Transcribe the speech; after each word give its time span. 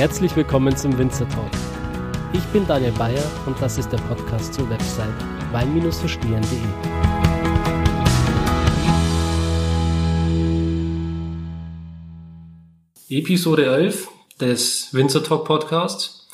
Herzlich 0.00 0.34
willkommen 0.34 0.74
zum 0.74 0.96
Winzer 0.96 1.28
Talk. 1.28 1.50
Ich 2.32 2.42
bin 2.54 2.66
Daniel 2.66 2.92
Bayer 2.92 3.22
und 3.44 3.60
das 3.60 3.76
ist 3.76 3.92
der 3.92 3.98
Podcast 3.98 4.54
zur 4.54 4.70
Website 4.70 5.12
wein-verstehen.de. 5.52 6.58
Episode 13.10 13.66
11 13.66 14.08
des 14.40 14.94
Winzer 14.94 15.22
Talk 15.22 15.44
Podcasts. 15.44 16.26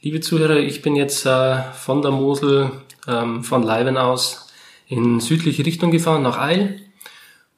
Liebe 0.00 0.18
Zuhörer, 0.18 0.56
ich 0.56 0.82
bin 0.82 0.96
jetzt 0.96 1.24
äh, 1.26 1.62
von 1.72 2.02
der 2.02 2.10
Mosel, 2.10 2.72
ähm, 3.06 3.44
von 3.44 3.62
Leiben 3.62 3.98
aus 3.98 4.48
in 4.88 5.20
südliche 5.20 5.64
Richtung 5.64 5.92
gefahren, 5.92 6.24
nach 6.24 6.38
Eil. 6.38 6.80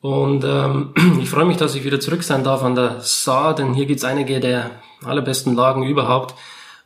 Und 0.03 0.45
ähm, 0.45 0.93
ich 1.23 1.31
freue 1.31 1.47
mich, 1.47 1.57
dass 1.57 1.75
ich 1.75 1.85
wieder 1.85 2.01
zurück 2.01 2.25
sein 2.25 2.45
darf 2.45 2.63
an 2.63 2.75
der 2.75 3.01
Saar, 3.01 3.55
denn 3.55 3.73
hier 3.73 3.87
gibt's 3.87 4.05
einige 4.05 4.41
der 4.41 4.73
allerbesten 5.03 5.55
Lagen 5.55 5.85
überhaupt. 5.85 6.35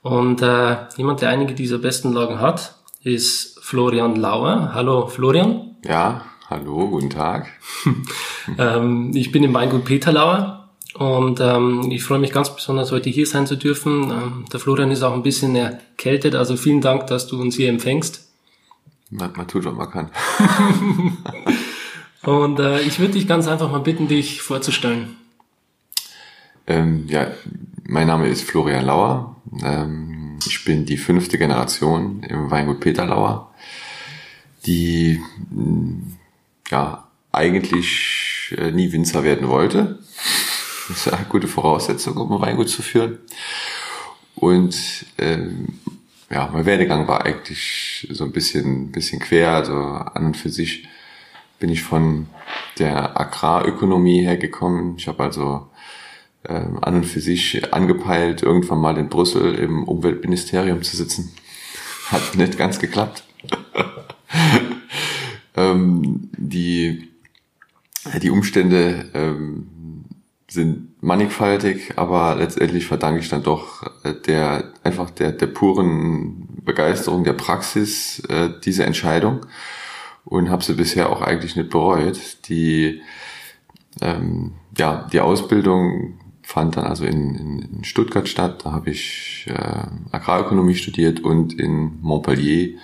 Und 0.03 0.43
äh, 0.43 0.77
jemand, 0.97 1.23
der 1.23 1.31
einige 1.31 1.55
dieser 1.55 1.79
besten 1.79 2.13
Lagen 2.13 2.41
hat, 2.41 2.77
ist 3.03 3.59
Florian 3.63 4.15
Lauer. 4.17 4.71
Hallo 4.75 5.07
Florian. 5.09 5.77
Ja, 5.83 6.27
hallo, 6.49 6.89
guten 6.89 7.11
Tag. 7.11 7.49
ähm, 8.59 9.11
ich 9.15 9.33
bin 9.33 9.43
im 9.43 9.55
Weingut 9.55 9.87
Peter 9.87 10.13
Lauer 10.13 10.69
und 10.95 11.41
ähm, 11.41 11.91
ich 11.91 12.05
freue 12.05 12.19
mich 12.19 12.33
ganz 12.33 12.55
besonders, 12.55 12.93
heute 12.93 13.09
hier 13.09 13.27
sein 13.27 13.47
zu 13.47 13.57
dürfen. 13.57 14.11
Ähm, 14.11 14.45
der 14.53 14.61
Florian 14.61 14.91
ist 14.91 15.03
auch 15.03 15.15
ein 15.15 15.23
bisschen 15.23 15.57
erkältet, 15.57 16.35
also 16.35 16.57
vielen 16.57 16.83
Dank, 16.83 17.07
dass 17.07 17.27
du 17.27 17.41
uns 17.41 17.57
hier 17.57 17.71
empfängst. 17.71 18.29
Man, 19.09 19.33
man 19.35 19.49
tut, 19.49 19.65
was 19.65 19.75
man 19.75 19.91
kann. 19.91 20.11
und 22.27 22.59
äh, 22.59 22.81
ich 22.81 22.99
würde 22.99 23.15
dich 23.15 23.29
ganz 23.29 23.47
einfach 23.47 23.71
mal 23.71 23.81
bitten, 23.81 24.09
dich 24.09 24.43
vorzustellen. 24.43 25.17
Ähm, 26.67 27.07
ja, 27.09 27.31
mein 27.85 28.09
Name 28.09 28.27
ist 28.27 28.43
Florian 28.43 28.85
Lauer. 28.85 29.37
Ähm, 29.63 30.39
ich 30.45 30.65
bin 30.65 30.85
die 30.85 30.97
fünfte 30.97 31.39
Generation 31.39 32.25
im 32.25 32.51
Weingut 32.51 32.81
Peter 32.81 33.07
Lauer, 33.07 33.55
die 34.67 35.23
mm, 35.51 36.15
ja 36.71 37.07
eigentlich 37.31 38.55
äh, 38.59 38.73
nie 38.73 38.91
Winzer 38.93 39.23
werden 39.25 39.49
wollte. 39.49 39.99
Das 40.89 41.05
ist 41.05 41.13
eine 41.13 41.27
gute 41.27 41.49
Voraussetzung, 41.49 42.17
um 42.17 42.33
ein 42.33 42.41
Weingut 42.41 42.69
zu 42.69 42.81
führen. 42.81 43.19
Und 44.37 45.05
ähm, 45.19 45.81
ja, 46.31 46.49
mein 46.53 46.65
Werdegang 46.65 47.09
war 47.09 47.25
eigentlich 47.25 48.07
so 48.13 48.23
ein 48.23 48.31
bisschen, 48.31 48.93
bisschen 48.93 49.19
quer. 49.19 49.51
Also 49.51 49.75
an 49.75 50.27
und 50.27 50.37
für 50.37 50.49
sich 50.49 50.87
bin 51.59 51.71
ich 51.71 51.83
von 51.83 52.27
der 52.79 53.19
Agrarökonomie 53.19 54.23
hergekommen. 54.23 54.97
Ich 54.99 55.09
habe 55.09 55.23
also 55.23 55.67
ähm, 56.49 56.79
an 56.83 56.97
und 56.97 57.05
für 57.05 57.21
sich 57.21 57.73
angepeilt, 57.73 58.43
irgendwann 58.43 58.81
mal 58.81 58.99
in 58.99 59.09
Brüssel 59.09 59.55
im 59.55 59.85
Umweltministerium 59.85 60.83
zu 60.83 60.97
sitzen. 60.97 61.33
Hat 62.09 62.37
nicht 62.37 62.59
ganz 62.59 62.79
geklappt. 62.79 63.25
ähm, 65.57 66.31
die, 66.37 67.09
die 68.23 68.31
Umstände 68.31 69.11
ähm, 69.15 69.69
sind 70.49 71.03
mannigfaltig, 71.03 71.95
aber 71.97 72.37
letztendlich 72.37 72.87
verdanke 72.87 73.21
ich 73.21 73.29
dann 73.29 73.43
doch 73.43 73.83
äh, 74.05 74.15
der 74.27 74.73
einfach 74.85 75.11
der, 75.11 75.33
der 75.33 75.49
puren 75.49 76.47
Begeisterung 76.65 77.25
der 77.25 77.33
Praxis 77.33 78.21
äh, 78.29 78.51
diese 78.65 78.85
Entscheidung 78.85 79.47
und 80.27 80.51
habe 80.51 80.63
sie 80.63 80.75
bisher 80.75 81.09
auch 81.09 81.23
eigentlich 81.23 81.57
nicht 81.57 81.71
bereut. 81.71 82.19
Die 82.49 83.01
ähm, 84.03 84.53
ja 84.77 85.07
die 85.11 85.21
Ausbildung 85.21 86.19
fand 86.43 86.77
dann 86.77 86.85
also 86.85 87.05
in, 87.05 87.35
in, 87.35 87.59
in 87.79 87.85
Stuttgart 87.85 88.29
statt. 88.29 88.65
Da 88.65 88.73
habe 88.73 88.91
ich 88.91 89.47
äh, 89.49 89.87
Agrarökonomie 90.13 90.75
studiert 90.75 91.21
und 91.21 91.59
in 91.59 92.01
Montpellier 92.03 92.77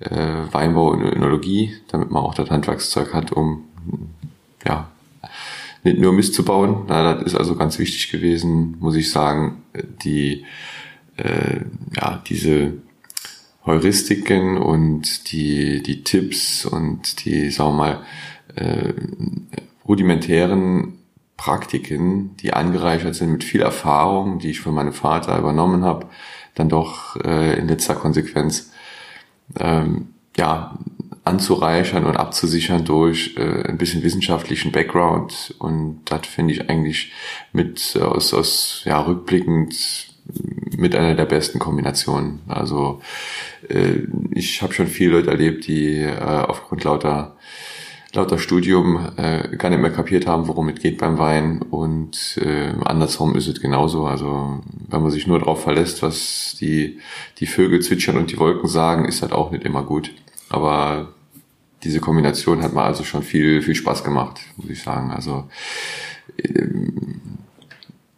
äh, 0.00 0.36
Weinbau 0.50 0.90
und 0.90 1.02
Önologie, 1.02 1.76
damit 1.88 2.10
man 2.10 2.22
auch 2.22 2.34
das 2.34 2.50
Handwerkszeug 2.50 3.14
hat, 3.14 3.32
um 3.32 3.64
ja 4.66 4.90
nicht 5.84 5.98
nur 5.98 6.12
Mist 6.12 6.34
zu 6.34 6.44
bauen. 6.44 6.84
Na, 6.88 7.14
das 7.14 7.32
ist 7.32 7.38
also 7.38 7.56
ganz 7.56 7.78
wichtig 7.78 8.10
gewesen, 8.10 8.76
muss 8.80 8.96
ich 8.96 9.10
sagen. 9.10 9.62
Die 10.02 10.44
äh, 11.16 11.60
ja 11.94 12.22
diese 12.26 12.74
Heuristiken 13.66 14.56
und 14.58 15.32
die 15.32 15.82
die 15.82 16.02
Tipps 16.02 16.64
und 16.64 17.24
die 17.24 17.50
sagen 17.50 17.76
wir 17.76 17.76
mal 17.76 18.00
äh, 18.56 18.94
rudimentären 19.86 20.98
Praktiken, 21.36 22.36
die 22.36 22.52
angereichert 22.52 23.14
sind 23.14 23.32
mit 23.32 23.44
viel 23.44 23.62
Erfahrung, 23.62 24.38
die 24.38 24.50
ich 24.50 24.60
von 24.60 24.74
meinem 24.74 24.92
Vater 24.92 25.38
übernommen 25.38 25.84
habe, 25.84 26.06
dann 26.54 26.68
doch 26.68 27.16
äh, 27.16 27.58
in 27.58 27.68
letzter 27.68 27.94
Konsequenz 27.94 28.72
ähm, 29.58 30.08
ja 30.36 30.78
anzureichern 31.24 32.04
und 32.04 32.16
abzusichern 32.16 32.84
durch 32.84 33.36
äh, 33.36 33.68
ein 33.68 33.78
bisschen 33.78 34.02
wissenschaftlichen 34.02 34.72
Background. 34.72 35.54
Und 35.58 36.02
das 36.06 36.26
finde 36.26 36.54
ich 36.54 36.68
eigentlich 36.68 37.12
mit 37.52 37.96
äh, 37.96 38.00
aus, 38.00 38.34
aus 38.34 38.82
ja 38.84 39.00
rückblickend 39.00 40.09
mit 40.76 40.94
einer 40.94 41.14
der 41.14 41.26
besten 41.26 41.58
Kombinationen. 41.58 42.40
Also 42.48 43.00
äh, 43.68 44.06
ich 44.32 44.62
habe 44.62 44.72
schon 44.72 44.86
viele 44.86 45.12
Leute 45.12 45.30
erlebt, 45.30 45.66
die 45.66 45.98
äh, 45.98 46.18
aufgrund 46.18 46.84
lauter 46.84 47.36
lauter 48.12 48.38
Studium 48.38 49.08
äh, 49.16 49.56
gar 49.56 49.70
nicht 49.70 49.80
mehr 49.80 49.92
kapiert 49.92 50.26
haben, 50.26 50.48
worum 50.48 50.68
es 50.68 50.80
geht 50.80 50.98
beim 50.98 51.18
Wein 51.18 51.62
und 51.62 52.38
äh, 52.42 52.72
andersrum 52.84 53.36
ist 53.36 53.46
es 53.46 53.60
genauso. 53.60 54.06
Also 54.06 54.60
wenn 54.88 55.02
man 55.02 55.10
sich 55.10 55.26
nur 55.26 55.38
darauf 55.38 55.62
verlässt, 55.62 56.02
was 56.02 56.56
die, 56.60 56.98
die 57.38 57.46
Vögel 57.46 57.80
zwitschern 57.80 58.16
und 58.16 58.32
die 58.32 58.38
Wolken 58.38 58.68
sagen, 58.68 59.04
ist 59.04 59.22
das 59.22 59.32
auch 59.32 59.52
nicht 59.52 59.64
immer 59.64 59.84
gut. 59.84 60.12
Aber 60.48 61.14
diese 61.84 62.00
Kombination 62.00 62.62
hat 62.62 62.74
mir 62.74 62.82
also 62.82 63.04
schon 63.04 63.22
viel, 63.22 63.62
viel 63.62 63.76
Spaß 63.76 64.02
gemacht, 64.02 64.40
muss 64.56 64.70
ich 64.70 64.82
sagen. 64.82 65.12
Also 65.12 65.44
ähm, 66.36 67.20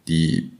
die 0.07 0.52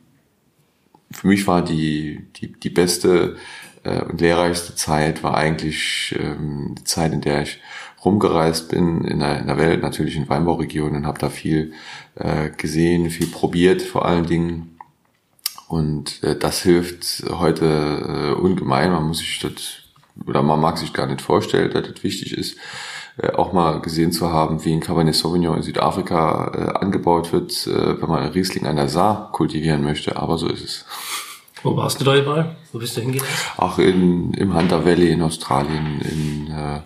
für 1.24 1.30
mich 1.30 1.48
war 1.48 1.64
die, 1.64 2.20
die, 2.36 2.52
die 2.52 2.70
beste 2.70 3.38
äh, 3.86 4.02
und 4.02 4.20
lehrreichste 4.20 4.76
Zeit 4.76 5.24
war 5.24 5.38
eigentlich 5.38 6.14
ähm, 6.20 6.76
die 6.78 6.84
Zeit, 6.84 7.14
in 7.14 7.22
der 7.22 7.44
ich 7.44 7.62
rumgereist 8.04 8.68
bin 8.68 9.06
in 9.06 9.20
der, 9.20 9.40
in 9.40 9.48
der 9.48 9.58
Welt, 9.58 9.82
natürlich 9.82 10.18
in 10.18 10.28
Weinbauregionen 10.28 10.98
und 10.98 11.08
habe 11.08 11.20
da 11.20 11.30
viel 11.30 11.72
äh, 12.16 12.50
gesehen, 12.50 13.10
viel 13.10 13.28
probiert 13.28 13.82
vor 13.82 14.04
allen 14.04 14.26
Dingen. 14.26 14.78
Und 15.70 16.22
äh, 16.24 16.38
das 16.38 16.62
hilft 16.62 17.24
heute 17.30 18.36
äh, 18.36 18.42
ungemein. 18.42 18.92
Man 18.92 19.08
muss 19.08 19.20
sich 19.20 19.40
das, 19.40 19.54
oder 20.28 20.44
man 20.44 20.60
mag 20.60 20.78
sich 20.78 20.92
gar 20.92 21.08
nicht 21.08 21.22
vorstellen, 21.22 21.72
dass 21.72 21.88
das 21.88 22.04
wichtig 22.04 22.38
ist, 22.38 22.58
äh, 23.18 23.30
auch 23.34 23.54
mal 23.54 23.80
gesehen 23.80 24.12
zu 24.12 24.32
haben, 24.32 24.66
wie 24.66 24.74
ein 24.74 24.80
Cabernet 24.80 25.14
Sauvignon 25.14 25.58
in 25.58 25.64
Südafrika 25.64 26.52
äh, 26.56 26.80
angebaut 26.80 27.32
wird, 27.32 27.68
äh, 27.68 28.02
wenn 28.02 28.10
man 28.10 28.28
Riesling 28.30 28.66
an 28.66 28.76
der 28.76 28.90
Saar 28.90 29.32
kultivieren 29.32 29.84
möchte. 29.84 30.16
Aber 30.18 30.40
so 30.40 30.48
ist 30.48 30.64
es. 30.64 30.86
Wo 31.64 31.78
warst 31.78 32.00
du 32.02 32.06
da 32.06 32.18
überall? 32.18 32.58
Wo 32.74 32.80
bist 32.80 32.98
du 32.98 33.02
hingereist? 33.02 33.54
Auch 33.58 33.80
in, 33.80 34.34
im 34.34 34.54
Hunter 34.54 34.86
Valley 34.86 35.12
in 35.12 35.22
Australien, 35.22 36.02
in, 36.02 36.52
äh, 36.52 36.82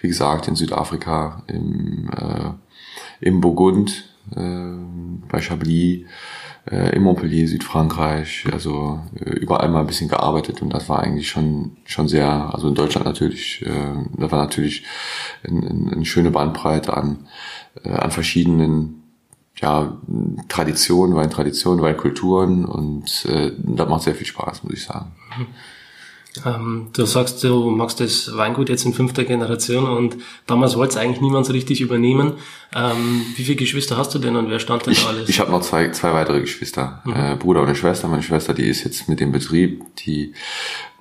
wie 0.00 0.08
gesagt, 0.08 0.48
in 0.48 0.56
Südafrika, 0.56 1.42
im, 1.48 2.08
äh, 2.10 2.50
im 3.20 3.42
Burgund, 3.42 4.04
äh, 4.34 4.72
bei 5.28 5.40
Chablis, 5.42 6.06
äh, 6.70 6.96
in 6.96 7.02
Montpellier, 7.02 7.46
Südfrankreich, 7.46 8.46
also 8.50 9.00
äh, 9.20 9.30
überall 9.30 9.68
mal 9.68 9.80
ein 9.80 9.86
bisschen 9.86 10.08
gearbeitet 10.08 10.62
und 10.62 10.72
das 10.72 10.88
war 10.88 11.00
eigentlich 11.00 11.28
schon 11.28 11.76
schon 11.84 12.08
sehr, 12.08 12.54
also 12.54 12.68
in 12.68 12.74
Deutschland 12.74 13.06
natürlich, 13.06 13.62
äh, 13.66 13.94
da 14.16 14.30
war 14.30 14.38
natürlich 14.38 14.84
eine, 15.46 15.92
eine 15.92 16.04
schöne 16.06 16.30
Bandbreite 16.30 16.96
an 16.96 17.26
äh, 17.84 17.90
an 17.90 18.10
verschiedenen 18.10 19.01
ja, 19.60 19.96
Tradition, 20.48 21.14
Weintradition, 21.14 21.82
Weinkulturen 21.82 22.64
und 22.64 23.26
äh, 23.26 23.52
das 23.58 23.88
macht 23.88 24.02
sehr 24.02 24.14
viel 24.14 24.26
Spaß, 24.26 24.64
muss 24.64 24.72
ich 24.74 24.84
sagen. 24.84 25.12
Ähm, 26.46 26.88
du 26.94 27.04
sagst, 27.04 27.44
du 27.44 27.70
machst 27.70 28.00
das 28.00 28.34
Weingut 28.34 28.70
jetzt 28.70 28.86
in 28.86 28.94
fünfter 28.94 29.24
Generation 29.24 29.84
und 29.84 30.16
damals 30.46 30.76
wollte 30.76 30.92
es 30.92 30.96
eigentlich 30.96 31.20
niemand 31.20 31.44
so 31.44 31.52
richtig 31.52 31.82
übernehmen. 31.82 32.34
Ähm, 32.74 33.22
wie 33.36 33.44
viele 33.44 33.56
Geschwister 33.56 33.98
hast 33.98 34.14
du 34.14 34.18
denn 34.18 34.36
und 34.36 34.48
wer 34.48 34.58
stand 34.58 34.86
denn 34.86 34.94
ich, 34.94 35.06
alles? 35.06 35.28
Ich 35.28 35.40
habe 35.40 35.50
noch 35.50 35.60
zwei, 35.60 35.90
zwei 35.90 36.14
weitere 36.14 36.40
Geschwister, 36.40 37.02
mhm. 37.04 37.12
äh, 37.14 37.36
Bruder 37.36 37.60
und 37.60 37.66
eine 37.66 37.76
Schwester. 37.76 38.08
Meine 38.08 38.22
Schwester, 38.22 38.54
die 38.54 38.66
ist 38.66 38.84
jetzt 38.84 39.08
mit 39.10 39.20
dem 39.20 39.30
Betrieb, 39.30 39.82
die, 39.96 40.32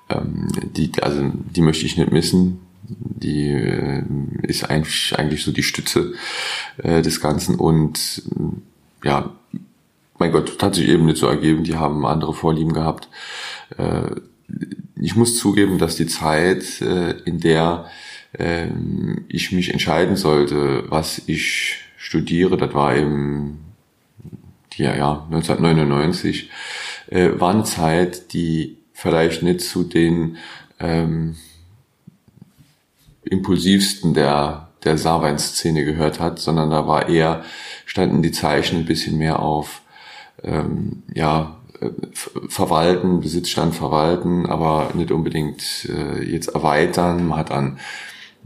ähm, 0.10 0.50
die, 0.76 0.92
also 1.02 1.32
die 1.34 1.62
möchte 1.62 1.86
ich 1.86 1.96
nicht 1.96 2.12
missen 2.12 2.60
die 3.00 3.52
äh, 3.52 4.04
ist 4.44 4.70
eigentlich, 4.70 5.18
eigentlich 5.18 5.44
so 5.44 5.52
die 5.52 5.64
Stütze 5.64 6.14
äh, 6.78 7.02
des 7.02 7.22
Ganzen 7.22 7.56
und 7.56 8.24
äh, 9.04 9.08
ja, 9.08 9.36
mein 10.18 10.32
Gott, 10.32 10.62
hat 10.62 10.76
sich 10.76 10.88
eben 10.88 11.06
nicht 11.06 11.18
so 11.18 11.28
ergeben, 11.28 11.64
die 11.64 11.76
haben 11.76 12.06
andere 12.06 12.34
Vorlieben 12.34 12.74
gehabt. 12.74 13.10
Äh, 13.78 14.12
ich 15.00 15.16
muss 15.16 15.38
zugeben, 15.38 15.80
dass 15.80 15.96
die 15.96 16.06
Zeit, 16.06 16.82
äh, 16.82 17.12
in 17.26 17.40
der 17.40 17.90
äh, 18.34 18.68
ich 19.28 19.52
mich 19.52 19.72
entscheiden 19.72 20.16
sollte, 20.16 20.86
was 20.90 21.22
ich 21.28 21.80
studiere, 21.98 22.58
das 22.58 22.74
war 22.74 22.96
eben 22.96 23.60
die, 24.74 24.84
ja, 24.84 25.26
1999, 25.32 26.50
äh, 27.08 27.30
war 27.40 27.54
eine 27.54 27.64
Zeit, 27.64 28.34
die 28.34 28.78
vielleicht 28.94 29.44
nicht 29.44 29.62
zu 29.62 29.84
den 29.84 30.38
ähm, 30.80 31.36
impulsivsten 33.32 34.14
der, 34.14 34.70
der 34.84 34.98
Saarwein-Szene 34.98 35.86
gehört 35.86 36.20
hat, 36.20 36.38
sondern 36.38 36.70
da 36.70 36.88
war 36.88 37.10
eher, 37.10 37.44
standen 37.86 38.22
die 38.22 38.32
Zeichen 38.32 38.80
ein 38.80 38.86
bisschen 38.86 39.18
mehr 39.18 39.40
auf, 39.40 39.82
ähm, 40.44 41.04
ja, 41.14 41.58
äh, 41.80 41.90
verwalten, 42.50 43.22
Besitzstand 43.22 43.74
verwalten, 43.74 44.46
aber 44.46 44.92
nicht 44.94 45.12
unbedingt 45.12 45.90
äh, 45.90 46.24
jetzt 46.24 46.50
erweitern. 46.50 47.28
Man 47.28 47.40
hat 47.40 47.52
an, 47.52 47.80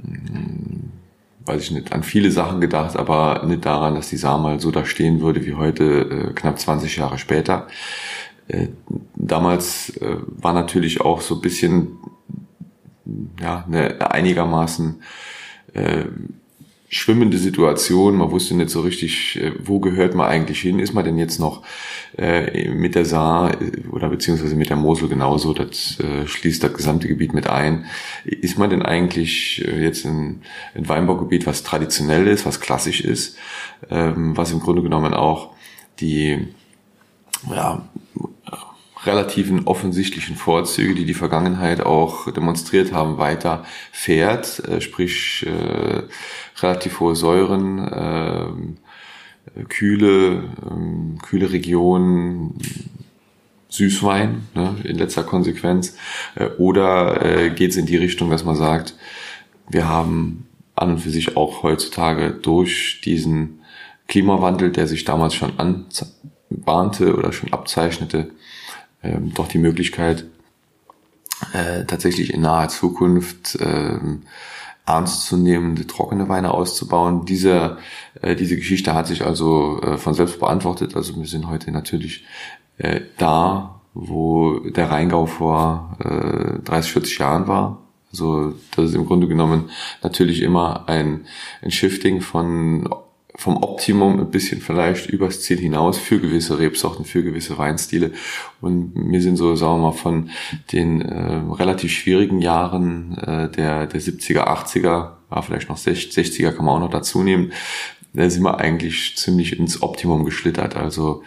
hm, 0.01 0.91
weiß 1.45 1.63
ich 1.63 1.71
nicht, 1.71 1.91
an 1.91 2.03
viele 2.03 2.31
Sachen 2.31 2.61
gedacht, 2.61 2.95
aber 2.95 3.43
nicht 3.45 3.65
daran, 3.65 3.95
dass 3.95 4.09
die 4.09 4.17
Saar 4.17 4.37
mal 4.37 4.59
so 4.59 4.71
da 4.71 4.85
stehen 4.85 5.21
würde 5.21 5.45
wie 5.45 5.55
heute, 5.55 6.29
äh, 6.29 6.33
knapp 6.33 6.59
20 6.59 6.95
Jahre 6.97 7.17
später. 7.17 7.67
Äh, 8.47 8.67
damals 9.15 9.97
äh, 9.97 10.17
war 10.27 10.53
natürlich 10.53 11.01
auch 11.01 11.21
so 11.21 11.35
ein 11.35 11.41
bisschen 11.41 11.97
ja, 13.40 13.66
eine 13.68 14.12
einigermaßen 14.12 15.02
äh, 15.74 16.06
schwimmende 16.90 17.38
Situation. 17.38 18.16
Man 18.16 18.31
wusste 18.31 18.56
nicht 18.56 18.69
so 18.69 18.81
richtig, 18.81 19.40
äh, 19.42 19.52
wo 19.60 19.80
gehört 19.80 20.16
man 20.16 20.28
eigentlich 20.28 20.62
hin. 20.62 20.80
Ist 20.80 20.94
man 20.94 21.04
denn 21.04 21.18
jetzt 21.18 21.40
noch 21.40 21.63
äh, 22.18 22.69
mit 22.69 22.96
der 22.96 23.06
Saar 23.06 23.62
äh, 23.62 23.88
oder 23.92 24.10
beziehungsweise 24.10 24.56
mit 24.56 24.69
der 24.69 24.78
Mosel 24.78 25.10
genauso? 25.10 25.54
Das 25.54 26.00
äh, 26.00 26.28
schließt 26.28 26.63
das 26.63 26.74
gesamte 26.74 27.07
Gebiet 27.07 27.34
mit 27.34 27.48
ein. 27.48 27.86
Ist 28.24 28.57
man 28.57 28.69
denn 28.69 28.81
eigentlich 28.81 29.63
äh, 29.68 29.84
jetzt 29.84 30.06
in 30.06 30.42
ein 30.75 30.88
Weinbaugebiet, 30.88 31.46
was 31.46 31.63
traditionell 31.63 32.28
ist, 32.28 32.46
was 32.46 32.62
klassisch 32.62 33.02
ist, 33.02 33.38
ähm, 33.90 34.38
was 34.38 34.52
im 34.52 34.60
Grunde 34.60 34.81
genommen 34.81 35.13
auch 35.13 35.54
die 36.00 36.48
ja, 37.50 37.88
relativen 39.06 39.66
offensichtlichen 39.66 40.36
Vorzüge, 40.36 40.96
die 40.96 41.06
die 41.06 41.13
Vergangenheit 41.13 41.81
auch 41.81 42.31
demonstriert 42.31 42.92
haben, 42.92 43.18
weiter 43.18 43.66
fährt, 43.92 44.60
äh, 44.68 44.81
sprich 44.81 45.46
äh, 45.48 46.04
relativ 46.62 47.00
hohe 47.00 47.16
Säuren, 47.16 47.88
äh, 47.88 49.63
kühle, 49.69 50.44
äh, 50.44 51.19
kühle 51.22 51.52
Regionen, 51.52 52.60
Süßwein 53.75 54.44
ne, 54.54 54.75
in 54.84 54.98
letzter 54.98 55.24
Konsequenz, 55.24 55.98
äh, 56.36 56.48
oder 56.57 57.24
äh, 57.24 57.50
geht 57.50 57.72
es 57.72 57.78
in 57.78 57.86
die 57.86 57.98
Richtung, 57.98 58.30
dass 58.30 58.46
man 58.46 58.56
sagt, 58.56 58.96
wir 59.69 59.88
haben 59.88 60.48
an 60.75 60.92
und 60.92 61.00
für 61.00 61.10
sich 61.10 61.38
auch 61.38 61.63
heutzutage 61.63 62.31
durch 62.31 63.02
diesen 63.04 63.62
Klimawandel, 64.07 64.72
der 64.72 64.88
sich 64.88 65.04
damals 65.04 65.34
schon 65.34 65.54
anbahnte 65.57 67.16
oder 67.16 67.31
schon 67.34 67.54
abzeichnete, 67.54 68.31
ähm, 69.06 69.34
doch 69.34 69.48
die 69.48 69.57
Möglichkeit, 69.60 70.25
äh, 71.54 71.86
tatsächlich 71.86 72.34
in 72.34 72.42
naher 72.42 72.69
Zukunft 72.69 73.57
ähm, 73.62 74.24
ernstzunehmende 74.86 75.88
trockene 75.88 76.30
Weine 76.30 76.52
auszubauen. 76.52 77.25
Diese, 77.25 77.78
äh, 78.22 78.36
diese 78.36 78.56
Geschichte 78.56 78.94
hat 78.94 79.07
sich 79.07 79.25
also 79.25 79.81
äh, 79.81 79.98
von 79.98 80.13
selbst 80.13 80.40
beantwortet. 80.40 80.96
Also 80.96 81.16
wir 81.16 81.28
sind 81.28 81.48
heute 81.48 81.72
natürlich 81.72 82.25
äh, 82.78 83.02
da, 83.18 83.81
wo 83.94 84.60
der 84.60 84.92
Rheingau 84.92 85.25
vor 85.25 85.98
äh, 86.00 86.60
30, 86.63 86.92
40 86.92 87.18
Jahren 87.18 87.48
war. 87.48 87.81
Also 88.12 88.54
das 88.75 88.90
ist 88.90 88.96
im 88.96 89.06
Grunde 89.06 89.28
genommen 89.28 89.69
natürlich 90.02 90.42
immer 90.42 90.88
ein, 90.88 91.25
ein 91.62 91.72
Shifting 91.72 92.22
von 92.22 92.88
vom 93.37 93.57
Optimum 93.57 94.19
ein 94.19 94.31
bisschen 94.31 94.61
vielleicht 94.61 95.09
übers 95.09 95.41
Ziel 95.41 95.59
hinaus 95.59 95.97
für 95.97 96.19
gewisse 96.19 96.57
Rebsorten, 96.57 97.05
für 97.05 97.23
gewisse 97.23 97.57
Weinstile. 97.57 98.11
Und 98.61 98.93
wir 98.95 99.21
sind 99.21 99.35
so, 99.35 99.55
sagen 99.55 99.81
wir 99.81 99.89
mal, 99.89 99.91
von 99.91 100.29
den 100.71 101.01
äh, 101.01 101.41
relativ 101.53 101.91
schwierigen 101.91 102.39
Jahren 102.39 103.17
äh, 103.17 103.49
der, 103.49 103.87
der 103.87 104.01
70er, 104.01 104.47
80er, 104.47 105.11
ja, 105.31 105.41
vielleicht 105.41 105.69
noch 105.69 105.77
60er 105.77 106.51
kann 106.51 106.65
man 106.65 106.75
auch 106.75 106.79
noch 106.79 106.91
dazu 106.91 107.23
nehmen, 107.23 107.51
da 108.13 108.29
sind 108.29 108.43
wir 108.43 108.59
eigentlich 108.59 109.17
ziemlich 109.17 109.59
ins 109.59 109.81
Optimum 109.83 110.23
geschlittert. 110.23 110.77
Also 110.77 111.23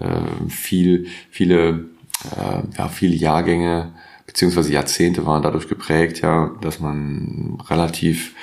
äh, 0.00 0.50
viel, 0.50 1.06
viele, 1.30 1.90
äh, 2.36 2.62
ja, 2.76 2.88
viele 2.88 3.14
Jahrgänge 3.14 3.92
beziehungsweise 4.26 4.72
Jahrzehnte 4.72 5.26
waren 5.26 5.42
dadurch 5.42 5.68
geprägt, 5.68 6.20
ja, 6.22 6.50
dass 6.60 6.80
man 6.80 7.58
relativ 7.68 8.34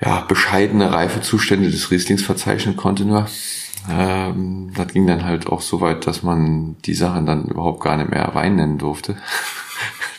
ja, 0.00 0.22
bescheidene 0.22 0.92
Reifezustände 0.92 1.70
des 1.70 1.90
Rieslings 1.90 2.22
verzeichnen 2.22 2.76
konnte 2.76 3.04
nur. 3.04 3.28
Ähm, 3.88 4.72
das 4.74 4.92
ging 4.92 5.06
dann 5.06 5.24
halt 5.24 5.46
auch 5.46 5.60
so 5.60 5.80
weit, 5.80 6.06
dass 6.06 6.22
man 6.22 6.76
die 6.84 6.94
Sachen 6.94 7.26
dann 7.26 7.46
überhaupt 7.46 7.82
gar 7.82 7.96
nicht 7.96 8.10
mehr 8.10 8.30
Wein 8.34 8.56
nennen 8.56 8.78
durfte. 8.78 9.16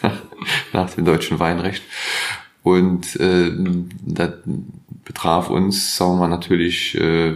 Nach 0.73 0.89
dem 0.89 1.05
deutschen 1.05 1.39
Weinrecht. 1.39 1.83
Und 2.63 3.15
äh, 3.19 3.51
das 4.05 4.33
betraf 5.03 5.49
uns, 5.49 5.95
sagen 5.95 6.13
wir 6.13 6.19
mal, 6.19 6.27
natürlich 6.27 6.95
äh, 6.95 7.29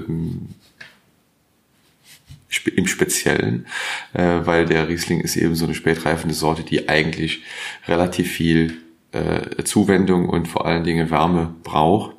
im 2.76 2.88
Speziellen, 2.88 3.66
äh, 4.14 4.40
weil 4.44 4.66
der 4.66 4.88
Riesling 4.88 5.20
ist 5.20 5.36
eben 5.36 5.56
so 5.56 5.66
eine 5.66 5.76
spätreifende 5.76 6.36
Sorte, 6.36 6.64
die 6.64 6.90
eigentlich 6.90 7.44
relativ 7.88 8.32
viel 8.32 8.78
äh, 9.12 9.64
Zuwendung 9.64 10.30
und 10.30 10.48
vor 10.48 10.66
allen 10.66 10.84
Dingen 10.84 11.10
Wärme 11.10 11.54
braucht 11.64 12.15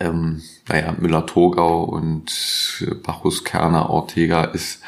ähm, 0.00 0.42
naja, 0.68 0.94
Müller-Thogau 0.98 1.84
und 1.84 2.84
Bacchus, 3.04 3.44
Kerner, 3.44 3.90
Ortega 3.90 4.44
ist 4.44 4.82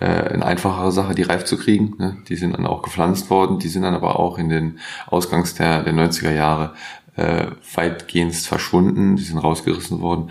äh, 0.00 0.04
eine 0.04 0.44
einfachere 0.44 0.92
Sache, 0.92 1.14
die 1.14 1.22
reif 1.22 1.44
zu 1.44 1.58
kriegen. 1.58 1.94
Ne? 1.98 2.16
Die 2.28 2.36
sind 2.36 2.52
dann 2.56 2.66
auch 2.66 2.82
gepflanzt 2.82 3.28
worden, 3.28 3.58
die 3.58 3.68
sind 3.68 3.82
dann 3.82 3.94
aber 3.94 4.18
auch 4.18 4.38
in 4.38 4.48
den 4.48 4.78
Ausgangs 5.08 5.54
der, 5.54 5.82
der 5.82 5.94
90er 5.94 6.32
Jahre 6.32 6.74
äh, 7.16 7.46
weitgehend 7.74 8.34
verschwunden, 8.34 9.16
die 9.16 9.22
sind 9.22 9.38
rausgerissen 9.38 10.00
worden 10.00 10.30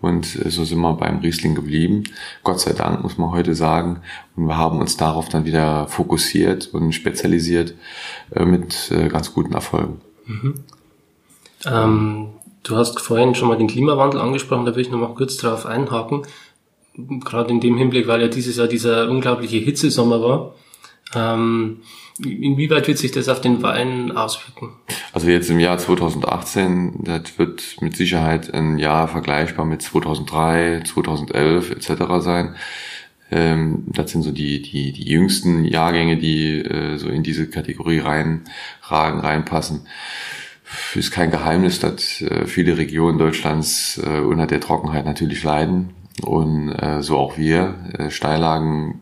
und 0.00 0.34
äh, 0.44 0.50
so 0.50 0.64
sind 0.64 0.80
wir 0.80 0.94
beim 0.94 1.18
Riesling 1.18 1.54
geblieben. 1.54 2.04
Gott 2.42 2.58
sei 2.60 2.72
Dank 2.72 3.02
muss 3.02 3.18
man 3.18 3.30
heute 3.32 3.54
sagen 3.54 4.00
und 4.34 4.46
wir 4.46 4.56
haben 4.56 4.80
uns 4.80 4.96
darauf 4.96 5.28
dann 5.28 5.44
wieder 5.44 5.86
fokussiert 5.88 6.68
und 6.68 6.92
spezialisiert 6.92 7.74
äh, 8.30 8.46
mit 8.46 8.90
äh, 8.90 9.08
ganz 9.08 9.34
guten 9.34 9.52
Erfolgen. 9.52 10.00
Mhm. 10.26 10.64
Ähm, 11.66 12.28
Du 12.62 12.76
hast 12.76 13.00
vorhin 13.00 13.34
schon 13.34 13.48
mal 13.48 13.58
den 13.58 13.66
Klimawandel 13.66 14.20
angesprochen, 14.20 14.66
da 14.66 14.74
will 14.74 14.82
ich 14.82 14.90
noch 14.90 14.98
mal 14.98 15.14
kurz 15.14 15.36
drauf 15.36 15.66
einhaken. 15.66 16.22
Gerade 16.94 17.50
in 17.50 17.60
dem 17.60 17.76
Hinblick, 17.76 18.06
weil 18.06 18.20
ja 18.20 18.28
dieses 18.28 18.56
Jahr 18.56 18.68
dieser 18.68 19.08
unglaubliche 19.10 19.56
Hitzesommer 19.56 20.20
war. 20.22 20.54
Ähm, 21.14 21.80
inwieweit 22.22 22.86
wird 22.86 22.98
sich 22.98 23.10
das 23.10 23.28
auf 23.28 23.40
den 23.40 23.62
Wein 23.62 24.12
auswirken? 24.12 24.74
Also 25.12 25.28
jetzt 25.28 25.50
im 25.50 25.58
Jahr 25.58 25.78
2018, 25.78 27.04
das 27.04 27.38
wird 27.38 27.76
mit 27.80 27.96
Sicherheit 27.96 28.52
ein 28.54 28.78
Jahr 28.78 29.08
vergleichbar 29.08 29.64
mit 29.64 29.82
2003, 29.82 30.82
2011 30.84 31.70
etc. 31.70 32.02
sein. 32.18 32.54
Ähm, 33.30 33.84
das 33.86 34.12
sind 34.12 34.22
so 34.22 34.30
die, 34.30 34.62
die, 34.62 34.92
die 34.92 35.04
jüngsten 35.04 35.64
Jahrgänge, 35.64 36.18
die 36.18 36.58
äh, 36.58 36.98
so 36.98 37.08
in 37.08 37.22
diese 37.22 37.48
Kategorie 37.48 37.98
reinragen, 37.98 39.20
reinpassen 39.20 39.86
ist 40.94 41.10
kein 41.10 41.30
Geheimnis, 41.30 41.80
dass 41.80 42.20
äh, 42.20 42.46
viele 42.46 42.76
Regionen 42.76 43.18
Deutschlands 43.18 44.00
äh, 44.04 44.20
unter 44.20 44.46
der 44.46 44.60
Trockenheit 44.60 45.04
natürlich 45.04 45.42
leiden 45.42 45.90
und 46.22 46.70
äh, 46.70 47.02
so 47.02 47.18
auch 47.18 47.38
wir. 47.38 47.74
Steillagen 48.10 49.00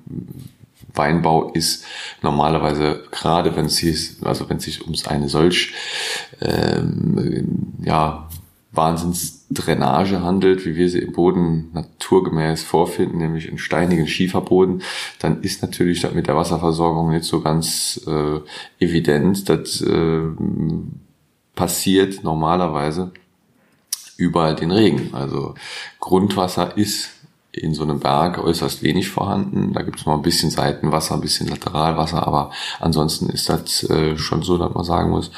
Weinbau 0.94 1.50
ist 1.52 1.84
normalerweise 2.22 3.04
gerade 3.10 3.56
wenn 3.56 3.66
es 3.66 3.76
sich, 3.76 4.16
also 4.22 4.48
wenn 4.48 4.58
es 4.58 4.64
sich 4.64 4.86
um 4.86 4.94
eine 5.06 5.28
solch 5.28 5.72
ähm, 6.40 7.74
ja 7.82 8.28
Wahnsinnsdrainage 8.72 10.22
handelt, 10.22 10.64
wie 10.64 10.76
wir 10.76 10.88
sie 10.88 11.00
im 11.00 11.12
Boden 11.12 11.70
naturgemäß 11.72 12.62
vorfinden, 12.62 13.18
nämlich 13.18 13.48
in 13.48 13.58
steinigen 13.58 14.06
Schieferboden, 14.06 14.82
dann 15.18 15.42
ist 15.42 15.62
natürlich 15.62 16.00
das 16.00 16.14
mit 16.14 16.28
der 16.28 16.36
Wasserversorgung 16.36 17.10
nicht 17.10 17.24
so 17.24 17.40
ganz 17.40 18.00
äh, 18.06 18.38
evident. 18.78 19.48
dass 19.48 19.80
äh, 19.80 20.20
passiert 21.60 22.24
normalerweise 22.24 23.12
über 24.16 24.54
den 24.54 24.70
Regen. 24.70 25.10
Also 25.12 25.54
Grundwasser 25.98 26.74
ist 26.78 27.10
in 27.52 27.74
so 27.74 27.82
einem 27.82 28.00
Berg 28.00 28.38
äußerst 28.38 28.82
wenig 28.82 29.10
vorhanden. 29.10 29.74
Da 29.74 29.82
gibt 29.82 30.00
es 30.00 30.06
mal 30.06 30.14
ein 30.14 30.22
bisschen 30.22 30.48
Seitenwasser, 30.48 31.16
ein 31.16 31.20
bisschen 31.20 31.48
Lateralwasser, 31.48 32.26
aber 32.26 32.50
ansonsten 32.78 33.28
ist 33.28 33.50
das 33.50 33.82
äh, 33.90 34.16
schon 34.16 34.42
so, 34.42 34.56
dass 34.56 34.72
man 34.72 34.84
sagen 34.84 35.10
muss, 35.10 35.32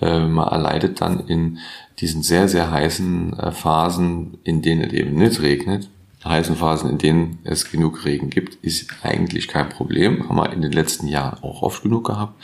äh, 0.00 0.20
man 0.20 0.48
erleidet 0.48 1.02
dann 1.02 1.20
in 1.26 1.58
diesen 1.98 2.22
sehr, 2.22 2.48
sehr 2.48 2.70
heißen 2.70 3.38
äh, 3.38 3.52
Phasen, 3.52 4.38
in 4.44 4.62
denen 4.62 4.84
es 4.84 4.94
eben 4.94 5.16
nicht 5.16 5.42
regnet, 5.42 5.90
heißen 6.28 6.56
Phasen, 6.56 6.90
in 6.90 6.98
denen 6.98 7.38
es 7.44 7.70
genug 7.70 8.04
Regen 8.04 8.30
gibt, 8.30 8.56
ist 8.56 8.90
eigentlich 9.02 9.48
kein 9.48 9.68
Problem. 9.68 10.28
Haben 10.28 10.36
wir 10.36 10.52
in 10.52 10.62
den 10.62 10.72
letzten 10.72 11.08
Jahren 11.08 11.42
auch 11.42 11.62
oft 11.62 11.82
genug 11.82 12.06
gehabt. 12.06 12.34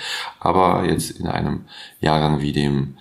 Aber 0.41 0.85
jetzt 0.89 1.19
in 1.19 1.27
einem 1.27 1.67
Jahrgang 2.01 2.41
wie 2.41 2.53
dem 2.53 2.97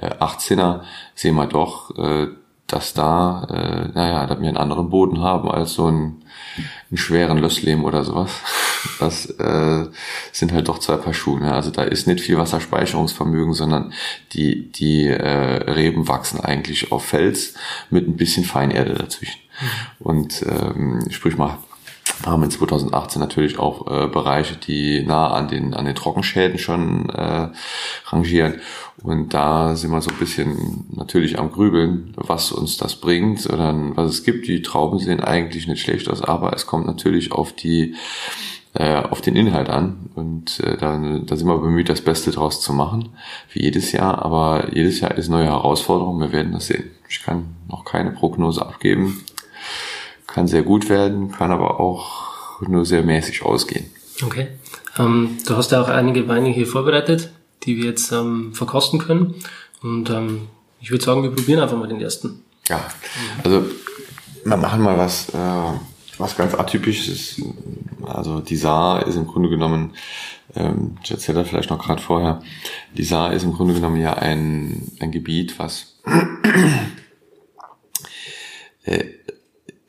18er 0.00 0.80
äh, 0.80 0.84
sehen 1.14 1.34
wir 1.34 1.46
doch, 1.46 1.96
äh, 1.98 2.28
dass 2.66 2.94
da, 2.94 3.44
äh, 3.50 3.88
naja, 3.92 4.26
dass 4.26 4.40
wir 4.40 4.48
einen 4.48 4.56
anderen 4.56 4.88
Boden 4.88 5.20
haben 5.20 5.50
als 5.50 5.74
so 5.74 5.86
einen, 5.86 6.21
einen 6.56 6.98
schweren 6.98 7.38
Lössleben 7.38 7.84
oder 7.84 8.04
sowas. 8.04 8.30
Das 8.98 9.26
äh, 9.26 9.86
sind 10.32 10.52
halt 10.52 10.68
doch 10.68 10.78
zwei 10.78 10.96
Paar 10.96 11.14
Schuhe. 11.14 11.40
Ne? 11.40 11.52
Also 11.52 11.70
da 11.70 11.82
ist 11.82 12.06
nicht 12.06 12.20
viel 12.20 12.38
Wasserspeicherungsvermögen, 12.38 13.54
sondern 13.54 13.92
die, 14.32 14.70
die 14.72 15.06
äh, 15.06 15.70
Reben 15.70 16.08
wachsen 16.08 16.40
eigentlich 16.40 16.92
auf 16.92 17.04
Fels 17.06 17.54
mit 17.90 18.08
ein 18.08 18.16
bisschen 18.16 18.44
Feinerde 18.44 18.94
dazwischen. 18.94 19.40
Mhm. 19.60 19.66
Und 20.06 20.42
ähm, 20.48 21.06
sprich 21.10 21.36
mal, 21.36 21.58
haben 22.26 22.42
in 22.42 22.50
2018 22.50 23.20
natürlich 23.20 23.58
auch 23.58 23.86
äh, 23.86 24.06
Bereiche, 24.06 24.56
die 24.56 25.02
nah 25.02 25.28
an 25.28 25.48
den, 25.48 25.74
an 25.74 25.84
den 25.84 25.94
Trockenschäden 25.94 26.58
schon 26.58 27.08
äh, 27.10 27.48
rangieren. 28.06 28.60
Und 29.02 29.34
da 29.34 29.74
sind 29.74 29.90
wir 29.90 30.00
so 30.00 30.10
ein 30.10 30.18
bisschen 30.18 30.86
natürlich 30.90 31.38
am 31.38 31.50
Grübeln, 31.50 32.12
was 32.16 32.52
uns 32.52 32.76
das 32.76 32.96
bringt 32.96 33.46
oder 33.46 33.74
was 33.96 34.10
es 34.10 34.24
gibt. 34.24 34.46
Die 34.46 34.62
Trauben 34.62 34.98
sehen 34.98 35.20
eigentlich 35.20 35.66
nicht 35.66 35.82
schlecht 35.82 36.08
aus, 36.08 36.22
aber 36.22 36.52
es 36.52 36.66
kommt 36.66 36.86
natürlich 36.86 37.32
auf 37.32 37.52
die 37.52 37.94
äh, 38.74 39.02
auf 39.02 39.20
den 39.20 39.36
Inhalt 39.36 39.68
an 39.68 40.10
und 40.14 40.60
äh, 40.60 40.78
da, 40.78 40.96
da 40.96 41.36
sind 41.36 41.46
wir 41.46 41.58
bemüht, 41.58 41.90
das 41.90 42.00
Beste 42.00 42.30
draus 42.30 42.62
zu 42.62 42.72
machen, 42.72 43.10
wie 43.52 43.64
jedes 43.64 43.92
Jahr, 43.92 44.22
aber 44.24 44.72
jedes 44.72 45.00
Jahr 45.00 45.14
ist 45.14 45.28
neue 45.28 45.44
Herausforderung, 45.44 46.20
wir 46.20 46.32
werden 46.32 46.52
das 46.52 46.68
sehen. 46.68 46.90
Ich 47.06 47.22
kann 47.22 47.54
noch 47.68 47.84
keine 47.84 48.12
Prognose 48.12 48.64
abgeben, 48.64 49.22
kann 50.32 50.48
sehr 50.48 50.62
gut 50.62 50.88
werden, 50.88 51.30
kann 51.30 51.50
aber 51.50 51.78
auch 51.78 52.60
nur 52.62 52.84
sehr 52.84 53.02
mäßig 53.02 53.42
ausgehen. 53.42 53.86
Okay. 54.24 54.48
Ähm, 54.98 55.38
du 55.46 55.56
hast 55.56 55.72
ja 55.72 55.82
auch 55.82 55.88
einige 55.88 56.28
Weine 56.28 56.48
hier 56.48 56.66
vorbereitet, 56.66 57.30
die 57.64 57.76
wir 57.76 57.84
jetzt 57.84 58.12
ähm, 58.12 58.54
verkosten 58.54 58.98
können. 58.98 59.34
Und 59.82 60.10
ähm, 60.10 60.48
ich 60.80 60.90
würde 60.90 61.04
sagen, 61.04 61.22
wir 61.22 61.30
probieren 61.30 61.60
einfach 61.60 61.76
mal 61.76 61.88
den 61.88 62.00
ersten. 62.00 62.42
Ja, 62.68 62.84
also 63.44 63.64
wir 64.44 64.56
machen 64.56 64.82
mal 64.82 64.96
was, 64.96 65.28
äh, 65.30 65.78
was 66.18 66.36
ganz 66.36 66.54
atypisches. 66.54 67.42
Also 68.04 68.40
die 68.40 68.56
Saar 68.56 69.06
ist 69.06 69.16
im 69.16 69.26
Grunde 69.26 69.48
genommen, 69.48 69.94
ähm, 70.54 70.96
ich 71.02 71.10
erzähle 71.10 71.40
das 71.40 71.48
vielleicht 71.48 71.70
noch 71.70 71.82
gerade 71.82 72.00
vorher, 72.00 72.42
die 72.96 73.04
Saar 73.04 73.32
ist 73.32 73.42
im 73.42 73.52
Grunde 73.52 73.74
genommen 73.74 74.00
ja 74.00 74.14
ein, 74.14 74.92
ein 75.00 75.10
Gebiet, 75.10 75.58
was 75.58 75.96
äh, 78.84 79.04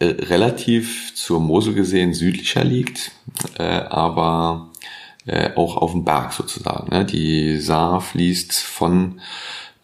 äh, 0.03 0.23
relativ 0.25 1.13
zur 1.15 1.39
Mosel 1.39 1.73
gesehen 1.73 2.13
südlicher 2.13 2.63
liegt, 2.63 3.11
äh, 3.57 3.63
aber 3.63 4.71
äh, 5.25 5.51
auch 5.55 5.77
auf 5.77 5.91
dem 5.91 6.03
Berg 6.03 6.33
sozusagen. 6.33 6.89
Ne? 6.89 7.05
Die 7.05 7.57
Saar 7.57 8.01
fließt 8.01 8.53
von 8.53 9.21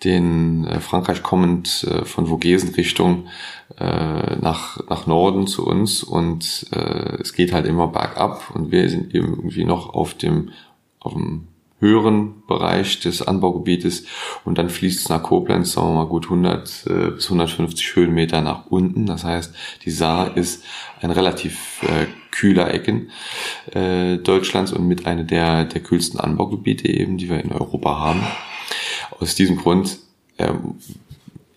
den 0.04 0.66
äh, 0.68 0.80
Frankreich 0.82 1.24
kommend 1.24 1.86
äh, 1.90 2.04
von 2.04 2.28
Vogesen 2.28 2.74
Richtung 2.76 3.28
äh, 3.78 4.36
nach, 4.36 4.80
nach 4.90 5.08
Norden 5.08 5.48
zu 5.48 5.66
uns 5.66 6.04
und 6.04 6.68
äh, 6.72 7.22
es 7.22 7.34
geht 7.34 7.54
halt 7.54 7.66
immer 7.66 7.88
bergab 7.88 8.52
und 8.54 8.72
wir 8.72 8.90
sind 8.90 9.16
eben 9.16 9.36
irgendwie 9.36 9.66
noch 9.66 9.94
auf 9.94 10.14
dem, 10.14 10.50
auf 11.00 11.14
dem 11.14 11.48
höheren 11.79 12.45
Bereich 12.45 13.00
des 13.00 13.21
Anbaugebietes 13.21 14.05
und 14.43 14.57
dann 14.57 14.69
fließt 14.69 15.00
es 15.00 15.09
nach 15.09 15.24
Koblenz, 15.24 15.74
sagen 15.74 15.89
wir 15.89 16.03
mal 16.03 16.07
gut 16.07 16.25
100 16.25 16.86
äh, 16.88 17.12
bis 17.12 17.25
150 17.25 17.95
Höhenmeter 17.95 18.41
nach 18.41 18.67
unten. 18.67 19.05
Das 19.05 19.24
heißt, 19.24 19.53
die 19.86 19.91
Saar 19.91 20.36
ist 20.36 20.63
ein 21.01 21.12
relativ 21.12 21.81
äh, 21.83 22.07
kühler 22.31 22.74
Ecken 22.74 23.12
äh, 23.74 24.17
Deutschlands 24.17 24.74
und 24.74 24.88
mit 24.88 25.05
einer 25.05 25.24
der, 25.24 25.65
der 25.65 25.81
kühlsten 25.81 26.19
Anbaugebiete 26.19 26.88
eben, 26.88 27.17
die 27.17 27.29
wir 27.29 27.43
in 27.43 27.51
Europa 27.51 27.98
haben. 28.00 28.21
Aus 29.19 29.36
diesem 29.36 29.57
Grund 29.57 30.00
ähm, 30.38 30.75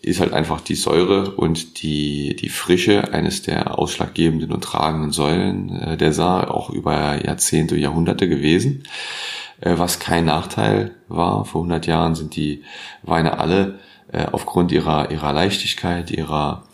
ist 0.02 0.20
halt 0.20 0.32
einfach 0.32 0.60
die 0.60 0.74
Säure 0.74 1.36
und 1.36 1.82
die, 1.82 2.34
die 2.34 2.48
Frische 2.48 3.12
eines 3.12 3.42
der 3.42 3.78
ausschlaggebenden 3.78 4.52
und 4.52 4.64
tragenden 4.64 5.12
Säulen 5.12 5.70
äh, 5.70 5.96
der 5.96 6.12
Saar 6.12 6.52
auch 6.52 6.70
über 6.70 7.24
Jahrzehnte, 7.24 7.76
Jahrhunderte 7.76 8.28
gewesen. 8.28 8.82
Äh, 9.62 9.78
was 9.78 10.00
kein 10.00 10.26
Nachteil 10.26 10.90
war. 11.08 11.44
Vor 11.44 11.62
100 11.62 11.86
Jahren 11.86 12.14
sind 12.14 12.36
die 12.36 12.62
Weine 13.02 13.38
alle 13.38 13.78
äh, 14.12 14.26
aufgrund 14.30 14.72
ihrer, 14.72 15.10
ihrer 15.10 15.32
Leichtigkeit, 15.32 16.10
ihrer 16.10 16.64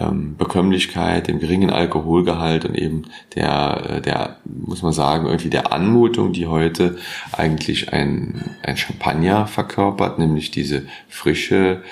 ähm, 0.00 0.36
Bekömmlichkeit, 0.36 1.28
dem 1.28 1.38
geringen 1.38 1.70
Alkoholgehalt 1.70 2.64
und 2.64 2.74
eben 2.76 3.02
der, 3.34 3.82
äh, 3.88 4.00
der, 4.00 4.38
muss 4.44 4.82
man 4.82 4.92
sagen, 4.94 5.26
irgendwie 5.26 5.50
der 5.50 5.72
Anmutung, 5.72 6.32
die 6.32 6.46
heute 6.46 6.96
eigentlich 7.32 7.92
ein, 7.92 8.56
ein 8.62 8.78
Champagner 8.78 9.46
verkörpert, 9.46 10.18
nämlich 10.18 10.50
diese 10.50 10.86
frische, 11.08 11.82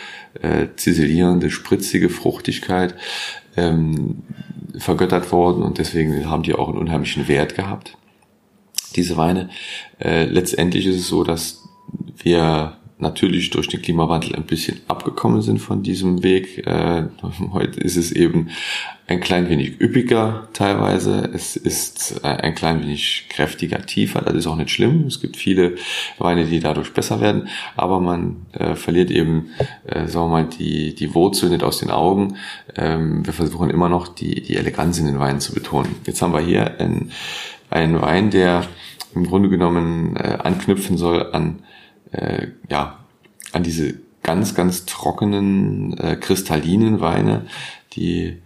äh, 0.41 0.69
ziselierende, 0.77 1.51
spritzige 1.51 2.09
Fruchtigkeit, 2.09 2.95
ähm, 3.59 4.23
vergöttert 4.79 5.31
worden 5.31 5.63
und 5.63 5.77
deswegen 5.77 6.31
haben 6.31 6.43
die 6.43 6.55
auch 6.55 6.69
einen 6.71 6.79
unheimlichen 6.79 7.29
Wert 7.29 7.55
gehabt 7.55 7.99
diese 8.93 9.17
Weine. 9.17 9.51
Äh, 9.99 10.25
letztendlich 10.25 10.87
ist 10.87 10.97
es 10.97 11.09
so, 11.09 11.25
dass 11.25 11.63
wir 12.23 12.77
natürlich 13.03 13.51
durch 13.51 13.69
den 13.69 13.83
Klimawandel 13.83 14.35
ein 14.35 14.45
bisschen 14.45 14.81
abgekommen 14.89 15.43
sind 15.43 15.59
von 15.59 15.83
diesem 15.83 16.23
Weg. 16.23 16.67
Äh, 16.67 17.05
heute 17.53 17.81
ist 17.81 17.97
es 17.97 18.13
eben 18.13 18.49
ein 19.09 19.21
klein 19.21 19.49
wenig 19.51 19.81
üppiger 19.81 20.49
teilweise. 20.53 21.29
Es 21.35 21.57
ist 21.57 22.21
äh, 22.23 22.29
ein 22.29 22.55
klein 22.55 22.81
wenig 22.81 23.27
kräftiger, 23.29 23.85
tiefer. 23.85 24.23
Das 24.23 24.35
ist 24.35 24.47
auch 24.47 24.57
nicht 24.57 24.71
schlimm. 24.71 25.05
Es 25.07 25.21
gibt 25.21 25.37
viele 25.37 25.75
Weine, 26.19 26.47
die 26.47 26.61
dadurch 26.61 26.95
besser 26.95 27.21
werden. 27.21 27.49
Aber 27.77 28.01
man 28.01 28.47
äh, 28.53 28.77
verliert 28.77 29.11
eben, 29.11 29.51
äh, 29.85 30.07
sagen 30.07 30.27
wir 30.27 30.43
mal, 30.43 30.47
die, 30.47 30.95
die 30.95 31.15
Wurzel 31.15 31.51
nicht 31.51 31.65
aus 31.65 31.79
den 31.79 31.91
Augen. 31.91 32.37
Ähm, 32.77 33.27
wir 33.27 33.33
versuchen 33.33 33.69
immer 33.69 33.89
noch 33.89 34.09
die, 34.09 34.41
die 34.41 34.57
Eleganz 34.57 34.99
in 34.99 35.07
den 35.07 35.19
Weinen 35.19 35.41
zu 35.41 35.53
betonen. 35.53 35.97
Jetzt 36.07 36.23
haben 36.23 36.33
wir 36.33 36.41
hier 36.41 36.81
ein 36.81 37.11
ein 37.73 38.01
Wein, 38.01 38.31
der 38.31 38.67
im 39.15 39.27
Grunde 39.27 39.49
genommen 39.49 40.17
äh, 40.17 40.39
anknüpfen 40.43 40.97
soll 40.97 41.33
an, 41.33 41.63
äh, 42.13 42.49
ja, 42.71 42.99
an 43.53 43.63
diese 43.63 43.95
ganz, 44.23 44.55
ganz 44.55 44.87
trockenen, 44.87 45.97
äh, 45.99 46.17
kristallinen 46.17 47.01
Weine, 47.01 47.47
die 47.95 48.39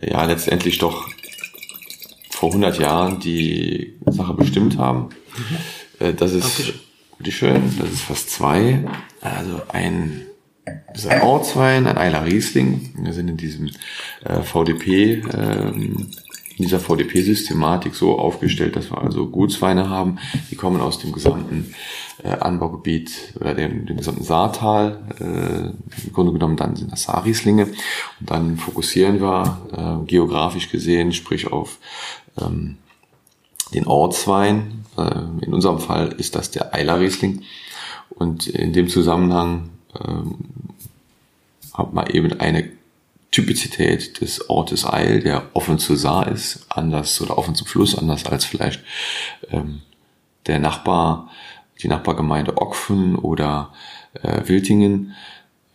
ja 0.00 0.24
letztendlich 0.24 0.78
doch 0.78 1.08
vor 2.30 2.48
100 2.50 2.78
Jahren 2.78 3.20
die 3.20 3.94
Sache 4.06 4.34
bestimmt 4.34 4.78
haben. 4.78 5.10
Mhm. 6.00 6.06
Äh, 6.06 6.14
das 6.14 6.32
ist, 6.32 6.74
bitteschön, 7.18 7.62
das 7.78 7.90
ist 7.90 8.02
fast 8.02 8.30
zwei. 8.30 8.84
Also 9.20 9.62
ein 9.68 10.22
das 10.92 11.04
ist 11.04 11.10
ein 11.10 11.22
Ortswein, 11.22 11.86
ein 11.86 11.98
Eiler 11.98 12.24
Riesling. 12.24 12.90
Wir 12.96 13.12
sind 13.12 13.28
in 13.28 13.36
diesem 13.36 13.70
äh, 14.24 14.42
VDP 14.42 15.22
ähm, 15.32 16.08
in 16.56 16.64
dieser 16.64 16.80
VDP-Systematik 16.80 17.94
so 17.94 18.18
aufgestellt, 18.18 18.76
dass 18.76 18.90
wir 18.90 19.00
also 19.00 19.26
Gutsweine 19.26 19.88
haben, 19.88 20.18
die 20.50 20.56
kommen 20.56 20.80
aus 20.80 20.98
dem 20.98 21.12
gesamten 21.12 21.74
äh, 22.22 22.28
Anbaugebiet 22.28 23.34
oder 23.40 23.54
dem, 23.54 23.86
dem 23.86 23.96
gesamten 23.96 24.24
Saartal. 24.24 25.00
Äh, 25.18 26.06
Im 26.06 26.12
Grunde 26.12 26.32
genommen 26.32 26.56
dann 26.56 26.76
sind 26.76 26.92
das 26.92 27.04
Saarrieslinge. 27.04 27.66
Und 28.20 28.30
dann 28.30 28.56
fokussieren 28.56 29.20
wir 29.20 29.58
äh, 29.72 30.06
geografisch 30.06 30.70
gesehen, 30.70 31.12
sprich 31.12 31.50
auf 31.50 31.78
ähm, 32.40 32.76
den 33.74 33.86
Ortswein. 33.86 34.84
Äh, 34.96 35.44
in 35.44 35.54
unserem 35.54 35.78
Fall 35.78 36.14
ist 36.18 36.34
das 36.34 36.50
der 36.50 36.74
Eilerriesling. 36.74 37.42
Und 38.10 38.46
in 38.46 38.72
dem 38.72 38.88
Zusammenhang 38.88 39.70
ähm, 39.98 40.36
hat 41.72 41.92
man 41.92 42.06
eben 42.08 42.38
eine 42.40 42.68
Typizität 43.32 44.20
des 44.20 44.48
Ortes 44.50 44.84
Eil, 44.84 45.20
der 45.20 45.48
offen 45.54 45.78
zur 45.78 45.96
Saar 45.96 46.28
ist, 46.28 46.66
anders 46.68 47.20
oder 47.20 47.38
offen 47.38 47.54
zum 47.54 47.66
Fluss, 47.66 47.96
anders 47.96 48.26
als 48.26 48.44
vielleicht 48.44 48.84
ähm, 49.50 49.80
der 50.46 50.58
Nachbar, 50.58 51.30
die 51.82 51.88
Nachbargemeinde 51.88 52.58
Ockfen 52.58 53.16
oder 53.16 53.72
äh, 54.22 54.46
Wiltingen, 54.46 55.14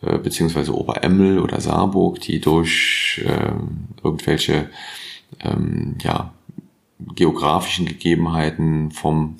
äh, 0.02 0.18
beziehungsweise 0.18 0.72
Oberemmel 0.72 1.40
oder 1.40 1.60
Saarburg, 1.60 2.20
die 2.20 2.40
durch 2.40 3.20
äh, 3.26 3.52
irgendwelche 4.04 4.70
ähm, 5.40 5.96
ja, 6.00 6.32
geografischen 7.16 7.86
Gegebenheiten 7.86 8.92
vom 8.92 9.36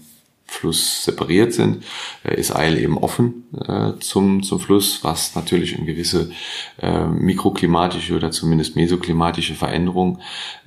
Fluss 0.49 1.05
separiert 1.05 1.53
sind, 1.53 1.85
äh, 2.25 2.35
ist 2.41 2.57
Eil 2.57 2.79
eben 2.79 2.99
offen 2.99 3.45
äh, 3.69 3.93
zum, 4.01 4.43
zum 4.43 4.59
Fluss, 4.59 5.05
was 5.05 5.37
natürlich 5.37 5.77
eine 5.77 5.85
gewisse 5.85 6.31
äh, 6.81 7.07
mikroklimatische 7.07 8.17
oder 8.17 8.31
zumindest 8.31 8.75
mesoklimatische 8.75 9.55
Veränderung 9.55 10.19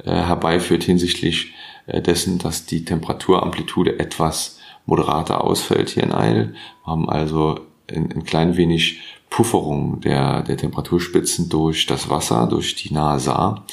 herbeiführt 0.04 0.84
hinsichtlich 0.84 1.54
dessen, 1.88 2.38
dass 2.38 2.66
die 2.66 2.86
Temperaturamplitude 2.86 4.00
etwas 4.00 4.60
moderater 4.86 5.44
ausfällt 5.44 5.90
hier 5.90 6.04
in 6.04 6.12
Eil. 6.12 6.54
Wir 6.84 6.92
haben 6.92 7.10
also 7.10 7.60
ein, 7.90 8.12
ein 8.12 8.24
klein 8.24 8.58
wenig 8.58 9.02
Pufferung 9.30 10.02
der, 10.02 10.44
der 10.44 10.58
Temperaturspitzen 10.58 11.50
durch 11.50 11.86
das 11.86 12.10
Wasser, 12.10 12.48
durch 12.48 12.76
die 12.76 12.94
nahe 12.94 13.20
Saar. 13.20 13.66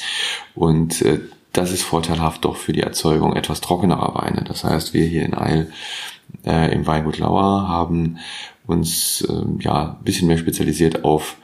Und 0.55 1.03
das 1.53 1.71
ist 1.71 1.83
vorteilhaft 1.83 2.45
doch 2.45 2.55
für 2.55 2.73
die 2.73 2.81
Erzeugung 2.81 3.35
etwas 3.35 3.61
trockenerer 3.61 4.15
Weine. 4.15 4.43
Das 4.43 4.63
heißt, 4.63 4.93
wir 4.93 5.05
hier 5.05 5.25
in 5.25 5.33
Eil 5.33 5.71
äh, 6.45 6.73
im 6.73 6.85
Weingut 6.85 7.17
Lauer 7.17 7.67
haben 7.67 8.17
uns 8.67 9.21
äh, 9.21 9.63
ja 9.63 9.97
ein 9.97 10.03
bisschen 10.03 10.27
mehr 10.27 10.37
spezialisiert 10.37 11.03
auf 11.03 11.37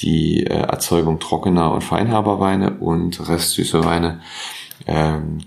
die 0.00 0.44
äh, 0.44 0.54
Erzeugung 0.54 1.20
trockener 1.20 1.72
und 1.72 1.82
feinherber 1.82 2.40
Weine 2.40 2.78
und 2.78 3.28
restsüße 3.28 3.84
Weine 3.84 4.20
ähm, 4.86 5.38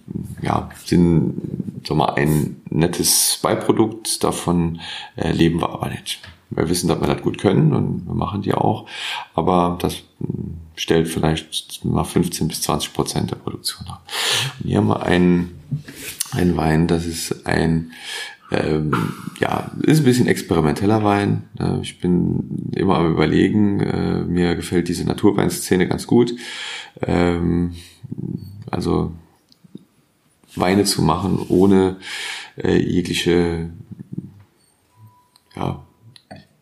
ja, 0.41 0.69
sind 0.85 1.81
sag 1.85 1.97
mal, 1.97 2.13
ein 2.15 2.61
nettes 2.69 3.39
Beiprodukt. 3.41 4.23
Davon 4.23 4.79
äh, 5.15 5.31
leben 5.31 5.61
wir 5.61 5.69
aber 5.69 5.89
nicht. 5.89 6.19
Wir 6.49 6.69
wissen, 6.69 6.87
dass 6.87 7.01
wir 7.01 7.07
das 7.07 7.21
gut 7.21 7.37
können 7.37 7.73
und 7.73 8.07
wir 8.07 8.13
machen 8.13 8.41
die 8.41 8.53
auch, 8.53 8.85
aber 9.35 9.77
das 9.81 10.03
stellt 10.77 11.07
vielleicht 11.07 11.83
mal 11.83 12.05
15 12.05 12.47
bis 12.47 12.61
20 12.61 12.93
Prozent 12.93 13.31
der 13.31 13.35
Produktion 13.35 13.87
ab. 13.87 14.07
Und 14.59 14.69
hier 14.69 14.77
haben 14.77 14.87
wir 14.87 15.03
einen, 15.03 15.59
einen 16.31 16.55
Wein, 16.55 16.87
das 16.87 17.05
ist 17.05 17.45
ein 17.45 17.91
ähm, 18.49 18.93
ja, 19.39 19.71
ist 19.81 19.99
ein 19.99 20.05
bisschen 20.05 20.27
experimenteller 20.27 21.03
Wein. 21.03 21.43
Ich 21.81 21.99
bin 21.99 22.71
immer 22.75 22.95
am 22.95 23.11
überlegen, 23.11 23.81
äh, 23.81 24.23
mir 24.23 24.55
gefällt 24.55 24.87
diese 24.87 25.03
Naturweinszene 25.03 25.87
ganz 25.87 26.07
gut. 26.07 26.33
Ähm, 27.01 27.73
also 28.71 29.11
Weine 30.55 30.85
zu 30.85 31.01
machen, 31.01 31.45
ohne 31.49 31.97
äh, 32.55 32.77
jegliche, 32.77 33.69
ja, 35.55 35.83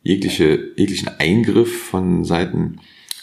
jegliche, 0.04 0.72
jeglichen 0.76 1.10
Eingriff 1.20 1.84
von 1.84 2.26
Seiten 2.26 2.80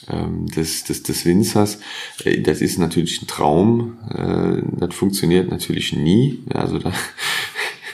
ähm, 0.09 0.47
des, 0.47 0.85
des, 0.85 1.02
des 1.02 1.25
Winzers. 1.25 1.78
Äh, 2.25 2.40
das 2.40 2.61
ist 2.61 2.78
natürlich 2.78 3.23
ein 3.23 3.26
Traum. 3.26 3.99
Äh, 4.11 4.62
das 4.78 4.94
funktioniert 4.94 5.50
natürlich 5.50 5.92
nie. 5.92 6.42
Also 6.52 6.78
da, 6.78 6.92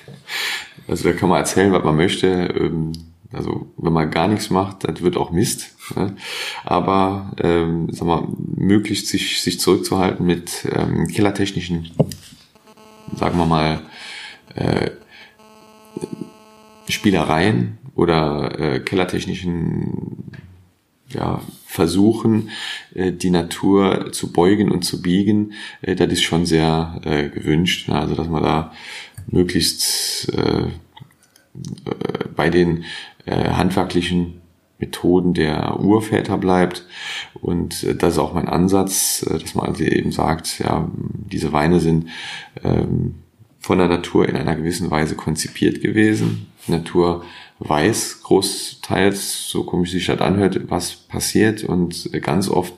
also 0.89 1.05
da 1.05 1.15
kann 1.15 1.29
man 1.29 1.39
erzählen, 1.39 1.73
was 1.73 1.85
man 1.85 1.97
möchte. 1.97 2.27
Ähm, 2.27 2.93
also 3.33 3.73
wenn 3.77 3.93
man 3.93 4.11
gar 4.11 4.27
nichts 4.27 4.49
macht, 4.49 4.85
das 4.85 5.03
wird 5.03 5.17
auch 5.17 5.31
Mist. 5.31 5.75
Aber 6.65 7.33
ähm, 7.43 7.89
sag 7.93 8.07
mal, 8.07 8.27
möglichst 8.57 9.09
sich, 9.09 9.43
sich 9.43 9.61
zurückzuhalten 9.61 10.25
mit 10.25 10.67
ähm, 10.73 11.07
kellertechnischen, 11.09 11.91
sagen 13.17 13.39
wir 13.39 13.47
mal, 13.47 13.83
äh, 14.55 14.91
Spielereien 16.89 17.79
oder 17.95 18.59
äh, 18.59 18.81
kellertechnischen 18.81 20.33
ja, 21.11 21.41
Versuchen, 21.67 22.51
äh, 22.95 23.13
die 23.13 23.31
Natur 23.31 24.13
zu 24.13 24.33
beugen 24.33 24.71
und 24.71 24.85
zu 24.85 25.03
biegen, 25.03 25.53
äh, 25.83 25.95
das 25.95 26.13
ist 26.13 26.23
schon 26.23 26.47
sehr 26.47 27.01
äh, 27.05 27.29
gewünscht. 27.29 27.89
Ne? 27.89 27.99
Also 27.99 28.15
dass 28.15 28.29
man 28.29 28.43
da 28.43 28.73
möglichst 29.31 30.33
bei 32.35 32.49
den 32.49 32.85
handwerklichen 33.27 34.41
Methoden 34.79 35.35
der 35.35 35.79
Urväter 35.81 36.39
bleibt. 36.39 36.87
Und 37.35 38.03
das 38.03 38.15
ist 38.15 38.19
auch 38.19 38.33
mein 38.33 38.49
Ansatz, 38.49 39.27
dass 39.29 39.55
man 39.55 39.67
also 39.67 39.85
eben 39.85 40.13
sagt, 40.13 40.61
ja, 40.61 40.91
diese 41.31 41.53
Weine 41.53 41.81
sind 41.81 42.09
ähm, 42.65 43.17
von 43.61 43.77
der 43.77 43.89
Natur 43.89 44.27
in 44.27 44.37
einer 44.37 44.57
gewissen 44.57 44.91
Weise 44.91 45.15
konzipiert 45.15 45.83
gewesen. 45.83 46.47
Die 46.67 46.73
Natur 46.73 47.23
weiß 47.61 48.23
großteils, 48.23 49.49
so 49.49 49.65
komisch 49.65 49.91
sich 49.91 50.07
das 50.07 50.21
anhört, 50.21 50.71
was 50.71 50.95
passiert. 50.95 51.65
Und 51.65 52.11
ganz 52.23 52.49
oft 52.49 52.75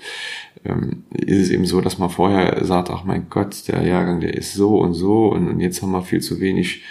ähm, 0.64 1.04
ist 1.12 1.38
es 1.38 1.50
eben 1.50 1.66
so, 1.66 1.80
dass 1.80 1.98
man 1.98 2.10
vorher 2.10 2.64
sagt, 2.64 2.90
ach 2.90 3.04
mein 3.04 3.28
Gott, 3.30 3.68
der 3.68 3.82
Jahrgang, 3.82 4.20
der 4.20 4.34
ist 4.34 4.54
so 4.54 4.78
und 4.78 4.94
so 4.94 5.28
und, 5.28 5.48
und 5.48 5.60
jetzt 5.60 5.82
haben 5.82 5.92
wir 5.92 6.02
viel 6.02 6.20
zu 6.20 6.40
wenig 6.40 6.82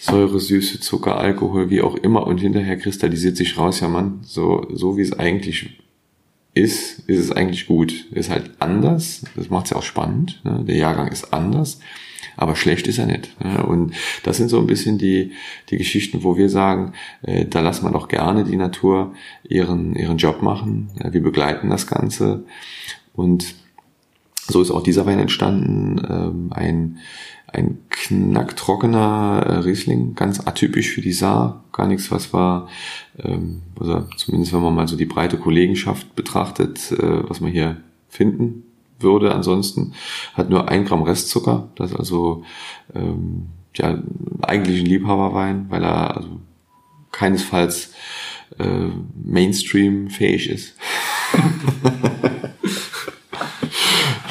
Säure, 0.00 0.38
Süße, 0.38 0.80
Zucker, 0.80 1.16
Alkohol, 1.16 1.70
wie 1.70 1.80
auch 1.80 1.94
immer 1.94 2.26
und 2.26 2.38
hinterher 2.38 2.76
kristallisiert 2.76 3.36
sich 3.36 3.56
raus, 3.56 3.80
ja 3.80 3.88
Mann, 3.88 4.20
so, 4.22 4.66
so 4.70 4.96
wie 4.96 5.02
es 5.02 5.18
eigentlich 5.18 5.78
ist, 6.52 7.00
ist 7.08 7.18
es 7.18 7.32
eigentlich 7.32 7.66
gut. 7.66 8.06
Ist 8.12 8.30
halt 8.30 8.50
anders, 8.58 9.24
das 9.34 9.50
macht 9.50 9.64
es 9.66 9.70
ja 9.70 9.76
auch 9.78 9.82
spannend, 9.82 10.40
ne? 10.44 10.62
der 10.66 10.76
Jahrgang 10.76 11.08
ist 11.08 11.32
anders, 11.32 11.80
aber 12.36 12.56
schlecht 12.56 12.86
ist 12.86 12.98
er 12.98 13.06
nicht. 13.06 13.38
Ne? 13.42 13.64
Und 13.64 13.94
das 14.22 14.36
sind 14.36 14.48
so 14.48 14.58
ein 14.58 14.66
bisschen 14.66 14.98
die, 14.98 15.32
die 15.70 15.78
Geschichten, 15.78 16.22
wo 16.22 16.36
wir 16.36 16.48
sagen, 16.48 16.92
äh, 17.22 17.44
da 17.44 17.60
lassen 17.60 17.84
wir 17.84 17.92
doch 17.92 18.08
gerne 18.08 18.44
die 18.44 18.56
Natur 18.56 19.14
ihren, 19.48 19.94
ihren 19.94 20.18
Job 20.18 20.42
machen, 20.42 20.90
wir 21.10 21.22
begleiten 21.22 21.70
das 21.70 21.86
Ganze 21.86 22.44
und 23.14 23.54
so 24.46 24.60
ist 24.60 24.70
auch 24.70 24.82
dieser 24.82 25.06
Wein 25.06 25.18
entstanden, 25.18 26.02
ähm, 26.08 26.50
ein 26.52 26.98
ein 27.54 27.78
knacktrockener 27.88 29.44
äh, 29.46 29.52
Riesling, 29.58 30.14
ganz 30.14 30.44
atypisch 30.46 30.90
für 30.90 31.00
die 31.00 31.12
Saar, 31.12 31.64
gar 31.72 31.86
nichts, 31.86 32.10
was 32.10 32.32
war, 32.32 32.68
ähm, 33.18 33.62
also 33.78 34.06
zumindest 34.16 34.52
wenn 34.52 34.60
man 34.60 34.74
mal 34.74 34.88
so 34.88 34.96
die 34.96 35.06
breite 35.06 35.38
Kollegenschaft 35.38 36.14
betrachtet, 36.16 36.90
äh, 36.92 37.28
was 37.28 37.40
man 37.40 37.52
hier 37.52 37.76
finden 38.08 38.63
würde. 39.00 39.34
Ansonsten 39.34 39.94
hat 40.34 40.50
nur 40.50 40.68
ein 40.68 40.84
Gramm 40.84 41.02
Restzucker, 41.02 41.70
das 41.76 41.92
ist 41.92 41.96
also 41.96 42.44
ähm, 42.94 43.48
ja 43.74 43.98
eigentlich 44.42 44.80
ein 44.80 44.86
Liebhaberwein, 44.86 45.66
weil 45.68 45.82
er 45.82 46.16
also 46.16 46.40
keinesfalls 47.12 47.92
äh, 48.58 48.88
Mainstream 49.24 50.10
fähig 50.10 50.48
ist. 50.48 50.74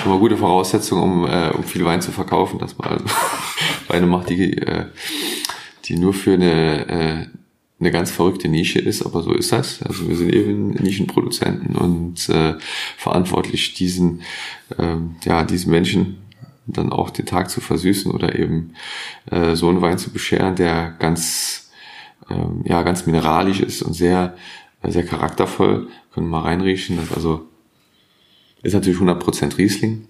schon 0.04 0.12
mal 0.12 0.19
gute 0.19 0.38
Voraussetzung, 0.38 1.02
um, 1.02 1.26
äh, 1.26 1.49
um 1.52 1.63
viel 1.63 1.86
Wein 1.86 2.02
zu 2.02 2.12
verkaufen, 2.12 2.60
dass 2.60 2.78
man 2.78 2.89
also 2.89 3.06
Weine 3.88 4.06
macht, 4.06 4.30
die, 4.30 4.58
äh, 4.58 4.88
die 5.86 5.97
nur 5.97 6.13
für 6.13 6.34
eine, 6.34 6.88
äh, 6.88 7.28
eine 7.80 7.92
ganz 7.92 8.12
verrückte 8.12 8.48
Nische 8.48 8.80
ist, 8.80 9.06
aber 9.06 9.24
so 9.24 9.34
ist 9.34 9.52
das. 9.52 9.82
Also 9.84 10.08
wir 10.08 10.16
sind 10.16 10.34
eben 10.34 10.70
Nischenproduzenten 10.72 11.76
und 11.76 12.30
äh, 12.30 12.56
verantwortlich, 12.98 13.74
diesen, 13.74 14.22
äh, 14.78 14.98
ja, 15.26 15.44
diesen 15.44 15.72
Menschen 15.72 16.18
dann 16.66 16.92
auch 16.92 17.10
den 17.10 17.26
Tag 17.26 17.50
zu 17.50 17.60
versüßen 17.60 18.12
oder 18.12 18.40
eben 18.40 18.74
äh, 19.30 19.56
so 19.56 19.70
einen 19.70 19.82
Wein 19.82 19.98
zu 19.98 20.12
bescheren, 20.12 20.56
der 20.56 20.92
ganz, 21.00 21.72
äh, 22.30 22.70
ja, 22.70 22.84
ganz 22.84 23.06
mineralisch 23.06 23.60
ist 23.60 23.82
und 23.82 23.94
sehr, 23.94 24.36
sehr 24.84 25.06
charaktervoll. 25.06 25.90
Können 26.14 26.28
wir 26.28 26.38
mal 26.38 26.42
reinriechen, 26.42 26.98
dass 26.98 27.12
also 27.12 27.48
ist 28.62 28.74
natürlich 28.74 29.00
100% 29.00 29.58
Riesling, 29.58 30.08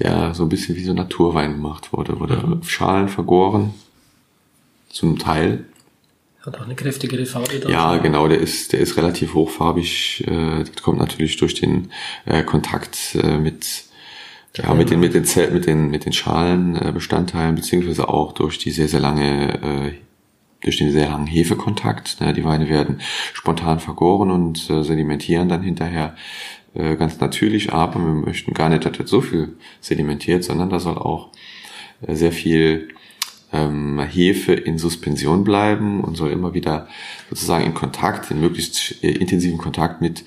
der 0.00 0.34
so 0.34 0.42
ein 0.42 0.48
bisschen 0.48 0.74
wie 0.74 0.84
so 0.84 0.92
Naturwein 0.92 1.52
gemacht 1.52 1.92
wurde. 1.92 2.18
Wurde 2.18 2.44
mhm. 2.44 2.62
Schalen 2.64 3.08
vergoren, 3.08 3.72
zum 4.88 5.18
Teil. 5.18 5.64
Hat 6.44 6.60
auch 6.60 6.64
eine 6.66 6.74
kräftigere 6.74 7.24
Farbe. 7.24 7.58
Da 7.58 7.68
ja, 7.70 7.96
genau, 7.96 8.28
der 8.28 8.38
ist, 8.38 8.74
der 8.74 8.80
ist 8.80 8.98
relativ 8.98 9.32
hochfarbig. 9.32 10.24
Äh, 10.26 10.64
das 10.64 10.82
kommt 10.82 10.98
natürlich 10.98 11.38
durch 11.38 11.54
den 11.54 11.90
äh, 12.26 12.42
Kontakt 12.42 13.14
äh, 13.14 13.38
mit, 13.38 13.84
ja, 14.54 14.74
mit 14.74 14.90
den, 14.90 15.00
mit 15.00 15.14
den, 15.14 15.24
Zell, 15.24 15.50
mit 15.52 15.66
den, 15.66 15.88
mit 15.88 16.04
den 16.04 16.12
Schalenbestandteilen, 16.12 17.54
beziehungsweise 17.54 18.08
auch 18.10 18.32
durch 18.32 18.58
die 18.58 18.70
sehr, 18.72 18.88
sehr 18.88 19.00
lange, 19.00 19.94
durch 20.60 20.76
den 20.76 20.92
sehr 20.92 21.08
langen 21.08 21.26
Hefekontakt. 21.26 22.20
Ne? 22.20 22.32
Die 22.34 22.44
Weine 22.44 22.68
werden 22.68 23.00
spontan 23.32 23.80
vergoren 23.80 24.30
und 24.30 24.58
sedimentieren 24.58 25.48
dann 25.48 25.62
hinterher 25.62 26.14
ganz 26.74 27.18
natürlich, 27.18 27.72
aber 27.72 27.98
wir 27.98 28.12
möchten 28.12 28.54
gar 28.54 28.68
nicht, 28.68 28.84
dass 28.84 28.96
das 28.96 29.10
so 29.10 29.20
viel 29.20 29.56
sedimentiert, 29.80 30.44
sondern 30.44 30.70
da 30.70 30.78
soll 30.78 30.98
auch 30.98 31.30
sehr 32.06 32.32
viel 32.32 32.94
ähm, 33.54 34.00
Hefe 34.00 34.52
in 34.52 34.78
Suspension 34.78 35.44
bleiben 35.44 36.02
und 36.02 36.16
soll 36.16 36.32
immer 36.32 36.54
wieder 36.54 36.88
sozusagen 37.30 37.64
in 37.64 37.74
Kontakt, 37.74 38.30
in 38.30 38.40
möglichst 38.40 39.02
äh, 39.02 39.12
intensiven 39.12 39.58
Kontakt 39.58 40.00
mit 40.00 40.24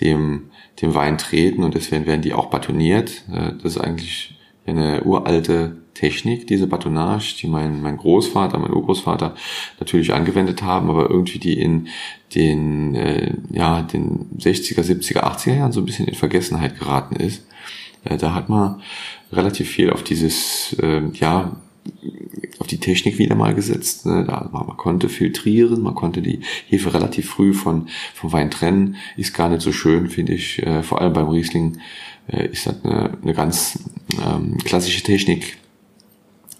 dem, 0.00 0.50
dem 0.80 0.94
Wein 0.94 1.18
treten 1.18 1.64
und 1.64 1.74
deswegen 1.74 2.06
werden 2.06 2.22
die 2.22 2.32
auch 2.32 2.46
batoniert. 2.46 3.24
Äh, 3.32 3.52
das 3.62 3.76
ist 3.76 3.78
eigentlich 3.78 4.38
eine 4.64 5.02
uralte 5.02 5.76
Technik, 5.94 6.46
diese 6.46 6.68
Batonage, 6.68 7.34
die 7.40 7.48
mein, 7.48 7.82
mein 7.82 7.96
Großvater, 7.96 8.58
mein 8.58 8.72
Urgroßvater 8.72 9.34
natürlich 9.80 10.12
angewendet 10.12 10.62
haben, 10.62 10.90
aber 10.90 11.10
irgendwie 11.10 11.40
die 11.40 11.60
in 11.60 11.88
den, 12.36 12.94
äh, 12.94 13.32
ja, 13.50 13.82
den 13.82 14.26
60er, 14.38 14.82
70er, 14.82 15.24
80er 15.24 15.56
Jahren 15.56 15.72
so 15.72 15.80
ein 15.80 15.86
bisschen 15.86 16.06
in 16.06 16.14
Vergessenheit 16.14 16.78
geraten 16.78 17.16
ist. 17.16 17.44
Äh, 18.04 18.18
da 18.18 18.34
hat 18.34 18.48
man 18.48 18.80
relativ 19.32 19.68
viel 19.68 19.90
auf 19.90 20.04
dieses, 20.04 20.76
äh, 20.80 21.02
ja, 21.14 21.56
auf 22.58 22.66
die 22.66 22.78
Technik 22.78 23.18
wieder 23.18 23.34
mal 23.34 23.54
gesetzt. 23.54 24.06
Ne? 24.06 24.24
Da, 24.26 24.48
man 24.52 24.76
konnte 24.76 25.08
filtrieren, 25.08 25.82
man 25.82 25.94
konnte 25.94 26.22
die 26.22 26.40
Hefe 26.66 26.92
relativ 26.94 27.28
früh 27.30 27.54
von, 27.54 27.88
vom 28.14 28.32
Wein 28.32 28.50
trennen. 28.50 28.96
Ist 29.16 29.34
gar 29.34 29.48
nicht 29.48 29.62
so 29.62 29.72
schön, 29.72 30.08
finde 30.08 30.34
ich. 30.34 30.62
Äh, 30.62 30.82
vor 30.82 31.00
allem 31.00 31.12
beim 31.12 31.28
Riesling 31.28 31.78
äh, 32.28 32.48
ist 32.48 32.66
das 32.66 32.84
eine, 32.84 33.16
eine 33.22 33.34
ganz 33.34 33.78
ähm, 34.24 34.58
klassische 34.58 35.02
Technik, 35.02 35.58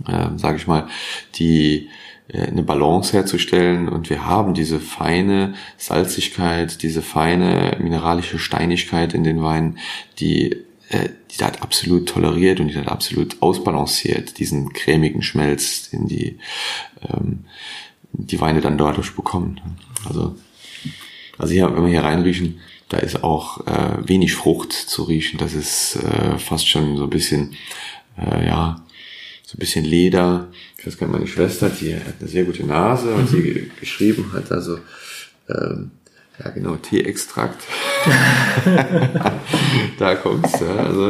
äh, 0.07 0.29
sage 0.37 0.57
ich 0.57 0.67
mal, 0.67 0.89
die 1.37 1.89
äh, 2.29 2.47
eine 2.47 2.63
Balance 2.63 3.13
herzustellen 3.13 3.89
und 3.89 4.11
wir 4.11 4.27
haben 4.27 4.55
diese 4.55 4.81
feine 4.81 5.55
Salzigkeit, 5.77 6.83
diese 6.83 7.03
feine 7.03 7.77
mineralische 7.81 8.39
Steinigkeit 8.39 9.15
in 9.15 9.25
den 9.25 9.43
Weinen, 9.43 9.79
die 10.21 10.68
äh, 10.91 11.09
die 11.31 11.39
da 11.39 11.49
absolut 11.49 12.09
toleriert 12.09 12.61
und 12.61 12.69
die 12.69 12.75
da 12.75 12.83
absolut 12.83 13.41
ausbalanciert, 13.41 14.39
diesen 14.39 14.73
cremigen 14.73 15.23
Schmelz, 15.23 15.91
den 15.91 16.07
die 16.07 16.39
ähm, 17.09 17.45
die 18.13 18.41
Weine 18.41 18.61
dann 18.61 18.79
dadurch 18.79 19.15
bekommen. 19.15 19.61
Also 20.07 20.35
also 21.39 21.53
hier, 21.55 21.75
wenn 21.75 21.85
wir 21.85 21.91
hier 21.91 22.03
reinriechen, 22.03 22.61
da 22.89 22.99
ist 22.99 23.23
auch 23.23 23.67
äh, 23.67 24.09
wenig 24.09 24.35
Frucht 24.35 24.73
zu 24.73 25.05
riechen. 25.05 25.39
Das 25.39 25.55
ist 25.55 25.97
äh, 25.97 26.39
fast 26.39 26.69
schon 26.69 26.97
so 26.97 27.05
ein 27.05 27.11
bisschen, 27.11 27.55
äh, 28.19 28.47
ja, 28.47 28.85
so 29.45 29.57
ein 29.57 29.61
bisschen 29.61 29.85
Leder. 29.85 30.49
Ich 30.79 30.87
weiß 30.87 30.99
gar 30.99 31.07
nicht, 31.07 31.15
meine 31.15 31.27
Schwester, 31.27 31.71
die 31.71 31.95
hat 31.95 32.15
eine 32.19 32.29
sehr 32.29 32.45
gute 32.45 32.65
Nase 32.65 33.15
und 33.15 33.29
sie 33.29 33.37
mhm. 33.37 33.71
geschrieben 33.79 34.33
hat, 34.33 34.51
also 34.51 34.79
ähm, 35.49 35.93
ja 36.43 36.51
genau, 36.51 36.77
Teeextrakt. 36.77 37.63
da 39.99 40.15
kommt's. 40.15 40.61
Ja. 40.61 40.77
Also 40.77 41.09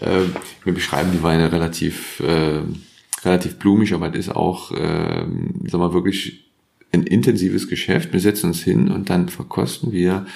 äh, 0.00 0.24
wir 0.64 0.74
beschreiben 0.74 1.10
die 1.12 1.22
Weine 1.22 1.52
relativ 1.52 2.20
äh, 2.20 2.62
relativ 3.24 3.58
blumig, 3.58 3.92
aber 3.92 4.08
das 4.08 4.26
ist 4.26 4.36
auch, 4.36 4.72
äh, 4.72 5.24
sag 5.66 5.80
mal, 5.80 5.92
wirklich 5.92 6.44
ein 6.92 7.02
intensives 7.02 7.68
Geschäft. 7.68 8.12
Wir 8.12 8.20
setzen 8.20 8.46
uns 8.46 8.62
hin 8.62 8.90
und 8.90 9.10
dann 9.10 9.28
verkosten 9.28 9.92
wir 9.92 10.26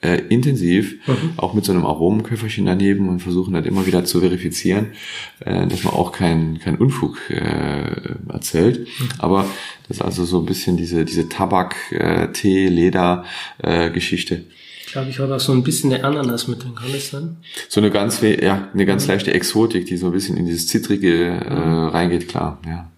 äh, 0.00 0.20
intensiv, 0.28 0.96
mhm. 1.06 1.32
auch 1.36 1.54
mit 1.54 1.64
so 1.64 1.72
einem 1.72 1.84
Aromenköfferchen 1.84 2.66
daneben 2.66 3.08
und 3.08 3.20
versuchen 3.20 3.54
halt 3.54 3.66
immer 3.66 3.86
wieder 3.86 4.04
zu 4.04 4.20
verifizieren, 4.20 4.92
äh, 5.40 5.66
dass 5.66 5.82
man 5.82 5.94
auch 5.94 6.12
kein, 6.12 6.60
kein 6.60 6.76
Unfug 6.76 7.18
äh, 7.30 8.14
erzählt. 8.32 8.80
Mhm. 8.80 9.08
Aber 9.18 9.44
das 9.88 9.98
ist 9.98 10.02
also 10.02 10.24
so 10.24 10.38
ein 10.38 10.46
bisschen 10.46 10.76
diese, 10.76 11.04
diese 11.04 11.28
Tabak, 11.28 11.74
äh, 11.92 12.28
Tee, 12.32 12.68
Leder 12.68 13.24
äh, 13.58 13.90
Geschichte. 13.90 14.44
Ich 14.86 14.92
glaube, 14.92 15.10
ich 15.10 15.18
habe 15.18 15.34
auch 15.34 15.40
so 15.40 15.52
ein 15.52 15.64
bisschen 15.64 15.92
eine 15.92 16.04
Ananas 16.04 16.48
mit 16.48 16.62
drin, 16.62 16.74
kann 16.74 16.90
das 16.92 17.10
sein? 17.10 17.36
So 17.68 17.80
eine 17.80 17.90
ganz, 17.90 18.22
ja, 18.22 18.68
eine 18.72 18.86
ganz 18.86 19.04
mhm. 19.04 19.10
leichte 19.10 19.34
Exotik, 19.34 19.84
die 19.86 19.96
so 19.96 20.06
ein 20.06 20.12
bisschen 20.12 20.36
in 20.36 20.46
dieses 20.46 20.66
Zitrige 20.66 21.26
äh, 21.26 21.54
mhm. 21.54 21.88
reingeht, 21.88 22.28
klar, 22.28 22.58
ja. 22.66 22.90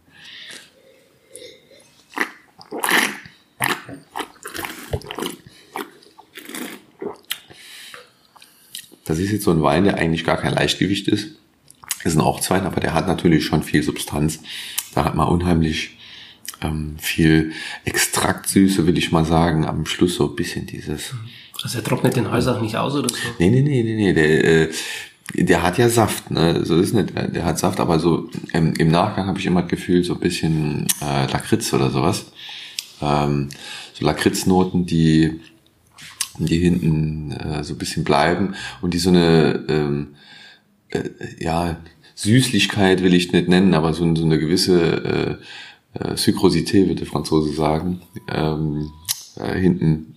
Das 9.11 9.19
ist 9.19 9.33
jetzt 9.33 9.45
so 9.45 9.51
ein 9.51 9.61
Wein, 9.61 9.83
der 9.83 9.99
eigentlich 9.99 10.25
gar 10.25 10.37
kein 10.37 10.55
Leichtgewicht 10.55 11.09
ist. 11.09 11.31
Ist 12.05 12.15
ein 12.15 12.21
Ortswein, 12.21 12.65
aber 12.65 12.81
der 12.81 12.95
hat 12.95 13.09
natürlich 13.09 13.45
schon 13.45 13.65
viel 13.65 13.83
Substanz. 13.83 14.39
Da 14.95 15.05
hat 15.05 15.17
man 15.17 15.27
unheimlich 15.27 15.99
ähm, 16.63 16.95
viel 17.01 17.51
Extraktsüße, 17.85 18.87
will 18.87 18.97
ich 18.97 19.11
mal 19.11 19.25
sagen. 19.25 19.67
Am 19.67 19.85
Schluss 19.85 20.15
so 20.15 20.31
ein 20.31 20.37
bisschen 20.37 20.67
dieses. 20.67 21.13
Also 21.61 21.79
er 21.79 21.85
trocknet 21.85 22.15
den 22.15 22.31
Hals 22.31 22.47
auch 22.47 22.61
nicht 22.63 22.77
aus 22.77 22.95
oder 22.95 23.09
so? 23.09 23.17
Nee, 23.41 23.51
nee, 23.51 23.63
nee, 23.63 23.83
nee, 23.83 23.97
nee. 23.97 24.13
Der, 24.13 24.45
äh, 24.45 24.71
der 25.35 25.65
hat 25.65 25.77
ja 25.79 25.89
Saft, 25.89 26.31
ne? 26.31 26.65
So 26.65 26.79
ist 26.79 26.95
nicht, 26.95 27.11
der 27.17 27.45
hat 27.45 27.59
Saft, 27.59 27.81
aber 27.81 27.99
so 27.99 28.31
ähm, 28.53 28.75
im 28.79 28.93
Nachgang 28.93 29.27
habe 29.27 29.41
ich 29.41 29.47
immer 29.47 29.63
das 29.63 29.71
Gefühl, 29.71 30.05
so 30.05 30.15
ein 30.15 30.21
bisschen 30.21 30.87
äh, 31.03 31.27
Lakritz 31.27 31.73
oder 31.73 31.91
sowas. 31.91 32.27
Ähm, 33.03 33.49
so 33.93 34.05
Lakritznoten, 34.07 34.87
die 34.87 35.41
die 36.47 36.59
hinten 36.59 37.33
äh, 37.33 37.65
so 37.65 37.75
ein 37.75 37.79
bisschen 37.79 38.05
bleiben 38.05 38.55
und 38.81 38.95
die 38.95 38.99
so 38.99 39.11
eine 39.11 39.65
ähm, 39.69 40.09
äh, 40.89 41.09
ja 41.39 41.77
Süßlichkeit 42.15 43.03
will 43.03 43.15
ich 43.15 43.33
nicht 43.33 43.49
nennen, 43.49 43.75
aber 43.75 43.95
so, 43.95 44.15
so 44.15 44.25
eine 44.25 44.39
gewisse 44.39 45.39
äh, 45.95 46.03
äh, 46.05 46.17
Sukrosität, 46.17 46.87
würde 46.87 47.01
der 47.01 47.07
Franzose 47.07 47.53
sagen, 47.55 48.03
ähm, 48.29 48.91
äh, 49.37 49.59
hinten 49.59 50.15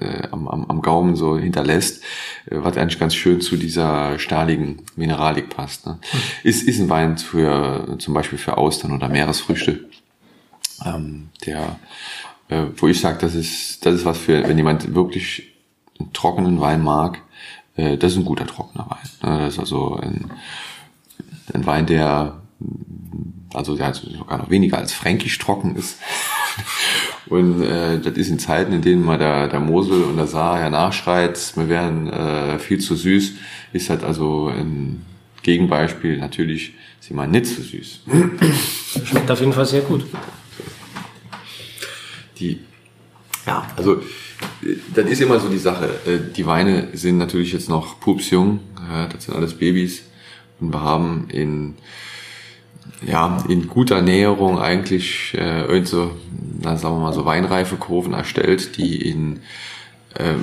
äh, 0.00 0.28
am, 0.30 0.48
am, 0.48 0.64
am 0.66 0.82
Gaumen 0.82 1.16
so 1.16 1.36
hinterlässt, 1.36 2.04
äh, 2.46 2.56
was 2.56 2.76
eigentlich 2.76 2.98
ganz 2.98 3.14
schön 3.14 3.40
zu 3.40 3.56
dieser 3.56 4.18
stahligen 4.18 4.82
Mineralik 4.96 5.50
passt. 5.50 5.86
Ne? 5.86 5.98
Mhm. 6.00 6.18
Ist, 6.44 6.62
ist 6.62 6.80
ein 6.80 6.88
Wein 6.88 7.18
für 7.18 7.96
zum 7.98 8.14
Beispiel 8.14 8.38
für 8.38 8.56
Austern 8.56 8.92
oder 8.92 9.08
Meeresfrüchte, 9.08 9.88
ähm, 10.84 11.30
der 11.46 11.78
äh, 12.48 12.66
wo 12.76 12.88
ich 12.88 13.00
sage, 13.00 13.18
das 13.20 13.34
ist 13.34 13.84
das 13.84 13.96
ist 13.96 14.04
was 14.04 14.18
für, 14.18 14.46
wenn 14.48 14.56
jemand 14.56 14.94
wirklich 14.94 15.52
einen 16.00 16.12
trockenen 16.12 16.60
Wein 16.60 16.82
mag, 16.82 17.22
äh, 17.76 17.96
das 17.96 18.12
ist 18.12 18.18
ein 18.18 18.24
guter 18.24 18.46
trockener 18.46 18.86
Wein. 18.88 19.30
Ne? 19.30 19.38
Das 19.44 19.54
ist 19.54 19.60
also 19.60 19.96
ein, 19.96 20.30
ein 21.54 21.66
Wein, 21.66 21.86
der 21.86 22.40
also 23.54 23.76
der 23.76 23.94
sogar 23.94 24.38
noch 24.38 24.50
weniger 24.50 24.78
als 24.78 24.92
fränkisch 24.92 25.38
trocken 25.38 25.76
ist. 25.76 25.98
Und 27.26 27.62
äh, 27.62 28.00
das 28.00 28.14
ist 28.14 28.28
in 28.28 28.38
Zeiten, 28.38 28.72
in 28.72 28.82
denen 28.82 29.04
mal 29.04 29.18
der, 29.18 29.48
der 29.48 29.60
Mosel 29.60 30.02
und 30.02 30.16
der 30.16 30.26
Saar 30.26 30.58
ja 30.58 30.68
nachschreit, 30.68 31.52
wir 31.54 31.68
wären 31.68 32.08
äh, 32.08 32.58
viel 32.58 32.78
zu 32.78 32.96
süß, 32.96 33.34
ist 33.72 33.88
halt 33.88 34.02
also 34.02 34.48
ein 34.48 35.04
Gegenbeispiel. 35.44 36.18
Natürlich 36.18 36.74
sind 36.98 37.16
wir 37.16 37.28
nicht 37.28 37.46
zu 37.46 37.62
süß. 37.62 38.00
Schmeckt 39.04 39.30
auf 39.30 39.38
jeden 39.38 39.52
Fall 39.52 39.66
sehr 39.66 39.82
gut. 39.82 40.06
Die, 42.40 42.58
ja, 43.46 43.64
also 43.76 44.02
das 44.94 45.06
ist 45.06 45.20
immer 45.20 45.40
so 45.40 45.48
die 45.48 45.58
Sache. 45.58 45.88
Äh, 46.06 46.32
die 46.34 46.46
Weine 46.46 46.88
sind 46.92 47.18
natürlich 47.18 47.52
jetzt 47.52 47.68
noch 47.68 48.00
pupsjung, 48.00 48.60
das 49.12 49.24
sind 49.24 49.34
alles 49.34 49.54
Babys. 49.54 50.02
Und 50.60 50.72
wir 50.72 50.82
haben 50.82 51.28
in, 51.30 51.74
ja, 53.06 53.38
in 53.48 53.66
guter 53.68 54.02
Näherung 54.02 54.58
eigentlich 54.58 55.34
äh, 55.34 55.84
so, 55.84 56.12
na, 56.60 56.76
sagen 56.76 56.96
wir 56.96 57.00
mal 57.00 57.12
so 57.12 57.24
weinreife 57.24 57.76
erstellt, 58.12 58.76
die 58.76 59.08
in 59.08 59.40
äh, 60.14 60.34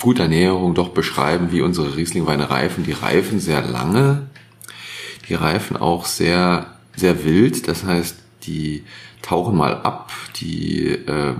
guter 0.00 0.28
Näherung 0.28 0.74
doch 0.74 0.90
beschreiben, 0.90 1.52
wie 1.52 1.62
unsere 1.62 1.96
Rieslingweine 1.96 2.50
reifen. 2.50 2.84
Die 2.84 2.92
reifen 2.92 3.40
sehr 3.40 3.62
lange, 3.62 4.26
die 5.28 5.34
reifen 5.34 5.76
auch 5.76 6.04
sehr, 6.04 6.66
sehr 6.96 7.24
wild. 7.24 7.68
Das 7.68 7.84
heißt, 7.84 8.16
die 8.42 8.82
tauchen 9.22 9.56
mal 9.56 9.74
ab, 9.82 10.12
die 10.36 10.88
äh, 10.88 11.34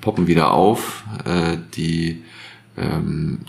poppen 0.00 0.26
wieder 0.26 0.52
auf, 0.52 1.04
äh, 1.24 1.56
die 1.74 2.22
ähm, 2.76 3.40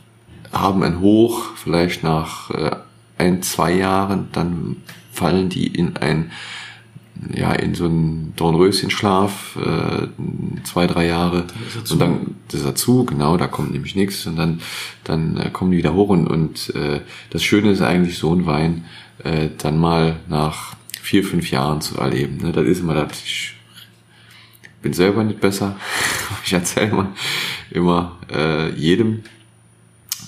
haben 0.51 0.83
ein 0.83 0.99
Hoch, 0.99 1.55
vielleicht 1.55 2.03
nach 2.03 2.49
äh, 2.51 2.71
ein, 3.17 3.41
zwei 3.41 3.73
Jahren, 3.73 4.29
dann 4.31 4.77
fallen 5.11 5.49
die 5.49 5.67
in 5.67 5.97
ein, 5.97 6.31
ja, 7.33 7.53
in 7.53 7.75
so 7.75 7.85
einen 7.85 8.33
Dornröschenschlaf, 8.35 9.57
äh, 9.57 10.07
zwei, 10.63 10.87
drei 10.87 11.07
Jahre. 11.07 11.45
Und 11.89 11.99
dann 11.99 12.35
das 12.47 12.61
ist 12.61 12.67
dazu, 12.67 13.05
genau, 13.05 13.37
da 13.37 13.47
kommt 13.47 13.71
nämlich 13.71 13.95
nichts 13.95 14.25
und 14.25 14.35
dann, 14.35 14.61
dann 15.03 15.37
äh, 15.37 15.49
kommen 15.49 15.71
die 15.71 15.77
wieder 15.77 15.93
hoch 15.93 16.09
und, 16.09 16.27
und 16.27 16.73
äh, 16.75 17.01
das 17.29 17.43
Schöne 17.43 17.71
ist 17.71 17.81
eigentlich 17.81 18.17
so 18.17 18.33
ein 18.33 18.45
Wein, 18.45 18.85
äh, 19.23 19.49
dann 19.57 19.79
mal 19.79 20.17
nach 20.27 20.75
vier, 21.01 21.23
fünf 21.23 21.51
Jahren 21.51 21.81
zu 21.81 21.97
erleben. 21.97 22.37
Ne? 22.37 22.51
Das 22.51 22.65
ist 22.65 22.79
immer 22.79 22.93
das, 22.93 23.21
bin 24.83 24.93
selber 24.93 25.23
nicht 25.23 25.41
besser. 25.41 25.75
Ich 26.45 26.51
erzähle 26.51 26.89
immer, 26.91 27.13
immer 27.71 28.19
äh, 28.29 28.69
jedem, 28.75 29.23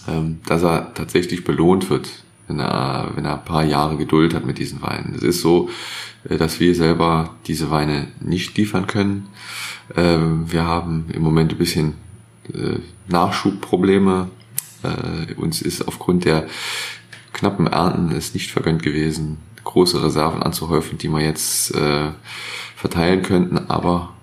ähm, 0.08 0.40
dass 0.46 0.64
er 0.64 0.94
tatsächlich 0.94 1.44
belohnt 1.44 1.90
wird, 1.90 2.10
wenn 2.48 2.60
er, 2.60 3.12
wenn 3.16 3.26
er 3.26 3.34
ein 3.34 3.46
paar 3.46 3.66
Jahre 3.66 3.98
Geduld 3.98 4.34
hat 4.34 4.46
mit 4.46 4.58
diesen 4.58 4.82
Weinen. 4.82 5.14
Es 5.14 5.24
ist 5.24 5.42
so, 5.42 5.70
äh, 6.30 6.38
dass 6.38 6.60
wir 6.60 6.74
selber 6.74 7.36
diese 7.48 7.70
Weine 7.70 8.08
nicht 8.22 8.58
liefern 8.58 8.88
können. 8.88 9.28
Ähm, 9.96 10.52
wir 10.52 10.64
haben 10.64 11.08
im 11.12 11.22
Moment 11.22 11.52
ein 11.52 11.58
bisschen 11.58 11.96
äh, 12.54 12.80
Nachschubprobleme. 13.08 14.30
Äh, 14.84 15.34
uns 15.34 15.62
ist 15.62 15.86
aufgrund 15.86 16.24
der 16.24 16.48
knappen 17.34 17.68
Ernten 17.68 18.16
es 18.16 18.34
nicht 18.34 18.52
vergönnt 18.52 18.84
gewesen, 18.84 19.38
große 19.66 20.02
Reserven 20.02 20.42
anzuhäufen, 20.42 20.98
die 20.98 21.10
wir 21.10 21.22
jetzt 21.22 21.76
äh, 21.76 22.12
verteilen 22.78 23.22
könnten. 23.22 23.70
Aber 23.70 24.15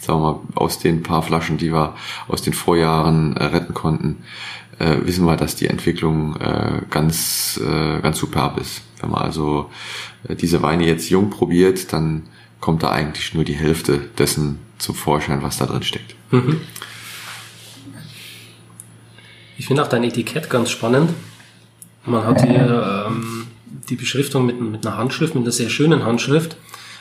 sagen 0.00 0.20
wir 0.20 0.32
mal, 0.32 0.40
aus 0.54 0.78
den 0.78 1.02
paar 1.02 1.22
Flaschen, 1.22 1.58
die 1.58 1.72
wir 1.72 1.94
aus 2.28 2.42
den 2.42 2.52
Vorjahren 2.52 3.36
äh, 3.36 3.44
retten 3.44 3.74
konnten, 3.74 4.24
äh, 4.78 4.96
wissen 5.04 5.24
wir, 5.24 5.36
dass 5.36 5.56
die 5.56 5.68
Entwicklung 5.68 6.36
äh, 6.36 6.82
ganz, 6.90 7.60
äh, 7.62 8.00
ganz 8.00 8.18
superb 8.18 8.58
ist. 8.58 8.82
Wenn 9.00 9.10
man 9.10 9.22
also 9.22 9.70
äh, 10.28 10.34
diese 10.34 10.62
Weine 10.62 10.86
jetzt 10.86 11.10
jung 11.10 11.30
probiert, 11.30 11.92
dann 11.92 12.24
kommt 12.60 12.82
da 12.82 12.90
eigentlich 12.90 13.34
nur 13.34 13.44
die 13.44 13.54
Hälfte 13.54 13.98
dessen 14.18 14.58
zum 14.78 14.94
Vorschein, 14.94 15.42
was 15.42 15.58
da 15.58 15.66
drin 15.66 15.82
steckt. 15.82 16.14
Mhm. 16.30 16.60
Ich 19.56 19.66
finde 19.66 19.82
auch 19.82 19.88
dein 19.88 20.02
Etikett 20.02 20.50
ganz 20.50 20.70
spannend. 20.70 21.10
Man 22.06 22.24
hat 22.24 22.44
hier 22.44 23.06
ähm, 23.08 23.46
die 23.88 23.96
Beschriftung 23.96 24.46
mit, 24.46 24.60
mit 24.60 24.86
einer 24.86 24.96
Handschrift, 24.96 25.34
mit 25.34 25.44
einer 25.44 25.52
sehr 25.52 25.70
schönen 25.70 26.04
Handschrift. 26.04 26.56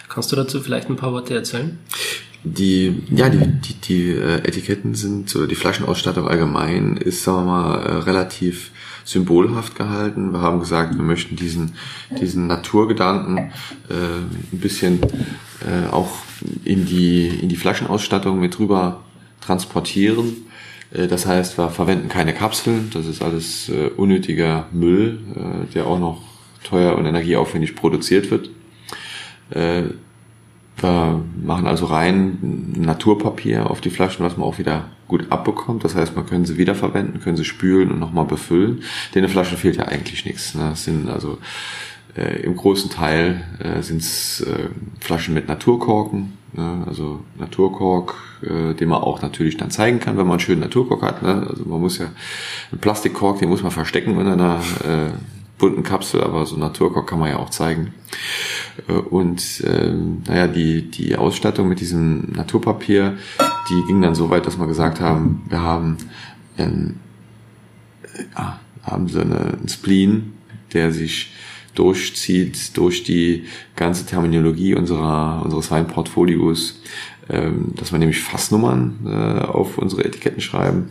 Kannst 0.07 0.31
du 0.31 0.35
dazu 0.35 0.61
vielleicht 0.61 0.89
ein 0.89 0.95
paar 0.95 1.11
Worte 1.11 1.33
erzählen? 1.33 1.79
Die, 2.45 3.03
ja, 3.15 3.29
die, 3.29 3.47
die, 3.47 3.73
die 3.75 4.09
äh, 4.09 4.39
Etiketten 4.39 4.95
sind, 4.95 5.33
oder 5.35 5.47
die 5.47 5.55
Flaschenausstattung 5.55 6.27
allgemein 6.27 6.97
ist, 6.97 7.23
sagen 7.23 7.45
wir 7.45 7.51
mal, 7.51 7.75
äh, 7.79 7.91
relativ 7.99 8.71
symbolhaft 9.05 9.75
gehalten. 9.75 10.31
Wir 10.31 10.41
haben 10.41 10.59
gesagt, 10.59 10.95
wir 10.95 11.03
möchten 11.03 11.35
diesen, 11.35 11.73
diesen 12.19 12.47
Naturgedanken 12.47 13.37
äh, 13.37 13.93
ein 14.51 14.59
bisschen 14.59 14.99
äh, 15.01 15.89
auch 15.91 16.11
in 16.63 16.85
die, 16.85 17.27
in 17.27 17.49
die 17.49 17.55
Flaschenausstattung 17.55 18.39
mit 18.39 18.59
rüber 18.59 19.03
transportieren. 19.41 20.45
Äh, 20.93 21.07
das 21.07 21.25
heißt, 21.25 21.57
wir 21.57 21.69
verwenden 21.69 22.09
keine 22.09 22.33
Kapseln, 22.33 22.89
das 22.93 23.05
ist 23.05 23.21
alles 23.21 23.69
äh, 23.69 23.89
unnötiger 23.95 24.67
Müll, 24.71 25.19
äh, 25.35 25.73
der 25.73 25.87
auch 25.87 25.99
noch 25.99 26.21
teuer 26.63 26.97
und 26.97 27.05
energieaufwendig 27.05 27.75
produziert 27.75 28.31
wird. 28.31 28.49
Äh, 29.49 29.83
wir 30.83 31.23
machen 31.43 31.65
also 31.65 31.85
rein 31.85 32.73
Naturpapier 32.77 33.69
auf 33.69 33.81
die 33.81 33.89
Flaschen, 33.89 34.25
was 34.25 34.37
man 34.37 34.47
auch 34.47 34.59
wieder 34.59 34.85
gut 35.07 35.31
abbekommt. 35.31 35.83
Das 35.83 35.95
heißt, 35.95 36.15
man 36.15 36.25
können 36.25 36.45
sie 36.45 36.57
wiederverwenden, 36.57 37.21
können 37.21 37.37
sie 37.37 37.45
spülen 37.45 37.91
und 37.91 37.99
nochmal 37.99 38.25
befüllen. 38.25 38.83
Den 39.15 39.27
Flaschen 39.27 39.57
fehlt 39.57 39.77
ja 39.77 39.85
eigentlich 39.85 40.25
nichts. 40.25 40.55
Ne? 40.55 40.69
Das 40.69 40.83
sind 40.83 41.09
also 41.09 41.37
äh, 42.15 42.41
im 42.43 42.55
großen 42.55 42.89
Teil 42.89 43.43
äh, 43.59 43.81
sind 43.81 44.01
es 44.01 44.41
äh, 44.41 44.69
Flaschen 44.99 45.33
mit 45.33 45.47
Naturkorken, 45.47 46.33
ne? 46.53 46.83
also 46.87 47.21
Naturkork, 47.39 48.15
äh, 48.41 48.73
den 48.73 48.89
man 48.89 49.01
auch 49.01 49.21
natürlich 49.21 49.57
dann 49.57 49.71
zeigen 49.71 49.99
kann, 49.99 50.17
wenn 50.17 50.25
man 50.25 50.33
einen 50.33 50.39
schönen 50.39 50.61
Naturkork 50.61 51.01
hat. 51.01 51.23
Ne? 51.23 51.47
Also 51.49 51.65
man 51.65 51.79
muss 51.79 51.97
ja 51.97 52.07
einen 52.71 52.81
Plastikkork, 52.81 53.39
den 53.39 53.49
muss 53.49 53.63
man 53.63 53.71
verstecken 53.71 54.19
in 54.19 54.27
einer 54.27 54.59
äh, 54.83 55.11
bunten 55.57 55.83
Kapsel, 55.83 56.23
aber 56.23 56.45
so 56.45 56.57
Naturkork 56.57 57.07
kann 57.07 57.19
man 57.19 57.29
ja 57.29 57.37
auch 57.37 57.49
zeigen. 57.49 57.93
Äh, 58.87 58.93
und 58.93 59.63
ähm, 59.65 60.23
naja, 60.27 60.47
die, 60.47 60.89
die 60.89 61.15
Ausstattung 61.15 61.69
mit 61.69 61.79
diesem 61.79 62.31
Naturpapier, 62.31 63.17
die 63.69 63.87
ging 63.87 64.01
dann 64.01 64.15
so 64.15 64.29
weit, 64.29 64.45
dass 64.45 64.57
wir 64.57 64.67
gesagt 64.67 64.99
haben, 64.99 65.43
wir 65.49 65.61
haben, 65.61 65.97
ähm, 66.57 66.95
ja, 68.37 68.59
haben 68.83 69.07
so 69.07 69.21
eine, 69.21 69.39
einen 69.39 69.69
Spleen, 69.69 70.33
der 70.73 70.91
sich 70.91 71.31
durchzieht 71.75 72.77
durch 72.77 73.03
die 73.03 73.45
ganze 73.75 74.05
Terminologie 74.05 74.75
unserer, 74.75 75.41
unseres 75.43 75.71
Weinportfolios, 75.71 76.81
ähm, 77.29 77.73
dass 77.75 77.91
wir 77.91 77.99
nämlich 77.99 78.19
Fassnummern 78.19 78.99
äh, 79.05 79.45
auf 79.45 79.77
unsere 79.77 80.05
Etiketten 80.05 80.41
schreiben. 80.41 80.89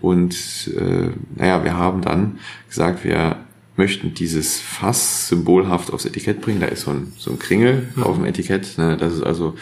Und 0.00 0.70
äh, 0.76 1.10
naja, 1.36 1.64
wir 1.64 1.76
haben 1.76 2.02
dann 2.02 2.38
gesagt, 2.68 3.04
wir 3.04 3.36
möchten 3.76 4.14
dieses 4.14 4.60
Fass 4.60 5.28
symbolhaft 5.28 5.92
aufs 5.92 6.04
Etikett 6.04 6.40
bringen. 6.40 6.60
Da 6.60 6.66
ist 6.66 6.82
so 6.82 6.92
ein, 6.92 7.12
so 7.18 7.32
ein 7.32 7.38
Kringel 7.38 7.88
mhm. 7.96 8.02
auf 8.04 8.16
dem 8.16 8.24
Etikett. 8.24 8.78
Ne? 8.78 8.96
Das 8.96 9.14
ist 9.14 9.22
also 9.22 9.54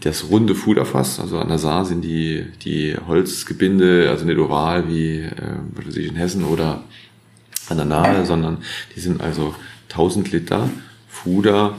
das 0.00 0.28
runde 0.28 0.54
Fuderfass. 0.54 1.20
Also 1.20 1.38
an 1.38 1.48
der 1.48 1.58
Saar 1.58 1.84
sind 1.84 2.02
die, 2.02 2.46
die 2.64 2.96
Holzgebinde, 3.06 4.08
also 4.10 4.24
nicht 4.24 4.38
oval 4.38 4.88
wie 4.88 5.20
äh, 5.20 5.32
was 5.74 5.96
ich, 5.96 6.08
in 6.08 6.16
Hessen 6.16 6.44
oder 6.44 6.82
an 7.68 7.76
der 7.76 7.86
Nahe, 7.86 8.26
sondern 8.26 8.58
die 8.94 9.00
sind 9.00 9.20
also 9.20 9.54
1000 9.90 10.32
Liter 10.32 10.68
Fuder 11.08 11.78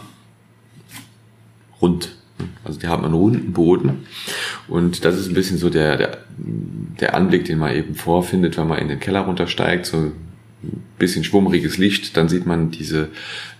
rund. 1.82 2.16
Also 2.64 2.80
die 2.80 2.88
haben 2.88 3.04
einen 3.04 3.14
runden 3.14 3.54
Boden. 3.54 4.06
Und 4.68 5.04
das 5.06 5.18
ist 5.18 5.28
ein 5.28 5.34
bisschen 5.34 5.58
so 5.58 5.70
der, 5.70 5.98
der, 5.98 6.18
der 7.00 7.16
Anblick, 7.16 7.46
den 7.46 7.60
man 7.60 7.76
eben 7.76 7.96
vorfindet, 7.96 8.58
wenn 8.58 8.68
man 8.68 8.80
in 8.80 8.88
den 8.88 9.00
Keller 9.00 9.22
runtersteigt. 9.22 9.86
So 9.86 10.12
bisschen 10.98 11.24
schwummriges 11.24 11.78
Licht, 11.78 12.18
dann 12.18 12.30
sieht 12.30 12.46
man 12.46 12.72
diese, 12.72 13.10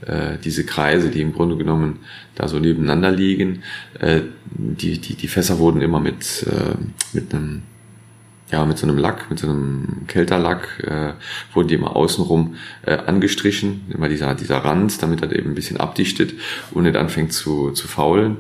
äh, 0.06 0.38
diese 0.44 0.66
Kreise, 0.66 1.10
die 1.10 1.22
im 1.22 1.34
Grunde 1.34 1.58
genommen 1.58 2.00
da 2.36 2.48
so 2.48 2.60
nebeneinander 2.60 3.12
liegen. 3.12 3.64
Äh, 4.00 4.22
die, 4.46 5.00
die, 5.00 5.16
die 5.16 5.28
Fässer 5.28 5.60
wurden 5.60 5.82
immer 5.82 6.00
mit, 6.00 6.46
äh, 6.50 6.76
mit 7.14 7.34
einem 7.34 7.64
ja, 8.52 8.64
mit 8.64 8.78
so 8.78 8.88
einem 8.88 8.98
Lack, 8.98 9.30
mit 9.30 9.40
so 9.40 9.50
einem 9.50 10.06
Kälterlack, 10.08 10.84
äh, 10.84 11.14
wurden 11.54 11.68
die 11.68 11.76
immer 11.76 11.96
außenrum 11.96 12.56
äh, 12.84 12.96
angestrichen, 12.96 13.86
immer 13.90 14.08
dieser, 14.08 14.36
dieser 14.36 14.58
Rand, 14.58 15.02
damit 15.02 15.24
er 15.24 15.36
eben 15.36 15.52
ein 15.52 15.56
bisschen 15.56 15.78
abdichtet 15.78 16.36
und 16.72 16.84
nicht 16.84 16.96
anfängt 16.96 17.34
zu, 17.34 17.72
zu 17.72 17.88
faulen. 17.88 18.38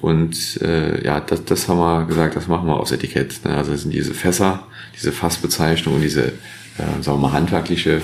Und 0.00 0.60
äh, 0.60 1.04
ja, 1.04 1.20
das, 1.20 1.44
das 1.44 1.68
haben 1.68 1.78
wir 1.78 2.04
gesagt, 2.06 2.34
das 2.34 2.48
machen 2.48 2.66
wir 2.66 2.80
aufs 2.80 2.90
Etikett. 2.90 3.44
Ne? 3.44 3.56
Also 3.56 3.70
das 3.70 3.82
sind 3.82 3.94
diese 3.94 4.12
Fässer, 4.12 4.66
diese 4.96 5.12
Fassbezeichnung 5.12 5.94
und 5.94 6.02
diese, 6.02 6.32
äh, 6.78 7.02
sagen 7.02 7.18
wir 7.18 7.28
mal, 7.28 7.32
handwerkliche 7.32 8.02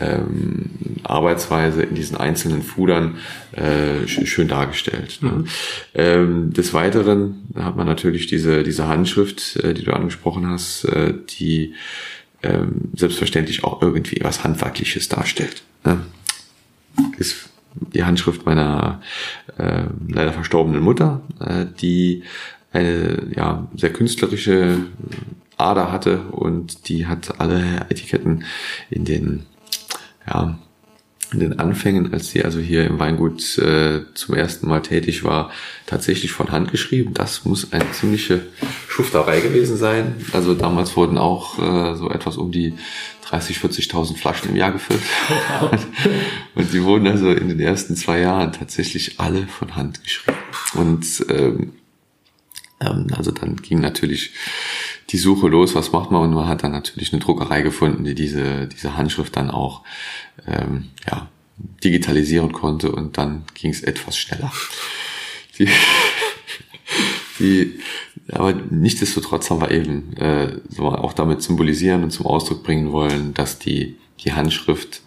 ähm, 0.00 0.70
Arbeitsweise 1.04 1.82
in 1.82 1.94
diesen 1.94 2.16
einzelnen 2.16 2.62
Fudern 2.62 3.16
äh, 3.52 4.06
schön 4.06 4.48
dargestellt. 4.48 5.18
Ne? 5.22 5.30
Mhm. 5.30 5.46
Ähm, 5.94 6.52
des 6.52 6.74
Weiteren 6.74 7.48
hat 7.54 7.76
man 7.76 7.86
natürlich 7.86 8.26
diese, 8.26 8.62
diese 8.62 8.88
Handschrift, 8.88 9.56
äh, 9.56 9.74
die 9.74 9.84
du 9.84 9.92
angesprochen 9.92 10.46
hast, 10.46 10.84
äh, 10.84 11.14
die 11.38 11.74
ähm, 12.42 12.90
selbstverständlich 12.94 13.64
auch 13.64 13.80
irgendwie 13.80 14.18
was 14.22 14.44
Handwerkliches 14.44 15.08
darstellt. 15.08 15.62
Ne? 15.84 16.00
Ist 17.18 17.48
die 17.74 18.04
Handschrift 18.04 18.44
meiner 18.46 19.00
äh, 19.58 19.84
leider 20.08 20.32
verstorbenen 20.32 20.82
Mutter, 20.82 21.22
äh, 21.40 21.66
die 21.80 22.22
eine 22.72 23.28
ja, 23.34 23.66
sehr 23.74 23.92
künstlerische 23.92 24.78
Ader 25.56 25.90
hatte 25.90 26.22
und 26.30 26.88
die 26.88 27.06
hat 27.06 27.40
alle 27.40 27.86
Etiketten 27.88 28.44
in 28.90 29.04
den 29.04 29.46
ja, 30.26 30.58
in 31.32 31.40
den 31.40 31.58
Anfängen, 31.58 32.12
als 32.12 32.30
sie 32.30 32.44
also 32.44 32.60
hier 32.60 32.84
im 32.84 32.98
Weingut 32.98 33.58
äh, 33.58 34.02
zum 34.14 34.34
ersten 34.34 34.68
Mal 34.68 34.82
tätig 34.82 35.24
war, 35.24 35.50
tatsächlich 35.86 36.30
von 36.30 36.52
Hand 36.52 36.70
geschrieben. 36.70 37.14
Das 37.14 37.44
muss 37.44 37.72
eine 37.72 37.90
ziemliche 37.92 38.46
Schufterei 38.88 39.40
gewesen 39.40 39.76
sein. 39.76 40.14
Also 40.32 40.54
damals 40.54 40.96
wurden 40.96 41.18
auch 41.18 41.58
äh, 41.58 41.96
so 41.96 42.10
etwas 42.10 42.36
um 42.36 42.52
die 42.52 42.74
30, 43.28 43.58
40.000 43.58 44.16
Flaschen 44.16 44.50
im 44.50 44.56
Jahr 44.56 44.70
gefüllt. 44.70 45.02
und 46.54 46.72
die 46.72 46.84
wurden 46.84 47.08
also 47.08 47.32
in 47.32 47.48
den 47.48 47.60
ersten 47.60 47.96
zwei 47.96 48.20
Jahren 48.20 48.52
tatsächlich 48.52 49.18
alle 49.18 49.48
von 49.48 49.74
Hand 49.74 50.04
geschrieben. 50.04 50.38
Und 50.74 51.26
ähm, 51.28 51.72
ähm, 52.80 53.06
also 53.16 53.30
dann 53.30 53.56
ging 53.56 53.80
natürlich 53.80 54.32
die 55.10 55.18
Suche 55.18 55.48
los, 55.48 55.74
was 55.74 55.92
macht 55.92 56.10
man? 56.10 56.22
Und 56.22 56.34
man 56.34 56.48
hat 56.48 56.62
dann 56.62 56.72
natürlich 56.72 57.12
eine 57.12 57.20
Druckerei 57.20 57.62
gefunden, 57.62 58.04
die 58.04 58.14
diese, 58.14 58.66
diese 58.66 58.96
Handschrift 58.96 59.36
dann 59.36 59.50
auch 59.50 59.82
ähm, 60.46 60.88
ja, 61.08 61.28
digitalisieren 61.84 62.52
konnte 62.52 62.92
und 62.92 63.16
dann 63.16 63.44
ging 63.54 63.70
es 63.70 63.82
etwas 63.82 64.18
schneller. 64.18 64.52
Die, 65.58 65.68
die, 67.38 67.80
aber 68.30 68.52
nichtsdestotrotz 68.52 69.50
haben 69.50 69.60
wir 69.60 69.70
eben 69.70 70.16
äh, 70.16 70.58
auch 70.80 71.12
damit 71.12 71.42
symbolisieren 71.42 72.02
und 72.02 72.10
zum 72.10 72.26
Ausdruck 72.26 72.64
bringen 72.64 72.92
wollen, 72.92 73.32
dass 73.32 73.58
die, 73.58 73.96
die 74.24 74.32
Handschrift 74.32 75.02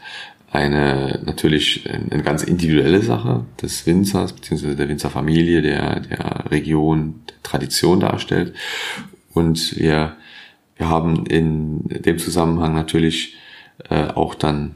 eine 0.51 1.21
natürlich 1.25 1.87
eine 1.87 2.23
ganz 2.23 2.41
individuelle 2.41 3.03
Sache 3.03 3.45
des 3.61 3.85
Winzers 3.85 4.33
beziehungsweise 4.33 4.75
der 4.75 4.89
Winzerfamilie, 4.89 5.61
der 5.61 5.99
der 5.99 6.45
Region, 6.49 7.21
der 7.27 7.35
Tradition 7.43 7.99
darstellt 7.99 8.55
und 9.39 9.77
wir, 9.77 10.17
wir 10.75 10.89
haben 10.89 11.25
in 11.25 11.87
dem 11.87 12.19
Zusammenhang 12.19 12.73
natürlich 12.73 13.35
äh, 13.89 14.07
auch 14.07 14.35
dann, 14.35 14.75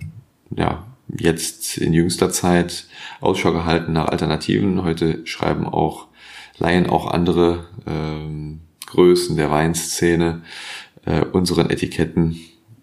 ja, 0.56 0.88
jetzt 1.16 1.78
in 1.78 1.94
jüngster 1.94 2.30
Zeit 2.32 2.86
Ausschau 3.20 3.52
gehalten 3.52 3.94
nach 3.94 4.08
Alternativen. 4.08 4.84
Heute 4.84 5.26
schreiben 5.28 5.68
auch, 5.68 6.08
leihen 6.58 6.90
auch 6.90 7.12
andere 7.12 7.68
ähm, 7.86 8.62
Größen 8.88 9.36
der 9.36 9.52
Weinszene 9.52 10.42
äh, 11.06 11.26
unseren 11.26 11.70
Etiketten 11.70 12.40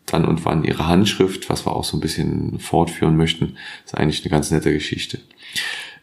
dann 0.06 0.24
und 0.24 0.44
wann 0.44 0.64
ihre 0.64 0.86
Handschrift, 0.86 1.48
was 1.48 1.66
wir 1.66 1.74
auch 1.74 1.84
so 1.84 1.96
ein 1.96 2.00
bisschen 2.00 2.58
fortführen 2.58 3.16
möchten, 3.16 3.56
ist 3.84 3.96
eigentlich 3.96 4.22
eine 4.22 4.30
ganz 4.30 4.50
nette 4.50 4.72
Geschichte. 4.72 5.20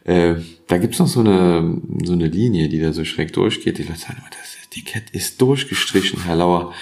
Äh, 0.04 0.36
da 0.66 0.78
gibt's 0.78 0.98
noch 0.98 1.06
so 1.06 1.20
eine, 1.20 1.80
so 2.04 2.14
eine 2.14 2.26
Linie, 2.26 2.68
die 2.68 2.80
da 2.80 2.92
so 2.92 3.04
schräg 3.04 3.32
durchgeht. 3.32 3.78
Die 3.78 3.82
Leute 3.82 3.98
sagen, 3.98 4.22
das 4.30 4.57
Etikett 4.70 5.10
ist 5.10 5.40
durchgestrichen, 5.40 6.24
Herr 6.24 6.36
Lauer. 6.36 6.74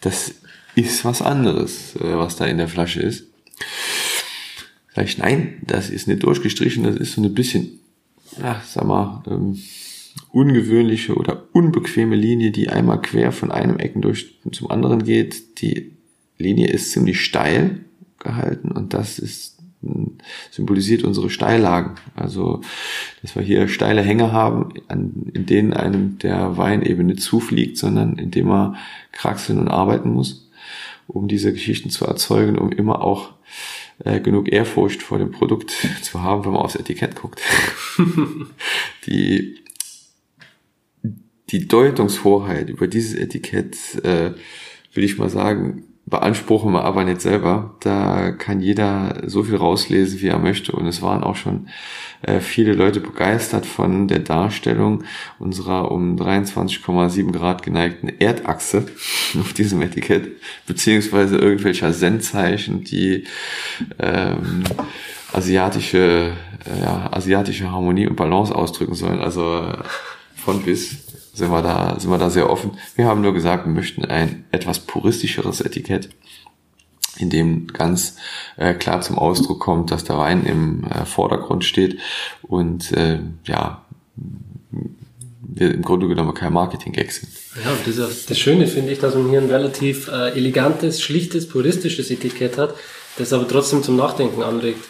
Das 0.00 0.34
ist 0.74 1.04
was 1.04 1.22
anderes, 1.22 1.94
äh, 1.96 2.16
was 2.16 2.36
da 2.36 2.46
in 2.46 2.58
der 2.58 2.68
Flasche 2.68 3.00
ist. 3.00 3.26
Sag 4.94 5.06
ich, 5.06 5.18
nein, 5.18 5.58
das 5.66 5.90
ist 5.90 6.08
nicht 6.08 6.22
durchgestrichen, 6.22 6.84
das 6.84 6.96
ist 6.96 7.12
so 7.12 7.22
ein 7.22 7.34
bisschen, 7.34 7.80
ja, 8.40 8.62
sag 8.66 8.86
mal, 8.86 9.22
ähm, 9.26 9.60
ungewöhnliche 10.30 11.14
oder 11.14 11.48
unbequeme 11.52 12.16
Linie, 12.16 12.50
die 12.50 12.68
einmal 12.68 13.00
quer 13.02 13.32
von 13.32 13.50
einem 13.50 13.78
Ecken 13.78 14.02
durch 14.02 14.36
zum 14.50 14.70
anderen 14.70 15.04
geht. 15.04 15.60
Die 15.60 15.92
Linie 16.38 16.68
ist 16.68 16.92
ziemlich 16.92 17.20
steil 17.20 17.80
gehalten 18.18 18.70
und 18.70 18.94
das 18.94 19.18
ist 19.18 19.53
symbolisiert 20.50 21.04
unsere 21.04 21.30
Steillagen. 21.30 21.92
Also, 22.14 22.60
dass 23.22 23.36
wir 23.36 23.42
hier 23.42 23.68
steile 23.68 24.02
Hänge 24.02 24.32
haben, 24.32 24.74
an, 24.88 25.30
in 25.32 25.46
denen 25.46 25.72
einem 25.72 26.18
der 26.18 26.56
Wein 26.56 26.82
eben 26.82 27.06
nicht 27.06 27.20
zufliegt, 27.20 27.78
sondern 27.78 28.18
in 28.18 28.30
dem 28.30 28.48
er 28.50 28.74
kraxeln 29.12 29.58
und 29.58 29.68
arbeiten 29.68 30.10
muss, 30.10 30.50
um 31.06 31.28
diese 31.28 31.52
Geschichten 31.52 31.90
zu 31.90 32.04
erzeugen, 32.04 32.58
um 32.58 32.70
immer 32.72 33.02
auch 33.02 33.34
äh, 34.04 34.20
genug 34.20 34.50
Ehrfurcht 34.50 35.02
vor 35.02 35.18
dem 35.18 35.30
Produkt 35.30 35.72
zu 36.02 36.22
haben, 36.22 36.44
wenn 36.44 36.52
man 36.52 36.62
aufs 36.62 36.76
Etikett 36.76 37.14
guckt. 37.14 37.40
die, 39.06 39.56
die 41.50 41.68
Deutungshoheit 41.68 42.70
über 42.70 42.88
dieses 42.88 43.14
Etikett, 43.14 43.76
äh, 44.04 44.32
will 44.92 45.04
ich 45.04 45.18
mal 45.18 45.30
sagen, 45.30 45.84
beanspruchen 46.14 46.70
wir 46.72 46.84
aber 46.84 47.02
nicht 47.02 47.20
selber. 47.20 47.74
Da 47.80 48.30
kann 48.30 48.60
jeder 48.60 49.20
so 49.26 49.42
viel 49.42 49.56
rauslesen, 49.56 50.20
wie 50.20 50.28
er 50.28 50.38
möchte. 50.38 50.70
Und 50.70 50.86
es 50.86 51.02
waren 51.02 51.24
auch 51.24 51.34
schon 51.34 51.66
äh, 52.22 52.38
viele 52.38 52.72
Leute 52.72 53.00
begeistert 53.00 53.66
von 53.66 54.06
der 54.06 54.20
Darstellung 54.20 55.02
unserer 55.40 55.90
um 55.90 56.14
23,7 56.14 57.32
Grad 57.32 57.64
geneigten 57.64 58.08
Erdachse 58.20 58.86
auf 59.40 59.52
diesem 59.54 59.82
Etikett, 59.82 60.36
beziehungsweise 60.68 61.36
irgendwelcher 61.36 61.92
Sendzeichen, 61.92 62.84
die 62.84 63.24
ähm, 63.98 64.62
asiatische, 65.32 66.30
äh, 66.64 66.80
ja, 66.80 67.12
asiatische 67.12 67.72
Harmonie 67.72 68.06
und 68.06 68.14
Balance 68.14 68.54
ausdrücken 68.54 68.94
sollen. 68.94 69.18
Also 69.18 69.66
von 70.36 70.62
bis 70.62 71.03
sind 71.34 71.50
wir 71.50 71.62
da, 71.62 71.98
sind 71.98 72.10
wir 72.10 72.18
da 72.18 72.30
sehr 72.30 72.48
offen. 72.48 72.78
Wir 72.96 73.06
haben 73.06 73.20
nur 73.20 73.34
gesagt, 73.34 73.66
wir 73.66 73.72
möchten 73.72 74.04
ein 74.04 74.44
etwas 74.52 74.78
puristischeres 74.78 75.60
Etikett, 75.60 76.08
in 77.18 77.28
dem 77.28 77.66
ganz 77.66 78.16
äh, 78.56 78.72
klar 78.74 79.00
zum 79.00 79.18
Ausdruck 79.18 79.60
kommt, 79.60 79.90
dass 79.90 80.04
der 80.04 80.16
Wein 80.16 80.46
im 80.46 80.84
äh, 80.84 81.04
Vordergrund 81.04 81.64
steht 81.64 81.98
und 82.42 82.92
äh, 82.92 83.18
ja, 83.46 83.84
wir 85.40 85.74
im 85.74 85.82
Grunde 85.82 86.08
genommen 86.08 86.34
kein 86.34 86.52
Marketing-Gag 86.52 87.12
sind. 87.12 87.30
Ja, 87.64 87.70
das, 87.84 88.26
das 88.26 88.38
Schöne 88.38 88.66
finde 88.66 88.92
ich, 88.92 88.98
dass 88.98 89.14
man 89.14 89.28
hier 89.28 89.40
ein 89.40 89.50
relativ 89.50 90.08
äh, 90.08 90.30
elegantes, 90.30 91.02
schlichtes, 91.02 91.48
puristisches 91.48 92.10
Etikett 92.10 92.58
hat, 92.58 92.74
das 93.18 93.32
aber 93.32 93.46
trotzdem 93.46 93.82
zum 93.82 93.96
Nachdenken 93.96 94.42
anregt. 94.42 94.84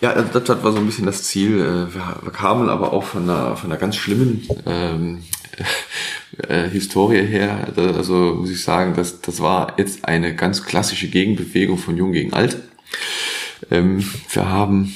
Ja, 0.00 0.14
das, 0.14 0.44
das 0.44 0.62
war 0.62 0.72
so 0.72 0.78
ein 0.78 0.86
bisschen 0.86 1.06
das 1.06 1.24
Ziel. 1.24 1.58
Äh, 1.60 1.94
wir, 1.94 2.30
kamen 2.32 2.68
aber 2.68 2.92
auch 2.92 3.04
von 3.04 3.22
einer, 3.28 3.56
von 3.56 3.70
einer 3.70 3.80
ganz 3.80 3.96
schlimmen 3.96 4.46
ähm, 4.66 5.22
äh, 6.48 6.68
Historie 6.68 7.22
her. 7.26 7.72
Also 7.76 8.36
muss 8.40 8.50
ich 8.50 8.62
sagen, 8.62 8.94
das, 8.96 9.20
das 9.20 9.40
war 9.40 9.74
jetzt 9.78 10.04
eine 10.04 10.34
ganz 10.34 10.64
klassische 10.64 11.08
Gegenbewegung 11.08 11.78
von 11.78 11.96
Jung 11.96 12.12
gegen 12.12 12.32
Alt. 12.32 12.56
Ähm, 13.70 14.04
wir 14.32 14.48
haben 14.48 14.94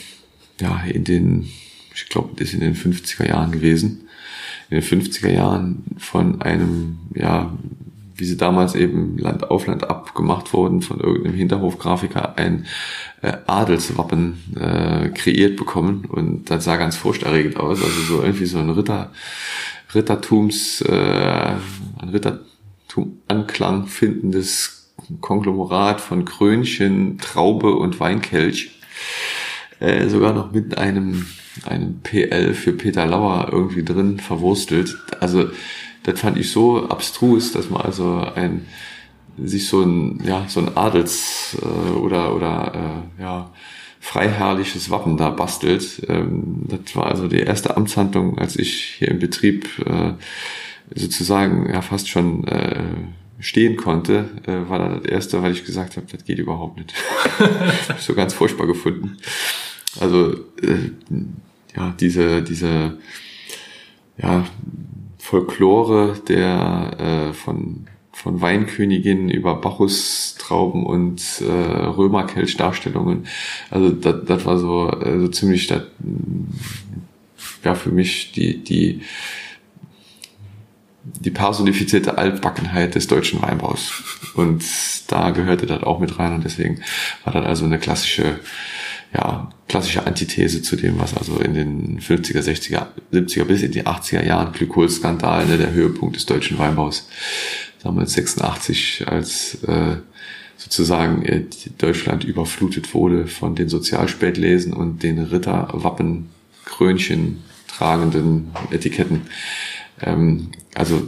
ja 0.60 0.82
in 0.84 1.04
den, 1.04 1.48
ich 1.94 2.08
glaube, 2.08 2.30
das 2.36 2.48
ist 2.48 2.54
in 2.54 2.60
den 2.60 2.76
50er 2.76 3.26
Jahren 3.26 3.52
gewesen, 3.52 4.08
in 4.70 4.80
den 4.80 4.84
50er 4.84 5.30
Jahren 5.30 5.84
von 5.98 6.40
einem, 6.42 6.98
ja, 7.14 7.52
wie 8.14 8.24
sie 8.24 8.36
damals 8.36 8.74
eben 8.74 9.18
Land 9.18 9.50
auf 9.50 9.66
Land 9.66 9.88
abgemacht 9.88 10.52
wurden, 10.52 10.80
von 10.82 11.00
irgendeinem 11.00 11.34
Hinterhofgrafiker 11.34 12.38
ein 12.38 12.66
äh, 13.20 13.32
Adelswappen 13.46 14.38
äh, 14.54 15.08
kreiert 15.08 15.56
bekommen 15.56 16.04
und 16.08 16.50
das 16.50 16.64
sah 16.64 16.76
ganz 16.76 16.96
furchterregend 16.96 17.56
aus, 17.56 17.82
also 17.82 18.00
so 18.02 18.22
irgendwie 18.22 18.46
so 18.46 18.58
ein 18.58 18.70
Ritter, 18.70 19.10
Rittertums, 19.94 20.80
äh, 20.82 21.54
ein 21.98 22.08
Rittertum 22.08 23.18
Anklang 23.28 23.86
findendes 23.86 24.94
Konglomerat 25.20 26.00
von 26.00 26.24
Krönchen, 26.24 27.18
Traube 27.18 27.74
und 27.74 28.00
Weinkelch, 28.00 28.78
äh, 29.80 30.08
sogar 30.08 30.32
noch 30.32 30.52
mit 30.52 30.78
einem 30.78 31.26
einem 31.64 32.00
PL 32.00 32.54
für 32.54 32.72
Peter 32.72 33.06
Lauer 33.06 33.48
irgendwie 33.52 33.84
drin 33.84 34.18
verwurstelt. 34.18 34.96
Also 35.20 35.50
das 36.02 36.20
fand 36.20 36.38
ich 36.38 36.50
so 36.50 36.88
abstrus, 36.88 37.52
dass 37.52 37.70
man 37.70 37.82
also 37.82 38.26
ein 38.34 38.66
sich 39.38 39.66
so 39.68 39.82
ein 39.82 40.20
ja 40.24 40.46
so 40.48 40.60
ein 40.60 40.76
Adels 40.76 41.56
äh, 41.60 41.90
oder 41.92 42.34
oder 42.34 43.04
äh, 43.18 43.22
ja 43.22 43.50
freiherrliches 44.02 44.90
Wappen 44.90 45.16
da 45.16 45.30
bastelt. 45.30 46.02
Ähm, 46.08 46.64
das 46.66 46.96
war 46.96 47.06
also 47.06 47.28
die 47.28 47.38
erste 47.38 47.76
Amtshandlung, 47.76 48.36
als 48.36 48.56
ich 48.56 48.96
hier 48.98 49.08
im 49.08 49.20
Betrieb 49.20 49.68
äh, 49.86 50.14
sozusagen 50.92 51.70
ja 51.72 51.82
fast 51.82 52.08
schon 52.08 52.44
äh, 52.48 52.82
stehen 53.38 53.76
konnte, 53.76 54.28
äh, 54.46 54.68
war 54.68 54.80
das 54.88 55.04
erste, 55.04 55.40
weil 55.40 55.52
ich 55.52 55.64
gesagt 55.64 55.96
habe, 55.96 56.06
das 56.10 56.24
geht 56.24 56.40
überhaupt 56.40 56.78
nicht. 56.78 56.92
so 58.00 58.14
ganz 58.14 58.34
furchtbar 58.34 58.66
gefunden. 58.66 59.18
Also 60.00 60.32
äh, 60.32 60.90
ja, 61.76 61.94
diese, 62.00 62.42
diese 62.42 62.98
ja, 64.18 64.44
Folklore 65.18 66.20
der 66.26 67.30
äh, 67.30 67.32
von 67.32 67.86
von 68.12 68.40
Weinköniginnen 68.40 69.30
über 69.30 69.54
Bacchustrauben 69.56 70.84
und 70.84 71.22
äh, 71.40 71.44
Römerkelch-Darstellungen. 71.50 73.26
Also 73.70 73.90
das, 73.90 74.44
war 74.44 74.58
so, 74.58 74.90
äh, 74.90 75.18
so 75.18 75.28
ziemlich 75.28 75.66
das, 75.66 75.82
ja 77.64 77.74
für 77.74 77.90
mich 77.90 78.32
die 78.32 78.62
die 78.62 79.02
die 81.04 81.30
personifizierte 81.30 82.16
Altbackenheit 82.16 82.94
des 82.94 83.06
deutschen 83.08 83.42
Weinbaus. 83.42 83.92
Und 84.34 84.64
da 85.08 85.30
gehörte 85.30 85.66
das 85.66 85.82
auch 85.82 85.98
mit 85.98 86.18
rein 86.18 86.34
und 86.34 86.44
deswegen 86.44 86.80
war 87.24 87.32
das 87.32 87.44
also 87.44 87.64
eine 87.64 87.78
klassische, 87.78 88.38
ja, 89.12 89.50
klassische 89.68 90.06
Antithese 90.06 90.62
zu 90.62 90.76
dem, 90.76 91.00
was 91.00 91.16
also 91.16 91.38
in 91.38 91.54
den 91.54 92.00
50er, 92.00 92.40
60er, 92.40 92.86
70er 93.12 93.44
bis 93.44 93.62
in 93.62 93.72
die 93.72 93.84
80er 93.84 94.24
Jahren 94.24 94.52
Glykolskandal, 94.52 95.46
ne, 95.46 95.58
der 95.58 95.72
Höhepunkt 95.72 96.16
des 96.16 96.26
deutschen 96.26 96.58
Weinbaus, 96.58 97.08
damals 97.82 98.12
86, 98.12 99.04
als 99.08 99.62
äh, 99.64 99.96
sozusagen 100.56 101.24
äh, 101.24 101.44
Deutschland 101.78 102.24
überflutet 102.24 102.94
wurde 102.94 103.26
von 103.26 103.54
den 103.54 103.68
Sozialspätlesen 103.68 104.72
und 104.72 105.02
den 105.02 105.18
Ritterwappen, 105.18 106.30
Krönchen 106.64 107.42
tragenden 107.66 108.52
Etiketten. 108.70 109.22
Ähm, 110.00 110.52
also 110.74 111.02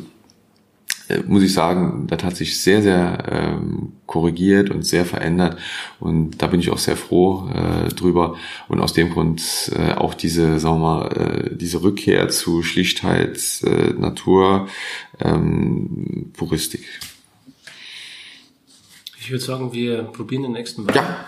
äh, 1.08 1.20
muss 1.26 1.42
ich 1.42 1.52
sagen, 1.52 2.06
das 2.06 2.22
hat 2.22 2.36
sich 2.36 2.60
sehr, 2.60 2.82
sehr 2.82 3.24
ähm, 3.30 3.92
korrigiert 4.06 4.70
und 4.70 4.82
sehr 4.82 5.04
verändert. 5.04 5.58
Und 6.00 6.42
da 6.42 6.46
bin 6.46 6.60
ich 6.60 6.70
auch 6.70 6.78
sehr 6.78 6.96
froh 6.96 7.48
äh, 7.50 7.88
drüber. 7.88 8.36
Und 8.68 8.80
aus 8.80 8.92
dem 8.92 9.10
Grund 9.10 9.72
äh, 9.76 9.92
auch 9.92 10.14
diese, 10.14 10.58
sagen 10.58 10.76
wir 10.76 10.80
mal, 10.80 11.06
äh, 11.08 11.56
diese 11.56 11.82
Rückkehr 11.82 12.28
zu 12.28 12.62
Schlichtheit, 12.62 13.38
äh, 13.64 13.92
Natur, 13.92 14.68
ähm, 15.20 16.32
Puristik. 16.36 16.84
Ich 19.20 19.30
würde 19.30 19.44
sagen, 19.44 19.72
wir 19.72 20.02
probieren 20.02 20.42
den 20.42 20.52
nächsten 20.52 20.86
Wein. 20.86 20.94
Ja. 20.94 21.26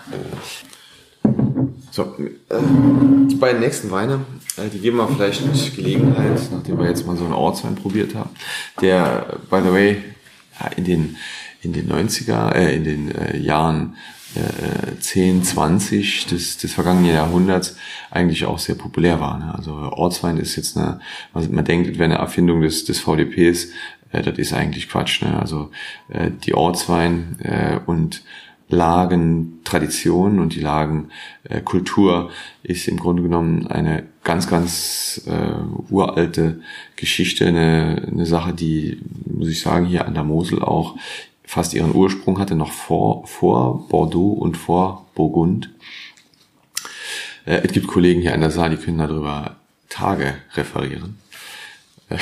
So, 1.97 2.15
äh, 2.19 2.59
die 3.31 3.37
beiden 3.37 3.61
nächsten 3.61 3.91
Weine, 3.91 4.21
äh, 4.59 4.69
die 4.69 4.81
geben 4.81 4.99
wir 4.99 5.09
vielleicht 5.09 5.43
Gelegenheit, 5.75 6.39
nachdem 6.53 6.79
wir 6.79 6.87
jetzt 6.87 7.07
mal 7.07 7.17
so 7.17 7.25
einen 7.25 7.33
Ortswein 7.33 7.75
probiert 7.75 8.15
haben, 8.15 8.29
der, 8.83 9.39
by 9.49 9.61
the 9.65 9.73
way, 9.73 9.97
in 10.77 10.85
den 10.85 11.17
in 11.63 11.73
den 11.73 11.91
90er, 11.91 12.53
äh, 12.53 12.77
in 12.77 12.85
den 12.85 13.15
äh, 13.15 13.39
Jahren 13.39 13.97
äh, 14.35 15.01
10, 15.01 15.43
20 15.43 16.27
des, 16.27 16.59
des 16.59 16.75
vergangenen 16.75 17.15
Jahrhunderts 17.15 17.77
eigentlich 18.11 18.45
auch 18.45 18.59
sehr 18.59 18.75
populär 18.75 19.19
war. 19.19 19.39
Ne? 19.39 19.55
Also 19.55 19.73
Ortswein 19.73 20.37
ist 20.37 20.55
jetzt 20.57 20.77
eine, 20.77 21.01
also 21.33 21.51
man 21.51 21.65
denkt, 21.65 21.99
wäre 21.99 22.05
eine 22.05 22.19
Erfindung 22.19 22.61
des, 22.61 22.85
des 22.85 23.01
VDPs, 23.01 23.69
äh, 24.13 24.23
das 24.23 24.37
ist 24.37 24.53
eigentlich 24.53 24.91
Quatsch. 24.91 25.23
Ne? 25.23 25.41
Also 25.41 25.71
äh, 26.11 26.31
die 26.31 26.55
Ortswein 26.55 27.39
äh, 27.43 27.81
und 27.87 28.23
Lagentradition 28.69 30.41
und 30.41 30.55
die 30.55 30.61
Lagenkultur 30.61 32.31
äh, 32.65 32.73
ist 32.73 32.89
im 32.89 32.99
Grunde 32.99 33.23
genommen 33.23 33.67
eine 33.69 34.05
ganz, 34.25 34.49
ganz 34.49 35.23
äh, 35.27 35.93
uralte 35.93 36.61
Geschichte, 36.97 37.47
eine, 37.47 38.09
eine 38.11 38.27
Sache, 38.27 38.53
die, 38.53 39.01
muss 39.25 39.49
ich 39.49 39.61
sagen, 39.61 39.87
hier 39.87 40.07
an 40.07 40.15
der 40.15 40.25
Mosel 40.25 40.63
auch 40.63 40.97
fast 41.45 41.75
ihren 41.75 41.95
Ursprung 41.95 42.41
hatte, 42.41 42.57
noch 42.57 42.73
vor, 42.73 43.27
vor 43.27 43.87
Bordeaux 43.89 44.33
und 44.33 44.57
vor 44.57 45.07
Burgund. 45.15 45.71
Äh, 47.45 47.61
es 47.65 47.73
gibt 47.73 47.87
Kollegen 47.87 48.21
hier 48.21 48.35
an 48.35 48.41
der 48.41 48.51
Saal, 48.51 48.71
die 48.71 48.77
können 48.77 48.99
darüber 48.99 49.57
Tage 49.89 50.35
referieren. 50.55 51.19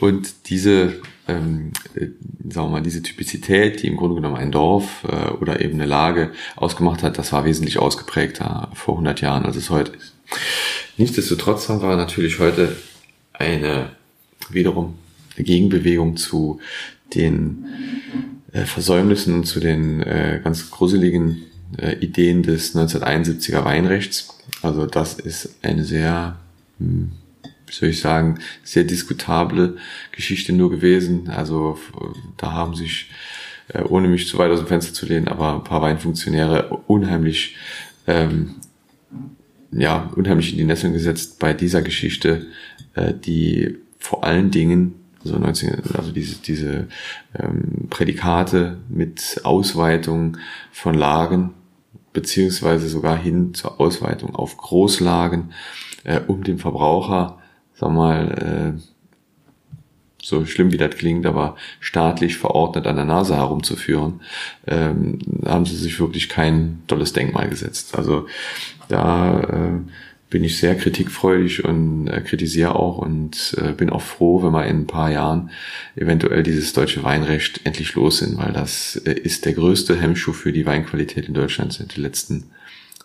und 0.00 0.48
diese 0.48 1.00
ähm, 1.30 1.72
äh, 1.94 2.06
sagen 2.48 2.66
wir 2.66 2.72
mal, 2.72 2.82
diese 2.82 3.02
Typizität, 3.02 3.82
die 3.82 3.86
im 3.86 3.96
Grunde 3.96 4.16
genommen 4.16 4.36
ein 4.36 4.52
Dorf 4.52 5.04
äh, 5.08 5.30
oder 5.30 5.60
eben 5.60 5.74
eine 5.74 5.86
Lage 5.86 6.30
ausgemacht 6.56 7.02
hat, 7.02 7.18
das 7.18 7.32
war 7.32 7.44
wesentlich 7.44 7.78
ausgeprägter 7.78 8.70
vor 8.74 8.94
100 8.94 9.20
Jahren, 9.20 9.44
als 9.44 9.56
es 9.56 9.70
heute 9.70 9.92
ist. 9.92 10.14
Nichtsdestotrotz 10.96 11.68
haben 11.68 11.82
wir 11.82 11.96
natürlich 11.96 12.38
heute 12.38 12.76
eine 13.32 13.90
wiederum 14.50 14.94
eine 15.36 15.44
Gegenbewegung 15.44 16.16
zu 16.16 16.60
den 17.14 17.66
äh, 18.52 18.64
Versäumnissen 18.64 19.34
und 19.34 19.44
zu 19.44 19.60
den 19.60 20.02
äh, 20.02 20.40
ganz 20.42 20.70
gruseligen 20.70 21.42
äh, 21.78 21.94
Ideen 21.96 22.42
des 22.42 22.74
1971er 22.74 23.64
Weinrechts. 23.64 24.28
Also 24.62 24.86
das 24.86 25.14
ist 25.14 25.56
eine 25.62 25.84
sehr 25.84 26.38
mh, 26.78 26.86
hm, 26.86 27.12
wie 27.70 27.74
soll 27.74 27.88
ich 27.90 28.00
sagen, 28.00 28.40
sehr 28.64 28.84
diskutable 28.84 29.76
Geschichte 30.12 30.52
nur 30.52 30.70
gewesen. 30.70 31.28
Also 31.28 31.78
da 32.36 32.52
haben 32.52 32.74
sich, 32.74 33.10
äh, 33.68 33.82
ohne 33.82 34.08
mich 34.08 34.26
zu 34.26 34.38
weit 34.38 34.50
aus 34.50 34.58
dem 34.58 34.66
Fenster 34.66 34.92
zu 34.92 35.06
lehnen, 35.06 35.28
aber 35.28 35.54
ein 35.54 35.64
paar 35.64 35.82
Weinfunktionäre 35.82 36.68
unheimlich, 36.86 37.56
ähm, 38.06 38.56
ja, 39.70 40.10
unheimlich 40.16 40.50
in 40.50 40.58
die 40.58 40.64
Nesseln 40.64 40.92
gesetzt 40.92 41.38
bei 41.38 41.52
dieser 41.52 41.82
Geschichte, 41.82 42.46
äh, 42.94 43.14
die 43.14 43.76
vor 43.98 44.24
allen 44.24 44.50
Dingen 44.50 44.96
also 45.22 45.38
19, 45.38 45.82
also 45.94 46.12
diese, 46.12 46.36
diese 46.36 46.88
ähm, 47.38 47.88
Prädikate 47.90 48.78
mit 48.88 49.42
Ausweitung 49.44 50.38
von 50.72 50.94
Lagen, 50.94 51.50
beziehungsweise 52.14 52.88
sogar 52.88 53.18
hin 53.18 53.52
zur 53.52 53.80
Ausweitung 53.80 54.34
auf 54.34 54.56
Großlagen, 54.56 55.52
äh, 56.04 56.20
um 56.26 56.42
dem 56.42 56.58
Verbraucher 56.58 57.39
sag 57.80 57.92
mal, 57.92 58.76
äh, 58.76 58.80
so 60.22 60.44
schlimm 60.44 60.70
wie 60.70 60.76
das 60.76 60.96
klingt, 60.96 61.24
aber 61.24 61.56
staatlich 61.80 62.36
verordnet 62.36 62.86
an 62.86 62.96
der 62.96 63.06
Nase 63.06 63.36
herumzuführen, 63.36 64.20
ähm, 64.66 65.18
haben 65.46 65.64
sie 65.64 65.76
sich 65.76 65.98
wirklich 65.98 66.28
kein 66.28 66.82
tolles 66.86 67.14
Denkmal 67.14 67.48
gesetzt. 67.48 67.96
Also 67.96 68.26
da 68.88 69.40
äh, 69.40 69.90
bin 70.28 70.44
ich 70.44 70.58
sehr 70.58 70.76
kritikfreudig 70.76 71.64
und 71.64 72.06
äh, 72.08 72.20
kritisiere 72.20 72.76
auch 72.76 72.98
und 72.98 73.56
äh, 73.58 73.72
bin 73.72 73.88
auch 73.88 74.02
froh, 74.02 74.42
wenn 74.42 74.52
wir 74.52 74.66
in 74.66 74.80
ein 74.80 74.86
paar 74.86 75.10
Jahren 75.10 75.50
eventuell 75.96 76.42
dieses 76.42 76.74
deutsche 76.74 77.02
Weinrecht 77.02 77.62
endlich 77.64 77.94
los 77.94 78.18
sind, 78.18 78.36
weil 78.36 78.52
das 78.52 78.96
äh, 79.06 79.12
ist 79.12 79.46
der 79.46 79.54
größte 79.54 79.98
Hemmschuh 79.98 80.34
für 80.34 80.52
die 80.52 80.66
Weinqualität 80.66 81.26
in 81.26 81.34
Deutschland 81.34 81.80
in 81.80 81.88
den 81.88 82.02
letzten 82.02 82.50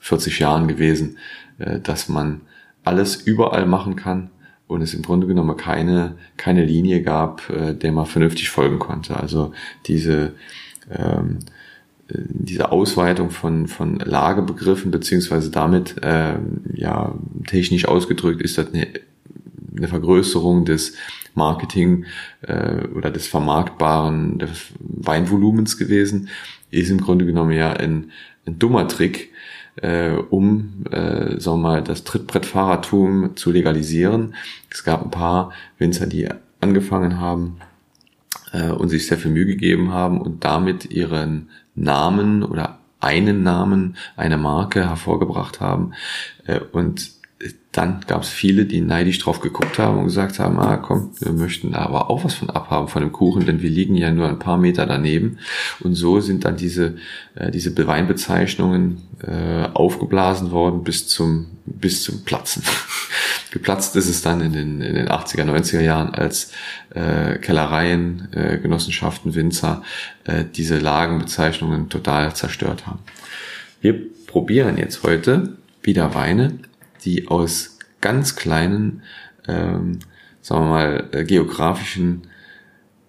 40 0.02 0.40
Jahren 0.40 0.68
gewesen, 0.68 1.18
äh, 1.60 1.80
dass 1.80 2.10
man 2.10 2.42
alles 2.84 3.16
überall 3.16 3.66
machen 3.66 3.96
kann 3.96 4.30
und 4.68 4.82
es 4.82 4.94
im 4.94 5.02
Grunde 5.02 5.28
genommen 5.28 5.58
keine, 5.58 6.16
keine 6.38 6.66
Linie 6.66 7.02
gab, 7.02 7.50
äh, 7.50 7.74
der 7.74 7.92
man 7.92 8.06
vernünftig 8.06 8.50
folgen 8.50 8.80
konnte. 8.80 9.18
Also 9.18 9.54
diese 9.86 10.34
ähm, 10.90 11.40
diese 12.08 12.72
Ausweitung 12.72 13.32
von, 13.32 13.68
von 13.68 13.98
Lagebegriffen, 13.98 14.92
beziehungsweise 14.92 15.50
damit, 15.50 15.96
äh, 16.04 16.36
ja, 16.74 17.16
technisch 17.48 17.88
ausgedrückt, 17.88 18.42
ist 18.42 18.58
das 18.58 18.74
eine, 18.74 18.88
eine 19.76 19.88
Vergrößerung 19.88 20.66
des 20.66 20.94
Marketing 21.34 22.06
äh, 22.42 22.88
oder 22.96 23.10
des 23.10 23.28
Vermarktbaren 23.28 24.40
des 24.40 24.68
Weinvolumens 24.80 25.78
gewesen, 25.78 26.30
ist 26.70 26.92
im 26.92 27.02
Grunde 27.02 27.26
genommen 27.26 27.52
ja 27.52 27.74
ein, 27.74 28.12
ein 28.46 28.60
dummer 28.60 28.88
Trick, 28.88 29.32
äh, 29.78 30.12
um, 30.12 30.86
äh, 30.92 31.40
sagen 31.40 31.58
wir 31.58 31.70
mal, 31.70 31.84
das 31.84 32.04
Trittbrettfahrertum 32.04 33.36
zu 33.36 33.52
legalisieren. 33.52 34.36
Es 34.70 34.84
gab 34.84 35.04
ein 35.04 35.12
paar 35.12 35.52
Winzer, 35.78 36.08
die 36.08 36.30
angefangen 36.62 37.20
haben, 37.20 37.58
äh, 38.52 38.70
und 38.72 38.90
sich 38.90 39.08
sehr 39.08 39.18
viel 39.18 39.32
Mühe 39.32 39.46
gegeben 39.46 39.92
haben 39.92 40.22
und 40.22 40.44
damit 40.44 40.92
ihren 40.92 41.50
Namen 41.76 42.44
oder 42.44 42.80
einen 43.00 43.44
Namen, 43.44 43.98
eine 44.16 44.38
Marke 44.38 44.88
hervorgebracht 44.88 45.60
haben. 45.60 45.94
Äh, 46.46 46.60
und 46.72 47.15
dann 47.74 48.00
gab 48.08 48.22
es 48.22 48.30
viele, 48.30 48.66
die 48.66 48.80
neidisch 48.80 49.20
drauf 49.20 49.42
geguckt 49.42 49.78
haben 49.78 49.98
und 49.98 50.06
gesagt 50.06 50.40
haben, 50.40 50.58
ah 50.60 50.78
komm, 50.78 51.12
wir 51.20 51.34
möchten 51.34 51.74
da 51.74 51.80
aber 51.80 52.10
auch 52.10 52.24
was 52.24 52.34
von 52.34 52.50
abhaben 52.50 52.88
von 52.88 53.02
dem 53.02 53.12
Kuchen, 53.12 53.46
denn 53.46 53.62
wir 53.62 53.70
liegen 53.70 53.96
ja 53.96 54.10
nur 54.12 54.30
ein 54.30 54.40
paar 54.40 54.58
Meter 54.58 54.86
daneben. 54.86 55.40
Und 55.82 55.96
so 55.96 56.22
sind 56.22 56.46
dann 56.46 56.56
diese, 56.56 56.96
äh, 57.36 57.52
diese 57.52 57.76
Weinbezeichnungen 57.76 59.02
äh, 59.22 59.68
aufgeblasen 59.74 60.52
worden 60.52 60.84
bis 60.84 61.08
zum, 61.08 61.48
bis 61.66 62.04
zum 62.04 62.24
Platzen. 62.24 62.64
Geplatzt 63.52 63.96
ist 63.98 64.10
es 64.10 64.22
dann 64.22 64.40
in 64.40 64.54
den, 64.54 64.82
in 64.82 64.96
den 64.96 65.10
80er, 65.10 65.44
90er 65.44 65.82
Jahren, 65.82 66.16
als 66.16 66.52
äh, 66.92 67.38
Kellereien, 67.40 68.30
äh, 68.32 68.58
Genossenschaften, 68.58 69.36
Winzer 69.36 69.84
äh, 70.24 70.46
diese 70.46 70.80
Lagenbezeichnungen 70.80 71.90
total 71.90 72.34
zerstört 72.34 72.88
haben. 72.88 73.00
Wir 73.82 74.00
probieren 74.28 74.78
jetzt 74.78 75.04
heute 75.04 75.58
wieder 75.84 76.16
Weine, 76.16 76.60
die 77.06 77.28
aus 77.28 77.78
ganz 78.02 78.36
kleinen, 78.36 79.04
ähm, 79.48 80.00
sagen 80.42 80.66
wir 80.66 80.70
mal, 80.70 81.10
äh, 81.12 81.24
geografischen 81.24 82.28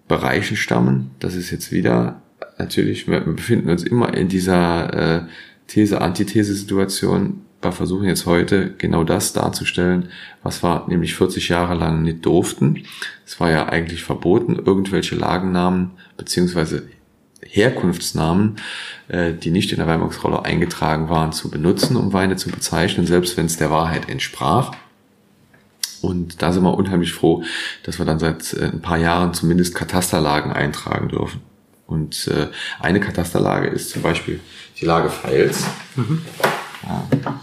Bereichen 0.07 0.55
stammen. 0.55 1.11
Das 1.19 1.35
ist 1.35 1.51
jetzt 1.51 1.71
wieder 1.71 2.21
natürlich, 2.57 3.07
wir 3.07 3.19
befinden 3.19 3.69
uns 3.69 3.83
immer 3.83 4.13
in 4.13 4.27
dieser 4.27 4.93
äh, 4.93 5.21
These-Antithese-Situation. 5.67 7.41
Wir 7.61 7.71
versuchen 7.71 8.05
jetzt 8.05 8.25
heute 8.25 8.73
genau 8.77 9.03
das 9.03 9.33
darzustellen, 9.33 10.09
was 10.43 10.63
wir 10.63 10.85
nämlich 10.87 11.15
40 11.15 11.49
Jahre 11.49 11.73
lang 11.73 12.03
nicht 12.03 12.25
durften. 12.25 12.83
Es 13.25 13.39
war 13.39 13.49
ja 13.49 13.67
eigentlich 13.67 14.03
verboten, 14.03 14.55
irgendwelche 14.55 15.15
Lagennamen 15.15 15.91
beziehungsweise 16.15 16.87
Herkunftsnamen, 17.57 18.57
äh, 19.07 19.33
die 19.33 19.51
nicht 19.51 19.71
in 19.71 19.77
der 19.77 19.87
Weinbergsrolle 19.87 20.45
eingetragen 20.45 21.09
waren, 21.09 21.33
zu 21.33 21.49
benutzen, 21.49 21.97
um 21.97 22.13
Weine 22.13 22.35
zu 22.35 22.49
bezeichnen, 22.49 23.05
selbst 23.05 23.35
wenn 23.35 23.47
es 23.47 23.57
der 23.57 23.71
Wahrheit 23.71 24.09
entsprach. 24.09 24.71
Und 26.01 26.41
da 26.41 26.51
sind 26.51 26.63
wir 26.63 26.75
unheimlich 26.75 27.13
froh, 27.13 27.43
dass 27.83 27.97
wir 27.97 28.05
dann 28.05 28.19
seit 28.19 28.53
äh, 28.53 28.65
ein 28.65 28.81
paar 28.81 28.97
Jahren 28.97 29.33
zumindest 29.33 29.75
Katasterlagen 29.75 30.51
eintragen 30.51 31.09
dürfen. 31.09 31.41
Und 31.87 32.27
äh, 32.27 32.47
eine 32.79 32.99
Katasterlage 32.99 33.67
ist 33.67 33.89
zum 33.89 34.01
Beispiel 34.01 34.39
die 34.79 34.85
Lage 34.85 35.09
Pfeils. 35.09 35.63
Mhm. 35.95 36.21
Ja. 36.83 37.39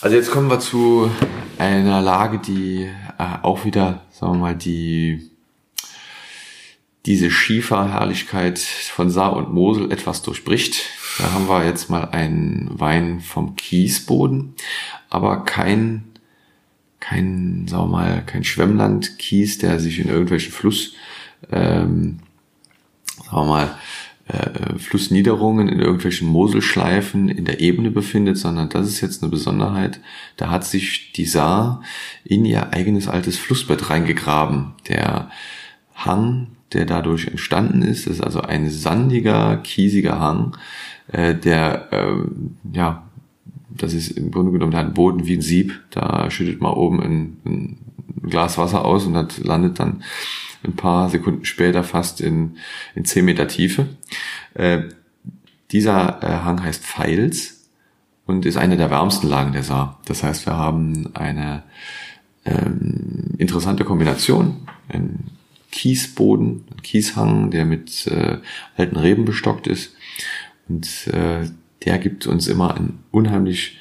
Also 0.00 0.16
jetzt 0.16 0.30
kommen 0.30 0.48
wir 0.48 0.60
zu 0.60 1.10
einer 1.58 2.00
Lage, 2.00 2.38
die 2.38 2.90
äh, 3.18 3.24
auch 3.42 3.64
wieder, 3.64 4.02
sagen 4.10 4.34
wir 4.34 4.38
mal, 4.38 4.54
die 4.54 5.30
diese 7.06 7.30
Schieferherrlichkeit 7.30 8.58
von 8.58 9.10
Saar 9.10 9.36
und 9.36 9.54
Mosel 9.54 9.92
etwas 9.92 10.22
durchbricht. 10.22 10.82
Da 11.18 11.32
haben 11.32 11.48
wir 11.48 11.64
jetzt 11.64 11.88
mal 11.88 12.04
einen 12.10 12.68
Wein 12.78 13.20
vom 13.20 13.54
Kiesboden, 13.56 14.54
aber 15.08 15.44
kein, 15.44 16.04
kein, 17.00 17.66
sagen 17.68 17.84
wir 17.84 17.98
mal, 17.98 18.22
kein 18.26 18.44
Schwemmland-Kies, 18.44 19.58
der 19.58 19.78
sich 19.78 20.00
in 20.00 20.08
irgendwelchen 20.08 20.52
Fluss, 20.52 20.94
ähm, 21.50 22.18
sagen 23.24 23.36
wir 23.36 23.44
mal, 23.44 23.78
äh, 24.26 24.76
Flussniederungen 24.76 25.68
in 25.68 25.78
irgendwelchen 25.78 26.26
Moselschleifen 26.26 27.28
in 27.28 27.44
der 27.44 27.60
Ebene 27.60 27.92
befindet, 27.92 28.36
sondern 28.36 28.68
das 28.68 28.88
ist 28.88 29.00
jetzt 29.00 29.22
eine 29.22 29.30
Besonderheit. 29.30 30.00
Da 30.36 30.50
hat 30.50 30.64
sich 30.64 31.12
die 31.12 31.26
Saar 31.26 31.82
in 32.24 32.44
ihr 32.44 32.72
eigenes 32.72 33.06
altes 33.06 33.38
Flussbett 33.38 33.88
reingegraben. 33.88 34.74
Der 34.88 35.30
Hang 35.94 36.55
der 36.76 36.86
dadurch 36.86 37.26
entstanden 37.26 37.82
ist. 37.82 38.06
Das 38.06 38.14
ist 38.14 38.22
also 38.22 38.42
ein 38.42 38.70
sandiger, 38.70 39.56
kiesiger 39.58 40.20
Hang, 40.20 40.56
äh, 41.08 41.34
der, 41.34 41.88
ähm, 41.92 42.56
ja, 42.72 43.02
das 43.70 43.94
ist 43.94 44.10
im 44.12 44.30
Grunde 44.30 44.52
genommen, 44.52 44.74
einen 44.74 44.94
Boden 44.94 45.26
wie 45.26 45.36
ein 45.36 45.42
Sieb. 45.42 45.82
Da 45.90 46.30
schüttet 46.30 46.60
man 46.60 46.72
oben 46.72 47.02
ein, 47.02 47.36
ein 47.44 47.78
Glas 48.22 48.58
Wasser 48.58 48.84
aus 48.84 49.04
und 49.04 49.14
das 49.14 49.38
landet 49.38 49.78
dann 49.78 50.02
ein 50.64 50.74
paar 50.74 51.08
Sekunden 51.10 51.44
später 51.44 51.82
fast 51.82 52.20
in, 52.20 52.56
in 52.94 53.04
10 53.04 53.24
Meter 53.24 53.48
Tiefe. 53.48 53.88
Äh, 54.54 54.82
dieser 55.70 56.22
äh, 56.22 56.44
Hang 56.44 56.62
heißt 56.62 56.84
Pfeils 56.84 57.68
und 58.26 58.46
ist 58.46 58.56
eine 58.56 58.76
der 58.76 58.90
wärmsten 58.90 59.28
Lagen 59.28 59.52
der 59.52 59.62
Saar. 59.62 60.00
Das 60.06 60.22
heißt, 60.22 60.46
wir 60.46 60.56
haben 60.56 61.10
eine 61.14 61.62
ähm, 62.44 63.34
interessante 63.38 63.84
Kombination, 63.84 64.68
ein 64.88 65.35
Kiesboden, 65.76 66.64
ein 66.70 66.82
Kieshang, 66.82 67.50
der 67.50 67.66
mit 67.66 68.06
äh, 68.06 68.38
alten 68.78 68.96
Reben 68.96 69.26
bestockt 69.26 69.66
ist. 69.66 69.94
Und 70.70 70.88
äh, 71.08 71.50
der 71.84 71.98
gibt 71.98 72.26
uns 72.26 72.48
immer 72.48 72.74
einen 72.74 73.04
unheimlich 73.10 73.78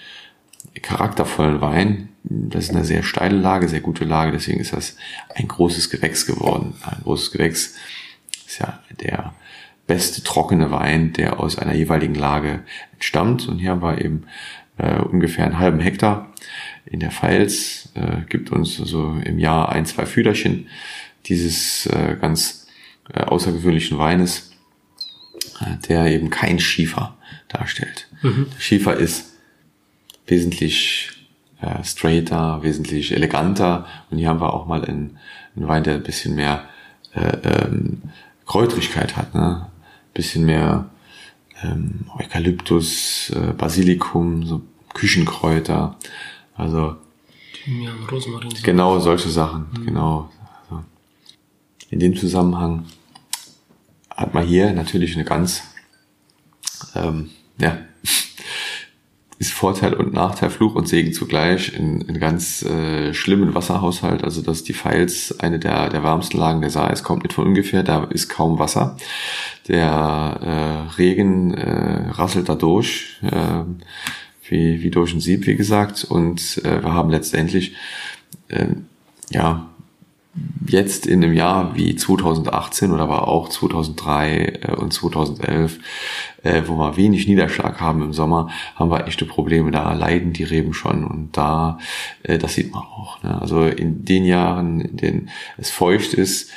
charaktervollen 0.81 1.61
Wein. 1.61 2.09
Das 2.23 2.65
ist 2.65 2.71
eine 2.71 2.83
sehr 2.83 3.01
steile 3.01 3.37
Lage, 3.37 3.69
sehr 3.69 3.79
gute 3.79 4.03
Lage, 4.03 4.33
deswegen 4.33 4.59
ist 4.59 4.73
das 4.73 4.97
ein 5.35 5.47
großes 5.47 5.89
Gewächs 5.89 6.25
geworden. 6.25 6.73
Ein 6.83 7.03
großes 7.03 7.31
Gewächs 7.31 7.75
ist 8.45 8.59
ja 8.59 8.79
der 8.99 9.33
beste 9.87 10.21
trockene 10.21 10.71
Wein, 10.71 11.13
der 11.13 11.39
aus 11.39 11.57
einer 11.57 11.75
jeweiligen 11.75 12.15
Lage 12.15 12.63
entstammt. 12.91 13.47
Und 13.47 13.59
hier 13.59 13.69
haben 13.69 13.81
wir 13.81 14.03
eben 14.03 14.23
äh, 14.77 14.99
ungefähr 14.99 15.45
einen 15.45 15.59
halben 15.59 15.79
Hektar 15.79 16.33
in 16.85 16.99
der 16.99 17.11
Pfalz, 17.11 17.89
äh, 17.95 18.25
gibt 18.27 18.51
uns 18.51 18.81
also 18.81 19.17
im 19.23 19.39
Jahr 19.39 19.69
ein, 19.69 19.85
zwei 19.85 20.05
Füderchen 20.05 20.67
dieses 21.27 21.85
äh, 21.87 22.17
ganz 22.19 22.67
äh, 23.13 23.21
außergewöhnlichen 23.21 23.97
Weines, 23.97 24.51
äh, 25.61 25.77
der 25.87 26.07
eben 26.07 26.29
kein 26.29 26.59
Schiefer 26.59 27.15
darstellt. 27.47 28.07
Mhm. 28.21 28.47
Der 28.53 28.59
Schiefer 28.59 28.95
ist 28.95 29.33
wesentlich 30.27 31.11
äh, 31.61 31.83
straighter, 31.83 32.63
wesentlich 32.63 33.11
eleganter 33.11 33.85
und 34.09 34.17
hier 34.17 34.29
haben 34.29 34.41
wir 34.41 34.53
auch 34.53 34.67
mal 34.67 34.83
einen, 34.83 35.17
einen 35.55 35.67
Wein, 35.67 35.83
der 35.83 35.95
ein 35.95 36.03
bisschen 36.03 36.35
mehr 36.35 36.67
äh, 37.13 37.37
ähm, 37.43 38.01
Kräutrigkeit 38.45 39.15
hat, 39.15 39.33
ne? 39.33 39.67
bisschen 40.13 40.45
mehr 40.45 40.89
ähm, 41.63 42.05
Eukalyptus, 42.17 43.29
äh, 43.31 43.53
Basilikum, 43.53 44.45
so 44.45 44.61
Küchenkräuter, 44.93 45.97
also 46.55 46.95
Thymian, 47.53 48.03
Rosmarin. 48.09 48.49
Genau 48.63 48.99
solche 48.99 49.29
Sachen, 49.29 49.67
mhm. 49.77 49.85
genau 49.85 50.29
in 51.95 52.01
dem 52.01 52.15
Zusammenhang 52.17 52.83
hat 54.09 54.33
man 54.33 54.45
hier 54.45 54.73
natürlich 54.73 55.15
eine 55.15 55.23
ganz, 55.23 55.63
ähm, 56.93 57.29
ja, 57.57 57.77
ist 59.39 59.53
Vorteil 59.53 59.93
und 59.93 60.11
Nachteil, 60.11 60.49
Fluch 60.49 60.75
und 60.75 60.89
Segen 60.89 61.13
zugleich 61.13 61.73
in, 61.73 62.19
ganz 62.19 62.63
äh, 62.63 63.13
schlimmen 63.13 63.55
Wasserhaushalt. 63.55 64.25
Also 64.25 64.41
dass 64.41 64.63
die 64.65 64.73
Pfalz 64.73 65.35
eine 65.39 65.57
der, 65.57 65.89
der 65.89 66.03
wärmsten 66.03 66.37
Lagen 66.37 66.59
der 66.59 66.69
Saar 66.69 66.91
ist, 66.91 67.03
kommt 67.03 67.23
nicht 67.23 67.33
von 67.33 67.47
ungefähr, 67.47 67.81
da 67.81 68.03
ist 68.03 68.27
kaum 68.27 68.59
Wasser. 68.59 68.97
Der 69.69 70.89
äh, 70.97 70.97
Regen 70.97 71.53
äh, 71.53 72.09
rasselt 72.09 72.49
da 72.49 72.55
durch, 72.55 73.21
äh, 73.21 73.63
wie, 74.49 74.83
wie 74.83 74.89
durch 74.89 75.13
ein 75.13 75.21
Sieb, 75.21 75.47
wie 75.47 75.55
gesagt. 75.55 76.03
Und 76.03 76.61
äh, 76.65 76.83
wir 76.83 76.93
haben 76.93 77.09
letztendlich 77.09 77.73
äh, 78.49 78.67
ja 79.29 79.69
jetzt 80.67 81.05
in 81.05 81.23
einem 81.23 81.33
Jahr 81.33 81.75
wie 81.75 81.95
2018 81.95 82.91
oder 82.91 83.03
aber 83.03 83.27
auch 83.27 83.49
2003 83.49 84.59
äh, 84.61 84.71
und 84.75 84.93
2011, 84.93 85.79
äh, 86.43 86.63
wo 86.65 86.77
wir 86.77 86.97
wenig 86.97 87.27
Niederschlag 87.27 87.79
haben 87.79 88.01
im 88.01 88.13
Sommer, 88.13 88.49
haben 88.75 88.91
wir 88.91 89.07
echte 89.07 89.25
Probleme. 89.25 89.71
Da 89.71 89.93
leiden 89.93 90.33
die 90.33 90.43
Reben 90.43 90.73
schon 90.73 91.05
und 91.05 91.37
da, 91.37 91.79
äh, 92.23 92.37
das 92.37 92.55
sieht 92.55 92.71
man 92.71 92.83
auch. 92.83 93.21
Ne? 93.23 93.39
Also 93.39 93.65
in 93.65 94.05
den 94.05 94.25
Jahren, 94.25 94.81
in 94.81 94.97
denen 94.97 95.29
es 95.57 95.71
feucht 95.71 96.13
ist, 96.13 96.51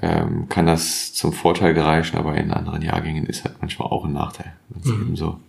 ähm, 0.00 0.48
kann 0.48 0.66
das 0.66 1.12
zum 1.12 1.32
Vorteil 1.32 1.74
gereichen, 1.74 2.16
aber 2.16 2.36
in 2.36 2.52
anderen 2.52 2.82
Jahrgängen 2.82 3.26
ist 3.26 3.44
halt 3.44 3.56
manchmal 3.60 3.88
auch 3.88 4.04
ein 4.04 4.12
Nachteil, 4.12 4.54
wenn 4.68 4.82
es 4.82 4.88
mhm. 4.88 5.02
eben 5.02 5.16
so, 5.16 5.40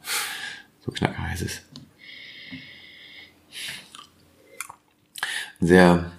so 0.86 0.92
knackerheiß 0.92 1.42
ist. 1.42 1.64
Sehr 5.60 6.12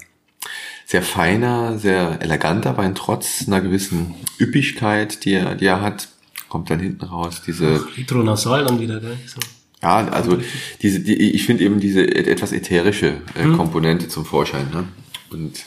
sehr 0.93 1.03
feiner, 1.03 1.78
sehr 1.78 2.18
eleganter 2.20 2.76
Wein, 2.76 2.95
trotz 2.95 3.45
einer 3.47 3.62
gewissen 3.62 4.14
Üppigkeit, 4.38 5.24
die 5.24 5.32
er, 5.32 5.55
die 5.55 5.64
er 5.64 5.80
hat, 5.80 6.09
kommt 6.51 6.68
dann 6.68 6.80
hinten 6.80 7.07
raus. 7.07 7.40
Diese 7.47 7.82
Hydronasal 7.95 8.66
dann 8.66 8.78
wieder, 8.78 9.01
gell? 9.01 9.16
So. 9.24 9.40
Ja, 9.80 10.07
also 10.09 10.38
diese, 10.82 11.01
die, 11.01 11.14
ich 11.14 11.47
finde 11.47 11.64
eben 11.64 11.80
diese 11.80 12.07
etwas 12.07 12.53
ätherische 12.53 13.22
äh, 13.34 13.45
hm. 13.45 13.57
Komponente 13.57 14.09
zum 14.09 14.26
Vorschein. 14.26 14.68
Ne? 14.70 14.84
Und 15.30 15.64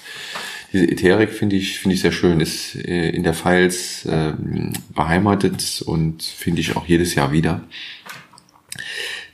diese 0.72 0.88
Ätherik 0.88 1.32
finde 1.32 1.56
ich 1.56 1.80
finde 1.80 1.96
ich 1.96 2.02
sehr 2.02 2.12
schön. 2.12 2.40
Ist 2.40 2.76
äh, 2.76 3.10
in 3.10 3.24
der 3.24 3.34
Pfalz 3.34 4.06
äh, 4.06 4.34
beheimatet 4.94 5.82
und 5.88 6.22
finde 6.22 6.62
ich 6.62 6.76
auch 6.76 6.86
jedes 6.86 7.16
Jahr 7.16 7.32
wieder. 7.32 7.64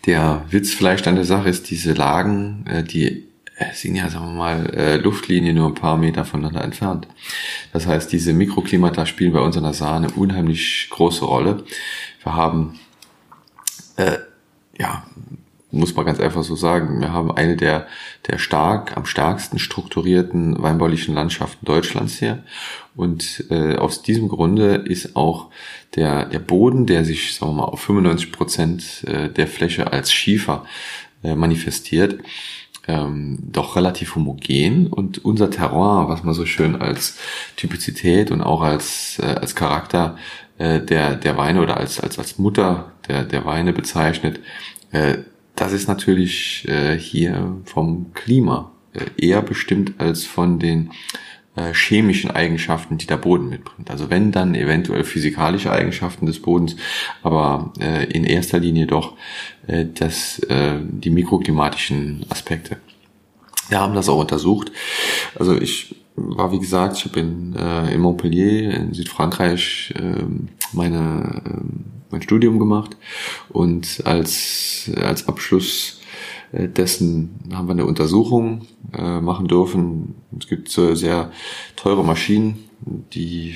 Der 0.06 0.46
Witz 0.50 0.72
vielleicht 0.72 1.06
an 1.10 1.16
der 1.16 1.26
Sache 1.26 1.50
ist, 1.50 1.70
diese 1.70 1.92
Lagen, 1.92 2.66
äh, 2.66 2.82
die 2.82 3.28
sind 3.74 3.95
ja, 3.95 4.09
sagen 4.09 4.26
wir 4.26 4.34
mal, 4.34 4.66
äh, 4.76 4.97
Luftlinie 4.97 5.53
nur 5.53 5.68
ein 5.68 5.76
paar 5.76 5.97
Meter 5.97 6.26
voneinander 6.26 6.64
entfernt. 6.64 7.07
Das 7.74 7.88
heißt, 7.88 8.12
diese 8.12 8.34
Mikroklimata 8.34 9.05
spielen 9.05 9.34
bei 9.34 9.39
uns 9.39 9.55
in 9.55 9.64
der 9.64 9.74
Sahne 9.74 10.09
unheimlich 10.12 10.88
große 10.89 11.26
Rolle. 11.26 11.64
Wir 12.24 12.36
haben, 12.36 12.80
äh, 13.97 14.18
ja, 14.78 15.03
muss 15.72 15.95
man 15.95 16.05
ganz 16.05 16.20
einfach 16.20 16.43
so 16.43 16.55
sagen, 16.55 16.99
wir 16.99 17.14
haben 17.14 17.32
eine 17.32 17.55
der, 17.55 17.88
der 18.28 18.38
stark, 18.38 18.97
am 18.97 19.05
stärksten 19.05 19.57
strukturierten 19.57 20.62
weinbaulichen 20.62 21.16
Landschaften 21.16 21.66
Deutschlands 21.66 22.20
hier. 22.20 22.43
Und 22.95 23.45
äh, 23.49 23.76
aus 23.76 24.01
diesem 24.01 24.28
Grunde 24.28 24.76
ist 24.76 25.16
auch 25.16 25.49
der, 25.95 26.26
der 26.26 26.39
Boden, 26.39 26.86
der 26.86 27.05
sich, 27.05 27.36
sagen 27.36 27.53
wir 27.53 27.62
mal, 27.62 27.66
auf 27.66 27.82
95 27.82 28.32
Prozent 28.32 29.03
äh, 29.07 29.30
der 29.30 29.47
Fläche 29.47 29.93
als 29.93 30.12
Schiefer 30.12 30.66
äh, 31.24 31.36
manifestiert, 31.36 32.20
ähm, 32.88 33.40
doch 33.42 33.76
relativ 33.76 34.16
homogen. 34.16 34.88
Und 34.88 35.24
unser 35.24 35.50
Terroir, 35.50 36.10
was 36.10 36.24
man 36.24 36.34
so 36.34 36.46
schön 36.46 36.76
als 36.76 37.18
Typizität 37.56 38.32
und 38.32 38.42
auch 38.42 38.62
als, 38.62 39.20
äh, 39.20 39.26
als 39.26 39.56
Charakter 39.56 40.18
äh, 40.58 40.80
der, 40.80 41.16
der 41.16 41.38
Weine 41.38 41.62
oder 41.62 41.78
als, 41.78 42.00
als, 42.00 42.18
als 42.20 42.38
Mutter 42.38 42.92
der, 43.08 43.24
der 43.24 43.46
Weine 43.46 43.74
bezeichnet, 43.74 44.40
äh, 44.92 45.20
das 45.56 45.74
ist 45.74 45.88
natürlich 45.88 46.68
äh, 46.68 46.98
hier 46.98 47.58
vom 47.66 48.14
Klima 48.14 48.72
äh, 48.94 49.06
eher 49.18 49.42
bestimmt 49.42 49.94
als 50.00 50.26
von 50.26 50.60
den 50.60 50.92
äh, 51.56 51.74
chemischen 51.74 52.32
Eigenschaften, 52.32 52.97
die 52.97 53.08
der 53.08 53.18
Boden 53.18 53.49
mitbringt. 53.49 53.89
Also 53.89 54.10
wenn 54.10 54.32
dann 54.32 54.56
eventuell 54.56 55.04
physikalische 55.04 55.72
Eigenschaften 55.72 56.26
des 56.26 56.41
Bodens, 56.41 56.76
aber 57.24 57.74
äh, 57.80 58.06
in 58.06 58.24
erster 58.24 58.60
Linie 58.60 58.88
doch 58.88 59.18
äh, 59.68 59.86
das, 59.93 60.39
äh, 60.39 60.80
die 60.82 61.10
mikroklimatischen 61.10 62.26
Aspekte. 62.30 62.78
Wir 63.70 63.80
haben 63.80 63.95
das 63.95 64.10
auch 64.10 64.20
untersucht. 64.20 64.72
Also 65.36 65.58
ich 65.58 65.95
war 66.16 66.52
wie 66.52 66.60
gesagt, 66.60 66.97
ich 66.97 67.06
habe 67.06 67.20
in, 67.20 67.56
äh, 67.56 67.93
in 67.93 68.02
Montpellier 68.02 68.74
in 68.74 68.93
Südfrankreich 68.93 69.93
äh, 69.97 70.24
meine, 70.74 71.41
äh, 71.45 71.62
mein 72.12 72.22
Studium 72.22 72.60
gemacht 72.60 72.97
und 73.49 74.02
als, 74.06 74.91
als 75.02 75.28
Abschluss 75.28 76.01
dessen 76.52 77.39
haben 77.54 77.68
wir 77.68 77.74
eine 77.74 77.86
Untersuchung 77.86 78.62
äh, 78.93 79.22
machen 79.22 79.47
dürfen. 79.47 80.16
Es 80.38 80.47
gibt 80.47 80.70
so 80.70 80.95
sehr 80.95 81.32
teure 81.76 82.04
Maschinen, 82.04 82.70
die, 83.14 83.56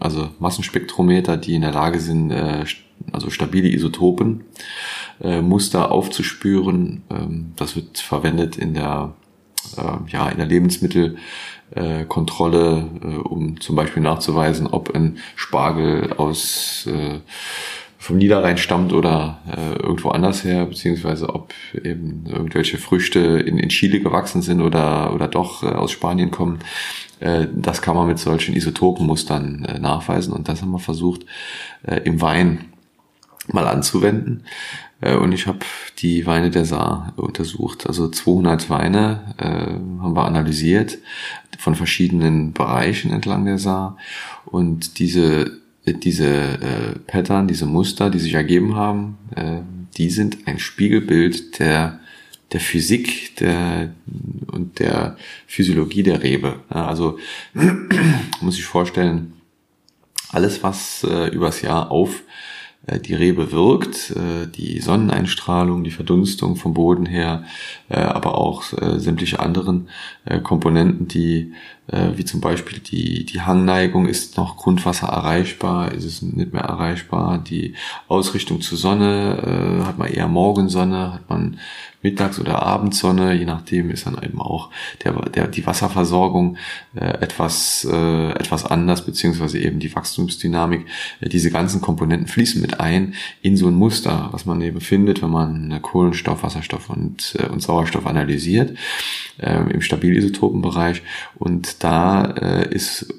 also 0.00 0.30
Massenspektrometer, 0.38 1.36
die 1.36 1.54
in 1.54 1.60
der 1.62 1.72
Lage 1.72 2.00
sind, 2.00 2.30
äh, 2.30 2.64
also 3.12 3.30
stabile 3.30 3.68
Isotopen, 3.68 4.44
äh, 5.20 5.40
Muster 5.40 5.92
aufzuspüren. 5.92 7.02
Ähm, 7.10 7.52
das 7.56 7.76
wird 7.76 7.98
verwendet 7.98 8.56
in 8.56 8.74
der, 8.74 9.14
äh, 9.76 9.98
ja, 10.08 10.28
in 10.28 10.38
der 10.38 10.46
Lebensmittelkontrolle, 10.46 12.88
äh, 13.02 13.18
um 13.18 13.60
zum 13.60 13.76
Beispiel 13.76 14.02
nachzuweisen, 14.02 14.66
ob 14.66 14.92
ein 14.94 15.18
Spargel 15.36 16.14
aus 16.14 16.86
äh, 16.86 17.20
vom 18.02 18.18
Niederrhein 18.18 18.58
stammt 18.58 18.92
oder 18.92 19.38
äh, 19.46 19.80
irgendwo 19.80 20.08
anders 20.08 20.42
her, 20.42 20.66
beziehungsweise 20.66 21.32
ob 21.32 21.54
eben 21.72 22.24
irgendwelche 22.26 22.76
Früchte 22.76 23.20
in, 23.20 23.58
in 23.58 23.68
Chile 23.68 24.00
gewachsen 24.00 24.42
sind 24.42 24.60
oder, 24.60 25.14
oder 25.14 25.28
doch 25.28 25.62
äh, 25.62 25.66
aus 25.66 25.92
Spanien 25.92 26.32
kommen. 26.32 26.58
Äh, 27.20 27.46
das 27.54 27.80
kann 27.80 27.94
man 27.94 28.08
mit 28.08 28.18
solchen 28.18 28.56
Isotopenmustern 28.56 29.64
äh, 29.66 29.78
nachweisen 29.78 30.32
und 30.32 30.48
das 30.48 30.62
haben 30.62 30.72
wir 30.72 30.80
versucht 30.80 31.26
äh, 31.86 31.98
im 31.98 32.20
Wein 32.20 32.72
mal 33.46 33.68
anzuwenden. 33.68 34.46
Äh, 35.00 35.14
und 35.14 35.30
ich 35.30 35.46
habe 35.46 35.60
die 36.00 36.26
Weine 36.26 36.50
der 36.50 36.64
Saar 36.64 37.12
untersucht. 37.14 37.86
Also 37.86 38.08
200 38.08 38.68
Weine 38.68 39.36
äh, 39.38 39.44
haben 39.44 40.16
wir 40.16 40.24
analysiert 40.24 40.98
von 41.56 41.76
verschiedenen 41.76 42.52
Bereichen 42.52 43.12
entlang 43.12 43.44
der 43.44 43.58
Saar. 43.58 43.96
Und 44.44 44.98
diese 44.98 45.61
diese 45.86 46.26
äh, 46.26 46.98
Pattern, 47.06 47.48
diese 47.48 47.66
Muster, 47.66 48.10
die 48.10 48.18
sich 48.18 48.34
ergeben 48.34 48.76
haben, 48.76 49.18
äh, 49.34 49.60
die 49.96 50.10
sind 50.10 50.46
ein 50.46 50.58
Spiegelbild 50.58 51.58
der 51.58 52.00
der 52.52 52.60
Physik 52.60 53.36
der 53.36 53.94
und 54.46 54.78
der 54.78 55.16
Physiologie 55.46 56.02
der 56.02 56.22
Rebe. 56.22 56.60
Also 56.68 57.18
muss 58.40 58.58
ich 58.58 58.64
vorstellen, 58.64 59.34
alles 60.28 60.62
was 60.62 61.04
äh, 61.04 61.28
übers 61.28 61.62
Jahr 61.62 61.90
auf 61.90 62.22
äh, 62.86 62.98
die 62.98 63.14
Rebe 63.14 63.52
wirkt, 63.52 64.10
äh, 64.10 64.46
die 64.46 64.80
Sonneneinstrahlung, 64.80 65.84
die 65.84 65.90
Verdunstung 65.90 66.56
vom 66.56 66.74
Boden 66.74 67.06
her, 67.06 67.44
äh, 67.88 67.96
aber 67.96 68.38
auch 68.38 68.62
sämtliche 68.62 69.40
anderen 69.40 69.88
Komponenten, 70.42 71.08
die 71.08 71.52
wie 71.88 72.24
zum 72.24 72.40
Beispiel 72.40 72.78
die, 72.78 73.26
die 73.26 73.40
Hangneigung, 73.40 74.06
ist 74.06 74.36
noch 74.36 74.56
Grundwasser 74.56 75.08
erreichbar, 75.08 75.92
ist 75.92 76.04
es 76.04 76.22
nicht 76.22 76.52
mehr 76.52 76.62
erreichbar, 76.62 77.38
die 77.38 77.74
Ausrichtung 78.08 78.60
zur 78.60 78.78
Sonne, 78.78 79.82
hat 79.84 79.98
man 79.98 80.08
eher 80.08 80.28
Morgensonne, 80.28 81.12
hat 81.12 81.28
man 81.28 81.58
Mittags- 82.02 82.40
oder 82.40 82.62
Abendsonne, 82.62 83.34
je 83.34 83.44
nachdem 83.44 83.90
ist 83.90 84.06
dann 84.06 84.20
eben 84.22 84.40
auch 84.40 84.70
der, 85.04 85.12
der, 85.30 85.46
die 85.46 85.64
Wasserversorgung 85.64 86.56
äh, 86.94 87.04
etwas, 87.04 87.86
äh, 87.90 88.30
etwas 88.32 88.64
anders, 88.64 89.06
beziehungsweise 89.06 89.58
eben 89.58 89.78
die 89.78 89.94
Wachstumsdynamik. 89.94 90.86
Äh, 91.20 91.28
diese 91.28 91.50
ganzen 91.50 91.80
Komponenten 91.80 92.26
fließen 92.26 92.60
mit 92.60 92.80
ein 92.80 93.14
in 93.40 93.56
so 93.56 93.68
ein 93.68 93.74
Muster, 93.74 94.28
was 94.32 94.46
man 94.46 94.60
eben 94.60 94.80
findet, 94.80 95.22
wenn 95.22 95.30
man 95.30 95.80
Kohlenstoff, 95.80 96.42
Wasserstoff 96.42 96.90
und, 96.90 97.36
äh, 97.38 97.46
und 97.46 97.62
Sauerstoff 97.62 98.06
analysiert 98.06 98.76
äh, 99.38 99.70
im 99.70 99.80
Stabilisotopenbereich. 99.80 101.02
Und 101.38 101.82
da 101.84 102.24
äh, 102.24 102.74
ist, 102.74 103.12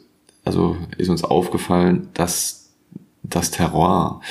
also 0.43 0.78
ist 0.97 1.09
uns 1.09 1.24
aufgefallen, 1.24 2.09
dass 2.14 2.72
das 3.24 3.51
Terroir 3.51 4.22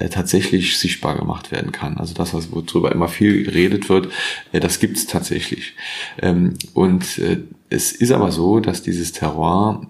äh, 0.00 0.08
tatsächlich 0.08 0.78
sichtbar 0.78 1.14
gemacht 1.14 1.52
werden 1.52 1.72
kann. 1.72 1.98
Also 1.98 2.14
das, 2.14 2.32
was 2.32 2.50
worüber 2.50 2.90
immer 2.90 3.08
viel 3.08 3.44
geredet 3.44 3.90
wird, 3.90 4.08
äh, 4.50 4.58
das 4.58 4.78
gibt's 4.80 5.06
tatsächlich. 5.06 5.74
Ähm, 6.22 6.54
und 6.72 7.18
äh, 7.18 7.42
es 7.68 7.92
ist 7.92 8.10
aber 8.10 8.32
so, 8.32 8.60
dass 8.60 8.82
dieses 8.82 9.12
Terroir 9.12 9.86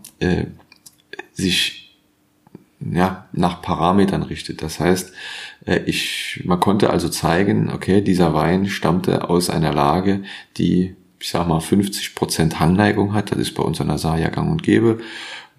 sich 1.33 1.97
ja, 2.79 3.27
nach 3.33 3.63
Parametern 3.63 4.23
richtet. 4.23 4.61
Das 4.61 4.81
heißt, 4.81 5.15
ich, 5.87 6.43
man 6.45 6.61
konnte 6.61 6.91
also 6.91 7.09
zeigen, 7.09 7.71
okay, 7.71 8.03
dieser 8.03 8.35
Wein 8.35 8.67
stammte 8.67 9.31
aus 9.31 9.49
einer 9.49 9.73
Lage, 9.73 10.25
die, 10.59 10.95
ich 11.21 11.31
sag 11.31 11.47
mal, 11.47 11.61
50 11.61 12.15
Prozent 12.15 12.61
Hangneigung 12.61 13.13
hat. 13.13 13.31
Das 13.31 13.39
ist 13.39 13.55
bei 13.55 13.63
uns 13.63 13.81
an 13.81 13.89
der 13.89 13.99
Saar 13.99 14.19
gang 14.19 14.51
und 14.51 14.63
gäbe 14.63 15.01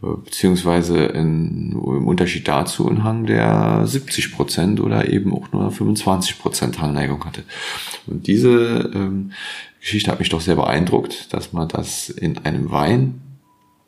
beziehungsweise 0.02 0.98
in, 0.98 1.72
im 1.74 2.08
Unterschied 2.08 2.48
dazu 2.48 2.90
ein 2.90 3.04
Hang, 3.04 3.28
der 3.28 3.84
70 3.86 4.34
Prozent 4.34 4.80
oder 4.80 5.08
eben 5.10 5.34
auch 5.34 5.52
nur 5.52 5.72
25 5.72 6.40
Prozent 6.40 6.82
Hangneigung 6.82 7.24
hatte. 7.24 7.44
Und 8.08 8.26
diese 8.26 8.92
ähm, 8.94 9.32
Geschichte 9.80 10.12
hat 10.12 10.20
mich 10.20 10.30
doch 10.30 10.42
sehr 10.42 10.56
beeindruckt, 10.56 11.32
dass 11.34 11.54
man 11.54 11.68
das 11.68 12.10
in 12.10 12.40
einem 12.40 12.72
Wein 12.72 13.22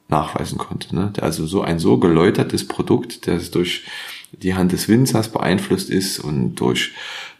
nachweisen 0.07 0.59
konnte. 0.59 0.95
Ne? 0.95 1.11
Also 1.19 1.47
so 1.47 1.61
ein 1.63 1.79
so 1.79 1.97
geläutertes 1.97 2.67
Produkt, 2.67 3.27
das 3.27 3.49
durch 3.49 3.83
die 4.31 4.53
Hand 4.53 4.71
des 4.71 4.87
Winzers 4.87 5.29
beeinflusst 5.29 5.89
ist 5.89 6.19
und 6.19 6.55
durch 6.55 6.91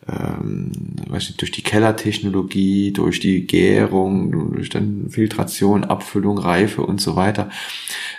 ähm, 0.08 0.72
weiß 1.08 1.30
nicht, 1.30 1.42
durch 1.42 1.52
die 1.52 1.62
Kellertechnologie, 1.62 2.92
durch 2.92 3.20
die 3.20 3.46
Gärung, 3.46 4.54
durch 4.54 4.70
dann 4.70 5.10
Filtration, 5.10 5.84
Abfüllung, 5.84 6.38
Reife 6.38 6.82
und 6.82 7.00
so 7.00 7.16
weiter. 7.16 7.50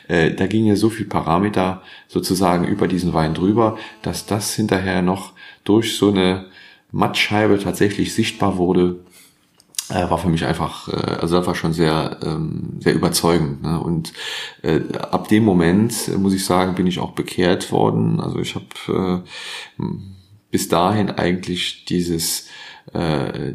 Äh, 0.09 0.33
da 0.33 0.47
ging 0.47 0.67
ja 0.67 0.77
so 0.77 0.91
viel 0.91 1.07
Parameter 1.07 1.83
sozusagen 2.09 2.67
über 2.67 2.89
diesen 2.89 3.13
Wein 3.13 3.35
drüber, 3.35 3.79
dass 4.03 4.27
das 4.27 4.55
hinterher 4.55 5.03
noch 5.03 5.33
durch 5.65 5.97
so 5.97 6.11
eine 6.11 6.47
Mattscheibe 6.93 7.59
tatsächlich 7.59 8.15
sichtbar 8.15 8.57
wurde, 8.57 9.01
äh, 9.91 10.09
war 10.09 10.19
für 10.19 10.29
mich 10.29 10.47
einfach, 10.47 10.89
äh, 10.89 11.17
also 11.21 11.37
das 11.37 11.47
war 11.47 11.55
schon 11.55 11.73
sehr, 11.73 12.19
ähm, 12.23 12.79
sehr 12.81 12.95
überzeugend. 12.95 13.63
Ne? 13.63 13.79
Und 13.79 14.13
äh, 14.63 14.81
ab 14.99 15.29
dem 15.29 15.45
Moment, 15.45 16.17
muss 16.19 16.33
ich 16.33 16.45
sagen, 16.45 16.75
bin 16.75 16.87
ich 16.87 17.01
auch 17.01 17.13
bekehrt 17.13 17.71
worden. 17.71 18.21
Also 18.21 18.39
ich 18.39 18.55
habe 18.55 19.25
äh, 19.79 19.83
bis 20.55 20.69
dahin 20.69 21.11
eigentlich 21.11 21.85
dieses, 21.85 22.47
äh, 22.93 23.55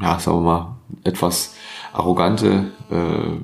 ja, 0.00 0.18
sagen 0.18 0.38
wir 0.38 0.40
mal, 0.40 0.76
etwas 1.04 1.54
arrogante 1.92 2.72
äh, 2.88 3.36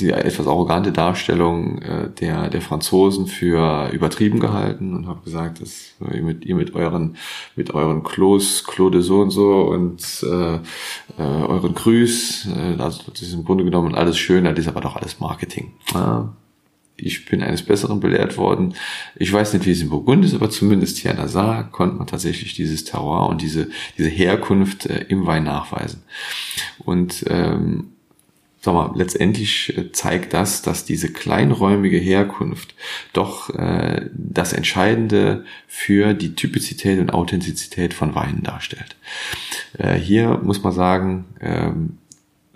die 0.00 0.10
etwas 0.10 0.48
arrogante 0.48 0.90
Darstellung 0.90 1.80
äh, 1.82 2.10
der, 2.10 2.50
der 2.50 2.60
Franzosen 2.60 3.28
für 3.28 3.88
übertrieben 3.92 4.40
gehalten 4.40 4.96
und 4.96 5.06
habe 5.06 5.20
gesagt, 5.20 5.60
dass 5.60 5.94
ihr 6.12 6.22
mit, 6.22 6.44
ihr 6.44 6.56
mit 6.56 6.74
euren, 6.74 7.16
mit 7.54 7.72
euren 7.72 8.02
Klos, 8.02 8.64
Claude 8.64 9.00
so 9.00 9.20
und 9.20 9.30
so 9.30 9.60
und 9.60 10.02
äh, 10.24 10.56
äh, 10.56 10.60
euren 11.22 11.72
Grüß, 11.72 12.48
äh, 12.48 12.82
also 12.82 13.02
das 13.08 13.22
ist 13.22 13.32
im 13.32 13.44
Grunde 13.44 13.62
genommen 13.62 13.94
alles 13.94 14.18
schön, 14.18 14.42
das 14.42 14.58
ist 14.58 14.66
aber 14.66 14.80
doch 14.80 14.96
alles 14.96 15.20
Marketing. 15.20 15.74
Ja, 15.92 16.34
ich 16.96 17.26
bin 17.26 17.42
eines 17.42 17.62
Besseren 17.62 18.00
belehrt 18.00 18.36
worden. 18.36 18.74
Ich 19.16 19.32
weiß 19.32 19.52
nicht, 19.52 19.66
wie 19.66 19.72
es 19.72 19.82
in 19.82 19.90
Burgund 19.90 20.24
ist, 20.24 20.34
aber 20.34 20.50
zumindest 20.50 20.98
hier 20.98 21.10
in 21.10 21.16
der 21.16 21.28
Saar 21.28 21.70
konnte 21.70 21.96
man 21.96 22.06
tatsächlich 22.06 22.54
dieses 22.54 22.84
Terroir 22.84 23.28
und 23.28 23.42
diese, 23.42 23.68
diese 23.98 24.08
Herkunft 24.08 24.86
äh, 24.86 25.04
im 25.08 25.26
Wein 25.26 25.44
nachweisen. 25.44 26.02
Und 26.78 27.24
ähm, 27.28 27.94
sag 28.60 28.74
mal, 28.74 28.92
letztendlich 28.94 29.76
äh, 29.76 29.92
zeigt 29.92 30.32
das, 30.32 30.62
dass 30.62 30.84
diese 30.84 31.12
kleinräumige 31.12 31.98
Herkunft 31.98 32.74
doch 33.12 33.50
äh, 33.50 34.08
das 34.12 34.52
Entscheidende 34.52 35.44
für 35.66 36.14
die 36.14 36.34
Typizität 36.34 37.00
und 37.00 37.12
Authentizität 37.12 37.92
von 37.92 38.14
Weinen 38.14 38.42
darstellt. 38.42 38.96
Äh, 39.78 39.94
hier 39.94 40.40
muss 40.42 40.62
man 40.62 40.72
sagen, 40.72 41.24
ähm, 41.40 41.98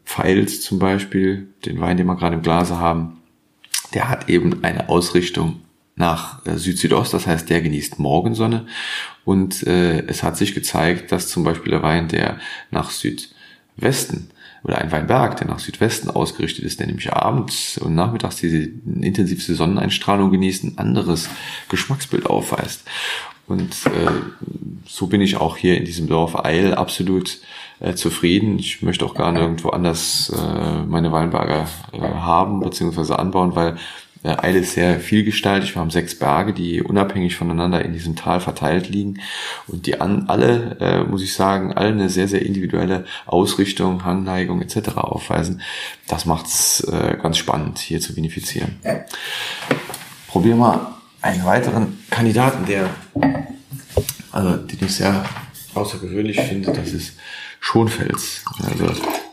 Pfeils 0.05 0.63
zum 0.63 0.79
Beispiel, 0.79 1.49
den 1.67 1.81
Wein, 1.81 1.99
den 1.99 2.07
wir 2.07 2.17
gerade 2.17 2.37
im 2.37 2.43
Glase 2.43 2.79
haben, 2.79 3.18
der 3.95 4.09
hat 4.09 4.29
eben 4.29 4.65
eine 4.65 4.89
Ausrichtung 4.89 5.61
nach 5.97 6.45
äh, 6.47 6.57
Süd-Südost, 6.57 7.13
das 7.13 7.27
heißt, 7.27 7.51
der 7.51 7.61
genießt 7.61 7.99
Morgensonne. 7.99 8.67
Und 9.25 9.67
äh, 9.67 10.07
es 10.07 10.23
hat 10.23 10.37
sich 10.37 10.55
gezeigt, 10.55 11.13
dass 11.13 11.29
zum 11.29 11.45
Beispiel 11.45 11.73
der 11.73 11.83
Wein, 11.83 12.09
der 12.09 12.39
nach 12.71 12.91
Südwesten 12.91 14.31
oder 14.65 14.79
ein 14.79 14.93
Weinberg, 14.93 15.37
der 15.37 15.47
nach 15.47 15.59
Südwesten 15.59 16.11
ausgerichtet 16.11 16.65
ist, 16.65 16.81
der 16.81 16.87
nämlich 16.87 17.13
abends 17.13 17.79
und 17.79 17.95
nachmittags 17.95 18.37
diese 18.37 18.69
intensivste 19.01 19.55
Sonneneinstrahlung 19.55 20.31
genießt, 20.31 20.65
ein 20.65 20.79
anderes 20.79 21.29
Geschmacksbild 21.69 22.27
aufweist. 22.27 22.85
Und 23.47 23.73
äh, 23.87 24.11
so 24.87 25.07
bin 25.07 25.21
ich 25.21 25.37
auch 25.37 25.57
hier 25.57 25.77
in 25.79 25.85
diesem 25.85 26.07
Dorf 26.07 26.45
Eil 26.45 26.75
absolut 26.75 27.39
äh, 27.81 27.95
zufrieden. 27.95 28.59
Ich 28.59 28.83
möchte 28.83 29.05
auch 29.05 29.15
gar 29.15 29.33
nirgendwo 29.33 29.71
anders 29.71 30.33
äh, 30.37 30.83
meine 30.87 31.13
Weinberge 31.13 31.67
äh, 31.93 31.99
haben 32.01 32.61
bzw. 32.61 33.15
anbauen, 33.15 33.55
weil 33.55 33.77
äh, 34.25 34.37
Eile 34.37 34.61
ist 34.61 34.73
sehr 34.73 34.99
vielgestaltig. 34.99 35.75
Wir 35.75 35.81
haben 35.81 35.91
sechs 35.91 36.19
Berge, 36.19 36.53
die 36.53 36.83
unabhängig 36.83 37.37
voneinander 37.37 37.85
in 37.85 37.93
diesem 37.93 38.17
Tal 38.17 38.41
verteilt 38.41 38.89
liegen 38.89 39.21
und 39.67 39.87
die 39.87 40.01
an 40.01 40.25
alle, 40.29 40.77
äh, 40.81 41.05
muss 41.05 41.23
ich 41.23 41.35
sagen, 41.35 41.73
alle 41.73 41.91
eine 41.91 42.09
sehr, 42.09 42.29
sehr 42.29 42.43
individuelle 42.45 43.05
Ausrichtung, 43.27 44.05
Hangneigung 44.05 44.61
etc. 44.61 44.97
aufweisen. 44.97 45.63
Das 46.09 46.25
macht's 46.25 46.81
äh, 46.81 47.17
ganz 47.23 47.39
spannend, 47.39 47.79
hier 47.79 48.01
zu 48.01 48.17
vinifizieren. 48.17 48.77
Probieren 50.27 50.59
wir 50.59 50.95
einen 51.23 51.45
weiteren 51.45 51.99
Kandidaten, 52.11 52.67
der, 52.67 52.91
also 54.33 54.57
den 54.57 54.79
ich 54.85 54.95
sehr 54.95 55.25
außergewöhnlich 55.75 56.41
finde, 56.41 56.73
das 56.73 56.93
ist 56.93 57.15
Schonfels. 57.61 58.45
Also 58.63 58.87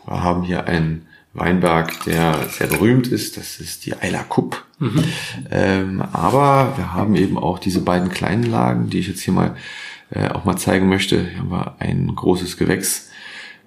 wir 0.06 0.22
haben 0.22 0.42
hier 0.42 0.66
einen 0.66 1.06
Weinberg, 1.32 2.04
der 2.04 2.48
sehr 2.48 2.66
berühmt 2.66 3.08
ist. 3.08 3.36
Das 3.36 3.60
ist 3.60 3.84
die 3.86 3.94
Eila 3.94 4.22
Kupp. 4.22 4.64
Mhm. 4.78 5.04
Ähm, 5.50 6.02
aber 6.12 6.76
wir 6.76 6.94
haben 6.94 7.14
eben 7.16 7.38
auch 7.38 7.58
diese 7.58 7.80
beiden 7.80 8.08
kleinen 8.08 8.44
Lagen, 8.44 8.90
die 8.90 8.98
ich 8.98 9.08
jetzt 9.08 9.20
hier 9.20 9.34
mal 9.34 9.56
äh, 10.10 10.28
auch 10.28 10.44
mal 10.44 10.56
zeigen 10.56 10.88
möchte. 10.88 11.28
Hier 11.28 11.38
haben 11.38 11.50
wir 11.50 11.76
ein 11.78 12.14
großes 12.14 12.56
Gewächs, 12.56 13.10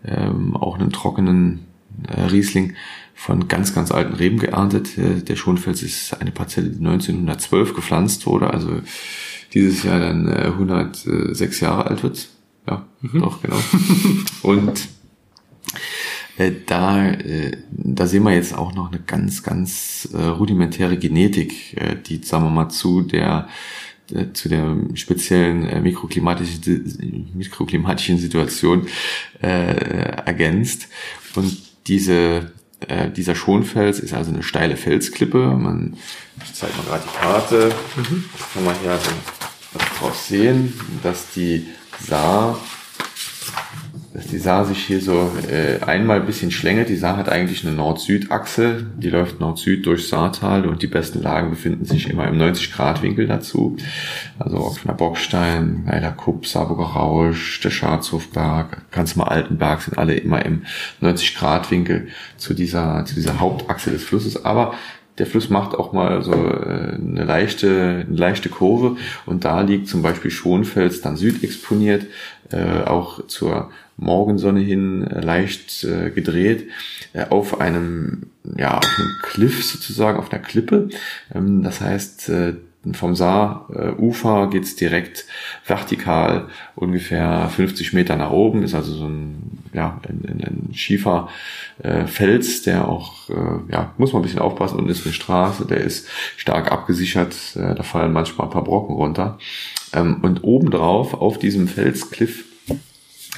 ähm, 0.06 0.56
auch 0.56 0.80
einen 0.80 0.92
trockenen 0.92 1.66
äh, 2.08 2.22
Riesling 2.22 2.76
von 3.14 3.48
ganz, 3.48 3.76
ganz 3.76 3.92
alten 3.92 4.14
Reben 4.14 4.40
geerntet. 4.40 4.98
Äh, 4.98 5.22
der 5.22 5.36
Schonfels 5.36 5.84
ist 5.84 6.20
eine 6.20 6.32
Parzelle, 6.32 6.70
die 6.70 6.80
1912 6.80 7.76
gepflanzt 7.76 8.26
wurde, 8.26 8.52
also 8.52 8.82
dieses 9.54 9.84
Jahr 9.84 10.00
dann 10.00 10.28
äh, 10.28 10.46
106 10.46 11.60
Jahre 11.60 11.88
alt 11.88 12.04
wird. 12.04 12.30
Ja, 12.68 12.86
mhm. 13.02 13.20
doch, 13.20 13.42
genau. 13.42 13.60
Und 14.42 14.88
äh, 16.38 16.52
da, 16.66 17.10
äh, 17.10 17.58
da 17.70 18.08
sehen 18.08 18.24
wir 18.24 18.34
jetzt 18.34 18.58
auch 18.58 18.74
noch 18.74 18.92
eine 18.92 19.02
ganz, 19.02 19.44
ganz 19.44 20.08
äh, 20.14 20.24
rudimentäre 20.24 20.98
Genetik, 20.98 21.76
äh, 21.78 21.96
die, 21.96 22.24
sagen 22.24 22.46
wir 22.46 22.50
mal, 22.50 22.70
zu 22.70 23.02
der 23.02 23.50
äh, 24.14 24.34
zu 24.34 24.50
der 24.50 24.76
speziellen 24.94 25.68
äh, 25.68 25.82
mikroklimatischen, 25.82 27.32
mikroklimatischen 27.36 28.18
Situation 28.18 28.88
äh, 29.42 29.48
ergänzt. 29.48 30.88
Und 31.36 31.58
diese, 31.88 32.52
äh, 32.88 33.12
dieser 33.12 33.36
Schonfels 33.36 34.00
ist 34.00 34.14
also 34.14 34.32
eine 34.32 34.44
steile 34.44 34.78
Felsklippe. 34.78 35.56
Man, 35.56 35.98
ich 36.44 36.54
zeige 36.54 36.74
mal 36.78 36.86
gerade 36.86 37.04
die 37.04 37.18
Karte. 37.18 37.76
Mhm. 37.98 38.26
Kann 38.54 38.66
man 38.66 38.76
hier 38.82 38.92
also 38.92 39.12
drauf 40.00 40.16
sehen, 40.16 40.74
dass 41.04 41.32
die 41.32 41.68
Saar 42.08 42.60
dass 44.14 44.28
die 44.28 44.40
Saar 44.40 44.66
sich 44.66 44.86
hier 44.86 45.02
so 45.02 45.32
äh, 45.50 45.82
einmal 45.84 46.20
ein 46.20 46.26
bisschen 46.26 46.50
schlängelt. 46.52 46.90
Die 46.90 46.96
Saar 46.96 47.16
hat 47.16 47.30
eigentlich 47.30 47.66
eine 47.66 47.76
Nord-Süd-Achse, 47.76 48.86
die 48.98 49.10
läuft 49.10 49.40
Nord-Süd 49.40 49.86
durch 49.86 50.08
Saartal 50.08 50.66
und 50.66 50.82
die 50.82 50.88
besten 50.88 51.22
Lagen 51.22 51.52
befinden 51.52 51.86
sich 51.86 52.10
immer 52.10 52.28
im 52.28 52.38
90-Grad-Winkel 52.38 53.28
dazu. 53.28 53.78
Also 54.40 54.58
Offener 54.58 54.96
Bockstein, 54.96 55.84
Weiler 55.86 56.12
Kupp, 56.12 56.48
Saarburger 56.48 56.86
Rausch, 56.86 57.62
der 57.62 57.70
Scharzhofberg, 57.70 58.92
ganz 58.92 59.16
mal 59.16 59.28
Altenberg 59.28 59.82
sind 59.82 59.98
alle 59.98 60.16
immer 60.16 60.44
im 60.44 60.64
90-Grad-Winkel 61.02 62.08
zu 62.38 62.54
dieser, 62.54 63.06
zu 63.06 63.14
dieser 63.14 63.40
Hauptachse 63.40 63.92
des 63.92 64.04
Flusses. 64.04 64.44
Aber 64.44 64.74
der 65.20 65.28
Fluss 65.28 65.50
macht 65.50 65.76
auch 65.76 65.94
mal 65.94 66.24
so 66.24 66.34
äh, 66.34 66.96
eine 66.96 67.26
leichte, 67.26 68.06
eine 68.08 68.16
leichte 68.16 68.50
Kurve 68.50 68.98
und 69.26 69.46
da 69.46 69.62
liegt 69.62 69.88
zum 69.88 70.02
Beispiel 70.02 70.32
Schonfels 70.32 71.02
dann 71.02 71.18
südexponiert, 71.18 72.08
äh, 72.52 72.84
auch 72.86 73.28
zur 73.28 73.70
Morgensonne 73.98 74.62
hin 74.62 75.06
äh, 75.06 75.20
leicht 75.20 75.84
äh, 75.84 76.10
gedreht, 76.10 76.70
äh, 77.14 77.26
auf 77.30 77.60
einem, 77.60 78.28
ja, 78.58 78.78
auf 78.78 78.98
einem 78.98 79.12
Cliff 79.24 79.64
sozusagen, 79.64 80.18
auf 80.18 80.32
einer 80.32 80.42
Klippe. 80.42 80.90
Ähm, 81.34 81.64
das 81.64 81.82
heißt, 81.82 82.30
äh, 82.30 82.54
vom 82.94 83.14
Saarufer 83.14 84.50
geht's 84.50 84.78
direkt 84.78 85.26
vertikal 85.66 86.48
ungefähr 86.76 87.50
50 87.50 87.92
Meter 87.92 88.16
nach 88.16 88.32
oben, 88.32 88.64
ist 88.64 88.74
also 88.74 88.94
so 88.94 89.06
ein, 89.06 89.59
ja, 89.74 90.00
ein, 90.08 90.42
ein, 90.70 90.74
schiefer 90.74 91.30
äh, 91.84 92.06
Fels, 92.06 92.62
der 92.64 92.88
auch, 92.88 93.30
äh, 93.30 93.72
ja, 93.72 93.94
muss 93.98 94.14
man 94.14 94.22
ein 94.22 94.24
bisschen 94.24 94.40
aufpassen, 94.40 94.80
und 94.80 94.90
ist 94.90 95.06
eine 95.06 95.14
Straße, 95.14 95.66
der 95.66 95.82
ist 95.82 96.08
stark 96.38 96.72
abgesichert, 96.72 97.36
äh, 97.56 97.76
da 97.76 97.84
fallen 97.84 98.14
manchmal 98.14 98.48
ein 98.48 98.54
paar 98.54 98.64
Brocken 98.64 98.96
runter. 98.96 99.38
Ähm, 99.94 100.20
und 100.22 100.44
obendrauf, 100.44 101.14
auf 101.14 101.40
diesem 101.40 101.68
Felskliff, 101.68 102.46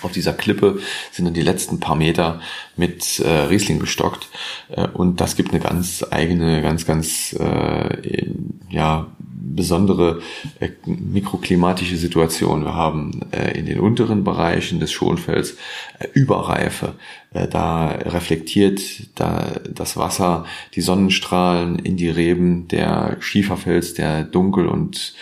auf 0.01 0.11
dieser 0.11 0.34
Klippe 0.34 0.79
sind 1.11 1.25
dann 1.25 1.34
die 1.34 1.41
letzten 1.41 1.79
paar 1.79 1.95
Meter 1.95 2.41
mit 2.75 3.19
äh, 3.19 3.27
Riesling 3.27 3.79
bestockt 3.79 4.29
äh, 4.69 4.88
und 4.88 5.21
das 5.21 5.36
gibt 5.36 5.51
eine 5.51 5.59
ganz 5.59 6.03
eigene, 6.09 6.61
ganz, 6.61 6.86
ganz 6.86 7.36
äh, 7.39 8.27
ja 8.69 9.07
besondere 9.42 10.22
äh, 10.60 10.70
mikroklimatische 10.86 11.98
Situation. 11.98 12.64
Wir 12.64 12.76
haben 12.76 13.22
äh, 13.32 13.58
in 13.58 13.66
den 13.66 13.80
unteren 13.80 14.24
Bereichen 14.24 14.80
des 14.80 14.92
Schonfelds 14.92 15.58
äh, 16.00 16.08
Überreife. 16.14 16.94
Da 17.32 17.88
reflektiert 17.88 18.82
da 19.16 19.54
das 19.74 19.96
Wasser 19.96 20.44
die 20.76 20.82
Sonnenstrahlen 20.82 21.80
in 21.80 21.96
die 21.96 22.10
Reben 22.10 22.68
der 22.68 23.16
Schieferfels, 23.22 23.94
der 23.94 24.26
dunkel 24.26 24.68
und, 24.68 25.16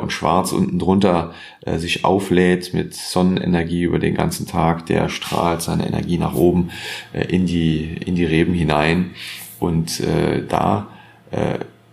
und 0.00 0.12
schwarz 0.12 0.52
unten 0.52 0.78
drunter 0.78 1.34
sich 1.74 2.04
auflädt 2.04 2.72
mit 2.72 2.94
Sonnenenergie 2.94 3.82
über 3.82 3.98
den 3.98 4.14
ganzen 4.14 4.46
Tag. 4.46 4.86
Der 4.86 5.08
strahlt 5.08 5.60
seine 5.60 5.88
Energie 5.88 6.18
nach 6.18 6.34
oben 6.34 6.70
in, 7.12 7.46
die, 7.46 7.96
in 8.06 8.14
die 8.14 8.26
Reben 8.26 8.54
hinein. 8.54 9.10
Und 9.58 10.00
da 10.48 10.86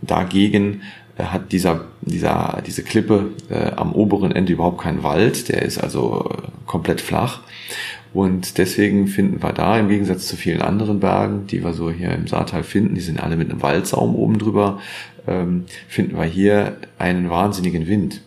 dagegen 0.02 0.82
hat 1.26 1.52
dieser, 1.52 1.86
dieser, 2.02 2.62
diese 2.66 2.84
Klippe 2.84 3.32
äh, 3.50 3.72
am 3.76 3.94
oberen 3.94 4.32
Ende 4.32 4.54
überhaupt 4.54 4.82
keinen 4.82 5.04
Wald, 5.04 5.50
der 5.50 5.62
ist 5.62 5.78
also 5.78 6.30
äh, 6.32 6.48
komplett 6.66 7.02
flach. 7.02 7.42
Und 8.14 8.58
deswegen 8.58 9.08
finden 9.08 9.42
wir 9.42 9.54
da 9.54 9.80
im 9.80 9.88
Gegensatz 9.88 10.28
zu 10.28 10.36
vielen 10.36 10.62
anderen 10.62 11.00
Bergen, 11.00 11.48
die 11.48 11.64
wir 11.64 11.74
so 11.74 11.90
hier 11.90 12.12
im 12.12 12.28
Saartal 12.28 12.64
finden, 12.64 12.96
die 12.96 13.02
sind 13.02 13.22
alle 13.22 13.38
mit 13.38 13.50
einem 13.50 13.62
Waldsaum 13.62 14.16
oben 14.16 14.38
drüber, 14.38 14.80
ähm, 15.28 15.66
finden 15.88 16.18
wir 16.18 16.26
hier 16.26 16.78
einen 16.98 17.30
wahnsinnigen 17.30 17.88
Wind. 17.88 18.22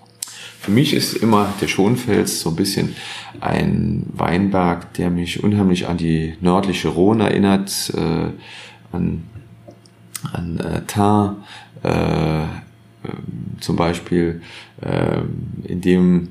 Für 0.61 0.71
mich 0.71 0.95
ist 0.95 1.13
immer 1.13 1.53
der 1.61 1.69
Schonfels 1.69 2.41
so 2.41 2.49
ein 2.49 2.57
bisschen 2.57 2.97
ein 3.41 4.07
Weinberg, 4.15 4.95
der 4.95 5.11
mich 5.11 5.45
unheimlich 5.45 5.87
an 5.87 5.99
die 5.99 6.35
nördliche 6.41 6.89
Rhone 6.89 7.25
erinnert, 7.25 7.93
äh, 7.95 8.31
an, 8.91 9.25
an 10.33 10.59
äh, 10.61 10.81
Tain, 10.87 11.37
äh, 11.83 12.47
zum 13.61 13.77
Beispiel, 13.77 14.43
äh, 14.81 15.21
in 15.65 15.81
dem 15.81 16.29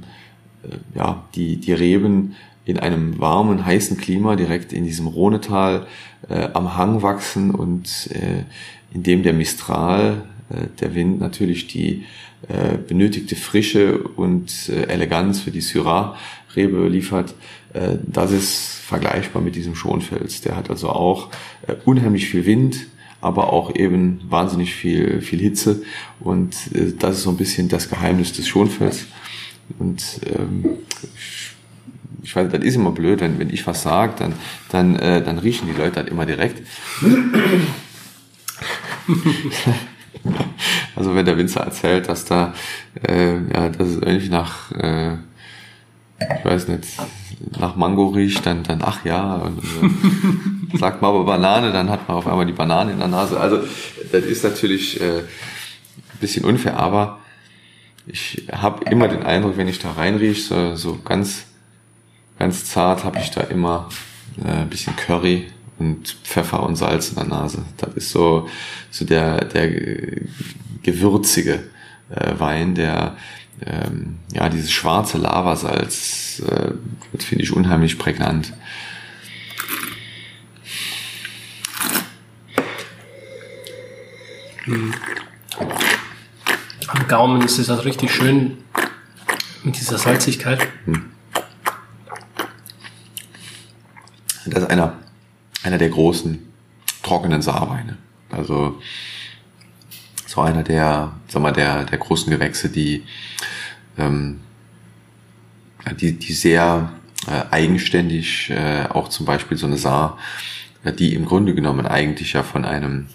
äh, 0.63 0.97
ja, 0.97 1.23
die, 1.35 1.57
die 1.57 1.73
Reben 1.73 2.35
in 2.65 2.79
einem 2.79 3.19
warmen, 3.19 3.65
heißen 3.65 3.97
Klima 3.97 4.35
direkt 4.35 4.71
in 4.71 4.85
diesem 4.85 5.07
Rhonetal 5.07 5.87
äh, 6.29 6.49
am 6.53 6.77
Hang 6.77 7.01
wachsen 7.01 7.51
und 7.51 8.09
äh, 8.11 8.43
in 8.93 9.03
dem 9.03 9.23
der 9.23 9.33
Mistral, 9.33 10.25
der 10.81 10.93
Wind 10.93 11.19
natürlich 11.19 11.65
die 11.65 12.03
benötigte 12.87 13.35
Frische 13.35 13.97
und 13.97 14.69
Eleganz 14.69 15.39
für 15.39 15.49
die 15.49 15.61
Syrah-Rebe 15.61 16.87
liefert. 16.89 17.33
Das 18.05 18.31
ist 18.31 18.75
vergleichbar 18.85 19.41
mit 19.41 19.55
diesem 19.55 19.73
Schonfels. 19.73 20.41
Der 20.41 20.55
hat 20.55 20.69
also 20.69 20.89
auch 20.89 21.29
unheimlich 21.85 22.27
viel 22.27 22.45
Wind, 22.45 22.85
aber 23.23 23.53
auch 23.53 23.73
eben 23.73 24.21
wahnsinnig 24.29 24.75
viel, 24.75 25.21
viel 25.21 25.39
Hitze. 25.39 25.81
Und 26.19 26.55
äh, 26.73 26.93
das 26.97 27.17
ist 27.17 27.23
so 27.23 27.29
ein 27.29 27.37
bisschen 27.37 27.69
das 27.69 27.89
Geheimnis 27.89 28.33
des 28.33 28.47
Schonfels. 28.47 29.05
Und 29.79 30.19
ähm, 30.25 30.79
ich 32.21 32.35
weiß, 32.35 32.51
das 32.51 32.63
ist 32.63 32.75
immer 32.75 32.91
blöd, 32.91 33.21
wenn, 33.21 33.39
wenn 33.39 33.49
ich 33.49 33.65
was 33.65 33.83
sage, 33.83 34.13
dann, 34.19 34.33
dann, 34.69 34.97
äh, 34.97 35.23
dann 35.23 35.39
riechen 35.39 35.67
die 35.67 35.79
Leute 35.79 35.95
halt 35.97 36.09
immer 36.09 36.25
direkt. 36.25 36.67
also 40.95 41.15
wenn 41.15 41.25
der 41.25 41.37
Winzer 41.37 41.61
erzählt, 41.61 42.09
dass 42.09 42.25
da, 42.25 42.53
äh, 43.07 43.35
ja, 43.53 43.69
dass 43.69 43.87
es 43.87 43.97
irgendwie 44.01 44.29
nach, 44.29 44.71
äh, 44.73 45.17
ich 46.39 46.45
weiß 46.45 46.67
nicht, 46.67 46.83
nach 47.59 47.75
Mango 47.75 48.07
riecht, 48.07 48.45
dann, 48.45 48.63
dann 48.63 48.81
ach 48.83 49.05
ja, 49.05 49.35
und, 49.35 49.59
äh, 49.59 50.77
sagt 50.77 51.01
man 51.01 51.09
aber 51.09 51.25
Banane, 51.25 51.71
dann 51.71 51.89
hat 51.89 52.07
man 52.07 52.17
auf 52.17 52.27
einmal 52.27 52.45
die 52.45 52.53
Banane 52.53 52.93
in 52.93 52.99
der 52.99 53.07
Nase. 53.07 53.39
Also 53.39 53.61
das 54.11 54.23
ist 54.23 54.43
natürlich 54.43 54.99
äh, 55.01 55.19
ein 55.19 56.19
bisschen 56.19 56.45
unfair, 56.45 56.77
aber 56.77 57.19
ich 58.05 58.47
habe 58.51 58.83
immer 58.89 59.07
den 59.07 59.23
Eindruck, 59.23 59.57
wenn 59.57 59.67
ich 59.67 59.79
da 59.79 59.91
reinrieche, 59.91 60.41
so, 60.41 60.75
so 60.75 60.99
ganz, 61.03 61.45
ganz 62.39 62.65
zart, 62.65 63.03
habe 63.03 63.19
ich 63.19 63.31
da 63.31 63.41
immer 63.41 63.89
äh, 64.43 64.61
ein 64.61 64.69
bisschen 64.69 64.95
Curry 64.95 65.47
und 65.79 66.17
Pfeffer 66.23 66.63
und 66.63 66.75
Salz 66.75 67.09
in 67.09 67.15
der 67.15 67.25
Nase. 67.25 67.63
Das 67.77 67.93
ist 67.95 68.11
so, 68.11 68.47
so 68.91 69.05
der, 69.05 69.45
der 69.45 69.69
gewürzige 70.81 71.63
äh, 72.09 72.33
Wein, 72.37 72.75
der 72.75 73.15
ähm, 73.65 74.19
ja, 74.31 74.49
dieses 74.49 74.71
schwarze 74.71 75.17
Lavasalz, 75.17 76.41
äh, 76.47 76.71
das 77.11 77.25
finde 77.25 77.43
ich 77.43 77.53
unheimlich 77.53 77.97
prägnant. 77.97 78.53
Am 86.87 87.07
Gaumen 87.07 87.41
ist 87.41 87.57
es 87.57 87.69
auch 87.69 87.85
richtig 87.85 88.13
schön 88.13 88.57
mit 89.63 89.77
dieser 89.77 89.97
Salzigkeit. 89.97 90.67
Hm. 90.85 91.11
Das 94.45 94.63
ist 94.63 94.69
einer, 94.69 94.97
einer 95.63 95.77
der 95.77 95.89
großen 95.89 96.39
trockenen 97.01 97.41
Saarweine. 97.41 97.97
Also 98.29 98.81
so 100.33 100.41
einer 100.41 100.63
der, 100.63 101.13
sag 101.27 101.41
mal, 101.43 101.51
der, 101.51 101.83
der 101.83 101.97
großen 101.99 102.31
Gewächse, 102.31 102.69
die, 102.69 103.03
ähm, 103.99 104.39
die, 105.99 106.13
die 106.13 106.33
sehr 106.33 106.91
äh, 107.27 107.43
eigenständig, 107.51 108.49
äh, 108.49 108.87
auch 108.89 109.09
zum 109.09 109.27
Beispiel 109.27 109.57
so 109.57 109.67
eine 109.67 109.77
Saar, 109.77 110.17
äh, 110.83 110.91
die 110.91 111.13
im 111.13 111.25
Grunde 111.25 111.53
genommen 111.53 111.85
eigentlich 111.85 112.33
ja 112.33 112.41
von 112.41 112.65
einem 112.65 113.09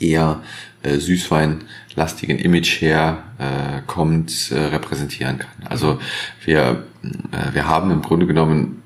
eher 0.00 0.42
äh, 0.82 0.98
Süßweinlastigen 0.98 2.38
Image 2.38 2.80
her 2.80 3.22
äh, 3.38 3.82
kommt, 3.86 4.50
äh, 4.50 4.58
repräsentieren 4.58 5.38
kann. 5.38 5.66
Also 5.68 6.00
wir, 6.44 6.86
äh, 7.30 7.54
wir 7.54 7.68
haben 7.68 7.92
im 7.92 8.02
Grunde 8.02 8.26
genommen 8.26 8.82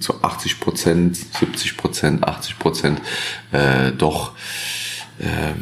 zu 0.00 0.24
80 0.24 0.58
Prozent, 0.58 1.16
70 1.16 1.76
Prozent, 1.76 2.24
80 2.24 2.58
Prozent 2.58 3.00
äh, 3.52 3.92
doch 3.92 4.32
äh, 5.20 5.52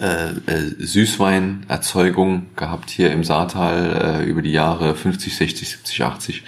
äh, 0.00 0.30
äh, 0.46 0.74
Süßweinerzeugung 0.78 2.46
gehabt 2.56 2.90
hier 2.90 3.10
im 3.12 3.24
Saartal 3.24 4.22
äh, 4.22 4.28
über 4.28 4.42
die 4.42 4.52
Jahre 4.52 4.94
50, 4.94 5.34
60, 5.34 5.68
70, 5.70 6.02
80 6.02 6.42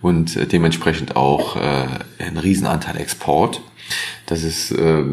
und 0.00 0.36
äh, 0.36 0.46
dementsprechend 0.46 1.16
auch 1.16 1.56
äh, 1.56 1.86
ein 2.18 2.36
Riesenanteil 2.36 2.98
Export. 2.98 3.62
Das 4.26 4.42
ist 4.42 4.72
äh, 4.72 5.04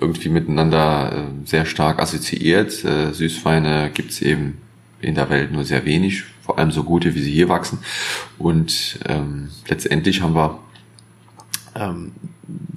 irgendwie 0.00 0.28
miteinander 0.28 1.12
äh, 1.12 1.46
sehr 1.46 1.66
stark 1.66 2.00
assoziiert. 2.00 2.84
Äh, 2.84 3.12
Süßweine 3.12 3.90
gibt's 3.92 4.20
eben 4.20 4.58
in 5.00 5.14
der 5.14 5.30
Welt 5.30 5.52
nur 5.52 5.64
sehr 5.64 5.84
wenig, 5.84 6.24
vor 6.42 6.58
allem 6.58 6.70
so 6.70 6.84
gute, 6.84 7.14
wie 7.14 7.22
sie 7.22 7.32
hier 7.32 7.48
wachsen. 7.48 7.78
Und 8.38 8.98
ähm, 9.08 9.50
letztendlich 9.68 10.22
haben 10.22 10.34
wir 10.34 10.58
ähm, 11.74 12.12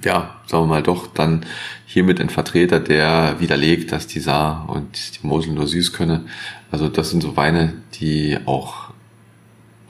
ja, 0.04 0.36
sagen 0.46 0.64
wir 0.64 0.68
mal 0.68 0.82
doch, 0.82 1.06
dann 1.08 1.44
hiermit 1.86 2.20
ein 2.20 2.30
Vertreter, 2.30 2.80
der 2.80 3.36
widerlegt, 3.40 3.92
dass 3.92 4.06
die 4.06 4.20
Saar 4.20 4.68
und 4.68 5.16
die 5.16 5.26
Mosel 5.26 5.52
nur 5.52 5.66
süß 5.66 5.92
könne. 5.92 6.24
Also 6.70 6.88
das 6.88 7.10
sind 7.10 7.22
so 7.22 7.36
Weine, 7.36 7.74
die 7.94 8.38
auch 8.46 8.90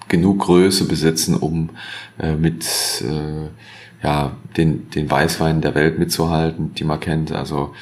genug 0.09 0.41
Größe 0.41 0.87
besitzen, 0.87 1.35
um 1.35 1.71
äh, 2.19 2.35
mit 2.35 2.65
äh, 3.03 3.49
ja, 4.05 4.37
den, 4.57 4.89
den 4.91 5.11
Weißweinen 5.11 5.63
der 5.63 5.75
Welt 5.75 5.99
mitzuhalten, 5.99 6.75
die 6.75 6.85
man 6.85 7.01
kennt. 7.01 7.33
Also 7.33 7.75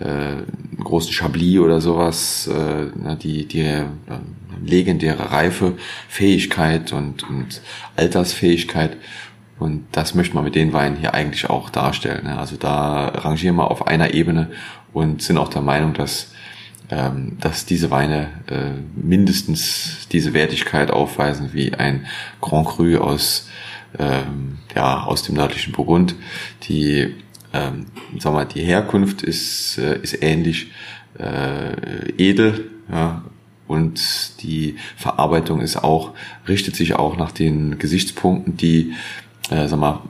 äh, 0.00 0.36
großen 0.82 1.12
Chablis 1.12 1.58
oder 1.58 1.80
sowas, 1.80 2.48
äh, 2.48 3.16
die, 3.16 3.46
die 3.46 3.60
äh, 3.60 3.84
legendäre 4.64 5.32
Reife, 5.32 5.74
Fähigkeit 6.08 6.92
und, 6.92 7.22
und 7.28 7.60
Altersfähigkeit. 7.96 8.96
Und 9.58 9.86
das 9.92 10.14
möchte 10.14 10.34
man 10.34 10.44
mit 10.44 10.54
den 10.54 10.72
Weinen 10.72 10.96
hier 10.96 11.14
eigentlich 11.14 11.48
auch 11.48 11.70
darstellen. 11.70 12.24
Ne? 12.24 12.38
Also 12.38 12.56
da 12.56 13.08
rangieren 13.08 13.56
wir 13.56 13.70
auf 13.70 13.86
einer 13.86 14.12
Ebene 14.12 14.50
und 14.92 15.22
sind 15.22 15.38
auch 15.38 15.48
der 15.48 15.62
Meinung, 15.62 15.94
dass, 15.94 16.32
ähm, 16.90 17.38
dass 17.40 17.64
diese 17.64 17.90
Weine 17.90 18.28
äh, 18.48 18.72
mindestens 18.94 20.08
diese 20.12 20.34
Wertigkeit 20.34 20.90
aufweisen 20.90 21.50
wie 21.54 21.72
ein 21.74 22.06
Grand 22.40 22.68
Cru 22.68 22.98
aus, 22.98 23.48
ähm, 23.98 24.58
ja, 24.74 25.04
aus 25.04 25.22
dem 25.22 25.36
nördlichen 25.36 25.72
Burgund. 25.72 26.14
Die, 26.64 27.14
ähm, 27.54 27.86
sag 28.18 28.34
mal, 28.34 28.44
die 28.44 28.62
Herkunft 28.62 29.22
ist, 29.22 29.78
äh, 29.78 29.98
ist 30.02 30.22
ähnlich 30.22 30.70
äh, 31.18 32.12
edel, 32.18 32.70
ja, 32.90 33.24
und 33.66 34.42
die 34.42 34.76
Verarbeitung 34.96 35.60
ist 35.60 35.82
auch, 35.82 36.12
richtet 36.46 36.76
sich 36.76 36.94
auch 36.94 37.16
nach 37.16 37.32
den 37.32 37.78
Gesichtspunkten, 37.78 38.56
die 38.56 38.94
äh, 39.50 39.68
sag 39.68 39.78
mal, 39.78 40.00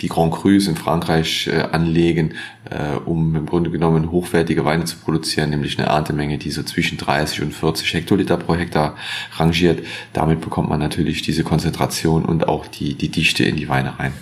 die 0.00 0.08
Grand 0.08 0.32
Crus 0.32 0.68
in 0.68 0.76
Frankreich 0.76 1.48
äh, 1.48 1.62
anlegen, 1.72 2.34
äh, 2.70 2.96
um 3.04 3.34
im 3.34 3.46
Grunde 3.46 3.70
genommen 3.70 4.10
hochwertige 4.10 4.64
Weine 4.64 4.84
zu 4.84 4.96
produzieren, 4.96 5.50
nämlich 5.50 5.78
eine 5.78 5.88
Erntemenge, 5.88 6.38
die 6.38 6.50
so 6.50 6.62
zwischen 6.62 6.98
30 6.98 7.42
und 7.42 7.54
40 7.54 7.94
Hektoliter 7.94 8.36
pro 8.36 8.54
Hektar 8.54 8.96
rangiert. 9.36 9.84
Damit 10.12 10.40
bekommt 10.40 10.68
man 10.68 10.80
natürlich 10.80 11.22
diese 11.22 11.42
Konzentration 11.42 12.24
und 12.24 12.48
auch 12.48 12.66
die, 12.66 12.94
die 12.94 13.08
Dichte 13.08 13.44
in 13.44 13.56
die 13.56 13.68
Weine 13.68 13.98
rein. 13.98 14.12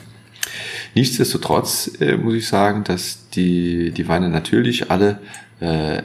Nichtsdestotrotz 0.95 2.01
äh, 2.01 2.17
muss 2.17 2.35
ich 2.35 2.49
sagen, 2.49 2.85
dass 2.85 3.29
die, 3.31 3.91
die 3.91 4.09
Weine 4.09 4.31
natürlich 4.31 4.91
alle 4.91 5.21
äh, 5.61 6.03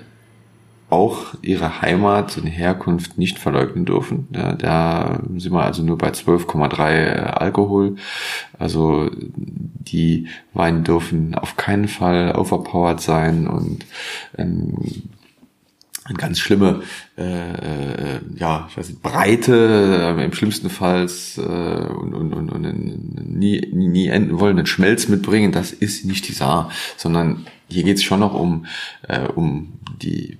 auch 0.91 1.33
ihre 1.41 1.81
Heimat 1.81 2.37
und 2.37 2.47
Herkunft 2.47 3.17
nicht 3.17 3.39
verleugnen 3.39 3.85
dürfen. 3.85 4.27
Da, 4.29 4.53
da 4.53 5.21
sind 5.37 5.53
wir 5.53 5.63
also 5.63 5.83
nur 5.83 5.97
bei 5.97 6.09
12,3 6.09 6.89
äh, 6.89 7.19
Alkohol. 7.19 7.95
Also 8.59 9.09
die 9.15 10.27
Weine 10.53 10.81
dürfen 10.81 11.35
auf 11.35 11.55
keinen 11.55 11.87
Fall 11.87 12.35
overpowered 12.35 12.99
sein 12.99 13.47
und 13.47 13.85
ähm, 14.37 14.75
eine 16.03 16.17
ganz 16.17 16.39
schlimme 16.39 16.81
äh, 17.17 18.15
äh, 18.15 18.19
ja 18.35 18.67
ich 18.69 18.77
weiß 18.77 18.89
nicht, 18.89 19.01
Breite 19.01 20.15
äh, 20.17 20.25
im 20.25 20.33
schlimmsten 20.33 20.69
Fall 20.69 21.07
äh, 21.37 21.41
und, 21.41 22.13
und, 22.13 22.33
und, 22.33 22.51
und 22.51 23.37
nie, 23.37 23.61
nie, 23.71 23.87
nie 23.87 24.07
enden 24.07 24.39
wollenden 24.39 24.65
Schmelz 24.65 25.07
mitbringen 25.07 25.51
das 25.51 25.71
ist 25.71 26.05
nicht 26.05 26.27
die 26.27 26.33
Saar 26.33 26.71
sondern 26.97 27.45
hier 27.69 27.83
geht 27.83 27.97
es 27.97 28.03
schon 28.03 28.19
noch 28.19 28.33
um 28.33 28.65
äh, 29.07 29.27
um 29.27 29.73
die 30.01 30.39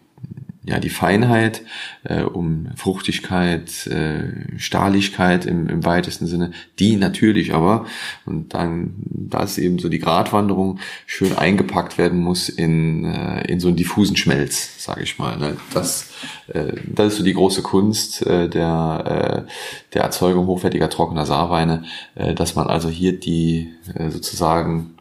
ja 0.64 0.80
die 0.80 0.90
Feinheit, 0.90 1.64
äh, 2.04 2.22
um 2.22 2.68
Fruchtigkeit, 2.76 3.88
äh, 3.88 4.60
Stahligkeit 4.60 5.46
im, 5.46 5.68
im 5.68 5.84
weitesten 5.86 6.28
Sinne, 6.28 6.52
die 6.78 6.98
natürlich 6.98 7.54
aber, 7.54 7.86
und 8.26 8.54
dann, 8.54 8.94
da 9.06 9.42
ist 9.44 9.58
eben 9.58 9.80
so 9.80 9.90
die 9.90 10.00
Gratwanderung, 10.00 10.80
schön 11.08 11.36
eingepackt 11.36 11.98
werden 11.98 12.20
muss 12.20 12.48
in, 12.48 13.06
äh, 13.06 13.42
in 13.48 13.60
so 13.60 13.70
einen 13.70 13.78
diffusen 13.78 14.16
Schmelz, 14.16 14.84
sage 14.84 15.02
ich 15.02 15.18
mal. 15.18 15.38
Ne? 15.38 15.58
Das, 15.74 16.12
äh, 16.48 16.74
das 16.86 17.14
ist 17.14 17.18
so 17.18 17.24
die 17.24 17.34
große 17.34 17.64
Kunst 17.64 18.26
äh, 18.28 18.48
der, 18.48 19.46
äh, 19.48 19.52
der 19.94 20.04
Erzeugung 20.04 20.46
hochwertiger 20.46 20.90
trockener 20.92 21.26
Saarweine, 21.26 21.86
äh, 22.14 22.36
dass 22.36 22.56
man 22.56 22.68
also 22.68 22.88
hier 22.88 23.20
die 23.20 23.74
äh, 23.96 24.12
sozusagen 24.12 24.96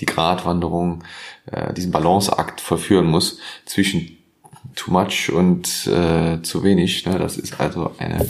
die 0.00 0.06
Gratwanderung, 0.06 1.04
äh, 1.46 1.72
diesen 1.74 1.92
Balanceakt 1.92 2.60
vollführen 2.60 3.06
muss 3.06 3.38
zwischen 3.66 4.13
too 4.74 4.90
much 4.90 5.30
und 5.32 5.86
äh, 5.86 6.42
zu 6.42 6.62
wenig. 6.62 7.06
Ne? 7.06 7.18
Das 7.18 7.36
ist 7.36 7.60
also 7.60 7.92
eine 7.98 8.26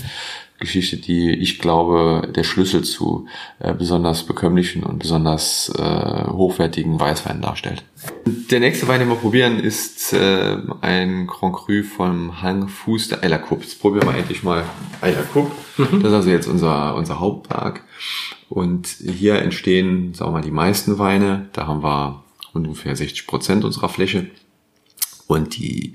Geschichte, 0.58 0.96
die 0.96 1.30
ich 1.30 1.58
glaube 1.58 2.30
der 2.34 2.44
Schlüssel 2.44 2.84
zu 2.84 3.26
äh, 3.58 3.74
besonders 3.74 4.22
bekömmlichen 4.22 4.82
und 4.84 4.98
besonders 4.98 5.72
äh, 5.76 6.26
hochwertigen 6.28 6.98
Weißweinen 6.98 7.42
darstellt. 7.42 7.84
Der 8.50 8.60
nächste 8.60 8.86
Wein, 8.86 9.00
den 9.00 9.08
wir 9.08 9.16
probieren, 9.16 9.58
ist 9.58 10.12
äh, 10.12 10.56
ein 10.80 11.26
Grand 11.26 11.54
Cru 11.54 11.82
vom 11.82 12.40
Hang 12.40 12.68
Fuß 12.68 13.08
der 13.08 13.22
Eiler 13.22 13.38
Cup. 13.38 13.62
Jetzt 13.62 13.80
probieren 13.80 14.06
wir 14.06 14.16
endlich 14.16 14.42
mal 14.42 14.64
Eiler 15.00 15.24
Cup. 15.32 15.50
Mhm. 15.76 16.02
Das 16.02 16.10
ist 16.10 16.16
also 16.16 16.30
jetzt 16.30 16.46
unser, 16.46 16.94
unser 16.94 17.20
Hauptberg. 17.20 17.82
Und 18.48 18.86
hier 18.86 19.36
entstehen, 19.36 20.14
sagen 20.14 20.30
wir 20.30 20.38
mal, 20.38 20.44
die 20.44 20.50
meisten 20.50 20.98
Weine. 20.98 21.48
Da 21.52 21.66
haben 21.66 21.82
wir 21.82 22.22
ungefähr 22.52 22.94
60 22.94 23.26
Prozent 23.26 23.64
unserer 23.64 23.88
Fläche. 23.88 24.30
Und 25.26 25.56
die, 25.56 25.94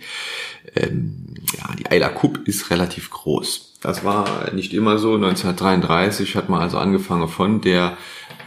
ähm, 0.76 1.36
ja, 1.58 1.76
die 1.76 1.90
Eiler 1.92 2.10
Cup 2.10 2.48
ist 2.48 2.72
relativ 2.72 3.10
groß. 3.12 3.78
Das 3.82 4.04
war 4.04 4.52
nicht 4.54 4.74
immer 4.74 4.98
so. 4.98 5.16
1933 5.16 6.36
hat 6.36 6.50
man 6.50 6.62
also 6.62 6.78
angefangen 6.78 7.28
von 7.28 7.62
der 7.62 7.98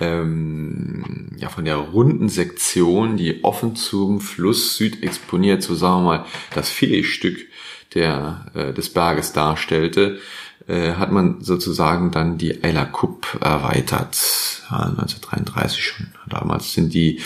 ähm, 0.00 1.30
ja 1.38 1.48
von 1.48 1.64
der 1.64 1.76
runden 1.76 2.28
Sektion, 2.28 3.16
die 3.16 3.44
offen 3.44 3.76
zum 3.76 4.20
Fluss 4.20 4.76
Süd 4.76 5.02
exponiert, 5.02 5.62
so 5.62 5.74
sagen 5.74 6.02
wir 6.02 6.18
mal 6.18 6.24
das 6.54 6.70
Filetstück 6.70 7.38
der 7.94 8.46
äh, 8.54 8.72
des 8.72 8.90
Berges 8.90 9.32
darstellte, 9.32 10.18
äh, 10.66 10.94
hat 10.94 11.12
man 11.12 11.42
sozusagen 11.42 12.10
dann 12.10 12.38
die 12.38 12.62
Eiler 12.64 12.86
Cup 12.86 13.38
erweitert. 13.40 14.16
Ja, 14.70 14.78
1933 14.80 15.84
schon. 15.84 16.06
Damals 16.28 16.72
sind 16.72 16.94
die 16.94 17.20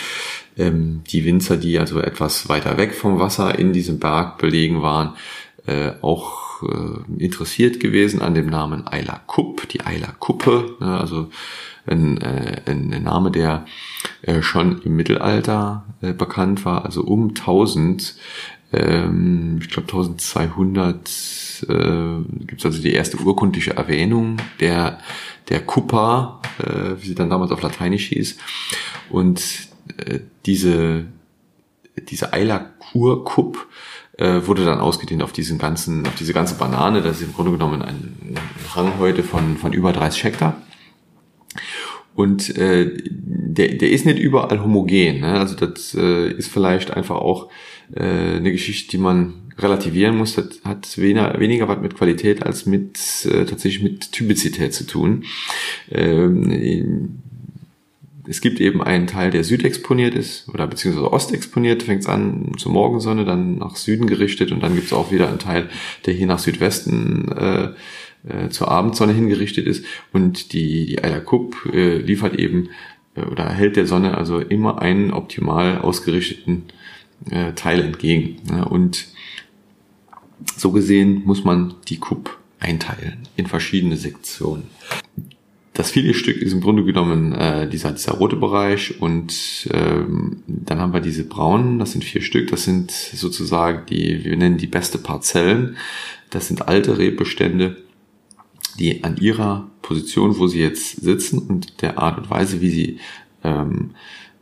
ähm, 0.57 1.01
die 1.07 1.25
Winzer, 1.25 1.57
die 1.57 1.79
also 1.79 1.99
etwas 1.99 2.49
weiter 2.49 2.77
weg 2.77 2.93
vom 2.93 3.19
Wasser 3.19 3.57
in 3.57 3.73
diesem 3.73 3.99
Berg 3.99 4.37
belegen 4.37 4.81
waren, 4.81 5.13
äh, 5.65 5.91
auch 6.01 6.63
äh, 6.63 7.23
interessiert 7.23 7.79
gewesen 7.79 8.21
an 8.21 8.33
dem 8.33 8.47
Namen 8.47 8.87
Eiler 8.87 9.21
Kupp, 9.27 9.67
die 9.69 9.81
Eiler 9.81 10.13
Kuppe, 10.19 10.75
ne, 10.79 10.99
also 10.99 11.29
ein, 11.85 12.19
äh, 12.21 12.61
ein 12.65 13.03
Name, 13.03 13.31
der 13.31 13.65
äh, 14.21 14.41
schon 14.41 14.81
im 14.81 14.95
Mittelalter 14.95 15.85
äh, 16.01 16.13
bekannt 16.13 16.65
war, 16.65 16.85
also 16.85 17.01
um 17.01 17.29
1000, 17.29 18.15
ähm, 18.73 19.59
ich 19.61 19.69
glaube 19.69 19.87
1200 19.87 20.95
äh, 21.69 22.45
gibt 22.45 22.59
es 22.59 22.65
also 22.65 22.81
die 22.81 22.93
erste 22.93 23.17
urkundliche 23.17 23.75
Erwähnung 23.75 24.37
der 24.59 24.99
der 25.49 25.61
Kuppa, 25.61 26.41
äh, 26.59 27.01
wie 27.01 27.07
sie 27.07 27.15
dann 27.15 27.29
damals 27.29 27.51
auf 27.51 27.61
Lateinisch 27.61 28.07
hieß. 28.07 28.37
Und 29.09 29.41
äh, 29.97 30.19
diese, 30.45 31.05
diese 32.09 32.33
Eiler-Kur-Kupp 32.33 33.67
äh, 34.17 34.41
wurde 34.45 34.65
dann 34.65 34.79
ausgedehnt 34.79 35.23
auf 35.23 35.31
diesen 35.31 35.57
ganzen, 35.57 36.05
auf 36.07 36.15
diese 36.15 36.33
ganze 36.33 36.55
Banane. 36.55 37.01
Das 37.01 37.17
ist 37.17 37.23
im 37.23 37.33
Grunde 37.33 37.51
genommen 37.51 37.81
ein 37.81 38.35
Rang 38.73 38.99
heute 38.99 39.23
von, 39.23 39.57
von 39.57 39.73
über 39.73 39.93
30 39.93 40.23
Hektar. 40.23 40.61
Und 42.15 42.57
äh, 42.57 42.97
der, 43.05 43.75
der 43.75 43.91
ist 43.91 44.05
nicht 44.05 44.17
überall 44.17 44.61
homogen. 44.63 45.19
Ne? 45.19 45.39
Also 45.39 45.55
das 45.55 45.93
äh, 45.93 46.31
ist 46.31 46.51
vielleicht 46.51 46.91
einfach 46.91 47.17
auch 47.17 47.49
äh, 47.93 48.37
eine 48.37 48.51
Geschichte, 48.51 48.89
die 48.89 48.97
man 48.97 49.51
relativieren 49.59 50.17
muss. 50.17 50.35
Das 50.35 50.61
hat 50.63 50.97
weniger, 50.97 51.39
weniger 51.39 51.67
was 51.67 51.79
mit 51.79 51.95
Qualität 51.95 52.43
als 52.43 52.65
mit 52.65 52.97
äh, 53.25 53.45
tatsächlich 53.45 53.83
mit 53.83 54.11
Typizität 54.11 54.73
zu 54.73 54.85
tun. 54.85 55.25
Ähm, 55.91 57.21
es 58.27 58.41
gibt 58.41 58.59
eben 58.59 58.83
einen 58.83 59.07
Teil, 59.07 59.31
der 59.31 59.43
südexponiert 59.43 60.13
ist 60.13 60.49
oder 60.49 60.67
beziehungsweise 60.67 61.11
ostexponiert, 61.11 61.83
fängt 61.83 62.01
es 62.01 62.07
an 62.07 62.51
zur 62.57 62.71
Morgensonne, 62.71 63.25
dann 63.25 63.57
nach 63.57 63.75
Süden 63.75 64.07
gerichtet 64.07 64.51
und 64.51 64.61
dann 64.61 64.75
gibt 64.75 64.87
es 64.87 64.93
auch 64.93 65.11
wieder 65.11 65.29
einen 65.29 65.39
Teil, 65.39 65.69
der 66.05 66.13
hier 66.13 66.27
nach 66.27 66.39
Südwesten 66.39 67.31
äh, 67.31 67.69
äh, 68.27 68.49
zur 68.49 68.69
Abendsonne 68.69 69.13
hingerichtet 69.13 69.65
ist 69.65 69.85
und 70.11 70.53
die, 70.53 70.85
die 70.85 71.03
Eiler 71.03 71.21
Kupp 71.21 71.69
äh, 71.73 71.97
liefert 71.97 72.35
eben 72.35 72.69
äh, 73.15 73.21
oder 73.21 73.45
erhält 73.45 73.75
der 73.75 73.87
Sonne 73.87 74.17
also 74.17 74.39
immer 74.39 74.81
einen 74.81 75.13
optimal 75.13 75.79
ausgerichteten 75.79 76.63
äh, 77.29 77.53
Teil 77.53 77.81
entgegen. 77.81 78.37
Ja, 78.49 78.63
und 78.63 79.07
so 80.55 80.71
gesehen 80.71 81.23
muss 81.25 81.43
man 81.43 81.75
die 81.87 81.97
Kupp 81.97 82.37
einteilen 82.59 83.27
in 83.35 83.47
verschiedene 83.47 83.97
Sektionen. 83.97 84.63
Das 85.77 85.91
Filetstück 85.91 86.37
ist 86.37 86.53
im 86.53 86.61
Grunde 86.61 86.83
genommen 86.83 87.33
äh, 87.33 87.69
dieser, 87.69 87.91
dieser 87.91 88.13
rote 88.13 88.35
Bereich 88.35 88.99
und 88.99 89.69
ähm, 89.71 90.41
dann 90.47 90.79
haben 90.79 90.91
wir 90.91 91.01
diese 91.01 91.23
braunen, 91.23 91.77
das 91.77 91.91
sind 91.91 92.03
vier 92.03 92.23
Stück, 92.23 92.49
das 92.49 92.63
sind 92.63 92.89
sozusagen 92.89 93.85
die, 93.85 94.25
wir 94.25 94.35
nennen 94.37 94.57
die 94.57 94.65
beste 94.65 94.97
Parzellen. 94.97 95.77
Das 96.31 96.47
sind 96.47 96.67
alte 96.67 96.97
Rebbestände, 96.97 97.77
die 98.79 99.03
an 99.03 99.17
ihrer 99.17 99.69
Position, 99.83 100.39
wo 100.39 100.47
sie 100.47 100.61
jetzt 100.61 100.99
sitzen 100.99 101.37
und 101.37 101.79
der 101.83 101.99
Art 101.99 102.17
und 102.17 102.31
Weise, 102.31 102.59
wie 102.59 102.71
sie 102.71 102.99
ähm, 103.43 103.91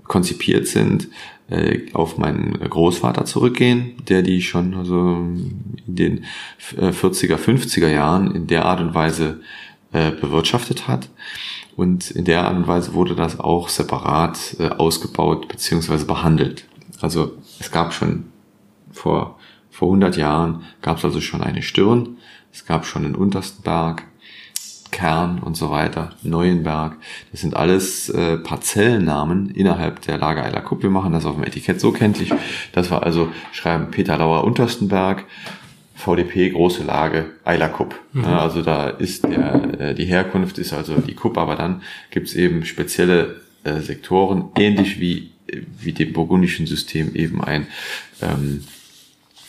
konzipiert 0.05 0.67
sind, 0.67 1.09
äh, 1.49 1.91
auf 1.91 2.17
meinen 2.17 2.53
Großvater 2.53 3.25
zurückgehen, 3.25 3.95
der 4.07 4.21
die 4.21 4.41
schon 4.41 4.73
also 4.73 5.17
in 5.85 5.95
den 5.95 6.25
40er, 6.71 7.35
50er 7.35 7.89
Jahren 7.89 8.33
in 8.33 8.47
der 8.47 8.63
Art 8.63 8.79
und 8.79 8.93
Weise 8.93 9.41
äh, 9.95 10.11
bewirtschaftet 10.11 10.89
hat. 10.89 11.07
Und 11.77 12.11
in 12.11 12.25
der 12.25 12.45
Art 12.45 12.57
und 12.57 12.67
Weise 12.67 12.93
wurde 12.93 13.15
das 13.15 13.39
auch 13.39 13.69
separat 13.69 14.57
äh, 14.59 14.67
ausgebaut 14.69 15.47
bzw. 15.47 16.03
behandelt. 16.03 16.65
Also 16.99 17.31
es 17.59 17.71
gab 17.71 17.93
schon 17.93 18.25
vor, 18.91 19.39
vor 19.71 19.87
100 19.87 20.17
Jahren 20.17 20.63
gab 20.81 20.97
es 20.97 21.05
also 21.05 21.21
schon 21.21 21.41
eine 21.41 21.61
Stirn, 21.61 22.17
es 22.51 22.65
gab 22.65 22.85
schon 22.85 23.03
den 23.03 23.15
untersten 23.15 23.63
Berg, 23.63 24.03
Kern 24.91 25.39
und 25.39 25.55
so 25.55 25.71
weiter, 25.71 26.11
Neuenberg. 26.23 26.97
Das 27.31 27.41
sind 27.41 27.55
alles 27.55 28.09
äh, 28.09 28.37
Parzellennamen 28.37 29.49
innerhalb 29.49 30.01
der 30.01 30.17
Lagereiler 30.17 30.61
Kupp. 30.61 30.83
Wir 30.83 30.89
machen 30.89 31.13
das 31.13 31.25
auf 31.25 31.35
dem 31.35 31.43
Etikett 31.43 31.79
so 31.79 31.91
kenntlich, 31.91 32.33
dass 32.73 32.91
wir 32.91 33.03
also 33.03 33.29
schreiben 33.51 33.91
Peter 33.91 34.17
Lauer 34.17 34.43
Unterstenberg, 34.43 35.25
VDP 35.95 36.51
große 36.51 36.83
Lage 36.83 37.31
Eilerkupp. 37.43 37.95
Mhm. 38.13 38.23
Ja, 38.23 38.39
also 38.39 38.61
da 38.61 38.89
ist 38.89 39.23
der, 39.23 39.79
äh, 39.79 39.95
die 39.95 40.05
Herkunft 40.05 40.57
ist 40.57 40.73
also 40.73 40.99
die 40.99 41.15
Kupp, 41.15 41.37
aber 41.37 41.55
dann 41.55 41.81
gibt's 42.11 42.33
eben 42.33 42.65
spezielle 42.65 43.41
äh, 43.63 43.79
Sektoren, 43.79 44.49
ähnlich 44.57 44.99
wie, 44.99 45.31
wie 45.79 45.93
dem 45.93 46.13
burgundischen 46.13 46.67
System 46.67 47.15
eben 47.15 47.43
ein, 47.43 47.67
ähm, 48.21 48.63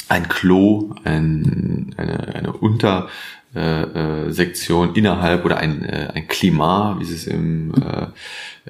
ein 0.09 0.28
Klo, 0.28 0.94
ein, 1.05 1.94
eine, 1.97 2.34
eine 2.34 2.53
Unter, 2.53 3.09
äh, 3.57 4.26
äh, 4.26 4.32
Sektion 4.32 4.94
innerhalb 4.94 5.47
oder 5.47 5.57
ein, 5.57 5.82
äh, 5.82 6.11
ein 6.14 6.28
Klima, 6.28 6.97
wie 6.99 7.05
es 7.05 7.26
im 7.26 7.72
äh, 7.74 8.07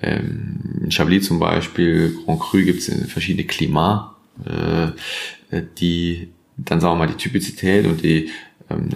ähm, 0.00 0.88
Chablis 0.90 1.26
zum 1.26 1.40
Beispiel, 1.40 2.16
Grand 2.24 2.38
Cru 2.38 2.58
gibt 2.58 2.78
es 2.78 3.10
verschiedene 3.10 3.48
Klima, 3.48 4.14
äh, 4.44 5.62
die 5.78 6.28
dann 6.57 6.80
sagen 6.80 6.94
wir 6.94 7.07
mal 7.07 7.12
die 7.12 7.14
Typizität 7.14 7.86
und 7.86 8.02
die, 8.02 8.30
ähm, 8.70 8.88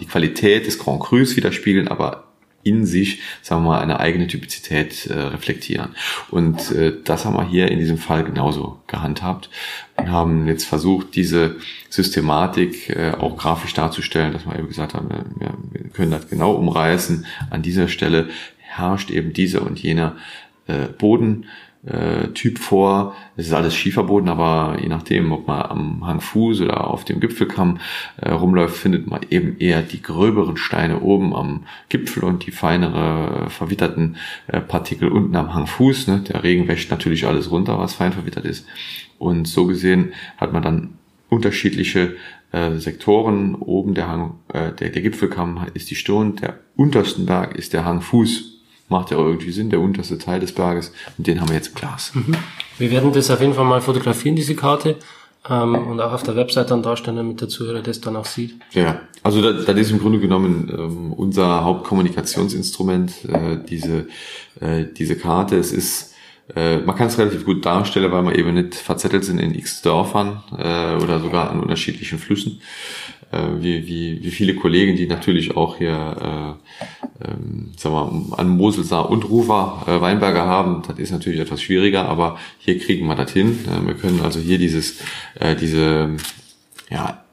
die 0.00 0.06
Qualität 0.06 0.66
des 0.66 0.78
Grand 0.78 1.00
Crus 1.00 1.36
widerspiegeln, 1.36 1.88
aber 1.88 2.32
in 2.64 2.86
sich, 2.86 3.20
sagen 3.42 3.64
wir 3.64 3.70
mal, 3.70 3.80
eine 3.80 4.00
eigene 4.00 4.26
Typizität 4.26 5.06
äh, 5.06 5.14
reflektieren. 5.14 5.94
Und 6.30 6.70
äh, 6.70 6.92
das 7.02 7.24
haben 7.24 7.34
wir 7.34 7.48
hier 7.48 7.70
in 7.70 7.78
diesem 7.78 7.98
Fall 7.98 8.24
genauso 8.24 8.80
gehandhabt 8.86 9.50
und 9.96 10.10
haben 10.10 10.46
jetzt 10.46 10.64
versucht, 10.64 11.14
diese 11.16 11.56
Systematik 11.90 12.90
äh, 12.90 13.12
auch 13.18 13.36
grafisch 13.36 13.74
darzustellen, 13.74 14.32
dass 14.32 14.46
wir 14.46 14.56
eben 14.56 14.68
gesagt 14.68 14.94
haben, 14.94 15.08
wir, 15.08 15.54
wir 15.72 15.90
können 15.90 16.12
das 16.12 16.28
genau 16.28 16.52
umreißen. 16.52 17.26
An 17.50 17.62
dieser 17.62 17.88
Stelle 17.88 18.28
herrscht 18.58 19.10
eben 19.10 19.32
dieser 19.32 19.62
und 19.62 19.80
jener 19.80 20.16
äh, 20.66 20.86
Boden 20.86 21.46
äh, 21.84 22.28
Typ 22.28 22.58
vor. 22.58 23.14
Es 23.36 23.46
ist 23.46 23.52
alles 23.52 23.74
Schieferboden, 23.74 24.28
aber 24.28 24.78
je 24.80 24.88
nachdem, 24.88 25.32
ob 25.32 25.46
man 25.46 25.62
am 25.62 26.06
Hangfuß 26.06 26.60
oder 26.60 26.86
auf 26.88 27.04
dem 27.04 27.20
Gipfelkamm 27.20 27.78
äh, 28.16 28.30
rumläuft, 28.30 28.76
findet 28.76 29.08
man 29.08 29.22
eben 29.30 29.56
eher 29.58 29.82
die 29.82 30.00
gröberen 30.00 30.56
Steine 30.56 31.00
oben 31.00 31.34
am 31.34 31.64
Gipfel 31.88 32.24
und 32.24 32.46
die 32.46 32.52
feinere, 32.52 33.50
verwitterten 33.50 34.16
äh, 34.46 34.60
Partikel 34.60 35.08
unten 35.08 35.34
am 35.34 35.54
Hangfuß. 35.54 36.08
Ne? 36.08 36.24
Der 36.28 36.44
Regen 36.44 36.68
wäscht 36.68 36.90
natürlich 36.90 37.26
alles 37.26 37.50
runter, 37.50 37.78
was 37.78 37.94
fein 37.94 38.12
verwittert 38.12 38.44
ist. 38.44 38.66
Und 39.18 39.48
so 39.48 39.66
gesehen 39.66 40.12
hat 40.36 40.52
man 40.52 40.62
dann 40.62 40.94
unterschiedliche 41.28 42.16
äh, 42.52 42.76
Sektoren. 42.76 43.56
Oben 43.56 43.94
der 43.94 44.08
Hang, 44.08 44.34
äh, 44.52 44.72
der, 44.72 44.90
der 44.90 45.02
Gipfelkamm 45.02 45.66
ist 45.74 45.90
die 45.90 45.96
Stirn, 45.96 46.36
der 46.36 46.58
untersten 46.76 47.26
Berg 47.26 47.56
ist 47.56 47.72
der 47.72 47.84
Hang 47.84 48.02
Fuß. 48.02 48.51
Macht 48.92 49.10
ja 49.10 49.16
irgendwie 49.16 49.50
Sinn, 49.50 49.70
der 49.70 49.80
unterste 49.80 50.18
Teil 50.18 50.38
des 50.38 50.52
Berges. 50.52 50.92
Und 51.18 51.26
den 51.26 51.40
haben 51.40 51.48
wir 51.48 51.56
jetzt 51.56 51.68
im 51.68 51.74
Glas. 51.74 52.12
Mhm. 52.14 52.36
Wir 52.78 52.90
werden 52.90 53.12
das 53.12 53.30
auf 53.30 53.40
jeden 53.40 53.54
Fall 53.54 53.64
mal 53.64 53.80
fotografieren, 53.80 54.36
diese 54.36 54.54
Karte. 54.54 54.96
Ähm, 55.48 55.74
und 55.74 56.00
auch 56.00 56.12
auf 56.12 56.22
der 56.22 56.36
Website 56.36 56.70
dann 56.70 56.82
darstellen, 56.82 57.16
damit 57.16 57.40
der 57.40 57.48
Zuhörer 57.48 57.80
das 57.80 58.00
dann 58.00 58.14
auch 58.14 58.26
sieht. 58.26 58.54
Ja, 58.72 59.00
also 59.24 59.42
das, 59.42 59.64
das 59.64 59.76
ist 59.76 59.90
im 59.90 59.98
Grunde 59.98 60.20
genommen 60.20 60.70
ähm, 60.72 61.12
unser 61.12 61.64
Hauptkommunikationsinstrument, 61.64 63.24
äh, 63.24 63.58
diese, 63.68 64.06
äh, 64.60 64.84
diese 64.96 65.16
Karte. 65.16 65.56
Es 65.56 65.72
ist 65.72 66.12
äh, 66.54 66.78
man 66.78 66.96
kann 66.96 67.06
es 67.06 67.18
relativ 67.18 67.44
gut 67.44 67.64
darstellen, 67.64 68.10
weil 68.12 68.22
man 68.22 68.34
eben 68.34 68.54
nicht 68.54 68.74
verzettelt 68.74 69.24
sind 69.24 69.38
in 69.38 69.54
x 69.54 69.82
Dörfern 69.82 70.42
äh, 70.58 71.02
oder 71.02 71.20
sogar 71.20 71.50
an 71.50 71.60
unterschiedlichen 71.60 72.18
Flüssen. 72.18 72.60
Äh, 73.32 73.62
wie, 73.62 73.86
wie, 73.86 74.22
wie 74.22 74.30
viele 74.30 74.54
Kollegen, 74.54 74.94
die 74.94 75.06
natürlich 75.06 75.56
auch 75.56 75.78
hier 75.78 76.58
äh, 77.20 77.26
ähm, 77.26 77.72
sagen 77.76 78.28
wir, 78.28 78.38
an 78.38 78.48
Moselsaar 78.50 79.08
und 79.08 79.28
Rufer 79.28 79.84
äh, 79.86 80.00
Weinberger 80.00 80.44
haben, 80.44 80.82
das 80.86 80.98
ist 80.98 81.12
natürlich 81.12 81.40
etwas 81.40 81.62
schwieriger, 81.62 82.08
aber 82.08 82.38
hier 82.58 82.78
kriegen 82.78 83.06
wir 83.06 83.14
das 83.14 83.32
hin. 83.32 83.58
Äh, 83.66 83.86
wir 83.86 83.94
können 83.94 84.20
also 84.22 84.38
hier 84.38 84.58
dieses, 84.58 85.00
äh, 85.40 85.56
diese 85.56 86.10
ja, 86.90 87.24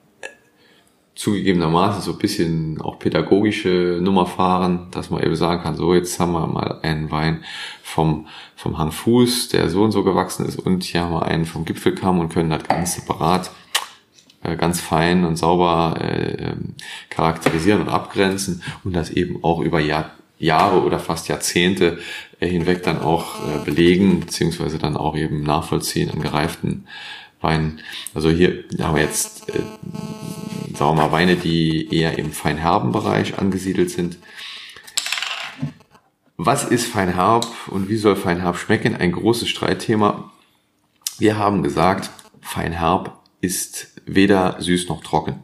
zugegebenermaßen 1.15 2.01
so 2.01 2.13
ein 2.13 2.17
bisschen 2.17 2.79
auch 2.79 2.97
pädagogische 2.97 3.99
Nummer 4.01 4.25
fahren, 4.25 4.87
dass 4.91 5.09
man 5.09 5.21
eben 5.21 5.35
sagen 5.35 5.61
kann, 5.61 5.75
so 5.75 5.93
jetzt 5.93 6.17
haben 6.17 6.31
wir 6.31 6.47
mal 6.47 6.79
einen 6.81 7.11
Wein 7.11 7.43
vom, 7.83 8.27
vom 8.55 8.77
Hang 8.77 8.93
Fuß, 8.93 9.49
der 9.49 9.69
so 9.69 9.83
und 9.83 9.91
so 9.91 10.05
gewachsen 10.05 10.45
ist 10.45 10.59
und 10.59 10.85
hier 10.85 11.01
haben 11.01 11.11
wir 11.11 11.25
einen 11.25 11.45
vom 11.45 11.65
Gipfelkamm 11.65 12.21
und 12.21 12.29
können 12.29 12.51
das 12.51 12.63
ganz 12.63 12.95
separat, 12.95 13.51
äh, 14.43 14.55
ganz 14.55 14.79
fein 14.79 15.25
und 15.25 15.37
sauber 15.37 15.97
äh, 16.01 16.49
ähm, 16.49 16.75
charakterisieren 17.09 17.81
und 17.81 17.89
abgrenzen 17.89 18.63
und 18.83 18.95
das 18.95 19.09
eben 19.09 19.43
auch 19.43 19.59
über 19.59 19.79
Jahr, 19.79 20.11
Jahre 20.37 20.81
oder 20.83 20.99
fast 20.99 21.27
Jahrzehnte 21.27 21.99
äh, 22.39 22.47
hinweg 22.47 22.83
dann 22.83 22.99
auch 23.01 23.35
äh, 23.47 23.65
belegen, 23.65 24.19
beziehungsweise 24.21 24.77
dann 24.77 24.97
auch 24.97 25.15
eben 25.15 25.43
nachvollziehen 25.43 26.11
an 26.11 26.21
gereiften 26.21 26.85
Weinen. 27.41 27.81
Also 28.13 28.29
hier 28.29 28.63
haben 28.79 28.95
wir 28.95 29.03
jetzt 29.03 29.49
äh, 29.49 29.61
sagen 30.79 30.97
wir 30.97 31.03
mal, 31.03 31.11
Weine, 31.11 31.35
die 31.35 31.93
eher 31.93 32.17
im 32.17 32.31
feinherben 32.31 32.91
Bereich 32.91 33.37
angesiedelt 33.37 33.89
sind. 33.89 34.17
Was 36.37 36.63
ist 36.63 36.85
feinherb 36.87 37.45
und 37.67 37.89
wie 37.89 37.97
soll 37.97 38.15
feinherb 38.15 38.57
schmecken? 38.57 38.95
Ein 38.95 39.11
großes 39.11 39.49
Streitthema. 39.49 40.31
Wir 41.17 41.37
haben 41.37 41.63
gesagt, 41.63 42.11
feinherb 42.39 43.18
ist 43.41 43.87
weder 44.05 44.57
süß 44.59 44.89
noch 44.89 45.03
trocken. 45.03 45.39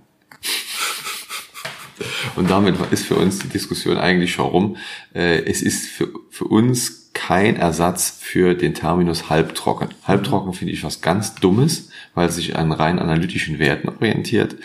Und 2.35 2.49
damit 2.49 2.75
ist 2.91 3.05
für 3.05 3.15
uns 3.15 3.39
die 3.39 3.47
Diskussion 3.47 3.97
eigentlich 3.97 4.33
schon 4.33 4.47
rum. 4.47 4.77
Äh, 5.13 5.43
es 5.45 5.61
ist 5.61 5.87
für, 5.87 6.09
für 6.29 6.45
uns 6.45 7.11
kein 7.13 7.55
Ersatz 7.55 8.17
für 8.19 8.55
den 8.55 8.73
Terminus 8.73 9.29
halbtrocken. 9.29 9.89
Halbtrocken 10.03 10.53
finde 10.53 10.73
ich 10.73 10.83
was 10.83 11.01
ganz 11.01 11.35
Dummes, 11.35 11.89
weil 12.13 12.27
es 12.27 12.35
sich 12.35 12.57
an 12.57 12.71
rein 12.71 12.99
analytischen 12.99 13.59
Werten 13.59 13.87
orientiert. 13.87 14.57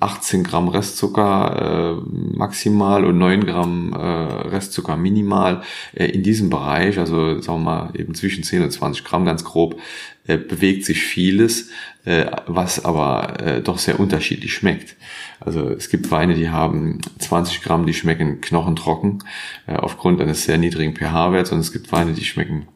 18 0.00 0.40
äh, 0.40 0.42
Gramm 0.42 0.68
Restzucker 0.68 2.00
äh, 2.00 2.36
maximal 2.36 3.04
und 3.04 3.18
9 3.18 3.46
Gramm 3.46 3.92
Restzucker 3.92 4.96
minimal 4.96 5.62
in 5.92 6.24
diesem 6.24 6.50
Bereich, 6.50 6.98
also 6.98 7.40
sagen 7.40 7.62
wir 7.62 7.64
mal 7.64 7.90
eben 7.94 8.16
zwischen 8.16 8.42
10 8.42 8.64
und 8.64 8.72
20 8.72 9.04
Gramm 9.04 9.24
ganz 9.24 9.44
grob, 9.44 9.78
äh, 10.30 10.36
bewegt 10.38 10.84
sich 10.84 11.02
vieles, 11.02 11.70
äh, 12.04 12.26
was 12.46 12.84
aber 12.84 13.40
äh, 13.40 13.60
doch 13.60 13.78
sehr 13.78 13.98
unterschiedlich 14.00 14.54
schmeckt. 14.54 14.96
Also 15.40 15.70
es 15.70 15.88
gibt 15.88 16.10
Weine, 16.10 16.34
die 16.34 16.50
haben 16.50 17.00
20 17.18 17.62
Gramm, 17.62 17.86
die 17.86 17.94
schmecken 17.94 18.40
knochentrocken 18.40 19.24
äh, 19.66 19.74
aufgrund 19.74 20.20
eines 20.20 20.44
sehr 20.44 20.58
niedrigen 20.58 20.94
pH-Werts 20.94 21.52
und 21.52 21.60
es 21.60 21.72
gibt 21.72 21.92
Weine, 21.92 22.12
die 22.12 22.24
schmecken 22.24 22.68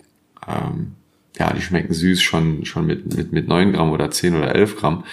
ähm, 0.46 0.92
ja, 1.38 1.52
die 1.52 1.60
schmecken 1.60 1.92
süß 1.92 2.22
schon, 2.22 2.64
schon 2.64 2.86
mit, 2.86 3.16
mit, 3.16 3.32
mit 3.32 3.48
9 3.48 3.72
Gramm 3.72 3.90
oder 3.90 4.10
10 4.10 4.36
oder 4.36 4.54
11 4.54 4.76
Gramm. 4.76 5.04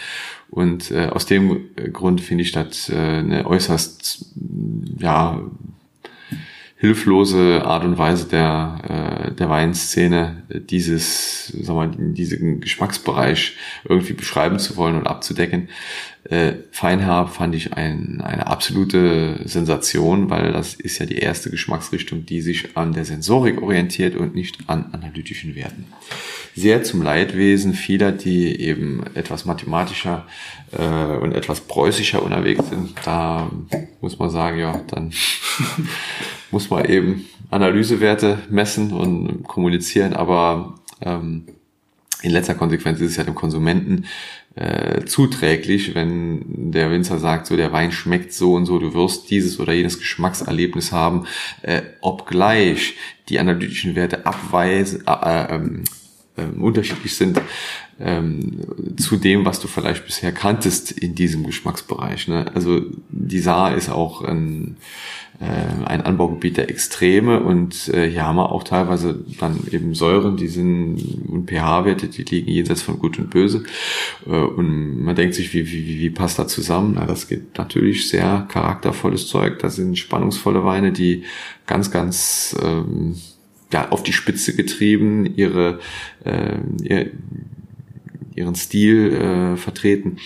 Und 0.49 0.91
äh, 0.91 1.07
aus 1.07 1.25
dem 1.25 1.69
Grund 1.93 2.21
finde 2.21 2.43
ich 2.43 2.51
das 2.51 2.89
äh, 2.89 2.95
eine 2.95 3.47
äußerst 3.47 4.25
ja 4.99 5.41
hilflose 6.82 7.63
Art 7.63 7.84
und 7.84 7.99
Weise 7.99 8.27
der 8.27 9.27
äh, 9.29 9.32
der 9.36 9.49
Weinszene 9.51 10.41
dieses 10.49 11.53
sag 11.61 11.75
mal 11.75 11.91
diesen 11.95 12.59
Geschmacksbereich 12.59 13.55
irgendwie 13.88 14.13
beschreiben 14.13 14.57
zu 14.57 14.77
wollen 14.77 14.95
und 14.95 15.05
abzudecken. 15.05 15.69
Äh, 16.23 16.53
Feinherb 16.71 17.29
fand 17.29 17.53
ich 17.53 17.73
ein, 17.73 18.21
eine 18.21 18.47
absolute 18.47 19.41
Sensation, 19.45 20.32
weil 20.32 20.53
das 20.53 20.73
ist 20.73 20.97
ja 20.97 21.05
die 21.05 21.19
erste 21.19 21.51
Geschmacksrichtung, 21.51 22.25
die 22.25 22.41
sich 22.41 22.75
an 22.75 22.93
der 22.93 23.05
Sensorik 23.05 23.61
orientiert 23.61 24.15
und 24.15 24.34
nicht 24.34 24.57
an 24.65 24.89
analytischen 24.91 25.53
Werten 25.53 25.86
sehr 26.55 26.84
zum 26.84 27.01
Leidwesen 27.01 27.73
vieler, 27.73 28.11
die 28.11 28.59
eben 28.59 29.03
etwas 29.13 29.45
mathematischer 29.45 30.25
äh, 30.78 31.17
und 31.17 31.34
etwas 31.34 31.61
preußischer 31.61 32.24
unterwegs 32.24 32.69
sind. 32.69 32.93
Da 33.05 33.49
muss 34.01 34.19
man 34.19 34.30
sagen, 34.30 34.59
ja, 34.59 34.82
dann 34.88 35.11
muss 36.51 36.69
man 36.69 36.86
eben 36.86 37.26
Analysewerte 37.49 38.39
messen 38.49 38.91
und 38.93 39.43
kommunizieren, 39.43 40.13
aber 40.13 40.76
ähm, 41.01 41.45
in 42.22 42.32
letzter 42.32 42.55
Konsequenz 42.55 42.99
ist 42.99 43.11
es 43.11 43.17
ja 43.17 43.24
dem 43.24 43.36
Konsumenten 43.36 44.05
äh, 44.55 45.05
zuträglich, 45.05 45.95
wenn 45.95 46.72
der 46.72 46.91
Winzer 46.91 47.19
sagt, 47.19 47.47
so 47.47 47.55
der 47.55 47.72
Wein 47.72 47.91
schmeckt 47.91 48.34
so 48.34 48.53
und 48.53 48.65
so, 48.65 48.80
du 48.80 48.93
wirst 48.93 49.30
dieses 49.32 49.59
oder 49.59 49.74
jenes 49.74 49.97
Geschmackserlebnis 49.99 50.91
haben, 50.91 51.26
äh, 51.61 51.82
obgleich 52.01 52.95
die 53.30 53.39
analytischen 53.39 53.95
Werte 53.95 54.26
abweisen, 54.26 55.03
äh, 55.07 55.11
äh, 55.11 55.55
ähm, 55.55 55.84
ähm, 56.38 56.63
unterschiedlich 56.63 57.15
sind 57.15 57.41
ähm, 57.99 58.97
zu 58.97 59.17
dem, 59.17 59.45
was 59.45 59.59
du 59.59 59.67
vielleicht 59.67 60.05
bisher 60.05 60.31
kanntest 60.31 60.91
in 60.91 61.15
diesem 61.15 61.45
Geschmacksbereich. 61.45 62.27
Ne? 62.27 62.45
Also 62.53 62.81
die 63.09 63.39
Saar 63.39 63.75
ist 63.75 63.89
auch 63.89 64.21
ein, 64.23 64.77
äh, 65.39 65.85
ein 65.85 66.01
Anbaugebiet 66.01 66.57
der 66.57 66.69
Extreme 66.69 67.41
und 67.41 67.89
äh, 67.89 68.09
hier 68.09 68.25
haben 68.25 68.37
wir 68.37 68.51
auch 68.51 68.63
teilweise 68.63 69.23
dann 69.39 69.59
eben 69.71 69.93
Säuren, 69.93 70.37
die 70.37 70.47
sind 70.47 70.97
und 71.27 71.49
pH-Werte, 71.49 72.07
die 72.07 72.23
liegen 72.23 72.51
jenseits 72.51 72.81
von 72.81 72.99
Gut 72.99 73.19
und 73.19 73.29
Böse. 73.29 73.63
Äh, 74.25 74.31
und 74.31 75.03
man 75.03 75.15
denkt 75.15 75.35
sich, 75.35 75.53
wie, 75.53 75.71
wie, 75.71 75.99
wie 75.99 76.09
passt 76.09 76.39
da 76.39 76.47
zusammen? 76.47 76.93
Na, 76.95 77.05
das 77.05 77.27
geht 77.27 77.57
natürlich 77.57 78.09
sehr 78.09 78.45
charaktervolles 78.49 79.27
Zeug. 79.27 79.59
Das 79.59 79.75
sind 79.75 79.97
spannungsvolle 79.97 80.63
Weine, 80.63 80.91
die 80.91 81.23
ganz, 81.65 81.91
ganz 81.91 82.55
ähm, 82.61 83.15
ja, 83.71 83.89
auf 83.89 84.03
die 84.03 84.13
Spitze 84.13 84.55
getrieben, 84.55 85.25
ihre, 85.35 85.79
äh, 86.23 86.57
ihr, 86.83 87.11
ihren 88.36 88.55
Stil 88.55 89.13
äh, 89.13 89.57
vertreten. 89.57 90.17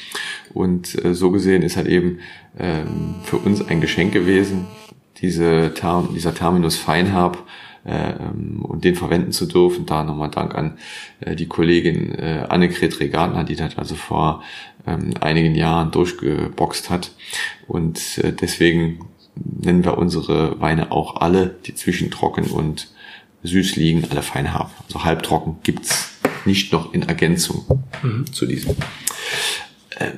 Und 0.54 1.04
äh, 1.04 1.14
so 1.14 1.32
gesehen 1.32 1.64
ist 1.64 1.78
halt 1.78 1.88
eben 1.88 2.20
äh, 2.58 2.84
für 3.24 3.38
uns 3.38 3.66
ein 3.68 3.82
Geschenk 3.82 4.14
gewesen, 4.14 4.68
diese 5.22 5.74
Term, 5.74 6.10
dieser 6.14 6.34
Terminus 6.34 6.76
Feinherb 6.76 7.46
äh, 7.86 8.14
und 8.64 8.84
den 8.84 8.96
verwenden 8.96 9.32
zu 9.32 9.46
dürfen. 9.46 9.86
Da 9.86 10.04
nochmal 10.04 10.30
Dank 10.30 10.56
an 10.56 10.78
äh, 11.22 11.36
die 11.36 11.48
Kollegin 11.48 12.14
äh, 12.16 12.46
Annegret 12.50 13.00
Regatner, 13.00 13.44
die 13.44 13.56
das 13.56 13.78
also 13.78 13.96
vor 13.96 14.44
ähm, 14.86 15.12
einigen 15.22 15.56
Jahren 15.56 15.92
durchgeboxt 15.92 16.90
hat. 16.90 17.12
Und 17.68 18.20
äh, 18.20 18.34
deswegen 18.34 19.00
nennen 19.36 19.84
wir 19.84 19.98
unsere 19.98 20.60
Weine 20.60 20.92
auch 20.92 21.22
alle, 21.22 21.56
die 21.66 21.76
zwischen 21.76 22.12
trocken 22.12 22.46
und 22.46 22.90
süß 23.44 23.76
liegen, 23.76 24.06
alle 24.10 24.22
fein 24.22 24.54
haben. 24.54 24.72
Also 24.86 25.04
halbtrocken 25.04 25.58
gibt's 25.64 26.15
nicht 26.46 26.72
noch 26.72 26.94
in 26.94 27.04
Ergänzung 27.04 27.84
mhm. 28.02 28.32
zu 28.32 28.46
diesem. 28.46 28.76
Äh, 29.98 30.12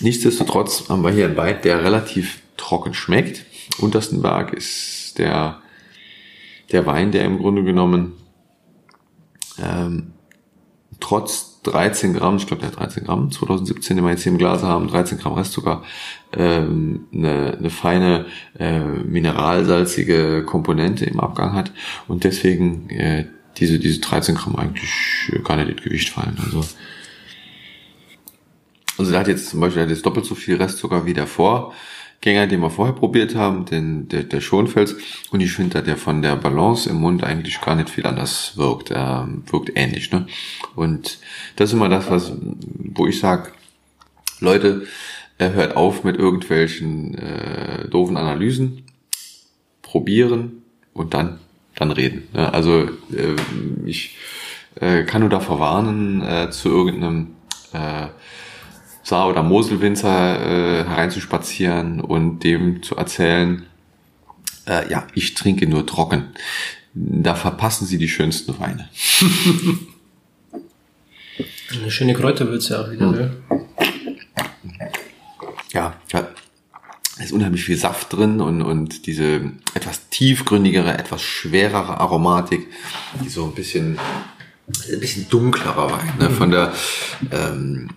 nichtsdestotrotz 0.00 0.88
haben 0.88 1.02
wir 1.02 1.10
hier 1.10 1.26
einen 1.26 1.36
Wein, 1.36 1.58
der 1.62 1.84
relativ 1.84 2.40
trocken 2.56 2.94
schmeckt. 2.94 3.44
Untersten 3.78 4.22
Berg 4.22 4.52
ist 4.52 5.18
der, 5.18 5.60
der 6.72 6.86
Wein, 6.86 7.12
der 7.12 7.24
im 7.24 7.38
Grunde 7.38 7.64
genommen 7.64 8.12
ähm, 9.62 10.12
trotz 11.00 11.60
13 11.62 12.14
Gramm, 12.14 12.36
ich 12.36 12.46
glaube 12.46 12.60
der 12.60 12.70
hat 12.70 12.78
13 12.78 13.04
Gramm, 13.04 13.30
2017, 13.30 13.96
den 13.96 14.04
wir 14.04 14.12
jetzt 14.12 14.22
hier 14.22 14.32
im 14.32 14.38
Glas 14.38 14.62
haben, 14.62 14.88
13 14.88 15.18
Gramm 15.18 15.34
Restzucker, 15.34 15.82
ähm, 16.32 17.06
eine, 17.12 17.56
eine 17.58 17.70
feine 17.70 18.26
äh, 18.58 18.80
mineralsalzige 18.80 20.44
Komponente 20.44 21.04
im 21.06 21.20
Abgang 21.20 21.54
hat 21.54 21.72
und 22.06 22.24
deswegen 22.24 22.90
äh, 22.90 23.26
diese, 23.56 23.78
diese 23.78 24.00
13 24.00 24.34
Gramm 24.34 24.56
eigentlich 24.56 24.90
gar 25.44 25.56
nicht 25.56 25.68
ins 25.68 25.82
Gewicht 25.82 26.10
fallen. 26.10 26.36
Also, 26.44 26.64
also 28.98 29.10
der 29.10 29.20
hat 29.20 29.28
jetzt 29.28 29.50
zum 29.50 29.60
Beispiel 29.60 29.88
jetzt 29.88 30.06
doppelt 30.06 30.24
so 30.24 30.34
viel 30.34 30.56
Restzucker 30.56 31.06
wie 31.06 31.14
der 31.14 31.26
Vorgänger, 31.26 32.46
den 32.46 32.60
wir 32.60 32.70
vorher 32.70 32.94
probiert 32.94 33.34
haben, 33.34 33.64
den, 33.64 34.08
der, 34.08 34.22
der 34.24 34.40
Schonfels. 34.40 34.96
Und 35.30 35.40
ich 35.40 35.52
finde, 35.52 35.82
der 35.82 35.96
von 35.96 36.22
der 36.22 36.36
Balance 36.36 36.88
im 36.88 36.96
Mund 36.96 37.24
eigentlich 37.24 37.60
gar 37.60 37.74
nicht 37.74 37.90
viel 37.90 38.06
anders 38.06 38.56
wirkt. 38.56 38.90
Er 38.90 39.28
wirkt 39.46 39.72
ähnlich. 39.74 40.10
Ne? 40.12 40.26
Und 40.74 41.18
das 41.56 41.70
ist 41.70 41.74
immer 41.74 41.88
das, 41.88 42.10
was, 42.10 42.32
wo 42.40 43.06
ich 43.06 43.18
sage, 43.18 43.52
Leute, 44.40 44.86
äh, 45.38 45.50
hört 45.50 45.76
auf 45.76 46.04
mit 46.04 46.16
irgendwelchen 46.16 47.16
äh, 47.18 47.88
doofen 47.88 48.16
Analysen, 48.16 48.84
probieren 49.82 50.62
und 50.92 51.14
dann 51.14 51.40
dann 51.76 51.90
reden. 51.90 52.28
Ne? 52.32 52.52
Also 52.52 52.82
äh, 52.82 53.36
ich 53.84 54.16
äh, 54.80 55.04
kann 55.04 55.20
nur 55.20 55.30
davor 55.30 55.58
warnen, 55.60 56.22
äh, 56.22 56.50
zu 56.50 56.68
irgendeinem 56.68 57.28
Saar- 59.02 59.28
oder 59.28 59.42
Moselwinzer 59.42 60.86
hereinzuspazieren 60.86 62.00
und 62.00 62.44
dem 62.44 62.84
zu 62.84 62.94
erzählen, 62.94 63.66
äh, 64.66 64.88
ja, 64.90 65.06
ich 65.14 65.34
trinke 65.34 65.66
nur 65.66 65.86
trocken. 65.86 66.28
Da 66.94 67.34
verpassen 67.34 67.86
sie 67.86 67.98
die 67.98 68.08
schönsten 68.08 68.58
Weine. 68.60 68.88
Eine 71.72 71.90
schöne 71.90 72.14
Kräuterwürze 72.14 72.80
auch 72.80 72.90
wieder, 72.90 73.10
ne? 73.10 73.36
Ja, 75.72 75.94
ja, 76.12 76.28
ist 77.18 77.32
unheimlich 77.32 77.64
viel 77.64 77.76
Saft 77.76 78.12
drin 78.12 78.40
und, 78.40 78.62
und 78.62 79.06
diese 79.06 79.52
etwas 79.74 80.08
tiefgründigere, 80.08 80.98
etwas 80.98 81.22
schwerere 81.22 82.00
Aromatik, 82.00 82.66
die 83.22 83.28
so 83.28 83.44
ein 83.44 83.54
bisschen, 83.54 83.98
ein 84.92 85.00
bisschen 85.00 85.28
dunklerer 85.28 85.92
Wein. 85.92 86.12
Ne? 86.18 86.30
Von 86.30 86.50
der 86.50 86.72
ähm, 87.30 87.88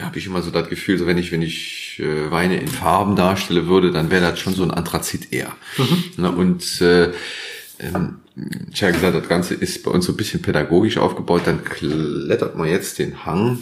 habe 0.00 0.18
ich 0.18 0.26
immer 0.26 0.42
so 0.42 0.50
das 0.50 0.68
Gefühl, 0.68 0.98
so 0.98 1.06
wenn 1.06 1.18
ich, 1.18 1.30
wenn 1.30 1.42
ich 1.42 2.00
äh, 2.00 2.30
Weine 2.30 2.56
in 2.56 2.68
Farben 2.68 3.16
darstelle 3.16 3.66
würde, 3.66 3.92
dann 3.92 4.10
wäre 4.10 4.30
das 4.30 4.40
schon 4.40 4.54
so 4.54 4.62
ein 4.62 4.70
Anthrazit 4.70 5.32
eher. 5.32 5.52
Mhm. 5.76 6.04
Ne? 6.16 6.30
Und 6.32 6.80
äh, 6.80 7.12
ähm, 7.80 8.16
ich 8.72 8.82
habe 8.82 8.92
gesagt, 8.92 9.14
das 9.14 9.28
Ganze 9.28 9.54
ist 9.54 9.82
bei 9.84 9.90
uns 9.90 10.06
so 10.06 10.12
ein 10.12 10.16
bisschen 10.16 10.42
pädagogisch 10.42 10.96
aufgebaut. 10.98 11.42
Dann 11.44 11.62
klettert 11.64 12.56
man 12.56 12.68
jetzt 12.68 12.98
den 12.98 13.24
Hang, 13.24 13.58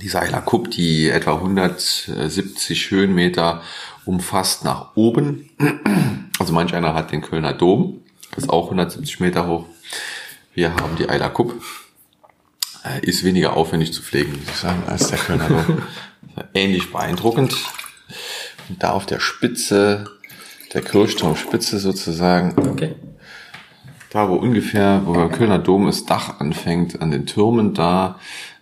die 0.00 0.08
Seiler 0.08 0.42
Kupp, 0.42 0.70
die 0.70 1.08
etwa 1.08 1.34
170 1.34 2.90
Höhenmeter 2.90 3.62
umfasst 4.04 4.64
nach 4.64 4.96
oben. 4.96 5.50
Also 6.38 6.52
manch 6.52 6.74
einer 6.74 6.94
hat 6.94 7.12
den 7.12 7.22
Kölner 7.22 7.54
Dom, 7.54 8.02
das 8.34 8.44
ist 8.44 8.50
auch 8.50 8.64
170 8.64 9.20
Meter 9.20 9.46
hoch. 9.46 9.64
Wir 10.54 10.74
haben 10.74 10.96
die 10.96 11.08
Eiler 11.08 11.30
Kupp. 11.30 11.62
Äh, 12.84 13.00
ist 13.06 13.24
weniger 13.24 13.56
aufwendig 13.56 13.92
zu 13.92 14.02
pflegen, 14.02 14.32
muss 14.32 14.50
ich 14.50 14.56
sagen, 14.56 14.82
als 14.86 15.08
der 15.08 15.18
Kölner 15.18 15.48
Dom. 15.48 15.82
Ähnlich 16.54 16.92
beeindruckend. 16.92 17.56
Und 18.68 18.82
da 18.82 18.90
auf 18.90 19.06
der 19.06 19.20
Spitze, 19.20 20.04
der 20.74 20.82
Kirchturmspitze 20.82 21.78
sozusagen, 21.78 22.54
okay. 22.68 22.94
da 24.10 24.28
wo 24.28 24.34
ungefähr, 24.34 25.02
wo 25.04 25.14
der 25.14 25.28
Kölner 25.28 25.58
Dom 25.58 25.86
das 25.86 26.04
Dach 26.04 26.40
anfängt, 26.40 27.00
an 27.00 27.10
den 27.10 27.26
Türmen, 27.26 27.74
da 27.74 28.18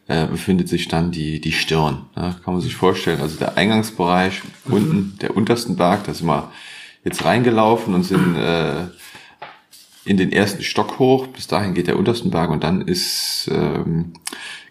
äh, 0.07 0.27
befindet 0.27 0.69
sich 0.69 0.89
dann 0.89 1.11
die, 1.11 1.41
die 1.41 1.53
Stirn. 1.53 2.07
Ne? 2.17 2.35
Kann 2.45 2.55
man 2.55 2.61
sich 2.61 2.77
vorstellen. 2.77 3.21
Also 3.21 3.39
der 3.39 3.57
Eingangsbereich 3.57 4.43
mhm. 4.67 4.73
unten, 4.73 5.19
der 5.21 5.37
untersten 5.37 5.77
Berg, 5.77 6.05
da 6.05 6.15
sind 6.15 6.27
wir 6.27 6.51
jetzt 7.05 7.25
reingelaufen 7.25 7.95
und 7.95 8.05
sind 8.05 8.37
äh, 8.37 8.87
in 10.05 10.17
den 10.17 10.33
ersten 10.33 10.63
Stock 10.63 10.99
hoch. 10.99 11.27
Bis 11.29 11.47
dahin 11.47 11.75
geht 11.75 11.87
der 11.87 11.99
untersten 11.99 12.31
Berg 12.31 12.51
und 12.51 12.63
dann 12.65 12.83
ist 12.83 13.51
ähm, 13.53 14.13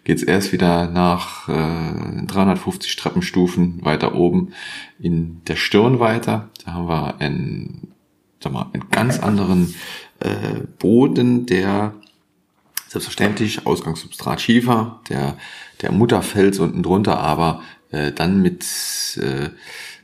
geht 0.04 0.18
es 0.18 0.22
erst 0.22 0.52
wieder 0.52 0.88
nach 0.88 1.48
äh, 1.48 2.26
350 2.26 2.94
Treppenstufen 2.96 3.84
weiter 3.84 4.14
oben 4.14 4.52
in 5.00 5.40
der 5.48 5.56
Stirn 5.56 5.98
weiter. 5.98 6.50
Da 6.64 6.74
haben 6.74 6.88
wir 6.88 7.20
einen, 7.20 7.94
sag 8.40 8.52
mal, 8.52 8.66
einen 8.72 8.90
ganz 8.90 9.18
anderen 9.18 9.74
äh, 10.20 10.60
Boden, 10.78 11.46
der 11.46 11.94
Selbstverständlich 12.94 13.66
Ausgangssubstrat 13.66 14.40
Schiefer, 14.40 15.00
der, 15.08 15.36
der 15.82 15.90
Mutterfels 15.90 16.60
unten 16.60 16.84
drunter, 16.84 17.18
aber 17.18 17.60
äh, 17.90 18.12
dann 18.12 18.40
mit, 18.40 18.64
äh, 19.20 19.50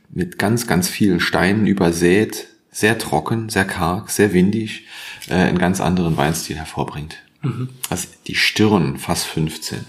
mit 0.09 0.37
ganz, 0.37 0.67
ganz 0.67 0.89
vielen 0.89 1.21
Steinen 1.21 1.67
übersät, 1.67 2.47
sehr 2.69 2.97
trocken, 2.97 3.47
sehr 3.47 3.63
karg, 3.63 4.09
sehr 4.09 4.33
windig, 4.33 4.87
äh, 5.29 5.35
einen 5.35 5.57
ganz 5.57 5.79
anderen 5.79 6.17
Weinstil 6.17 6.57
hervorbringt. 6.57 7.15
Mhm. 7.41 7.69
Also 7.89 8.09
die 8.27 8.35
Stirn 8.35 8.97
fast 8.97 9.25
15. 9.25 9.85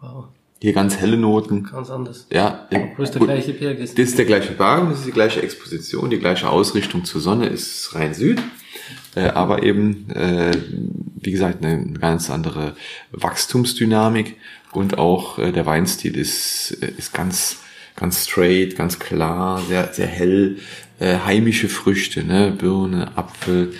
Wow. 0.00 0.28
Hier 0.60 0.72
ganz 0.72 0.96
helle 0.96 1.16
Noten. 1.16 1.64
Ganz 1.64 1.88
anders. 1.88 2.26
Ja. 2.32 2.68
Wo 2.96 3.02
ist 3.02 3.14
der 3.14 3.22
gleiche 3.22 3.52
Berg? 3.52 3.78
Das 3.78 3.90
ist 3.90 4.18
der 4.18 4.24
gleiche 4.24 4.52
Berg, 4.52 4.88
das 4.90 4.98
ist 5.00 5.06
die 5.06 5.12
gleiche 5.12 5.40
Exposition, 5.40 6.10
die 6.10 6.18
gleiche 6.18 6.48
Ausrichtung 6.48 7.04
zur 7.04 7.20
Sonne 7.20 7.46
ist 7.46 7.94
Rhein-Süd. 7.94 8.40
Äh, 9.14 9.28
aber 9.28 9.62
eben, 9.62 10.10
äh, 10.10 10.52
wie 11.16 11.30
gesagt, 11.30 11.64
eine 11.64 11.92
ganz 11.92 12.30
andere 12.30 12.74
Wachstumsdynamik 13.12 14.36
und 14.72 14.98
auch 14.98 15.38
äh, 15.38 15.52
der 15.52 15.66
Weinstil 15.66 16.16
ist, 16.16 16.76
äh, 16.82 16.92
ist 16.96 17.12
ganz, 17.14 17.58
ganz 17.94 18.26
straight, 18.26 18.76
ganz 18.76 18.98
klar, 18.98 19.62
sehr, 19.62 19.92
sehr 19.92 20.06
hell, 20.06 20.58
äh, 20.98 21.18
heimische 21.18 21.68
Früchte, 21.68 22.24
ne, 22.24 22.52
Birne, 22.56 23.16
Apfel, 23.16 23.74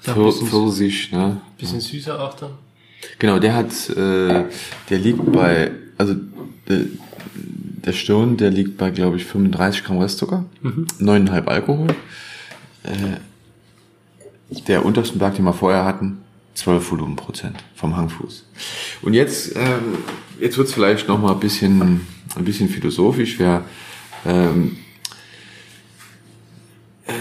Pfirsich, 0.00 1.12
ne. 1.12 1.40
Bisschen 1.58 1.80
süßer 1.80 2.20
auch 2.20 2.34
dann. 2.34 2.52
Genau, 3.18 3.38
der 3.38 3.54
hat, 3.54 3.90
äh, 3.90 4.44
der 4.90 4.98
liegt 4.98 5.32
bei, 5.32 5.70
also 5.98 6.14
der, 6.68 6.80
der 7.84 7.92
Stirn, 7.92 8.36
der 8.36 8.50
liegt 8.50 8.76
bei, 8.76 8.90
glaube 8.90 9.16
ich, 9.16 9.24
35 9.24 9.84
Gramm 9.84 9.98
Restzucker, 9.98 10.44
mhm. 10.62 10.86
9,5 11.00 11.46
Alkohol. 11.46 11.88
Äh, 12.82 13.20
der 14.68 14.84
untersten 14.84 15.18
Berg, 15.18 15.36
den 15.36 15.44
wir 15.44 15.52
vorher 15.52 15.84
hatten, 15.84 16.22
12 16.54 16.90
Volumenprozent 16.90 17.62
vom 17.74 17.96
Hangfuß. 17.96 18.44
Und 19.02 19.14
jetzt, 19.14 19.54
ähm, 19.56 19.98
jetzt 20.40 20.56
wird's 20.56 20.72
vielleicht 20.72 21.08
noch 21.08 21.20
mal 21.20 21.32
ein 21.32 21.40
bisschen, 21.40 22.06
ein 22.34 22.44
bisschen 22.44 22.68
philosophisch. 22.68 23.38
Wir, 23.38 23.64
ähm, 24.24 24.78
äh, 27.06 27.12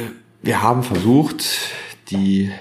wir 0.42 0.62
haben 0.62 0.84
versucht, 0.84 1.46
die 2.10 2.52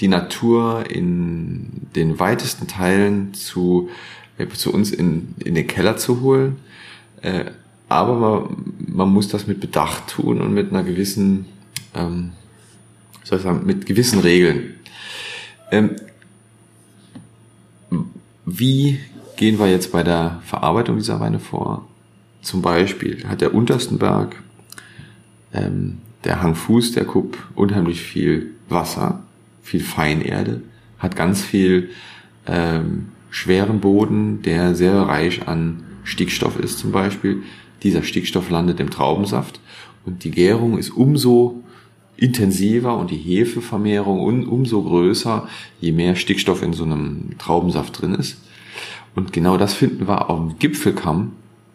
die 0.00 0.08
Natur 0.08 0.84
in 0.88 1.88
den 1.94 2.18
weitesten 2.18 2.66
Teilen 2.66 3.34
zu, 3.34 3.90
äh, 4.38 4.48
zu 4.48 4.72
uns 4.72 4.90
in, 4.90 5.34
in 5.44 5.54
den 5.54 5.66
Keller 5.66 5.96
zu 5.96 6.20
holen. 6.22 6.56
Äh, 7.22 7.46
aber 7.88 8.16
man, 8.18 8.74
man 8.78 9.08
muss 9.10 9.28
das 9.28 9.46
mit 9.46 9.60
Bedacht 9.60 10.08
tun 10.08 10.40
und 10.40 10.54
mit 10.54 10.70
einer 10.70 10.84
gewissen, 10.84 11.46
ähm, 11.94 12.32
soll 13.24 13.38
ich 13.38 13.44
sagen, 13.44 13.66
mit 13.66 13.84
gewissen 13.84 14.20
Regeln. 14.20 14.74
Ähm, 15.70 15.96
wie 18.46 19.00
gehen 19.36 19.58
wir 19.58 19.70
jetzt 19.70 19.92
bei 19.92 20.02
der 20.02 20.40
Verarbeitung 20.44 20.96
dieser 20.96 21.20
Weine 21.20 21.40
vor? 21.40 21.86
Zum 22.42 22.62
Beispiel 22.62 23.28
hat 23.28 23.42
der 23.42 23.54
untersten 23.54 23.98
Berg, 23.98 24.36
ähm, 25.52 25.98
der 26.24 26.42
Hangfuß 26.42 26.92
der 26.92 27.04
Kupp, 27.04 27.36
unheimlich 27.54 28.02
viel 28.02 28.54
Wasser 28.68 29.22
viel 29.62 29.80
Feinerde, 29.80 30.62
hat 30.98 31.16
ganz 31.16 31.42
viel 31.42 31.90
ähm, 32.46 33.08
schweren 33.30 33.80
Boden, 33.80 34.42
der 34.42 34.74
sehr 34.74 34.94
reich 34.94 35.46
an 35.48 35.84
Stickstoff 36.04 36.58
ist 36.58 36.78
zum 36.78 36.92
Beispiel. 36.92 37.42
Dieser 37.82 38.02
Stickstoff 38.02 38.50
landet 38.50 38.80
im 38.80 38.90
Traubensaft 38.90 39.60
und 40.04 40.24
die 40.24 40.30
Gärung 40.30 40.78
ist 40.78 40.90
umso 40.90 41.62
intensiver 42.16 42.98
und 42.98 43.10
die 43.10 43.16
Hefevermehrung 43.16 44.20
um, 44.20 44.48
umso 44.48 44.82
größer, 44.82 45.48
je 45.80 45.92
mehr 45.92 46.16
Stickstoff 46.16 46.62
in 46.62 46.74
so 46.74 46.84
einem 46.84 47.30
Traubensaft 47.38 48.00
drin 48.00 48.14
ist. 48.14 48.38
Und 49.14 49.32
genau 49.32 49.56
das 49.56 49.74
finden 49.74 50.06
wir 50.06 50.28
auf 50.28 50.38
dem 50.38 50.58
Gipfelkamm 50.58 51.32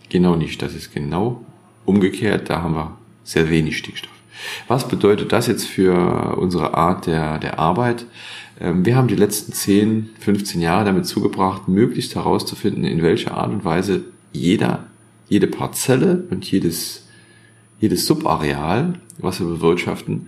genau 0.10 0.36
nicht. 0.36 0.62
Das 0.62 0.74
ist 0.74 0.94
genau 0.94 1.44
umgekehrt. 1.86 2.50
Da 2.50 2.62
haben 2.62 2.76
wir 2.76 2.98
sehr 3.24 3.50
wenig 3.50 3.78
Stickstoff. 3.78 4.15
Was 4.68 4.88
bedeutet 4.88 5.32
das 5.32 5.48
jetzt 5.48 5.66
für 5.66 6.38
unsere 6.38 6.74
Art 6.76 7.08
der, 7.08 7.40
der 7.40 7.60
Arbeit? 7.60 8.06
Ähm, 8.60 8.86
wir 8.86 8.96
haben 8.96 9.08
die 9.08 9.16
letzten 9.16 9.54
10, 9.54 10.10
15 10.20 10.62
Jahre 10.62 10.86
damit 10.86 11.06
zugebracht, 11.06 11.68
möglichst 11.68 12.16
herauszufinden, 12.16 12.84
in 12.84 13.02
welcher 13.02 13.36
Art 13.36 13.52
und 13.52 13.66
Weise 13.66 14.06
jeder, 14.32 14.88
jede 15.28 15.48
Parzelle 15.48 16.26
und 16.30 16.50
jedes, 16.50 17.08
jedes 17.80 18.06
Subareal, 18.06 19.00
was 19.18 19.40
wir 19.40 19.48
bewirtschaften, 19.48 20.28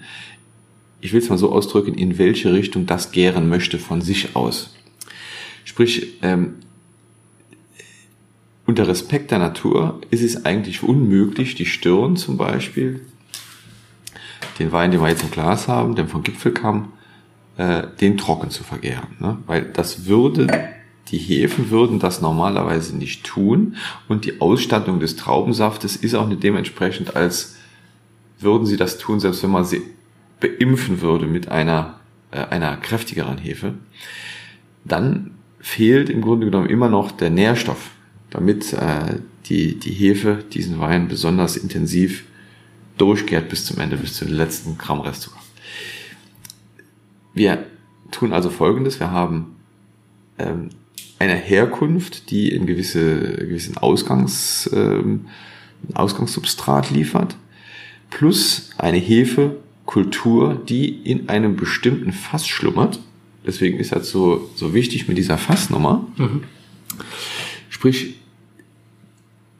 ich 0.99 1.13
will 1.13 1.21
es 1.21 1.29
mal 1.29 1.37
so 1.37 1.51
ausdrücken, 1.51 1.93
in 1.93 2.17
welche 2.17 2.53
Richtung 2.53 2.85
das 2.85 3.11
gären 3.11 3.49
möchte 3.49 3.77
von 3.77 4.01
sich 4.01 4.35
aus. 4.35 4.75
Sprich, 5.63 6.17
ähm, 6.21 6.55
unter 8.65 8.87
Respekt 8.87 9.31
der 9.31 9.39
Natur 9.39 10.01
ist 10.09 10.23
es 10.23 10.45
eigentlich 10.45 10.83
unmöglich, 10.83 11.55
die 11.55 11.65
Stirn 11.65 12.17
zum 12.17 12.35
Beispiel 12.37 13.01
den 14.59 14.71
Wein, 14.71 14.91
den 14.91 15.01
wir 15.01 15.09
jetzt 15.09 15.23
im 15.23 15.31
Glas 15.31 15.67
haben, 15.67 15.95
den 15.95 16.07
von 16.07 16.23
Gipfelkamm, 16.23 16.93
äh, 17.57 17.83
den 17.99 18.17
trocken 18.17 18.49
zu 18.49 18.63
vergären. 18.63 19.07
Ne? 19.19 19.37
Weil 19.45 19.65
das 19.65 20.05
würde, 20.05 20.47
die 21.09 21.17
Hefen 21.17 21.69
würden 21.69 21.99
das 21.99 22.21
normalerweise 22.21 22.95
nicht 22.95 23.23
tun 23.23 23.75
und 24.07 24.25
die 24.25 24.41
Ausstattung 24.41 24.99
des 24.99 25.15
Traubensaftes 25.15 25.95
ist 25.95 26.15
auch 26.15 26.27
nicht 26.27 26.43
dementsprechend, 26.43 27.15
als 27.15 27.55
würden 28.39 28.65
sie 28.65 28.77
das 28.77 28.97
tun, 28.97 29.19
selbst 29.19 29.43
wenn 29.43 29.51
man 29.51 29.65
sie 29.65 29.81
beimpfen 30.39 31.01
würde 31.01 31.25
mit 31.25 31.49
einer, 31.49 31.99
äh, 32.31 32.39
einer 32.45 32.77
kräftigeren 32.77 33.37
Hefe. 33.37 33.73
Dann 34.85 35.31
fehlt 35.59 36.09
im 36.09 36.21
Grunde 36.21 36.45
genommen 36.45 36.69
immer 36.69 36.89
noch 36.89 37.11
der 37.11 37.29
Nährstoff, 37.29 37.89
damit 38.29 38.73
äh, 38.73 39.19
die, 39.45 39.79
die 39.79 39.91
Hefe 39.91 40.43
diesen 40.53 40.79
Wein 40.79 41.07
besonders 41.07 41.57
intensiv 41.57 42.25
durchgärt 42.97 43.49
bis 43.49 43.65
zum 43.65 43.79
Ende, 43.79 43.97
bis 43.97 44.15
zu 44.15 44.25
den 44.25 44.35
letzten 44.35 44.77
Gramm 44.77 45.01
Restzucker. 45.01 45.39
Wir 47.33 47.65
tun 48.11 48.33
also 48.33 48.49
Folgendes. 48.49 48.99
Wir 48.99 49.11
haben 49.11 49.55
ähm, 50.39 50.69
eine 51.19 51.35
Herkunft, 51.35 52.29
die 52.31 52.51
in 52.51 52.65
gewisse, 52.65 53.37
gewissen 53.37 53.77
Ausgangs, 53.77 54.69
ähm, 54.73 55.27
Ausgangssubstrat 55.93 56.89
liefert, 56.91 57.35
plus 58.09 58.71
eine 58.77 58.97
Hefekultur, 58.97 60.55
die 60.55 60.89
in 60.89 61.29
einem 61.29 61.55
bestimmten 61.55 62.11
Fass 62.11 62.47
schlummert. 62.47 62.99
Deswegen 63.45 63.79
ist 63.79 63.91
das 63.91 64.09
so, 64.09 64.49
so 64.55 64.73
wichtig 64.73 65.07
mit 65.07 65.17
dieser 65.17 65.37
Fassnummer. 65.37 66.05
Mhm. 66.17 66.43
Sprich, 67.69 68.15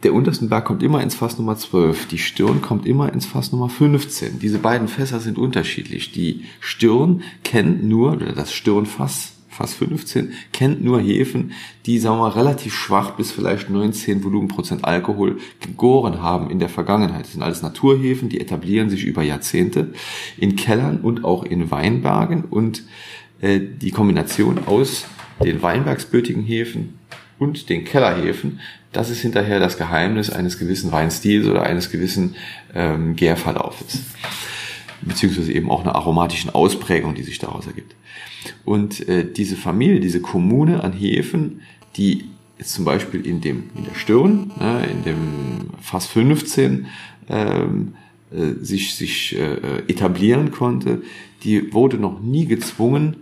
der 0.04 0.14
untersten 0.14 0.50
Berg 0.50 0.66
kommt 0.66 0.84
immer 0.84 1.02
ins 1.02 1.16
Fass 1.16 1.38
Nummer 1.38 1.58
12, 1.58 2.08
die 2.08 2.20
Stirn 2.20 2.62
kommt 2.62 2.86
immer 2.86 3.12
ins 3.12 3.26
Fass 3.26 3.52
Nummer 3.52 3.68
15. 3.68 4.40
Diese 4.40 4.60
beiden 4.60 4.88
Fässer 4.88 5.20
sind 5.20 5.38
unterschiedlich. 5.40 6.12
Die 6.12 6.44
Stirn 6.60 7.24
kennt 7.44 7.84
nur, 7.84 8.14
oder 8.14 8.34
das 8.34 8.54
Stirnfass, 8.54 9.34
Fass 9.50 9.74
15, 9.74 10.34
kennt 10.54 10.84
nur 10.84 11.02
Hefen, 11.02 11.54
die, 11.88 11.98
sagen 11.98 12.18
wir 12.18 12.30
mal, 12.30 12.30
relativ 12.30 12.76
schwach 12.76 13.12
bis 13.12 13.32
vielleicht 13.32 13.72
19 13.72 14.24
Volumenprozent 14.24 14.86
Alkohol 14.86 15.38
gegoren 15.62 16.22
haben 16.22 16.52
in 16.52 16.60
der 16.60 16.70
Vergangenheit. 16.70 17.26
Das 17.26 17.32
sind 17.32 17.42
alles 17.42 17.64
Naturhefen, 17.64 18.30
die 18.30 18.40
etablieren 18.40 18.92
sich 18.92 19.04
über 19.04 19.24
Jahrzehnte 19.24 19.94
in 20.38 20.56
Kellern 20.56 21.00
und 21.00 21.26
auch 21.26 21.44
in 21.44 21.72
Weinbergen 21.72 22.44
und 22.44 22.84
äh, 23.42 23.60
die 23.60 23.90
Kombination 23.90 24.60
aus 24.68 25.08
den 25.44 25.64
weinbergsbötigen 25.64 26.44
Hefen 26.44 27.00
und 27.40 27.70
den 27.70 27.86
Kellerhefen 27.86 28.60
das 28.98 29.12
ist 29.12 29.22
hinterher 29.22 29.60
das 29.60 29.78
Geheimnis 29.78 30.32
eines 30.32 30.58
gewissen 30.58 30.92
Weinstils 30.92 31.48
oder 31.48 31.62
eines 31.62 31.92
gewissen 31.92 32.36
ähm, 32.74 33.16
Gärverlaufes. 33.16 34.02
Beziehungsweise 35.02 35.52
eben 35.52 35.70
auch 35.70 35.82
einer 35.82 35.94
aromatischen 35.94 36.50
Ausprägung, 36.50 37.14
die 37.14 37.22
sich 37.22 37.38
daraus 37.38 37.68
ergibt. 37.68 37.96
Und 38.66 39.08
äh, 39.08 39.24
diese 39.32 39.56
Familie, 39.56 40.00
diese 40.00 40.20
Kommune 40.20 40.84
an 40.84 40.94
Hefen, 40.94 41.62
die 41.96 42.26
jetzt 42.58 42.74
zum 42.74 42.86
Beispiel 42.86 43.26
in 43.26 43.40
dem 43.40 43.70
in 43.76 43.86
der 43.86 43.94
Stirn, 43.94 44.52
ne, 44.60 44.88
in 44.90 45.04
dem 45.04 45.70
Fass 45.80 46.08
15 46.08 46.88
ähm, 47.30 47.94
äh, 48.32 48.64
sich 48.64 48.96
sich 48.96 49.38
äh, 49.38 49.84
etablieren 49.88 50.50
konnte, 50.50 51.04
die 51.44 51.72
wurde 51.72 51.98
noch 51.98 52.20
nie 52.20 52.48
gezwungen, 52.48 53.18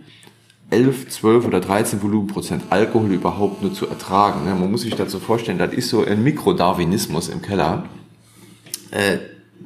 11, 0.70 1.08
12 1.08 1.46
oder 1.46 1.60
13 1.60 2.02
Volumenprozent 2.02 2.64
Alkohol 2.70 3.12
überhaupt 3.12 3.62
nur 3.62 3.72
zu 3.72 3.86
ertragen. 3.86 4.44
Man 4.44 4.70
muss 4.70 4.82
sich 4.82 4.94
dazu 4.94 5.20
vorstellen, 5.20 5.58
das 5.58 5.72
ist 5.72 5.88
so 5.88 6.04
ein 6.04 6.22
Mikrodarwinismus 6.24 7.28
im 7.28 7.40
Keller. 7.40 7.84
Äh, 8.90 9.18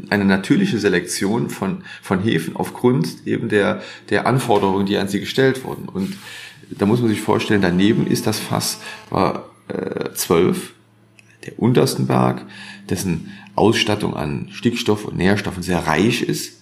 eine 0.08 0.24
natürliche 0.24 0.78
Selektion 0.78 1.50
von, 1.50 1.84
von 2.02 2.20
Hefen 2.20 2.56
aufgrund 2.56 3.26
eben 3.26 3.48
der, 3.48 3.82
der 4.08 4.26
Anforderungen, 4.26 4.86
die 4.86 4.96
an 4.96 5.08
sie 5.08 5.20
gestellt 5.20 5.64
wurden. 5.64 5.88
Und 5.88 6.16
da 6.70 6.86
muss 6.86 7.00
man 7.00 7.08
sich 7.08 7.20
vorstellen, 7.20 7.62
daneben 7.62 8.06
ist 8.06 8.26
das 8.26 8.38
Fass 8.38 8.80
war 9.10 9.46
äh, 9.68 10.12
12, 10.12 10.74
der 11.46 11.58
untersten 11.58 12.06
Berg, 12.06 12.46
dessen 12.88 13.32
Ausstattung 13.54 14.14
an 14.14 14.48
Stickstoff 14.52 15.04
und 15.04 15.16
Nährstoffen 15.16 15.62
sehr 15.62 15.86
reich 15.86 16.22
ist. 16.22 16.60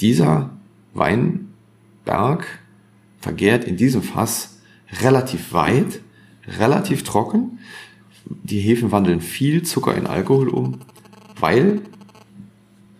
Dieser 0.00 0.50
Weinberg 0.94 2.46
vergärt 3.24 3.64
in 3.64 3.76
diesem 3.76 4.02
Fass 4.02 4.58
relativ 5.02 5.52
weit, 5.52 6.00
relativ 6.58 7.02
trocken. 7.02 7.58
Die 8.26 8.60
Hefen 8.60 8.92
wandeln 8.92 9.20
viel 9.20 9.62
Zucker 9.62 9.94
in 9.94 10.06
Alkohol 10.06 10.48
um, 10.48 10.80
weil 11.40 11.80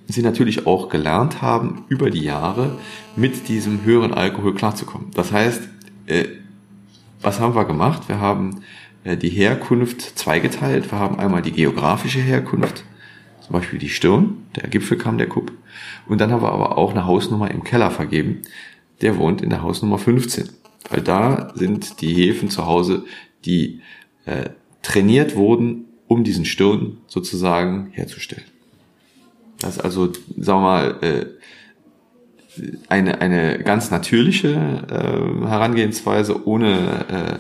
sie 0.09 0.23
natürlich 0.23 0.67
auch 0.67 0.89
gelernt 0.89 1.43
haben, 1.43 1.85
über 1.89 2.11
die 2.11 2.23
Jahre 2.23 2.79
mit 3.17 3.49
diesem 3.49 3.85
höheren 3.85 4.15
Alkohol 4.15 4.55
klarzukommen. 4.55 5.11
Das 5.15 5.31
heißt, 5.31 5.63
äh, 6.07 6.25
was 7.21 7.39
haben 7.41 7.55
wir 7.55 7.65
gemacht? 7.67 8.09
Wir 8.09 8.21
haben 8.21 8.63
äh, 9.05 9.17
die 9.17 9.31
Herkunft 9.31 10.19
zweigeteilt. 10.19 10.91
Wir 10.91 10.99
haben 10.99 11.19
einmal 11.19 11.43
die 11.43 11.53
geografische 11.53 12.21
Herkunft, 12.21 12.85
zum 13.41 13.53
Beispiel 13.53 13.79
die 13.79 13.89
Stirn, 13.89 14.39
der 14.57 14.69
Gipfelkamm 14.69 15.19
der 15.19 15.29
Kupp. 15.29 15.53
Und 16.07 16.21
dann 16.21 16.31
haben 16.33 16.43
wir 16.43 16.53
aber 16.53 16.79
auch 16.79 16.93
eine 16.93 17.07
Hausnummer 17.07 17.51
im 17.51 17.65
Keller 17.65 17.91
vergeben, 17.91 18.43
der 19.05 19.19
wohnt 19.19 19.43
in 19.43 19.51
der 19.51 19.63
Hausnummer 19.63 19.99
15. 19.99 20.49
Weil 20.91 21.03
da 21.03 21.53
sind 21.55 22.01
die 22.01 22.13
Häfen 22.13 22.51
zu 22.51 22.67
Hause, 22.67 23.05
die 23.45 23.81
äh, 24.25 24.51
trainiert 24.83 25.37
wurden, 25.37 25.85
um 26.09 26.25
diesen 26.25 26.45
Stirn 26.45 26.99
sozusagen 27.07 27.91
herzustellen. 27.93 28.45
Das 29.61 29.77
ist 29.77 29.83
also, 29.83 30.07
sagen 30.37 30.61
wir 30.61 30.61
mal, 30.61 30.97
äh, 31.03 31.27
eine, 32.89 33.21
eine 33.21 33.59
ganz 33.59 33.91
natürliche 33.91 34.49
äh, 34.49 35.47
Herangehensweise 35.47 36.47
ohne, 36.47 37.07
äh, 37.09 37.39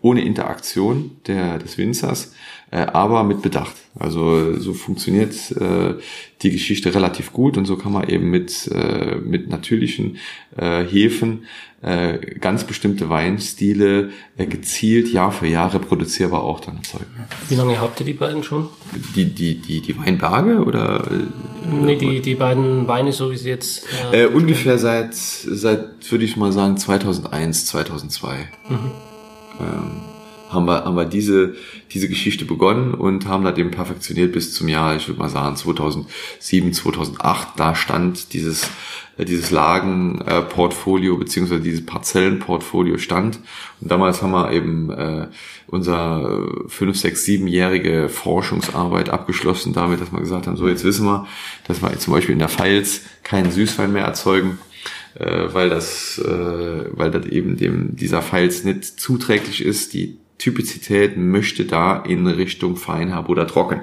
ohne 0.00 0.22
Interaktion 0.24 1.16
der, 1.26 1.58
des 1.58 1.78
Winzers 1.78 2.34
aber 2.76 3.24
mit 3.24 3.42
Bedacht. 3.42 3.74
Also 3.98 4.58
so 4.58 4.72
funktioniert 4.72 5.34
äh, 5.52 5.94
die 6.42 6.50
Geschichte 6.50 6.94
relativ 6.94 7.32
gut 7.32 7.58
und 7.58 7.66
so 7.66 7.76
kann 7.76 7.92
man 7.92 8.08
eben 8.08 8.30
mit, 8.30 8.68
äh, 8.68 9.16
mit 9.16 9.50
natürlichen 9.50 10.16
äh, 10.56 10.84
Hefen 10.84 11.44
äh, 11.82 12.18
ganz 12.38 12.64
bestimmte 12.64 13.10
Weinstile 13.10 14.10
äh, 14.38 14.46
gezielt 14.46 15.12
Jahr 15.12 15.32
für 15.32 15.46
Jahr 15.46 15.74
reproduzierbar 15.74 16.42
auch 16.42 16.60
dann 16.60 16.76
erzeugen. 16.76 17.06
Wie 17.48 17.56
lange 17.56 17.80
habt 17.80 18.00
ihr 18.00 18.06
die 18.06 18.12
beiden 18.14 18.42
schon? 18.42 18.68
Die, 19.16 19.26
die, 19.26 19.56
die, 19.56 19.80
die 19.80 19.98
Weinberge 19.98 20.64
oder? 20.64 21.04
Äh, 21.10 21.74
nee, 21.74 21.96
die, 21.96 22.20
die 22.20 22.36
beiden 22.36 22.88
Weine, 22.88 23.12
so 23.12 23.32
wie 23.32 23.36
sie 23.36 23.48
jetzt. 23.48 23.86
Äh, 24.12 24.22
äh, 24.22 24.26
ungefähr 24.26 24.78
seit, 24.78 25.14
seit, 25.14 26.10
würde 26.10 26.24
ich 26.24 26.36
mal 26.36 26.52
sagen, 26.52 26.76
2001, 26.76 27.66
2002. 27.66 28.48
Mhm. 28.68 28.76
Ähm, 29.60 30.11
haben 30.52 30.66
wir, 30.66 30.84
haben 30.84 30.96
wir 30.96 31.04
diese, 31.04 31.54
diese 31.92 32.08
Geschichte 32.08 32.44
begonnen 32.44 32.94
und 32.94 33.26
haben 33.26 33.44
das 33.44 33.56
eben 33.58 33.70
perfektioniert 33.70 34.32
bis 34.32 34.54
zum 34.54 34.68
Jahr, 34.68 34.96
ich 34.96 35.08
würde 35.08 35.20
mal 35.20 35.28
sagen, 35.28 35.56
2007, 35.56 36.72
2008. 36.72 37.48
Da 37.56 37.74
stand 37.74 38.32
dieses, 38.32 38.70
äh, 39.16 39.24
dieses 39.24 39.50
Lagenportfolio 39.50 41.16
beziehungsweise 41.16 41.60
dieses 41.60 41.84
Parzellenportfolio 41.84 42.98
stand. 42.98 43.38
Und 43.80 43.90
damals 43.90 44.22
haben 44.22 44.32
wir 44.32 44.52
eben 44.52 44.90
äh, 44.90 45.28
unser 45.66 46.48
fünf, 46.68 46.96
sechs, 46.96 47.24
siebenjährige 47.24 48.08
Forschungsarbeit 48.08 49.10
abgeschlossen 49.10 49.72
damit, 49.72 50.00
dass 50.00 50.12
wir 50.12 50.20
gesagt 50.20 50.46
haben, 50.46 50.56
so 50.56 50.68
jetzt 50.68 50.84
wissen 50.84 51.06
wir, 51.06 51.26
dass 51.66 51.82
wir 51.82 51.98
zum 51.98 52.12
Beispiel 52.12 52.34
in 52.34 52.38
der 52.38 52.48
Pfalz 52.48 53.02
keinen 53.22 53.50
Süßwein 53.50 53.92
mehr 53.92 54.04
erzeugen, 54.04 54.58
äh, 55.14 55.48
weil 55.52 55.68
das, 55.68 56.18
äh, 56.18 56.84
weil 56.92 57.10
das 57.10 57.26
eben 57.26 57.56
dem 57.56 57.96
dieser 57.96 58.22
Pfalz 58.22 58.64
nicht 58.64 58.84
zuträglich 58.84 59.64
ist. 59.64 59.92
Die 59.94 60.18
Typizität 60.38 61.16
möchte 61.16 61.64
da 61.64 61.96
in 62.02 62.26
Richtung 62.26 62.76
Feinherb 62.76 63.28
oder 63.28 63.46
trocken. 63.46 63.82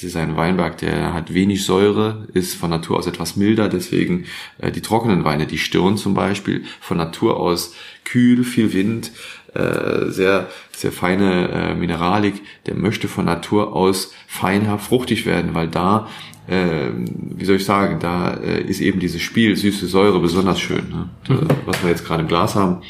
Das 0.00 0.04
ist 0.04 0.16
ein 0.16 0.34
Weinberg, 0.34 0.78
der 0.78 1.12
hat 1.12 1.34
wenig 1.34 1.64
Säure, 1.64 2.26
ist 2.32 2.54
von 2.54 2.70
Natur 2.70 2.96
aus 2.96 3.06
etwas 3.06 3.36
milder, 3.36 3.68
deswegen 3.68 4.24
äh, 4.56 4.72
die 4.72 4.80
trockenen 4.80 5.24
Weine, 5.24 5.46
die 5.46 5.58
Stirn 5.58 5.98
zum 5.98 6.14
Beispiel, 6.14 6.64
von 6.80 6.96
Natur 6.96 7.38
aus 7.38 7.74
kühl, 8.04 8.42
viel 8.44 8.72
Wind, 8.72 9.12
äh, 9.52 10.06
sehr, 10.08 10.48
sehr 10.72 10.90
feine 10.90 11.48
äh, 11.50 11.74
Mineralik, 11.74 12.40
der 12.64 12.76
möchte 12.76 13.08
von 13.08 13.26
Natur 13.26 13.76
aus 13.76 14.14
feinherb 14.26 14.80
fruchtig 14.80 15.26
werden, 15.26 15.52
weil 15.52 15.68
da, 15.68 16.08
äh, 16.46 16.88
wie 16.94 17.44
soll 17.44 17.56
ich 17.56 17.66
sagen, 17.66 17.98
da 18.00 18.32
äh, 18.34 18.62
ist 18.62 18.80
eben 18.80 19.00
dieses 19.00 19.20
Spiel 19.20 19.54
süße 19.54 19.86
Säure 19.86 20.20
besonders 20.20 20.60
schön. 20.60 20.88
Ne? 20.88 21.08
Mhm. 21.28 21.48
Was 21.66 21.82
wir 21.82 21.90
jetzt 21.90 22.06
gerade 22.06 22.22
im 22.22 22.28
Glas 22.28 22.54
haben, 22.54 22.80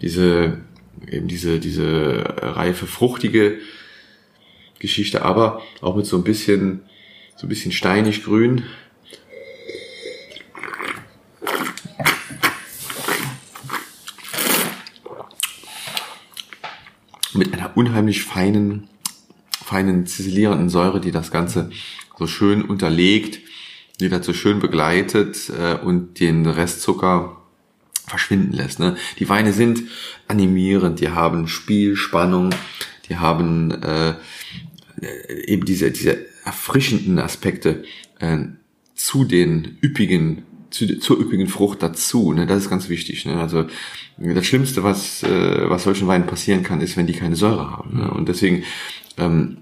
diese 0.00 0.62
eben 1.10 1.28
diese, 1.28 1.58
diese 1.58 2.24
reife, 2.40 2.86
fruchtige 2.86 3.58
Geschichte, 4.78 5.22
aber 5.22 5.62
auch 5.80 5.96
mit 5.96 6.06
so 6.06 6.16
ein 6.16 6.24
bisschen, 6.24 6.80
so 7.36 7.46
ein 7.46 7.48
bisschen 7.48 7.72
steinig 7.72 8.24
grün. 8.24 8.64
Mit 17.34 17.54
einer 17.54 17.76
unheimlich 17.76 18.22
feinen, 18.22 18.88
feinen, 19.64 20.06
ziselierenden 20.06 20.68
Säure, 20.68 21.00
die 21.00 21.12
das 21.12 21.30
Ganze 21.30 21.70
so 22.18 22.26
schön 22.26 22.62
unterlegt, 22.62 23.40
die 24.00 24.08
so 24.08 24.32
schön 24.32 24.58
begleitet 24.58 25.50
äh, 25.50 25.76
und 25.76 26.20
den 26.20 26.46
Restzucker 26.46 27.41
verschwinden 28.12 28.52
lässt. 28.52 28.78
Ne? 28.78 28.94
Die 29.18 29.28
Weine 29.30 29.54
sind 29.54 29.84
animierend, 30.28 31.00
die 31.00 31.08
haben 31.08 31.48
Spiel, 31.48 31.96
Spannung, 31.96 32.50
die 33.08 33.16
haben 33.16 33.70
äh, 33.70 34.14
eben 35.46 35.64
diese, 35.64 35.90
diese 35.90 36.26
erfrischenden 36.44 37.18
Aspekte 37.18 37.84
äh, 38.18 38.36
zu 38.94 39.24
den 39.24 39.78
üppigen 39.82 40.42
zu, 40.70 40.98
zur 40.98 41.20
üppigen 41.20 41.48
Frucht 41.48 41.82
dazu. 41.82 42.32
Ne? 42.32 42.46
Das 42.46 42.62
ist 42.62 42.70
ganz 42.70 42.88
wichtig. 42.88 43.24
Ne? 43.24 43.40
Also 43.40 43.66
das 44.18 44.46
Schlimmste, 44.46 44.82
was, 44.82 45.22
äh, 45.22 45.70
was 45.70 45.84
solchen 45.84 46.06
Weinen 46.06 46.26
passieren 46.26 46.62
kann, 46.62 46.80
ist, 46.82 46.96
wenn 46.96 47.06
die 47.06 47.14
keine 47.14 47.36
Säure 47.36 47.70
haben. 47.70 47.98
Ne? 47.98 48.10
Und 48.10 48.28
deswegen 48.28 48.64
ähm, 49.18 49.58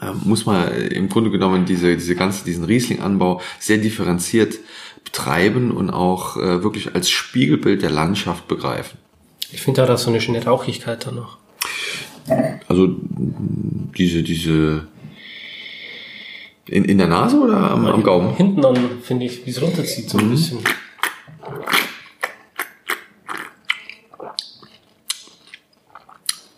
äh, 0.00 0.12
muss 0.24 0.46
man 0.46 0.70
im 0.72 1.08
Grunde 1.08 1.30
genommen 1.30 1.64
diese, 1.66 1.94
diese 1.94 2.14
ganze, 2.14 2.44
diesen 2.44 2.64
Riesling-Anbau 2.64 3.40
sehr 3.58 3.78
differenziert 3.78 4.58
betreiben 5.04 5.70
und 5.70 5.90
auch 5.90 6.36
äh, 6.36 6.62
wirklich 6.62 6.94
als 6.94 7.10
Spiegelbild 7.10 7.82
der 7.82 7.90
Landschaft 7.90 8.48
begreifen. 8.48 8.98
Ich 9.50 9.62
finde 9.62 9.86
da 9.86 9.96
so 9.96 10.10
eine 10.10 10.20
schöne 10.20 10.44
Rauchigkeit 10.44 11.06
da 11.06 11.10
noch. 11.10 11.38
Also 12.68 12.88
diese, 13.96 14.22
diese 14.22 14.86
in, 16.68 16.84
in 16.84 16.98
der 16.98 17.08
Nase 17.08 17.38
oder 17.40 17.70
am, 17.70 17.86
am 17.86 18.02
Gaumen? 18.02 18.34
Hinten 18.36 18.60
dann 18.60 19.00
finde 19.02 19.26
ich, 19.26 19.46
wie 19.46 19.50
es 19.50 19.62
runterzieht 19.62 20.10
so 20.10 20.18
ein 20.18 20.26
mhm. 20.26 20.30
bisschen. 20.30 20.58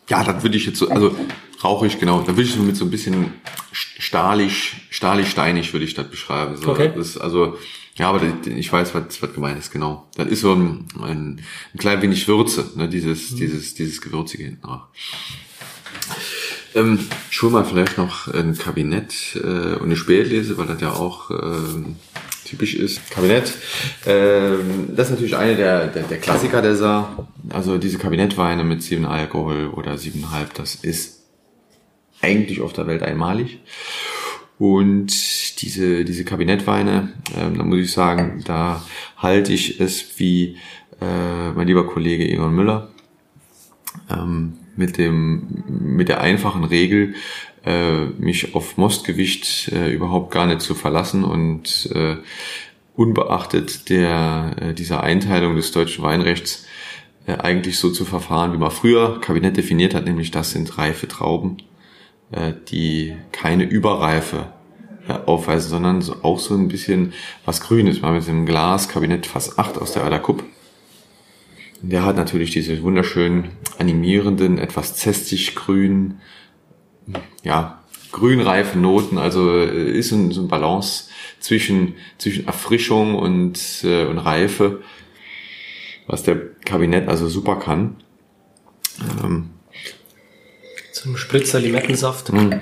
Ja, 0.09 0.25
dann 0.25 0.43
würde 0.43 0.57
ich 0.57 0.67
jetzt 0.67 0.79
so, 0.79 0.89
also 0.89 1.15
rauchig, 1.63 2.01
genau, 2.01 2.19
dann 2.19 2.37
würde 2.37 2.43
ich 2.43 2.53
so 2.53 2.61
mit 2.61 2.77
so 2.77 2.85
ein 2.85 2.91
bisschen 2.91 3.35
stahlig, 4.11 4.75
stahlig, 4.91 5.31
steinig 5.31 5.73
würde 5.73 5.85
ich 5.85 5.95
das 5.95 6.09
beschreiben. 6.11 6.57
So, 6.57 6.71
okay. 6.71 6.91
Das, 6.97 7.17
also, 7.17 7.57
ja, 7.95 8.09
aber 8.09 8.21
ich 8.45 8.73
weiß, 8.73 8.93
was, 8.93 9.23
was 9.23 9.33
gemeint 9.33 9.57
ist, 9.57 9.71
genau. 9.71 10.09
Das 10.17 10.27
ist 10.27 10.41
so 10.41 10.53
ein, 10.53 10.89
ein, 11.01 11.41
ein 11.73 11.79
klein 11.79 12.03
wenig 12.03 12.27
Würze, 12.27 12.73
ne, 12.75 12.89
dieses, 12.89 13.31
mhm. 13.31 13.37
dieses, 13.37 13.75
dieses 13.75 14.01
Gewürzige 14.01 14.43
hinten 14.43 14.65
auch. 14.65 14.89
Ähm, 16.75 16.99
mal 17.43 17.65
vielleicht 17.65 17.99
noch 17.99 18.27
ein 18.27 18.59
Kabinett 18.59 19.15
äh, 19.37 19.77
und 19.77 19.85
eine 19.85 19.97
Spätlese, 19.97 20.59
weil 20.59 20.67
das 20.67 20.81
ja 20.81 20.93
auch 20.93 21.31
ähm, 21.31 21.95
typisch 22.45 22.75
ist. 22.75 23.13
Kabinett, 23.13 23.53
ähm, 24.07 24.89
das 24.89 25.07
ist 25.07 25.13
natürlich 25.13 25.37
eine 25.37 25.55
der, 25.55 25.87
der, 25.87 26.03
der 26.03 26.19
Klassiker 26.19 26.63
der 26.63 26.75
Saar. 26.75 27.29
Also 27.51 27.79
diese 27.79 27.99
Kabinettweine 27.99 28.65
mit 28.65 28.83
7 28.83 29.07
Alkohol 29.07 29.69
oder 29.69 29.95
7,5, 29.95 30.47
das 30.55 30.75
ist 30.75 31.20
eigentlich 32.23 32.61
auf 32.61 32.73
der 32.73 32.87
Welt 32.87 33.03
einmalig. 33.03 33.61
Und 34.59 35.63
diese, 35.63 36.05
diese 36.05 36.25
Kabinettweine, 36.25 37.13
ähm, 37.39 37.57
da 37.57 37.65
muss 37.65 37.79
ich 37.79 37.93
sagen, 37.93 38.43
da 38.45 38.85
halte 39.17 39.53
ich 39.53 39.81
es 39.81 40.19
wie 40.19 40.57
äh, 41.01 41.51
mein 41.53 41.67
lieber 41.67 41.87
Kollege 41.87 42.29
Egon 42.29 42.55
Müller. 42.55 42.91
Ähm, 44.11 44.59
mit 44.77 44.99
dem 44.99 45.65
mit 45.69 46.09
der 46.09 46.21
einfachen 46.21 46.65
Regel 46.65 47.15
äh, 47.65 48.07
mich 48.07 48.55
auf 48.55 48.77
Mostgewicht 48.77 49.69
äh, 49.73 49.93
überhaupt 49.93 50.33
gar 50.33 50.47
nicht 50.47 50.61
zu 50.61 50.75
verlassen 50.75 51.25
und 51.25 51.91
äh, 51.95 52.17
unbeachtet 52.97 53.89
der 53.89 54.57
äh, 54.61 54.75
dieser 54.75 55.03
Einteilung 55.03 55.57
des 55.57 55.73
deutschen 55.73 56.05
Weinrechts 56.05 56.67
äh, 57.27 57.35
eigentlich 57.35 57.79
so 57.79 57.91
zu 57.91 58.05
verfahren, 58.05 58.53
wie 58.53 58.59
man 58.59 58.71
früher 58.71 59.21
Kabinett 59.21 59.57
definiert 59.57 59.95
hat, 59.95 60.07
nämlich 60.07 60.31
das 60.31 60.53
sind 60.53 60.79
reife 60.79 61.09
Trauben, 61.09 61.59
äh, 62.33 62.53
die 62.69 63.17
keine 63.33 63.65
Überreife 63.65 64.53
äh, 65.09 65.13
aufweisen, 65.13 65.71
sondern 65.71 66.03
so, 66.03 66.17
auch 66.23 66.39
so 66.39 66.55
ein 66.55 66.69
bisschen 66.69 67.13
was 67.45 67.61
Grünes. 67.61 68.03
Wir 68.03 68.09
haben 68.09 68.17
jetzt 68.17 68.29
im 68.29 68.47
Glas 68.47 68.89
Kabinett 68.89 69.27
fast 69.27 69.59
8 69.59 69.79
aus 69.79 69.93
der 69.93 70.05
Ader 70.05 70.21
Cup 70.21 70.43
der 71.83 72.05
hat 72.05 72.17
natürlich 72.17 72.51
diese 72.51 72.83
wunderschönen 72.83 73.51
animierenden, 73.79 74.59
etwas 74.59 74.97
zästig 74.97 75.55
grün, 75.55 76.21
ja, 77.43 77.83
grünreifen 78.13 78.83
Noten, 78.83 79.19
also 79.19 79.57
äh, 79.57 79.91
ist 79.91 80.13
ein, 80.13 80.31
so 80.33 80.43
ein 80.43 80.49
Balance 80.49 81.09
zwischen, 81.39 81.95
zwischen 82.19 82.47
Erfrischung 82.47 83.15
und, 83.15 83.59
äh, 83.85 84.05
und 84.05 84.19
Reife, 84.19 84.83
was 86.07 86.23
der 86.23 86.37
Kabinett 86.65 87.09
also 87.09 87.29
super 87.29 87.57
kann. 87.57 87.97
Ähm, 89.25 89.51
Zum 91.01 91.17
Spritzer 91.17 91.59
Limettensaft. 91.59 92.31
Mh. 92.31 92.61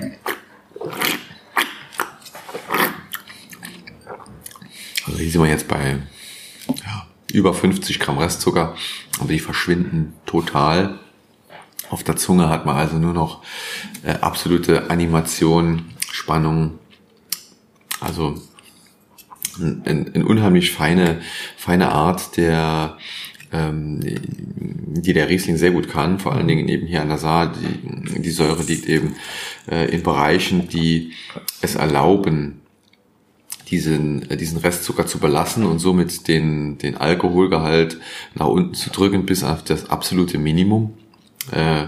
Also 5.05 5.19
hier 5.19 5.29
sind 5.29 5.43
wir 5.43 5.49
jetzt 5.49 5.67
bei 5.67 5.97
ja, 6.67 7.07
über 7.33 7.53
50 7.53 7.99
Gramm 7.99 8.17
Restzucker, 8.17 8.77
aber 9.19 9.33
die 9.33 9.39
verschwinden 9.39 10.13
total. 10.25 10.99
Auf 11.89 12.05
der 12.05 12.15
Zunge 12.15 12.47
hat 12.47 12.65
man 12.65 12.77
also 12.77 12.95
nur 12.95 13.11
noch 13.11 13.43
äh, 14.03 14.13
absolute 14.13 14.89
Animation, 14.89 15.93
Spannung. 16.09 16.79
Also 17.99 18.41
eine 19.59 20.09
ein 20.15 20.23
unheimlich 20.23 20.71
feine, 20.71 21.21
feine 21.57 21.91
Art, 21.91 22.37
der 22.37 22.97
ähm, 23.51 23.99
die 24.01 25.13
der 25.13 25.29
Riesling 25.29 25.57
sehr 25.57 25.71
gut 25.71 25.89
kann, 25.89 26.19
vor 26.19 26.33
allen 26.33 26.47
Dingen 26.47 26.67
eben 26.67 26.87
hier 26.87 27.01
an 27.01 27.09
der 27.09 27.17
Saar. 27.17 27.53
Die, 27.53 28.21
die 28.21 28.31
Säure 28.31 28.63
liegt 28.63 28.87
eben 28.87 29.15
äh, 29.69 29.89
in 29.93 30.03
Bereichen, 30.03 30.67
die 30.67 31.13
es 31.61 31.75
erlauben, 31.75 32.61
diesen, 33.69 34.29
äh, 34.29 34.37
diesen 34.37 34.57
Restzucker 34.57 35.05
zu 35.05 35.19
belassen 35.19 35.65
und 35.65 35.79
somit 35.79 36.27
den, 36.27 36.77
den 36.77 36.97
Alkoholgehalt 36.97 37.99
nach 38.35 38.47
unten 38.47 38.73
zu 38.73 38.89
drücken 38.89 39.25
bis 39.25 39.43
auf 39.43 39.63
das 39.63 39.89
absolute 39.89 40.37
Minimum. 40.37 40.93
Äh, 41.51 41.87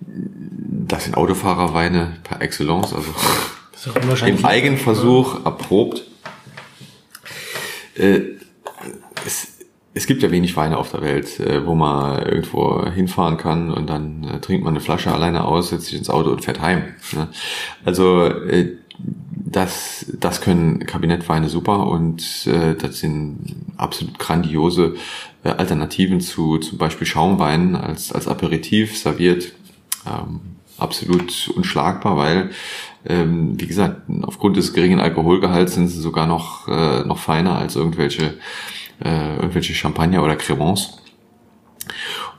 das 0.00 1.04
sind 1.04 1.16
Autofahrerweine 1.16 2.16
per 2.24 2.40
Excellence, 2.40 2.94
also 2.94 3.12
im 4.26 4.44
Eigenversuch 4.44 5.44
erprobt. 5.44 6.04
Äh, 7.96 8.20
es, 9.26 9.48
es 9.92 10.06
gibt 10.06 10.22
ja 10.22 10.30
wenig 10.30 10.56
Weine 10.56 10.78
auf 10.78 10.92
der 10.92 11.02
Welt, 11.02 11.40
äh, 11.40 11.66
wo 11.66 11.74
man 11.74 12.22
irgendwo 12.22 12.86
hinfahren 12.86 13.36
kann 13.36 13.72
und 13.72 13.90
dann 13.90 14.24
äh, 14.24 14.40
trinkt 14.40 14.64
man 14.64 14.74
eine 14.74 14.80
Flasche 14.80 15.12
alleine 15.12 15.44
aus, 15.44 15.70
setzt 15.70 15.86
sich 15.86 15.98
ins 15.98 16.10
Auto 16.10 16.30
und 16.30 16.44
fährt 16.44 16.60
heim. 16.60 16.84
Ne? 17.12 17.28
Also 17.84 18.24
äh, 18.24 18.76
das, 19.34 20.06
das 20.20 20.40
können 20.40 20.86
Kabinettweine 20.86 21.48
super 21.48 21.88
und 21.88 22.46
das 22.46 23.00
sind 23.00 23.56
absolut 23.76 24.16
grandiose 24.18 24.94
Alternativen 25.42 26.20
zu 26.20 26.58
zum 26.58 26.78
Beispiel 26.78 27.06
Schaumweinen 27.06 27.74
als, 27.74 28.12
als 28.12 28.28
Aperitif 28.28 28.96
serviert. 28.96 29.52
Ähm, 30.06 30.40
absolut 30.78 31.50
unschlagbar, 31.56 32.16
weil, 32.16 32.50
ähm, 33.06 33.60
wie 33.60 33.66
gesagt, 33.66 34.02
aufgrund 34.22 34.56
des 34.56 34.72
geringen 34.72 35.00
Alkoholgehalts 35.00 35.74
sind 35.74 35.88
sie 35.88 36.00
sogar 36.00 36.28
noch, 36.28 36.68
noch 36.68 37.18
feiner 37.18 37.56
als 37.56 37.74
irgendwelche, 37.74 38.34
äh, 39.04 39.36
irgendwelche 39.36 39.74
Champagner 39.74 40.22
oder 40.22 40.36
Cremants. 40.36 40.98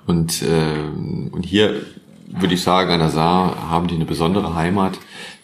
Und, 0.08 0.42
äh, 0.42 1.32
und 1.32 1.46
hier 1.46 1.82
würde 2.28 2.54
ich 2.54 2.62
sagen, 2.62 2.92
an 2.92 3.00
der 3.00 3.10
Saar 3.10 3.70
haben 3.70 3.88
die 3.88 3.96
eine 3.96 4.06
besondere 4.06 4.56
Heimat, 4.56 4.98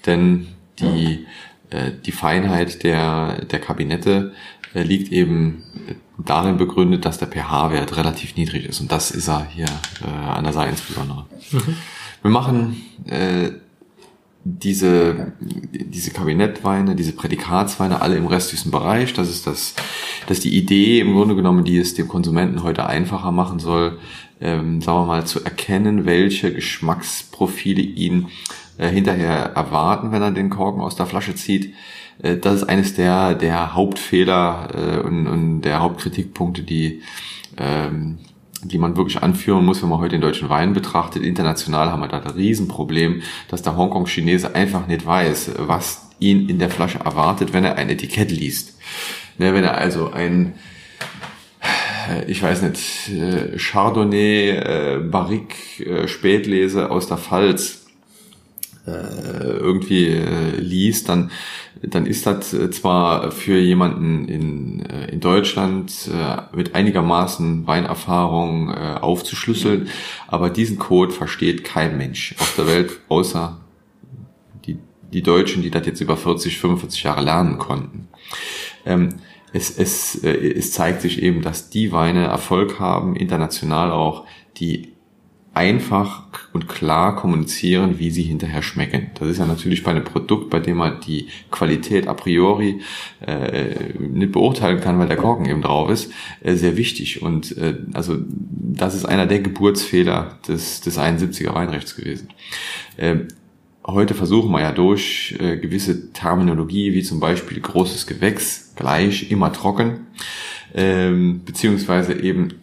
denn 0.06 0.48
die 0.80 1.26
äh, 1.70 1.92
die 2.06 2.12
Feinheit 2.12 2.84
der, 2.84 3.46
der 3.46 3.60
Kabinette 3.60 4.34
äh, 4.74 4.84
liegt 4.84 5.12
eben 5.12 5.64
darin 6.18 6.58
begründet, 6.58 7.06
dass 7.06 7.18
der 7.18 7.28
pH-Wert 7.28 7.98
relativ 7.98 8.36
niedrig 8.36 8.66
ist. 8.66 8.80
Und 8.80 8.92
das 8.92 9.12
ist 9.12 9.28
er 9.28 9.46
hier 9.48 9.68
äh, 10.02 10.30
an 10.30 10.44
der 10.44 10.54
Seite 10.54 10.72
insbesondere. 10.72 11.26
Mhm. 11.52 11.78
Wir 12.22 12.32
machen 12.32 12.82
äh, 13.06 13.50
diese, 14.48 15.34
diese 15.40 16.12
Kabinettweine, 16.12 16.96
diese 16.96 17.12
Prädikatsweine 17.12 18.02
alle 18.02 18.16
im 18.16 18.28
restlichen 18.28 18.72
Bereich. 18.72 19.14
Das 19.14 19.30
ist 19.30 19.46
das, 19.46 19.76
das 20.28 20.38
ist 20.38 20.46
die 20.46 20.58
Idee 20.58 21.00
im 21.00 21.14
Grunde 21.14 21.36
genommen, 21.36 21.66
die 21.66 21.78
es 21.78 21.96
dem 21.96 22.08
Konsumenten 22.08 22.64
heute 22.64 22.86
einfacher 22.86 23.32
machen 23.32 23.60
soll, 23.60 24.00
ähm, 24.40 24.82
sagen 24.82 25.00
wir 25.00 25.06
mal, 25.06 25.26
zu 25.26 25.44
erkennen, 25.44 26.06
welche 26.06 26.54
Geschmacksprofile 26.54 27.82
ihn 27.82 28.28
äh, 28.78 28.88
hinterher 28.88 29.52
erwarten, 29.56 30.12
wenn 30.12 30.22
er 30.22 30.32
den 30.32 30.50
Korken 30.50 30.82
aus 30.82 30.96
der 30.96 31.08
Flasche 31.08 31.36
zieht. 31.36 31.74
Äh, 32.22 32.38
das 32.38 32.62
ist 32.62 32.70
eines 32.70 32.94
der, 32.94 33.36
der 33.36 33.76
Hauptfehler 33.76 34.70
äh, 34.74 35.00
und, 35.00 35.28
und 35.28 35.62
der 35.62 35.82
Hauptkritikpunkte, 35.82 36.64
die, 36.64 37.02
ähm, 37.58 38.20
die 38.64 38.78
man 38.78 38.98
wirklich 38.98 39.22
anführen 39.22 39.66
muss, 39.66 39.82
wenn 39.82 39.90
man 39.90 40.00
heute 40.00 40.16
den 40.16 40.22
deutschen 40.22 40.50
Wein 40.50 40.74
betrachtet. 40.74 41.24
International 41.24 41.92
haben 41.92 42.02
wir 42.02 42.08
da 42.08 42.20
ein 42.20 42.32
Riesenproblem, 42.32 43.22
dass 43.50 43.62
der 43.62 43.78
Hongkong-Chinese 43.78 44.56
einfach 44.56 44.88
nicht 44.88 45.06
weiß, 45.06 45.52
was 45.60 46.08
ihn 46.20 46.50
in 46.50 46.60
der 46.60 46.70
Flasche 46.70 47.00
erwartet, 47.00 47.54
wenn 47.54 47.64
er 47.64 47.76
ein 47.76 47.90
Etikett 47.90 48.32
liest. 48.32 48.78
Ne, 49.38 49.54
wenn 49.54 49.64
er 49.64 49.78
also 49.78 50.12
ein 50.12 50.54
ich 52.26 52.42
weiß 52.42 52.62
nicht, 52.62 53.12
Chardonnay, 53.58 55.00
Barrique, 55.12 56.08
Spätlese 56.08 56.90
aus 56.90 57.08
der 57.08 57.18
Pfalz 57.18 57.84
äh, 57.84 57.87
irgendwie 58.88 60.08
äh, 60.08 60.58
liest, 60.60 61.10
dann 61.10 61.30
dann 61.82 62.06
ist 62.06 62.26
das 62.26 62.54
äh, 62.54 62.70
zwar 62.72 63.32
für 63.32 63.58
jemanden 63.58 64.28
in, 64.28 64.86
äh, 64.86 65.12
in 65.12 65.20
Deutschland 65.20 66.10
äh, 66.12 66.56
mit 66.56 66.76
einigermaßen 66.76 67.68
Weinerfahrung 67.68 68.70
äh, 68.70 68.98
aufzuschlüsseln, 69.00 69.90
aber 70.28 70.50
diesen 70.50 70.78
Code 70.78 71.12
versteht 71.12 71.64
kein 71.64 71.98
Mensch 71.98 72.36
auf 72.40 72.56
der 72.56 72.68
Welt, 72.68 73.00
außer 73.10 73.60
die, 74.66 74.80
die 75.14 75.22
Deutschen, 75.22 75.62
die 75.62 75.72
das 75.72 75.86
jetzt 75.86 76.02
über 76.02 76.18
40, 76.18 76.60
45 76.60 77.04
Jahre 77.04 77.24
lernen 77.24 77.58
konnten. 77.58 78.08
Ähm, 78.86 79.10
es, 79.54 79.78
es, 79.78 80.24
äh, 80.24 80.32
es 80.32 80.72
zeigt 80.72 81.02
sich 81.02 81.22
eben, 81.22 81.42
dass 81.42 81.70
die 81.70 81.92
Weine 81.92 82.26
Erfolg 82.26 82.80
haben, 82.80 83.16
international 83.16 83.92
auch, 83.92 84.26
die 84.58 84.94
einfach 85.58 86.24
und 86.54 86.68
klar 86.68 87.16
kommunizieren, 87.16 87.98
wie 87.98 88.12
sie 88.12 88.22
hinterher 88.22 88.62
schmecken. 88.62 89.10
Das 89.16 89.28
ist 89.28 89.40
ja 89.40 89.48
natürlich 89.48 89.84
bei 89.84 89.90
einem 89.90 90.04
Produkt, 90.04 90.52
bei 90.52 90.60
dem 90.60 90.78
man 90.78 91.02
die 91.02 91.30
Qualität 91.50 92.08
a 92.08 92.14
priori 92.14 92.82
äh, 93.26 93.94
nicht 93.98 94.34
beurteilen 94.34 94.80
kann, 94.80 95.00
weil 95.00 95.08
der 95.08 95.18
Korken 95.18 95.48
eben 95.48 95.64
drauf 95.64 95.90
ist, 95.90 96.12
äh, 96.42 96.54
sehr 96.54 96.78
wichtig. 96.78 97.24
Und 97.24 97.58
äh, 97.58 97.76
also 97.94 98.18
das 98.30 98.94
ist 98.94 99.06
einer 99.06 99.26
der 99.26 99.40
Geburtsfehler 99.40 100.38
des, 100.48 100.82
des 100.82 101.00
71er 101.00 101.56
Weinrechts 101.56 101.96
gewesen. 101.96 102.30
Äh, 102.98 103.16
heute 103.84 104.14
versuchen 104.14 104.52
wir 104.52 104.62
ja 104.62 104.72
durch 104.72 105.36
äh, 105.40 105.58
gewisse 105.58 106.14
Terminologie, 106.14 106.94
wie 106.94 107.02
zum 107.02 107.20
Beispiel 107.20 107.60
großes 107.60 108.06
Gewächs, 108.06 108.74
gleich, 108.76 109.32
immer 109.32 109.52
trocken, 109.52 110.06
ähm, 110.76 111.42
beziehungsweise 111.46 112.14
eben 112.14 112.54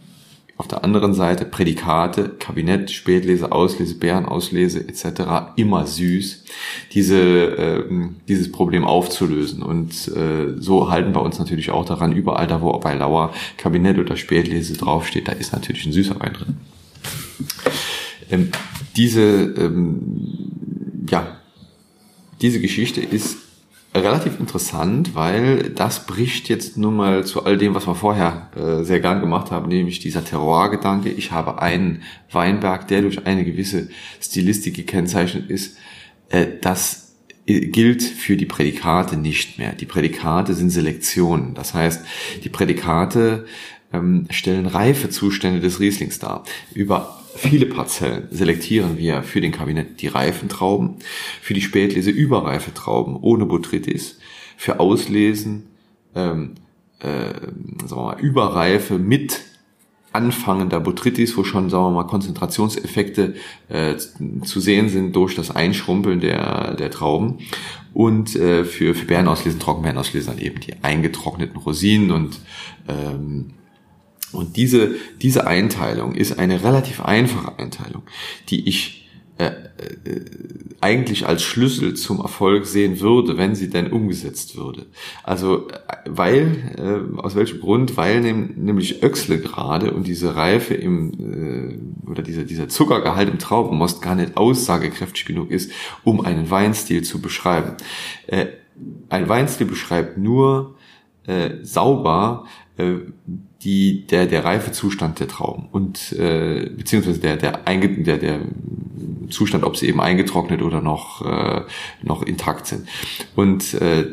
auf 0.56 0.68
der 0.68 0.84
anderen 0.84 1.14
Seite 1.14 1.44
Prädikate, 1.44 2.30
Kabinett, 2.38 2.90
Spätlese, 2.90 3.50
Auslese, 3.50 3.96
Bärenauslese 3.96 4.80
etc. 4.88 5.54
immer 5.56 5.86
süß, 5.86 6.44
diese, 6.92 7.18
äh, 7.18 7.84
dieses 8.28 8.52
Problem 8.52 8.84
aufzulösen. 8.84 9.62
Und 9.62 10.08
äh, 10.08 10.54
so 10.58 10.90
halten 10.90 11.14
wir 11.14 11.22
uns 11.22 11.38
natürlich 11.38 11.70
auch 11.70 11.84
daran, 11.84 12.12
überall 12.12 12.46
da, 12.46 12.62
wo 12.62 12.78
bei 12.78 12.94
Lauer 12.94 13.32
Kabinett 13.56 13.98
oder 13.98 14.16
Spätlese 14.16 14.74
draufsteht, 14.74 15.26
da 15.26 15.32
ist 15.32 15.52
natürlich 15.52 15.86
ein 15.86 15.92
süßer 15.92 16.20
Wein 16.20 16.32
drin. 16.34 16.56
Ähm, 18.30 18.48
diese, 18.96 19.22
ähm, 19.22 20.00
ja, 21.10 21.36
diese 22.40 22.60
Geschichte 22.60 23.00
ist 23.00 23.38
relativ 23.94 24.40
interessant, 24.40 25.14
weil 25.14 25.70
das 25.70 26.06
bricht 26.06 26.48
jetzt 26.48 26.76
nun 26.76 26.96
mal 26.96 27.24
zu 27.24 27.44
all 27.44 27.56
dem, 27.56 27.74
was 27.74 27.86
wir 27.86 27.94
vorher 27.94 28.50
äh, 28.56 28.82
sehr 28.84 29.00
gern 29.00 29.20
gemacht 29.20 29.50
haben, 29.50 29.68
nämlich 29.68 30.00
dieser 30.00 30.24
Terroir-Gedanke. 30.24 31.10
Ich 31.10 31.30
habe 31.30 31.62
einen 31.62 32.02
Weinberg, 32.32 32.88
der 32.88 33.02
durch 33.02 33.26
eine 33.26 33.44
gewisse 33.44 33.88
Stilistik 34.20 34.74
gekennzeichnet 34.74 35.48
ist. 35.48 35.76
Äh, 36.28 36.46
das 36.60 37.14
gilt 37.46 38.02
für 38.02 38.36
die 38.36 38.46
Prädikate 38.46 39.16
nicht 39.16 39.58
mehr. 39.58 39.72
Die 39.72 39.86
Prädikate 39.86 40.54
sind 40.54 40.70
Selektionen. 40.70 41.54
Das 41.54 41.74
heißt, 41.74 42.04
die 42.42 42.48
Prädikate 42.48 43.44
ähm, 43.92 44.26
stellen 44.30 44.66
reife 44.66 45.10
Zustände 45.10 45.60
des 45.60 45.78
Rieslings 45.78 46.18
dar. 46.18 46.44
Über 46.72 47.20
viele 47.36 47.66
Parzellen 47.66 48.28
selektieren 48.30 48.98
wir 48.98 49.22
für 49.22 49.40
den 49.40 49.52
Kabinett 49.52 50.00
die 50.00 50.08
reifen 50.08 50.48
Trauben, 50.48 50.96
für 51.40 51.54
die 51.54 51.62
Spätlese 51.62 52.10
überreife 52.10 52.72
Trauben 52.74 53.16
ohne 53.16 53.46
Botrytis, 53.46 54.18
für 54.56 54.80
Auslesen 54.80 55.66
ähm, 56.14 56.54
äh, 57.00 57.34
sagen 57.86 58.02
wir 58.02 58.02
mal, 58.02 58.20
überreife 58.20 58.98
mit 58.98 59.40
anfangender 60.12 60.78
Botrytis, 60.78 61.36
wo 61.36 61.42
schon, 61.42 61.70
sagen 61.70 61.86
wir 61.86 61.90
mal, 61.90 62.06
Konzentrationseffekte 62.06 63.34
äh, 63.68 63.96
zu 63.96 64.60
sehen 64.60 64.88
sind 64.88 65.14
durch 65.16 65.34
das 65.34 65.50
Einschrumpeln 65.50 66.20
der, 66.20 66.74
der 66.74 66.90
Trauben. 66.90 67.38
Und 67.92 68.36
äh, 68.36 68.64
für, 68.64 68.94
für 68.94 69.06
Bärenauslesen, 69.06 69.58
Trockenbeerenauslesen 69.60 70.36
dann 70.36 70.44
eben 70.44 70.60
die 70.60 70.74
eingetrockneten 70.82 71.56
Rosinen 71.56 72.10
und 72.12 72.40
ähm, 72.88 73.50
und 74.34 74.56
diese, 74.56 74.94
diese 75.22 75.46
Einteilung 75.46 76.14
ist 76.14 76.38
eine 76.38 76.62
relativ 76.64 77.00
einfache 77.00 77.58
Einteilung, 77.58 78.02
die 78.48 78.68
ich 78.68 79.04
äh, 79.36 79.46
äh, 79.46 80.20
eigentlich 80.80 81.26
als 81.26 81.42
Schlüssel 81.42 81.94
zum 81.94 82.20
Erfolg 82.20 82.66
sehen 82.66 83.00
würde, 83.00 83.36
wenn 83.36 83.56
sie 83.56 83.68
denn 83.68 83.90
umgesetzt 83.90 84.56
würde. 84.56 84.86
Also, 85.24 85.66
äh, 85.68 85.96
weil, 86.06 87.10
äh, 87.16 87.18
aus 87.20 87.34
welchem 87.34 87.58
Grund? 87.58 87.96
Weil 87.96 88.20
nehm, 88.20 88.54
nämlich 88.56 89.02
Öxle 89.02 89.40
gerade 89.40 89.92
und 89.92 90.06
diese 90.06 90.36
Reife 90.36 90.74
im, 90.74 91.80
äh, 92.06 92.08
oder 92.08 92.22
dieser, 92.22 92.44
dieser 92.44 92.68
Zuckergehalt 92.68 93.28
im 93.28 93.40
Traubenmost 93.40 94.02
gar 94.02 94.14
nicht 94.14 94.36
aussagekräftig 94.36 95.24
genug 95.24 95.50
ist, 95.50 95.72
um 96.04 96.20
einen 96.20 96.48
Weinstil 96.48 97.02
zu 97.02 97.20
beschreiben. 97.20 97.72
Äh, 98.28 98.46
ein 99.08 99.28
Weinstil 99.28 99.66
beschreibt 99.66 100.16
nur 100.16 100.76
äh, 101.26 101.56
sauber, 101.62 102.44
die, 102.76 104.06
der, 104.06 104.26
der 104.26 104.44
Reifezustand 104.44 105.20
der 105.20 105.28
Trauben 105.28 105.68
und 105.70 106.12
äh, 106.12 106.70
beziehungsweise 106.76 107.20
der, 107.20 107.36
der, 107.36 107.68
einge, 107.68 107.88
der, 108.02 108.18
der 108.18 108.40
Zustand, 109.30 109.64
ob 109.64 109.76
sie 109.76 109.88
eben 109.88 110.00
eingetrocknet 110.00 110.60
oder 110.60 110.80
noch, 110.80 111.24
äh, 111.24 111.62
noch 112.02 112.22
intakt 112.22 112.66
sind. 112.66 112.88
Und 113.36 113.74
äh, 113.74 114.06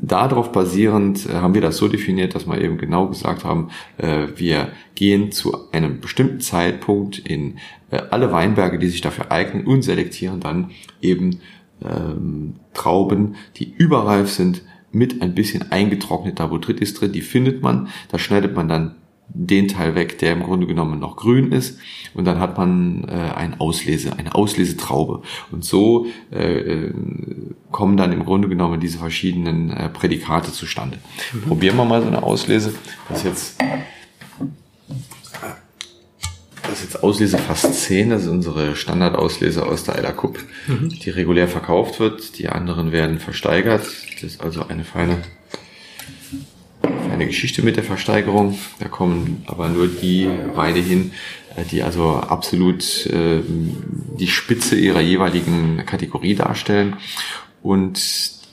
darauf 0.00 0.52
basierend 0.52 1.26
äh, 1.26 1.34
haben 1.34 1.54
wir 1.54 1.60
das 1.60 1.76
so 1.76 1.86
definiert, 1.86 2.34
dass 2.34 2.46
wir 2.46 2.60
eben 2.60 2.78
genau 2.78 3.08
gesagt 3.08 3.44
haben, 3.44 3.68
äh, 3.98 4.28
wir 4.36 4.72
gehen 4.94 5.30
zu 5.30 5.70
einem 5.70 6.00
bestimmten 6.00 6.40
Zeitpunkt 6.40 7.18
in 7.18 7.58
äh, 7.90 8.00
alle 8.10 8.32
Weinberge, 8.32 8.78
die 8.78 8.88
sich 8.88 9.02
dafür 9.02 9.30
eignen 9.30 9.66
und 9.66 9.82
selektieren 9.82 10.40
dann 10.40 10.70
eben 11.02 11.40
ähm, 11.84 12.54
Trauben, 12.72 13.36
die 13.56 13.70
überreif 13.70 14.30
sind, 14.30 14.62
mit 14.92 15.22
ein 15.22 15.34
bisschen 15.34 15.72
eingetrockneter 15.72 16.48
Botrytis 16.48 16.94
drin. 16.94 17.12
Die 17.12 17.22
findet 17.22 17.62
man. 17.62 17.88
Da 18.10 18.18
schneidet 18.18 18.54
man 18.54 18.68
dann 18.68 18.94
den 19.34 19.68
Teil 19.68 19.94
weg, 19.94 20.18
der 20.18 20.32
im 20.32 20.42
Grunde 20.42 20.66
genommen 20.66 20.98
noch 20.98 21.16
grün 21.16 21.52
ist. 21.52 21.78
Und 22.14 22.26
dann 22.26 22.38
hat 22.38 22.58
man 22.58 23.04
äh, 23.08 23.12
ein 23.34 23.58
Auslese, 23.60 24.18
eine 24.18 24.34
Auslesetraube. 24.34 25.22
Und 25.50 25.64
so 25.64 26.06
äh, 26.30 26.90
kommen 27.70 27.96
dann 27.96 28.12
im 28.12 28.24
Grunde 28.24 28.48
genommen 28.48 28.80
diese 28.80 28.98
verschiedenen 28.98 29.70
äh, 29.70 29.88
Prädikate 29.88 30.52
zustande. 30.52 30.98
Mhm. 31.32 31.40
Probieren 31.42 31.76
wir 31.76 31.84
mal 31.84 32.02
so 32.02 32.08
eine 32.08 32.22
Auslese. 32.22 32.74
Das 33.08 33.18
ist 33.18 33.24
jetzt 33.24 33.62
das 36.62 36.74
ist 36.74 36.82
jetzt 36.84 37.02
Auslese 37.02 37.38
fast 37.38 37.74
10, 37.74 38.10
das 38.10 38.22
ist 38.22 38.28
unsere 38.28 38.76
Standardauslese 38.76 39.66
aus 39.66 39.84
der 39.84 39.96
Eiler 39.96 40.12
Cup, 40.12 40.38
mhm. 40.66 40.88
die 40.88 41.10
regulär 41.10 41.48
verkauft 41.48 42.00
wird. 42.00 42.38
Die 42.38 42.48
anderen 42.48 42.92
werden 42.92 43.18
versteigert. 43.18 43.84
Das 44.14 44.22
ist 44.22 44.40
also 44.40 44.66
eine 44.68 44.84
feine, 44.84 45.18
feine 46.80 47.26
Geschichte 47.26 47.62
mit 47.62 47.76
der 47.76 47.84
Versteigerung. 47.84 48.58
Da 48.78 48.88
kommen 48.88 49.42
aber 49.46 49.68
nur 49.68 49.88
die 49.88 50.28
Weine 50.54 50.78
hin, 50.78 51.12
äh, 51.56 51.64
die 51.64 51.82
also 51.82 52.14
absolut 52.14 53.06
äh, 53.06 53.40
die 54.18 54.28
Spitze 54.28 54.76
ihrer 54.76 55.00
jeweiligen 55.00 55.84
Kategorie 55.84 56.34
darstellen. 56.34 56.96
Und 57.62 58.00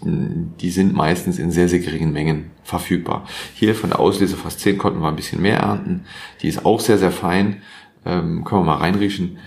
die 0.01 0.71
sind 0.71 0.93
meistens 0.93 1.39
in 1.39 1.51
sehr, 1.51 1.67
sehr 1.67 1.79
geringen 1.79 2.13
Mengen 2.13 2.51
verfügbar. 2.63 3.27
Hier 3.53 3.75
von 3.75 3.89
der 3.89 3.99
Auslese 3.99 4.37
fast 4.37 4.61
10 4.61 4.77
konnten 4.77 5.01
wir 5.01 5.09
ein 5.09 5.15
bisschen 5.15 5.41
mehr 5.41 5.57
ernten. 5.59 6.05
Die 6.41 6.47
ist 6.47 6.65
auch 6.65 6.79
sehr, 6.79 6.97
sehr 6.97 7.11
fein 7.11 7.61
ähm, 8.05 8.43
können 8.43 8.61
wir 8.61 8.65
mal 8.65 8.77
reinriechen. 8.77 9.37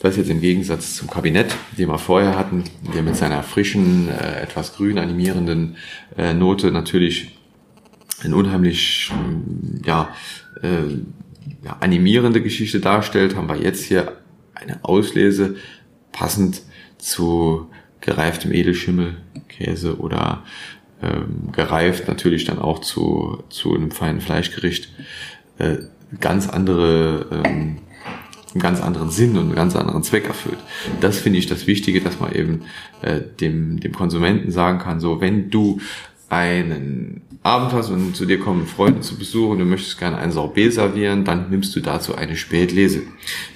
Das 0.00 0.12
ist 0.12 0.18
jetzt 0.18 0.30
im 0.30 0.40
Gegensatz 0.40 0.96
zum 0.96 1.08
Kabinett, 1.08 1.54
den 1.78 1.88
wir 1.88 1.98
vorher 1.98 2.36
hatten, 2.36 2.64
der 2.92 3.02
mit 3.02 3.16
seiner 3.16 3.42
frischen, 3.42 4.08
äh, 4.08 4.40
etwas 4.42 4.74
grün 4.74 4.98
animierenden 4.98 5.76
äh, 6.16 6.34
Note 6.34 6.72
natürlich 6.72 7.38
eine 8.24 8.36
unheimlich 8.36 9.12
äh, 9.12 9.86
ja, 9.86 10.14
äh, 10.62 10.96
ja, 11.64 11.76
animierende 11.80 12.42
Geschichte 12.42 12.80
darstellt, 12.80 13.36
haben 13.36 13.48
wir 13.48 13.56
jetzt 13.56 13.84
hier 13.84 14.16
eine 14.54 14.84
Auslese 14.84 15.56
passend 16.10 16.62
zu 16.98 17.68
gereiftem 18.00 18.52
Edelschimmel, 18.52 19.16
Käse 19.48 19.98
oder 19.98 20.42
ähm, 21.02 21.50
gereift 21.52 22.08
natürlich 22.08 22.44
dann 22.44 22.58
auch 22.58 22.80
zu, 22.80 23.42
zu 23.48 23.74
einem 23.74 23.90
feinen 23.90 24.20
Fleischgericht. 24.20 24.88
Äh, 25.58 25.78
ganz 26.20 26.48
andere, 26.48 27.26
ähm, 27.30 27.78
einen 28.54 28.60
ganz 28.60 28.80
anderen 28.80 29.10
Sinn 29.10 29.36
und 29.36 29.46
einen 29.46 29.54
ganz 29.54 29.76
anderen 29.76 30.02
Zweck 30.02 30.26
erfüllt. 30.26 30.58
Das 31.00 31.18
finde 31.18 31.38
ich 31.38 31.46
das 31.46 31.66
Wichtige, 31.66 32.00
dass 32.00 32.20
man 32.20 32.32
eben 32.32 32.62
äh, 33.00 33.20
dem, 33.40 33.80
dem 33.80 33.92
Konsumenten 33.92 34.50
sagen 34.50 34.78
kann, 34.78 35.00
so 35.00 35.20
wenn 35.20 35.50
du 35.50 35.80
einen 36.28 37.22
Abend 37.42 37.72
hast 37.72 37.90
und 37.90 38.16
zu 38.16 38.24
dir 38.24 38.38
kommen 38.38 38.66
Freunde 38.66 39.00
zu 39.00 39.18
besuchen, 39.18 39.58
du 39.58 39.64
möchtest 39.64 39.98
gerne 39.98 40.16
ein 40.18 40.32
Sorbet 40.32 40.72
servieren, 40.72 41.24
dann 41.24 41.50
nimmst 41.50 41.74
du 41.76 41.80
dazu 41.80 42.14
eine 42.14 42.36
Spätlese. 42.36 43.02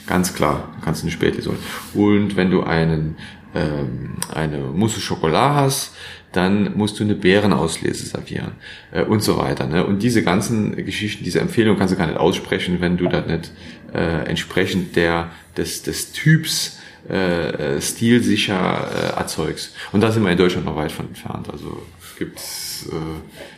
Ganz 0.06 0.34
klar, 0.34 0.74
kannst 0.82 1.02
du 1.02 1.04
eine 1.06 1.12
Spätlese 1.12 1.50
holen. 1.94 2.24
Und 2.24 2.36
wenn 2.36 2.50
du 2.50 2.62
einen 2.62 3.16
ähm, 3.56 4.16
eine 4.34 4.58
Mousse 4.58 5.00
Schokolade 5.00 5.54
hast, 5.54 5.94
dann 6.36 6.76
musst 6.76 7.00
du 7.00 7.04
eine 7.04 7.14
Bärenauslese 7.14 8.06
servieren 8.06 8.52
äh, 8.92 9.02
und 9.02 9.22
so 9.22 9.38
weiter. 9.38 9.66
Ne? 9.66 9.84
Und 9.86 10.02
diese 10.02 10.22
ganzen 10.22 10.76
Geschichten, 10.76 11.24
diese 11.24 11.40
Empfehlungen 11.40 11.78
kannst 11.78 11.94
du 11.94 11.98
gar 11.98 12.06
nicht 12.06 12.18
aussprechen, 12.18 12.80
wenn 12.80 12.96
du 12.96 13.08
das 13.08 13.26
nicht 13.26 13.52
äh, 13.94 14.24
entsprechend 14.26 14.96
der 14.96 15.30
des, 15.56 15.82
des 15.82 16.12
Typs 16.12 16.78
äh, 17.08 17.80
stilsicher 17.80 18.90
äh, 18.90 19.18
erzeugst. 19.18 19.74
Und 19.92 20.02
da 20.02 20.12
sind 20.12 20.24
wir 20.24 20.30
in 20.30 20.38
Deutschland 20.38 20.66
noch 20.66 20.76
weit 20.76 20.92
von 20.92 21.06
entfernt. 21.06 21.48
Also 21.50 21.82
gibt's 22.18 22.88
äh, 22.90 23.55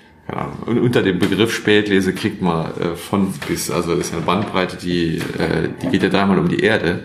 und 0.67 0.79
unter 0.79 1.03
dem 1.03 1.19
Begriff 1.19 1.55
Spätlese 1.55 2.13
kriegt 2.13 2.43
man 2.43 2.67
äh, 2.79 2.97
von 2.97 3.33
bis, 3.49 3.71
also 3.71 3.95
ist 3.95 4.13
eine 4.13 4.23
Bandbreite, 4.23 4.77
die, 4.77 5.17
äh, 5.17 5.71
die 5.83 5.89
geht 5.89 6.03
ja 6.03 6.11
dreimal 6.11 6.39
um 6.39 6.49
die 6.49 6.61
Erde. 6.61 7.05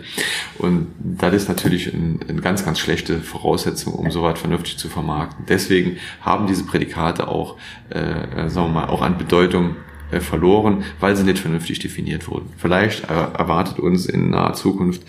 Und 0.58 0.88
das 1.00 1.34
ist 1.34 1.48
natürlich 1.48 1.94
eine 1.94 2.20
ein 2.28 2.41
ganz, 2.41 2.66
ganz 2.66 2.80
schlechte 2.80 3.20
Voraussetzung, 3.20 3.94
um 3.94 4.12
sowas 4.12 4.40
vernünftig 4.40 4.78
zu 4.78 4.90
vermarkten. 4.90 5.45
Deswegen 5.48 5.98
haben 6.20 6.48
diese 6.48 6.66
Prädikate 6.66 7.30
auch, 7.30 7.58
äh, 7.90 8.50
sagen 8.50 8.74
wir 8.74 8.82
mal, 8.82 8.90
auch 8.90 9.02
an 9.02 9.18
Bedeutung 9.18 9.78
äh, 10.12 10.20
verloren, 10.20 10.84
weil 11.00 11.16
sie 11.16 11.24
nicht 11.24 11.40
vernünftig 11.40 11.80
definiert 11.80 12.28
wurden. 12.28 12.50
Vielleicht 12.58 13.06
äh, 13.06 13.14
erwartet 13.14 13.80
uns 13.80 14.06
in 14.06 14.32
naher 14.32 14.54
Zukunft, 14.54 15.02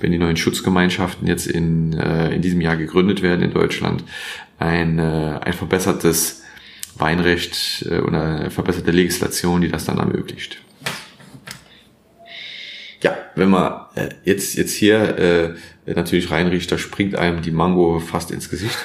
wenn 0.00 0.12
die 0.12 0.18
neuen 0.18 0.36
Schutzgemeinschaften 0.36 1.26
jetzt 1.26 1.46
in, 1.46 1.94
äh, 1.94 2.34
in 2.34 2.42
diesem 2.42 2.60
Jahr 2.60 2.76
gegründet 2.76 3.22
werden 3.22 3.40
in 3.40 3.54
Deutschland, 3.54 4.04
ein, 4.58 4.98
äh, 4.98 5.40
ein 5.42 5.54
verbessertes 5.54 6.43
Weinrecht 6.96 7.86
äh, 7.90 7.98
oder 7.98 8.22
eine 8.22 8.50
verbesserte 8.50 8.90
Legislation, 8.90 9.60
die 9.60 9.68
das 9.68 9.84
dann 9.84 9.98
ermöglicht. 9.98 10.58
Ja, 13.02 13.16
wenn 13.34 13.50
man 13.50 13.86
äh, 13.96 14.10
jetzt, 14.24 14.54
jetzt 14.54 14.72
hier 14.72 15.18
äh, 15.18 15.92
natürlich 15.92 16.30
reinriecht, 16.30 16.70
da 16.72 16.78
springt 16.78 17.16
einem 17.16 17.42
die 17.42 17.50
Mango 17.50 18.00
fast 18.00 18.30
ins 18.30 18.48
Gesicht. 18.48 18.78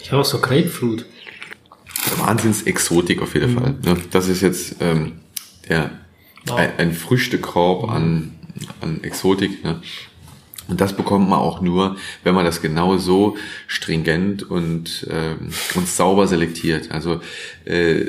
Ich 0.00 0.10
habe 0.10 0.22
auch 0.22 0.26
so 0.26 0.40
Grapefruit. 0.40 1.06
Wahnsinns-Exotik 2.16 3.22
auf 3.22 3.34
jeden 3.34 3.52
mhm. 3.52 3.58
Fall. 3.58 3.74
Ne? 3.84 3.96
Das 4.10 4.28
ist 4.28 4.40
jetzt 4.40 4.76
ähm, 4.80 5.20
der, 5.68 5.90
wow. 6.46 6.56
ein, 6.58 6.72
ein 6.78 6.92
Früchtekorb 6.92 7.88
an, 7.88 8.32
an 8.80 9.02
Exotik. 9.04 9.62
Ne? 9.62 9.80
Und 10.70 10.80
das 10.80 10.94
bekommt 10.94 11.28
man 11.28 11.40
auch 11.40 11.60
nur, 11.60 11.96
wenn 12.22 12.34
man 12.34 12.44
das 12.44 12.62
genau 12.62 12.96
so 12.96 13.36
stringent 13.66 14.48
und, 14.48 15.06
ähm, 15.10 15.50
und 15.74 15.88
sauber 15.88 16.28
selektiert. 16.28 16.92
Also 16.92 17.20
äh, 17.64 18.06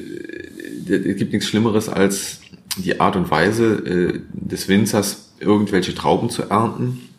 es 0.87 1.17
gibt 1.17 1.33
nichts 1.33 1.47
Schlimmeres 1.47 1.89
als 1.89 2.41
die 2.77 2.99
Art 2.99 3.15
und 3.15 3.29
Weise 3.31 3.73
äh, 3.73 4.19
des 4.31 4.67
Winzers, 4.67 5.33
irgendwelche 5.39 5.95
Trauben 5.95 6.29
zu 6.29 6.43
ernten 6.43 7.09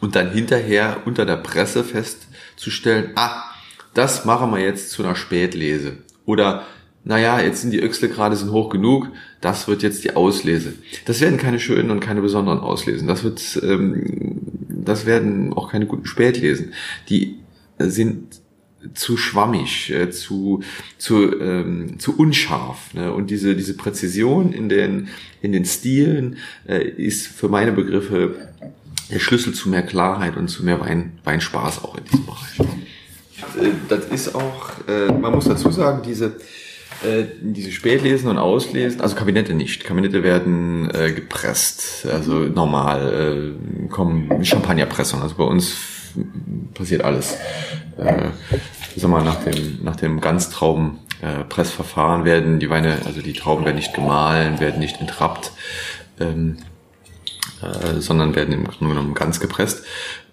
und 0.00 0.16
dann 0.16 0.30
hinterher 0.30 0.98
unter 1.04 1.26
der 1.26 1.36
Presse 1.36 1.84
festzustellen, 1.84 3.10
ah, 3.16 3.42
das 3.92 4.24
machen 4.24 4.52
wir 4.52 4.60
jetzt 4.60 4.90
zu 4.90 5.02
einer 5.02 5.16
Spätlese. 5.16 5.98
Oder, 6.24 6.64
naja, 7.04 7.40
jetzt 7.40 7.62
sind 7.62 7.72
die 7.72 7.82
Öchsle 7.82 8.08
gerade 8.08 8.36
sind 8.36 8.52
hoch 8.52 8.70
genug, 8.70 9.08
das 9.40 9.68
wird 9.68 9.82
jetzt 9.82 10.04
die 10.04 10.14
Auslese. 10.14 10.74
Das 11.06 11.20
werden 11.20 11.38
keine 11.38 11.58
schönen 11.58 11.90
und 11.90 12.00
keine 12.00 12.20
besonderen 12.20 12.60
Auslesen. 12.60 13.08
Das 13.08 13.24
wird, 13.24 13.60
ähm, 13.62 14.39
das 14.84 15.06
werden 15.06 15.52
auch 15.52 15.70
keine 15.70 15.86
guten 15.86 16.06
Spätlesen. 16.06 16.72
Die 17.08 17.38
sind 17.78 18.40
zu 18.94 19.16
schwammig, 19.16 19.90
äh, 19.90 20.10
zu 20.10 20.62
zu 20.96 21.38
ähm, 21.38 21.98
zu 21.98 22.16
unscharf. 22.16 22.94
Ne? 22.94 23.12
Und 23.12 23.30
diese 23.30 23.54
diese 23.54 23.74
Präzision 23.74 24.52
in 24.52 24.68
den 24.68 25.08
in 25.42 25.52
den 25.52 25.64
Stilen 25.64 26.36
äh, 26.66 26.82
ist 26.82 27.26
für 27.26 27.48
meine 27.48 27.72
Begriffe 27.72 28.36
der 29.10 29.18
Schlüssel 29.18 29.52
zu 29.52 29.68
mehr 29.68 29.82
Klarheit 29.82 30.36
und 30.36 30.48
zu 30.48 30.64
mehr 30.64 30.80
Wein, 30.80 31.18
Weinspaß 31.24 31.84
auch 31.84 31.96
in 31.98 32.04
diesem 32.04 32.26
Bereich. 32.26 32.60
Äh, 33.60 33.70
das 33.88 34.06
ist 34.06 34.34
auch, 34.34 34.70
äh, 34.88 35.12
man 35.12 35.32
muss 35.32 35.46
dazu 35.46 35.70
sagen, 35.70 36.02
diese, 36.04 36.36
äh, 37.02 37.24
diese 37.40 37.72
Spätlesen 37.72 38.28
und 38.28 38.38
Auslesen, 38.38 39.00
also 39.00 39.16
Kabinette 39.16 39.54
nicht. 39.54 39.84
Kabinette 39.84 40.22
werden 40.22 40.90
äh, 40.90 41.12
gepresst, 41.12 42.06
also 42.06 42.40
normal 42.40 43.54
äh, 43.86 43.88
kommen 43.88 44.44
Champagnerpressung. 44.44 45.22
Also 45.22 45.36
bei 45.36 45.44
uns 45.44 45.76
passiert 46.74 47.02
alles. 47.02 47.38
Äh, 47.96 48.28
sag 48.96 49.10
mal, 49.10 49.24
nach 49.24 49.42
dem, 49.44 49.78
nach 49.82 49.96
dem 49.96 50.20
Ganztraubenpressverfahren 50.20 52.24
werden 52.24 52.60
die 52.60 52.70
Weine, 52.70 52.98
also 53.06 53.22
die 53.22 53.32
Trauben 53.32 53.64
werden 53.64 53.76
nicht 53.76 53.94
gemahlen, 53.94 54.60
werden 54.60 54.80
nicht 54.80 55.00
entrappt. 55.00 55.52
Ähm, 56.18 56.56
äh, 57.62 58.00
sondern 58.00 58.34
werden 58.34 58.54
im 58.54 58.64
Grunde 58.64 58.94
genommen 58.94 59.14
ganz 59.14 59.38
gepresst. 59.38 59.84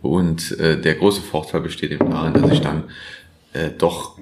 Und 0.02 0.57
äh, 0.60 0.80
der 0.80 0.95
große 0.95 1.22
Vorteil 1.22 1.61
besteht 1.61 1.91
eben 1.91 2.10
darin, 2.10 2.34
dass 2.34 2.52
ich 2.52 2.61
dann 2.61 2.85
äh, 3.52 3.69
doch 3.77 4.18
äh, 4.18 4.22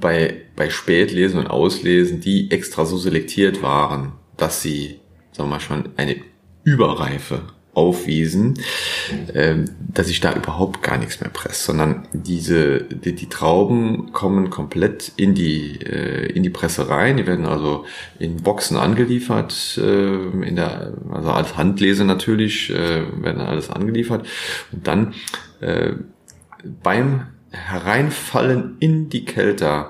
bei, 0.00 0.42
bei 0.56 0.70
Spätlesen 0.70 1.38
und 1.38 1.46
Auslesen, 1.46 2.20
die 2.20 2.50
extra 2.50 2.84
so 2.84 2.96
selektiert 2.96 3.62
waren, 3.62 4.12
dass 4.36 4.62
sie, 4.62 5.00
sagen 5.32 5.48
wir 5.48 5.54
mal, 5.54 5.60
schon 5.60 5.90
eine 5.96 6.16
Überreife 6.64 7.42
aufwiesen, 7.74 8.54
ähm, 9.34 9.64
dass 9.92 10.08
ich 10.08 10.20
da 10.20 10.32
überhaupt 10.34 10.82
gar 10.82 10.96
nichts 10.96 11.20
mehr 11.20 11.30
presse, 11.30 11.66
sondern 11.66 12.06
diese 12.12 12.84
die, 12.84 13.14
die 13.14 13.28
Trauben 13.28 14.12
kommen 14.12 14.50
komplett 14.50 15.12
in 15.16 15.34
die 15.34 15.80
äh, 15.84 16.26
in 16.26 16.44
die 16.44 16.50
Presse 16.50 16.88
rein. 16.88 17.16
Die 17.16 17.26
werden 17.26 17.46
also 17.46 17.84
in 18.18 18.36
Boxen 18.36 18.76
angeliefert, 18.76 19.78
äh, 19.82 20.14
in 20.46 20.54
der 20.54 20.94
also 21.10 21.30
als 21.30 21.56
Handlese 21.56 22.04
natürlich 22.04 22.70
äh, 22.70 23.02
werden 23.20 23.40
alles 23.40 23.70
angeliefert 23.70 24.26
und 24.70 24.86
dann 24.86 25.14
äh, 25.60 25.94
beim 26.82 27.26
Hereinfallen 27.54 28.76
in 28.80 29.08
die 29.08 29.24
Kälte 29.24 29.86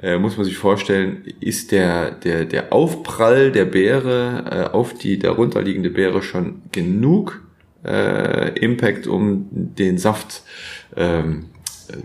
äh, 0.00 0.18
muss 0.18 0.36
man 0.36 0.44
sich 0.44 0.56
vorstellen, 0.56 1.24
ist 1.40 1.72
der, 1.72 2.12
der, 2.12 2.44
der 2.44 2.72
Aufprall 2.72 3.50
der 3.50 3.64
Beere 3.64 4.44
äh, 4.50 4.74
auf 4.74 4.94
die 4.94 5.18
darunterliegende 5.18 5.90
Beere 5.90 6.22
schon 6.22 6.62
genug 6.70 7.42
äh, 7.84 8.56
Impact, 8.58 9.06
um 9.06 9.48
den 9.50 9.98
Saft 9.98 10.42
ähm, 10.96 11.46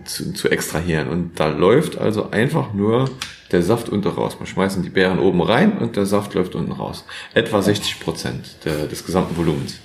zu, 0.05 0.33
zu 0.33 0.49
extrahieren. 0.49 1.09
Und 1.09 1.39
da 1.39 1.49
läuft 1.49 1.97
also 1.97 2.31
einfach 2.31 2.73
nur 2.73 3.09
der 3.51 3.61
Saft 3.61 3.89
unten 3.89 4.07
raus. 4.07 4.37
Man 4.39 4.47
schmeißt 4.47 4.83
die 4.83 4.89
Beeren 4.89 5.19
oben 5.19 5.41
rein 5.41 5.77
und 5.77 5.95
der 5.95 6.05
Saft 6.05 6.33
läuft 6.33 6.55
unten 6.55 6.71
raus. 6.71 7.05
Etwa 7.35 7.61
60 7.61 7.99
Prozent 7.99 8.57
des 8.65 9.05
gesamten 9.05 9.37
Volumens. 9.37 9.79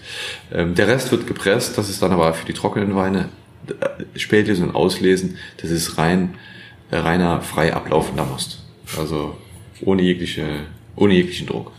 Ähm, 0.51 0.74
der 0.74 0.89
Rest 0.89 1.11
wird 1.11 1.27
gepresst, 1.27 1.77
das 1.77 1.90
ist 1.90 2.01
dann 2.01 2.12
aber 2.12 2.32
für 2.32 2.47
die 2.47 2.55
trockenen 2.55 2.95
Weine 2.95 3.20
äh, 3.24 3.48
Spätlesen 4.16 4.69
und 4.69 4.74
Auslesen, 4.74 5.36
das 5.61 5.70
ist 5.70 5.99
rein 5.99 6.35
reiner 6.90 7.43
frei 7.43 7.74
ablaufender 7.74 8.24
Most. 8.24 8.65
Also 8.97 9.36
ohne 9.82 10.03
jegliche, 10.03 10.47
ohne 10.97 11.15
jeglichen 11.15 11.47
Druck. 11.47 11.73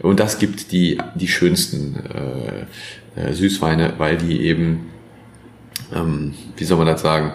Und 0.00 0.20
das 0.20 0.38
gibt 0.38 0.72
die, 0.72 0.98
die 1.14 1.28
schönsten 1.28 1.96
äh, 3.16 3.20
äh, 3.20 3.32
Süßweine, 3.32 3.94
weil 3.98 4.16
die 4.16 4.40
eben, 4.42 4.90
ähm, 5.94 6.34
wie 6.56 6.64
soll 6.64 6.78
man 6.78 6.86
das 6.86 7.02
sagen, 7.02 7.34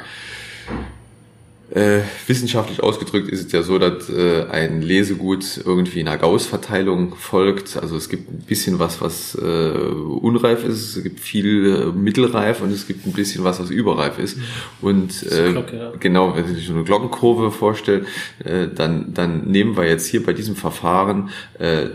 äh, 1.70 2.00
wissenschaftlich 2.28 2.82
ausgedrückt 2.82 3.30
ist 3.30 3.48
es 3.48 3.52
ja 3.52 3.62
so, 3.62 3.78
dass 3.78 4.10
äh, 4.10 4.46
ein 4.50 4.82
Lesegut 4.82 5.62
irgendwie 5.66 6.00
einer 6.00 6.18
Gauss-Verteilung 6.18 7.16
folgt. 7.16 7.76
Also 7.76 7.98
es 7.98 8.08
gibt 8.08 8.32
ein 8.32 8.44
bisschen 8.48 8.80
was, 8.80 9.02
was 9.02 9.36
äh, 9.36 9.42
unreif 9.42 10.64
ist, 10.64 10.96
es 10.96 11.04
gibt 11.04 11.20
viel 11.20 11.92
äh, 11.94 11.98
mittelreif 11.98 12.62
und 12.62 12.72
es 12.72 12.88
gibt 12.88 13.06
ein 13.06 13.12
bisschen 13.12 13.44
was, 13.44 13.60
was 13.60 13.70
überreif 13.70 14.18
ist. 14.18 14.38
Und 14.82 15.24
äh, 15.32 15.52
Glocke, 15.52 15.78
ja. 15.78 15.92
genau, 16.00 16.36
wenn 16.38 16.48
Sie 16.48 16.56
sich 16.56 16.68
so 16.68 16.74
eine 16.74 16.84
Glockenkurve 16.84 17.52
vorstellen, 17.52 18.08
äh, 18.46 18.68
dann, 18.74 19.14
dann 19.14 19.46
nehmen 19.52 19.76
wir 19.76 19.86
jetzt 19.86 20.08
hier 20.08 20.24
bei 20.26 20.32
diesem 20.32 20.56
Verfahren 20.56 21.32
äh, 21.60 21.88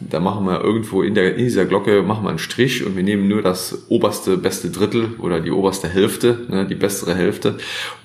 da 0.00 0.20
machen 0.20 0.46
wir 0.46 0.62
irgendwo 0.62 1.02
in, 1.02 1.14
der, 1.14 1.36
in 1.36 1.44
dieser 1.44 1.64
Glocke 1.64 2.02
machen 2.02 2.24
wir 2.24 2.30
einen 2.30 2.38
Strich 2.38 2.84
und 2.84 2.96
wir 2.96 3.02
nehmen 3.02 3.28
nur 3.28 3.42
das 3.42 3.86
oberste, 3.88 4.36
beste 4.36 4.70
Drittel 4.70 5.14
oder 5.18 5.40
die 5.40 5.50
oberste 5.50 5.88
Hälfte, 5.88 6.46
ne, 6.48 6.66
die 6.66 6.74
bessere 6.74 7.14
Hälfte 7.14 7.56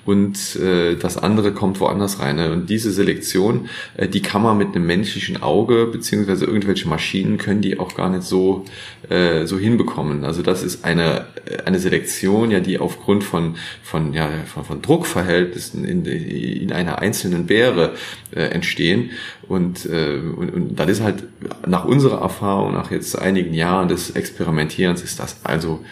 und 0.04 0.56
äh, 0.56 0.96
das 0.96 1.16
andere 1.16 1.52
kommt 1.52 1.80
woanders 1.80 2.20
rein. 2.20 2.36
Ne? 2.36 2.52
Und 2.52 2.68
diese 2.68 2.90
Selektion, 2.90 3.68
äh, 3.96 4.08
die 4.08 4.22
kann 4.22 4.42
man 4.42 4.58
mit 4.58 4.74
einem 4.74 4.86
menschlichen 4.86 5.42
Auge 5.42 5.86
beziehungsweise 5.86 6.44
irgendwelche 6.44 6.88
Maschinen 6.88 7.38
können 7.38 7.60
die 7.60 7.78
auch 7.78 7.94
gar 7.94 8.10
nicht 8.10 8.24
so 8.24 8.64
äh, 9.08 9.46
so 9.46 9.58
hinbekommen. 9.58 10.24
Also 10.24 10.42
das 10.42 10.62
ist 10.62 10.84
eine 10.84 11.26
eine 11.64 11.78
Selektion, 11.78 12.50
ja, 12.50 12.60
die 12.60 12.78
aufgrund 12.78 13.24
von 13.24 13.56
von 13.82 14.12
ja 14.12 14.28
von, 14.46 14.64
von 14.64 14.82
Druckverhältnissen 14.82 15.84
in, 15.84 16.04
in 16.04 16.72
einer 16.72 16.98
einzelnen 16.98 17.46
Beere 17.46 17.92
äh, 18.34 18.42
entstehen 18.42 19.10
und, 19.48 19.86
äh, 19.86 20.18
und 20.18 20.52
und 20.52 20.76
das 20.76 20.88
ist 20.88 21.02
halt 21.02 21.24
nach 21.66 21.84
unserer 21.84 22.20
Erfahrung, 22.20 22.72
nach 22.72 22.90
jetzt 22.90 23.18
einigen 23.18 23.54
Jahren 23.54 23.88
des 23.88 24.10
Experimentierens, 24.10 25.02
ist 25.02 25.18
das 25.20 25.36
also 25.44 25.84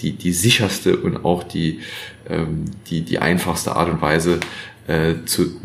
die, 0.00 0.12
die 0.12 0.32
sicherste 0.32 0.96
und 0.96 1.24
auch 1.24 1.42
die, 1.42 1.80
ähm, 2.28 2.66
die, 2.88 3.02
die 3.02 3.18
einfachste 3.18 3.74
Art 3.74 3.90
und 3.90 4.00
Weise 4.00 4.40
äh, 4.86 5.14
zu 5.24 5.56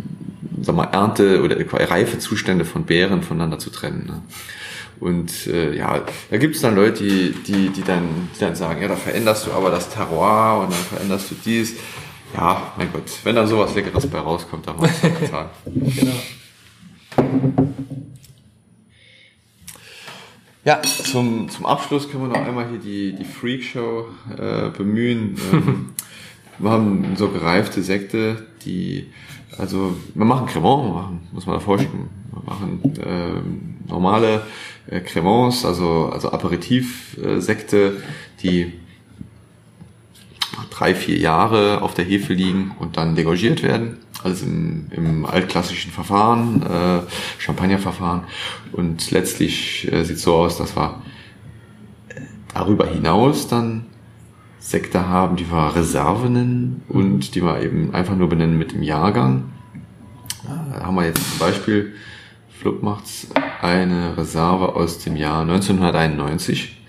sag 0.62 0.76
mal, 0.76 0.86
Ernte 0.86 1.42
oder 1.42 1.58
Reifezustände 1.72 2.66
von 2.66 2.86
Beeren 2.86 3.24
voneinander 3.24 3.60
zu 3.60 3.70
trennen. 3.70 4.06
Ne? 4.08 4.22
Und 5.00 5.48
äh, 5.48 5.76
ja, 5.76 6.02
da 6.30 6.38
gibt 6.38 6.56
es 6.56 6.62
dann 6.62 6.76
Leute, 6.76 7.04
die, 7.04 7.34
die, 7.46 7.70
die, 7.70 7.84
dann, 7.84 8.30
die 8.36 8.40
dann 8.40 8.56
sagen, 8.56 8.82
ja, 8.82 8.88
da 8.88 8.96
veränderst 8.96 9.48
du 9.48 9.52
aber 9.52 9.70
das 9.70 9.90
Terroir 9.90 10.62
und 10.62 10.72
dann 10.72 10.80
veränderst 10.80 11.32
du 11.32 11.36
dies. 11.44 11.76
Ja, 12.36 12.74
mein 12.78 12.92
Gott, 12.92 13.04
wenn 13.24 13.36
da 13.36 13.46
sowas 13.46 13.76
Leckeres 13.76 14.08
bei 14.08 14.20
rauskommt, 14.20 14.68
dann 14.68 14.78
machst 14.78 15.04
du 15.04 15.10
das 15.10 15.20
getan. 15.20 15.46
genau. 15.66 16.14
Ja, 20.66 20.82
zum, 20.82 21.50
zum 21.50 21.66
Abschluss 21.66 22.10
können 22.10 22.24
wir 22.24 22.40
noch 22.40 22.48
einmal 22.48 22.70
hier 22.70 22.80
die, 22.80 23.14
die 23.18 23.26
Freak 23.26 23.64
Show 23.64 24.06
äh, 24.38 24.70
bemühen. 24.70 25.36
Ähm, 25.52 25.90
wir 26.58 26.70
haben 26.70 27.16
so 27.18 27.28
gereifte 27.28 27.84
Sekte, 27.84 28.46
die 28.66 29.08
Also 29.58 29.98
wir 30.14 30.26
machen 30.26 30.48
Cremant, 30.48 30.94
machen, 30.94 31.28
muss 31.34 31.46
man 31.46 31.56
da 31.56 31.60
vorstellen. 31.60 32.10
Wir 32.32 32.44
machen 32.46 32.82
äh, 32.98 33.90
normale 33.90 34.44
äh, 34.88 35.02
Cremants, 35.02 35.66
also, 35.66 36.10
also 36.14 36.32
Aperitivsekte, 36.32 38.02
die 38.42 38.74
drei, 40.70 40.96
vier 40.96 41.18
Jahre 41.18 41.82
auf 41.82 41.94
der 41.94 42.06
Hefe 42.06 42.34
liegen 42.34 42.76
und 42.80 42.98
dann 42.98 43.16
degorgiert 43.16 43.64
werden. 43.64 43.98
Also 44.24 44.46
im, 44.46 44.88
im 44.92 45.26
altklassischen 45.26 45.92
Verfahren, 45.92 46.64
äh, 46.64 47.02
Champagnerverfahren. 47.40 48.22
Und 48.72 49.12
letztlich 49.12 49.92
äh, 49.92 50.04
sieht 50.04 50.20
so 50.20 50.36
aus, 50.36 50.58
dass 50.58 50.76
wir 50.78 51.02
äh, 52.10 52.22
darüber 52.54 52.88
hinaus 52.88 53.48
dann 53.48 53.86
Sekte 54.60 55.10
haben, 55.10 55.36
die 55.36 55.52
wir 55.52 55.76
Reserve 55.76 56.30
nennen 56.30 56.84
und 56.88 57.36
die 57.36 57.44
wir 57.44 57.62
eben 57.62 57.94
einfach 57.94 58.16
nur 58.16 58.30
benennen 58.30 58.58
mit 58.58 58.72
dem 58.72 58.82
Jahrgang. 58.82 59.52
Da 60.48 60.86
haben 60.86 60.96
wir 60.96 61.06
jetzt 61.06 61.32
zum 61.32 61.40
Beispiel, 61.40 61.94
Flug 62.50 62.82
macht's, 62.82 63.28
eine 63.62 64.16
Reserve 64.18 64.76
aus 64.76 65.00
dem 65.00 65.18
Jahr 65.18 65.42
1991, 65.42 66.78
äh, 66.78 66.83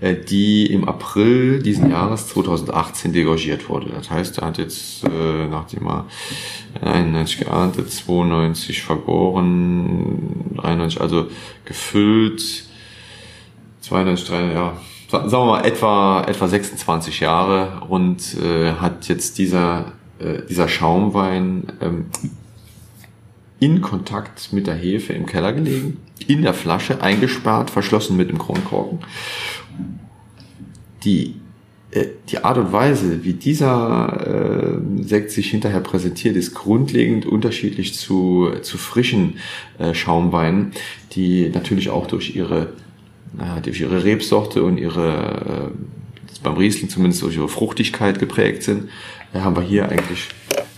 die 0.00 0.66
im 0.66 0.86
April 0.86 1.62
diesen 1.62 1.90
Jahres 1.90 2.28
2018 2.28 3.12
degorgiert 3.12 3.68
wurde. 3.68 3.90
Das 3.94 4.10
heißt, 4.10 4.38
er 4.38 4.48
hat 4.48 4.58
jetzt, 4.58 5.04
äh, 5.04 5.46
nachdem 5.48 5.86
er 5.86 6.06
91 6.82 7.38
geerntet, 7.38 7.90
92 7.90 8.82
vergoren, 8.82 10.54
93, 10.56 11.00
also 11.00 11.28
gefüllt, 11.64 12.64
92, 13.80 14.28
3, 14.28 14.52
ja, 14.52 14.76
sagen 15.08 15.30
wir 15.30 15.44
mal 15.44 15.64
etwa 15.64 16.24
etwa 16.24 16.48
26 16.48 17.20
Jahre 17.20 17.82
und 17.88 18.36
äh, 18.42 18.72
hat 18.72 19.08
jetzt 19.08 19.38
dieser 19.38 19.92
äh, 20.18 20.42
dieser 20.48 20.68
Schaumwein 20.68 21.64
ähm, 21.80 22.06
in 23.58 23.80
Kontakt 23.80 24.52
mit 24.52 24.66
der 24.66 24.74
Hefe 24.74 25.12
im 25.12 25.26
Keller 25.26 25.52
gelegen, 25.52 25.98
in 26.26 26.42
der 26.42 26.54
Flasche 26.54 27.02
eingesperrt, 27.02 27.70
verschlossen 27.70 28.16
mit 28.16 28.30
dem 28.30 28.38
Kronkorken. 28.38 29.00
Die 31.06 31.34
äh, 31.92 32.06
die 32.28 32.38
Art 32.38 32.58
und 32.58 32.72
Weise, 32.72 33.24
wie 33.24 33.32
dieser 33.32 34.76
äh, 34.76 35.02
Sekt 35.02 35.30
sich 35.30 35.50
hinterher 35.50 35.80
präsentiert, 35.80 36.36
ist 36.36 36.54
grundlegend 36.54 37.24
unterschiedlich 37.24 37.94
zu, 37.94 38.50
zu 38.62 38.76
frischen 38.76 39.38
äh, 39.78 39.94
Schaumweinen, 39.94 40.72
die 41.12 41.48
natürlich 41.48 41.88
auch 41.88 42.06
durch 42.06 42.36
ihre 42.36 42.74
äh, 43.38 43.60
durch 43.60 43.80
ihre 43.80 44.04
Rebsorte 44.04 44.62
und 44.62 44.78
ihre, 44.78 45.70
äh, 45.72 46.42
beim 46.42 46.54
Riesling 46.54 46.88
zumindest 46.88 47.22
durch 47.22 47.36
ihre 47.36 47.48
Fruchtigkeit 47.48 48.18
geprägt 48.18 48.62
sind, 48.62 48.88
da 49.32 49.42
haben 49.42 49.56
wir 49.56 49.62
hier 49.62 49.88
eigentlich 49.88 50.28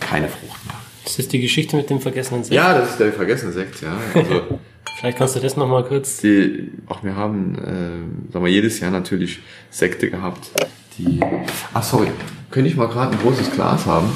keine 0.00 0.28
Frucht 0.28 0.66
mehr. 0.66 0.74
Ist 1.04 1.18
das 1.18 1.28
die 1.28 1.40
Geschichte 1.40 1.76
mit 1.76 1.88
dem 1.88 2.00
vergessenen 2.00 2.44
Sekt? 2.44 2.54
Ja, 2.54 2.78
das 2.78 2.90
ist 2.90 3.00
der 3.00 3.12
vergessene 3.12 3.52
Sekt, 3.52 3.80
ja. 3.80 3.96
Also, 4.14 4.42
Vielleicht 4.98 5.18
kannst 5.18 5.36
du 5.36 5.40
das 5.40 5.56
nochmal 5.56 5.84
kurz. 5.84 6.16
Die, 6.22 6.72
auch 6.88 7.04
wir 7.04 7.14
haben, 7.14 7.54
äh, 7.54 8.32
sagen 8.32 8.44
wir, 8.44 8.50
jedes 8.50 8.80
Jahr 8.80 8.90
natürlich 8.90 9.38
Sekte 9.70 10.10
gehabt, 10.10 10.50
die. 10.98 11.20
Ach 11.72 11.84
sorry, 11.84 12.08
könnte 12.50 12.68
ich 12.68 12.76
mal 12.76 12.88
gerade 12.88 13.12
ein 13.12 13.18
großes 13.20 13.52
Glas 13.52 13.86
haben? 13.86 14.10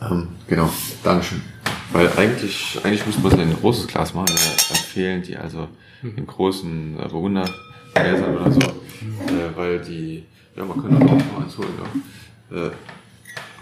Ähm, 0.00 0.28
genau, 0.46 0.70
Dankeschön. 1.02 1.42
Weil 1.92 2.08
eigentlich, 2.16 2.78
eigentlich 2.84 3.04
müsste 3.04 3.20
man 3.20 3.32
es 3.32 3.38
ein 3.38 3.56
großes 3.60 3.88
Glas 3.88 4.14
machen, 4.14 4.36
empfehlen 4.70 5.22
die 5.22 5.36
also 5.36 5.66
in 6.04 6.24
großen 6.24 6.96
äh, 7.00 7.08
Bewundergläsern 7.08 8.36
oder 8.36 8.52
so, 8.52 8.60
äh, 8.60 9.56
weil 9.56 9.80
die, 9.80 10.22
ja, 10.56 10.64
man 10.64 10.80
könnte 10.80 11.04
auch 11.04 11.10
mal 11.10 11.42
eins 11.42 11.58
holen, 11.58 11.74
ja. 12.52 12.56
Äh, 12.56 12.70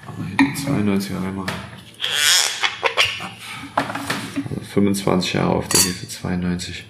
aber 0.07 0.27
hinten 0.29 0.57
92 0.57 1.11
Jahre 1.11 1.33
machen. 1.33 1.72
25 4.73 5.35
Jahre 5.35 5.51
auf 5.51 5.69
der 5.69 5.81
Hefe, 5.81 6.09
92. 6.09 6.85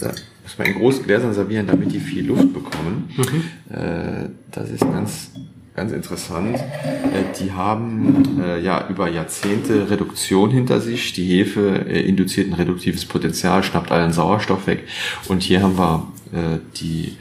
Da 0.00 0.12
muss 0.42 0.58
man 0.58 0.66
in 0.66 0.74
großen 0.74 1.04
Gläsern 1.04 1.32
servieren, 1.32 1.66
damit 1.66 1.92
die 1.92 2.00
viel 2.00 2.26
Luft 2.26 2.52
bekommen. 2.52 3.08
Mhm. 3.16 3.74
Äh, 3.74 4.28
das 4.50 4.70
ist 4.70 4.80
ganz 4.80 5.30
ganz 5.76 5.92
interessant. 5.92 6.56
Äh, 6.56 7.38
die 7.38 7.52
haben 7.52 8.40
äh, 8.40 8.60
ja 8.60 8.88
über 8.88 9.08
Jahrzehnte 9.08 9.90
Reduktion 9.90 10.50
hinter 10.50 10.80
sich. 10.80 11.12
Die 11.12 11.24
Hefe 11.24 11.84
äh, 11.86 12.00
induziert 12.00 12.48
ein 12.48 12.54
reduktives 12.54 13.04
Potenzial, 13.04 13.62
schnappt 13.62 13.92
allen 13.92 14.12
Sauerstoff 14.12 14.66
weg. 14.66 14.84
Und 15.28 15.42
hier 15.42 15.62
haben 15.62 15.78
wir 15.78 16.08
äh, 16.32 16.58
die 16.76 17.16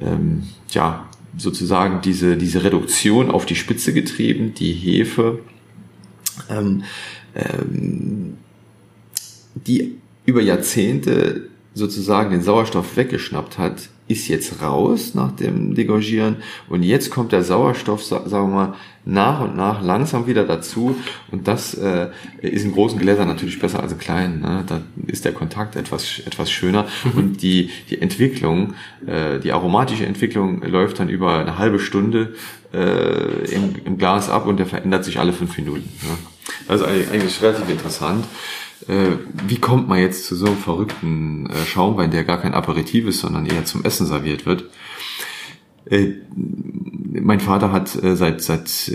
ähm, 0.00 0.44
ja 0.70 1.06
sozusagen 1.36 2.00
diese 2.00 2.36
diese 2.36 2.64
Reduktion 2.64 3.30
auf 3.30 3.46
die 3.46 3.56
Spitze 3.56 3.92
getrieben. 3.92 4.54
Die 4.54 4.72
Hefe, 4.72 5.40
ähm, 6.48 6.84
ähm, 7.34 8.36
die 9.54 9.98
über 10.24 10.40
Jahrzehnte 10.40 11.48
sozusagen 11.74 12.30
den 12.30 12.42
Sauerstoff 12.42 12.96
weggeschnappt 12.96 13.58
hat, 13.58 13.88
ist 14.08 14.28
jetzt 14.28 14.60
raus 14.60 15.14
nach 15.14 15.32
dem 15.32 15.74
Degorgieren 15.74 16.36
und 16.68 16.82
jetzt 16.82 17.10
kommt 17.10 17.32
der 17.32 17.42
Sauerstoff, 17.42 18.02
sagen 18.04 18.30
wir 18.30 18.46
mal, 18.46 18.74
nach 19.04 19.40
und 19.40 19.56
nach 19.56 19.82
langsam 19.82 20.26
wieder 20.26 20.44
dazu 20.44 20.96
und 21.30 21.48
das 21.48 21.74
äh, 21.74 22.08
ist 22.42 22.64
in 22.64 22.72
großen 22.72 22.98
Gläsern 22.98 23.26
natürlich 23.26 23.58
besser 23.58 23.80
als 23.82 23.92
in 23.92 23.98
kleinen. 23.98 24.40
Ne? 24.40 24.64
Da 24.66 24.82
ist 25.06 25.24
der 25.24 25.32
Kontakt 25.32 25.76
etwas 25.76 26.20
etwas 26.26 26.50
schöner 26.50 26.86
mhm. 27.04 27.18
und 27.18 27.42
die 27.42 27.70
die 27.90 28.02
Entwicklung, 28.02 28.74
äh, 29.06 29.40
die 29.40 29.52
aromatische 29.52 30.04
Entwicklung 30.04 30.62
läuft 30.62 30.98
dann 30.98 31.08
über 31.08 31.38
eine 31.38 31.58
halbe 31.58 31.78
Stunde 31.78 32.34
äh, 32.74 33.54
im, 33.54 33.76
im 33.84 33.98
Glas 33.98 34.28
ab 34.28 34.46
und 34.46 34.58
der 34.58 34.66
verändert 34.66 35.04
sich 35.04 35.18
alle 35.18 35.32
fünf 35.32 35.56
Minuten. 35.56 35.88
Ne? 36.02 36.18
Ist 36.68 36.82
eigentlich 36.82 37.42
relativ 37.42 37.68
interessant 37.68 38.24
äh, 38.88 39.18
wie 39.46 39.58
kommt 39.58 39.88
man 39.88 39.98
jetzt 39.98 40.26
zu 40.26 40.34
so 40.34 40.46
einem 40.46 40.56
verrückten 40.56 41.48
äh, 41.50 41.66
Schaumwein, 41.66 42.10
der 42.10 42.24
gar 42.24 42.38
kein 42.38 42.54
Aperitif 42.54 43.06
ist, 43.06 43.20
sondern 43.20 43.46
eher 43.46 43.64
zum 43.64 43.84
Essen 43.84 44.06
serviert 44.06 44.46
wird? 44.46 44.64
Äh, 45.86 46.14
mein 46.34 47.40
Vater 47.40 47.72
hat 47.72 47.88
seit 47.88 48.40
seit 48.40 48.90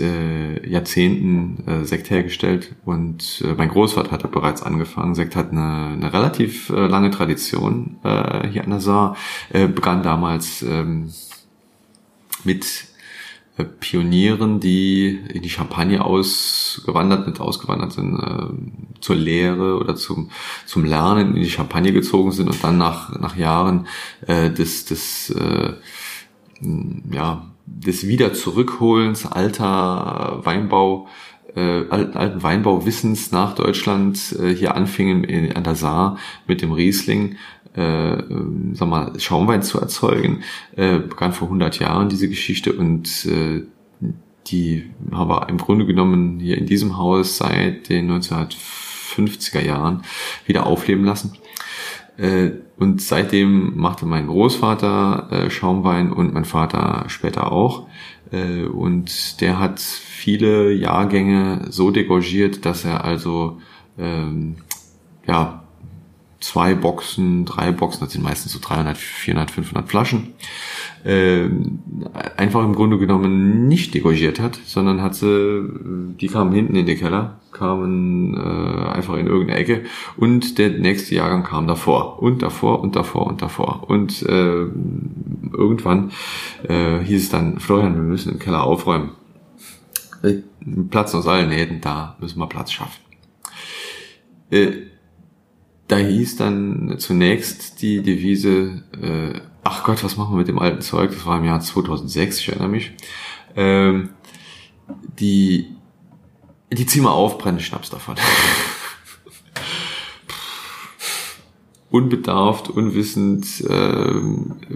Jahrzehnten 0.66 1.84
Sekt 1.84 2.10
hergestellt 2.10 2.74
und 2.84 3.44
mein 3.56 3.68
Großvater 3.68 4.10
hat 4.10 4.28
bereits 4.32 4.62
angefangen. 4.62 5.14
Sekt 5.14 5.36
hat 5.36 5.52
eine, 5.52 5.92
eine 5.92 6.12
relativ 6.12 6.68
lange 6.68 7.10
Tradition 7.10 7.98
hier 8.02 8.64
an 8.64 8.70
der 8.70 8.80
Saar. 8.80 9.16
Begann 9.52 10.02
damals 10.02 10.62
ähm, 10.62 11.12
mit 12.42 12.87
Pionieren, 13.64 14.60
die 14.60 15.08
in 15.32 15.42
die 15.42 15.50
Champagne 15.50 16.04
ausgewandert 16.04 17.24
sind, 17.24 17.40
ausgewandert 17.40 17.92
sind 17.92 18.18
äh, 18.18 19.00
zur 19.00 19.16
Lehre 19.16 19.78
oder 19.78 19.96
zum, 19.96 20.30
zum 20.66 20.84
Lernen 20.84 21.34
in 21.34 21.42
die 21.42 21.50
Champagne 21.50 21.92
gezogen 21.92 22.32
sind 22.32 22.48
und 22.48 22.62
dann 22.62 22.78
nach, 22.78 23.18
nach 23.18 23.36
Jahren 23.36 23.86
äh, 24.26 24.50
des, 24.50 24.84
des, 24.84 25.30
äh, 25.30 25.72
ja, 27.12 27.46
des 27.66 28.06
Wieder 28.06 28.32
zurückholens 28.32 29.26
alter 29.26 30.40
Weinbau 30.44 31.08
äh, 31.54 31.88
alten 31.90 32.42
Weinbauwissens 32.42 33.32
nach 33.32 33.54
Deutschland 33.54 34.36
äh, 34.38 34.54
hier 34.54 34.74
anfingen 34.74 35.24
in, 35.24 35.56
an 35.56 35.64
der 35.64 35.74
Saar 35.74 36.18
mit 36.46 36.62
dem 36.62 36.72
Riesling 36.72 37.36
äh, 37.74 38.22
sag 38.72 38.88
mal, 38.88 39.18
Schaumwein 39.18 39.62
zu 39.62 39.80
erzeugen, 39.80 40.42
äh, 40.76 40.98
begann 40.98 41.32
vor 41.32 41.48
100 41.48 41.78
Jahren 41.78 42.08
diese 42.08 42.28
Geschichte 42.28 42.72
und 42.72 43.26
äh, 43.26 43.62
die 44.46 44.90
haben 45.12 45.30
wir 45.30 45.48
im 45.48 45.58
Grunde 45.58 45.86
genommen 45.86 46.40
hier 46.40 46.56
in 46.58 46.66
diesem 46.66 46.96
Haus 46.96 47.36
seit 47.36 47.88
den 47.88 48.10
1950er 48.10 49.60
Jahren 49.60 50.02
wieder 50.46 50.66
aufleben 50.66 51.04
lassen. 51.04 51.36
Äh, 52.16 52.50
und 52.78 53.00
seitdem 53.00 53.76
machte 53.76 54.06
mein 54.06 54.26
Großvater 54.26 55.28
äh, 55.30 55.50
Schaumwein 55.50 56.12
und 56.12 56.34
mein 56.34 56.44
Vater 56.44 57.04
später 57.08 57.52
auch. 57.52 57.86
Äh, 58.32 58.64
und 58.64 59.40
der 59.40 59.58
hat 59.58 59.80
viele 59.80 60.72
Jahrgänge 60.72 61.66
so 61.68 61.90
degorgiert, 61.90 62.64
dass 62.64 62.84
er 62.84 63.04
also 63.04 63.58
ähm, 63.98 64.56
ja 65.26 65.64
zwei 66.40 66.74
Boxen, 66.74 67.44
drei 67.44 67.72
Boxen, 67.72 68.00
das 68.00 68.12
sind 68.12 68.22
meistens 68.22 68.52
so 68.52 68.58
300, 68.60 68.96
400, 68.96 69.50
500 69.50 69.88
Flaschen, 69.88 70.34
äh, 71.04 71.48
einfach 72.36 72.64
im 72.64 72.74
Grunde 72.74 72.98
genommen 72.98 73.66
nicht 73.66 73.94
degorgiert 73.94 74.38
hat, 74.38 74.58
sondern 74.64 75.02
hat 75.02 75.14
sie, 75.14 75.68
die 76.20 76.28
kamen 76.28 76.52
hinten 76.52 76.76
in 76.76 76.86
den 76.86 76.98
Keller, 76.98 77.40
kamen 77.50 78.34
äh, 78.34 78.88
einfach 78.88 79.16
in 79.16 79.26
irgendeine 79.26 79.58
Ecke 79.58 79.84
und 80.16 80.58
der 80.58 80.70
nächste 80.70 81.14
Jahrgang 81.16 81.42
kam 81.42 81.66
davor 81.66 82.22
und 82.22 82.42
davor 82.42 82.80
und 82.80 82.94
davor 82.94 83.26
und 83.26 83.42
davor 83.42 83.88
und 83.88 84.22
äh, 84.22 84.66
irgendwann 85.52 86.12
äh, 86.68 87.00
hieß 87.00 87.24
es 87.24 87.30
dann, 87.30 87.58
Florian, 87.58 87.96
wir 87.96 88.02
müssen 88.02 88.30
den 88.30 88.38
Keller 88.38 88.62
aufräumen. 88.62 89.10
Äh, 90.22 90.42
Platz 90.90 91.14
aus 91.14 91.26
allen 91.26 91.48
Nähten, 91.48 91.80
da 91.80 92.16
müssen 92.20 92.38
wir 92.38 92.46
Platz 92.46 92.72
schaffen. 92.72 93.00
Äh, 94.50 94.87
da 95.88 95.96
hieß 95.96 96.36
dann 96.36 96.96
zunächst 96.98 97.82
die 97.82 98.02
Devise, 98.02 98.84
äh, 99.00 99.40
ach 99.64 99.84
Gott, 99.84 100.04
was 100.04 100.16
machen 100.16 100.32
wir 100.32 100.38
mit 100.38 100.48
dem 100.48 100.58
alten 100.58 100.82
Zeug? 100.82 101.10
Das 101.12 101.26
war 101.26 101.38
im 101.38 101.44
Jahr 101.44 101.60
2006, 101.60 102.40
ich 102.40 102.48
erinnere 102.48 102.68
mich. 102.68 102.92
Ähm, 103.56 104.10
die 105.18 105.66
die 106.70 106.86
zieh 106.86 107.00
mal 107.00 107.10
auf, 107.10 107.38
brenne 107.38 107.60
Schnaps 107.60 107.88
davon. 107.90 108.16
Unbedarft, 111.90 112.68
unwissend 112.68 113.46
äh, 113.66 114.12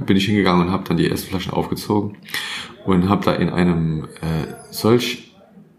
bin 0.01 0.17
ich 0.17 0.25
hingegangen 0.25 0.67
und 0.67 0.73
habe 0.73 0.85
dann 0.89 0.97
die 0.97 1.11
ersten 1.11 1.29
Flaschen 1.29 1.53
aufgezogen 1.53 2.17
und 2.87 3.11
habe 3.11 3.23
da 3.23 3.35
in 3.35 3.51
einem 3.51 4.05
äh, 4.23 4.47
solch 4.71 5.29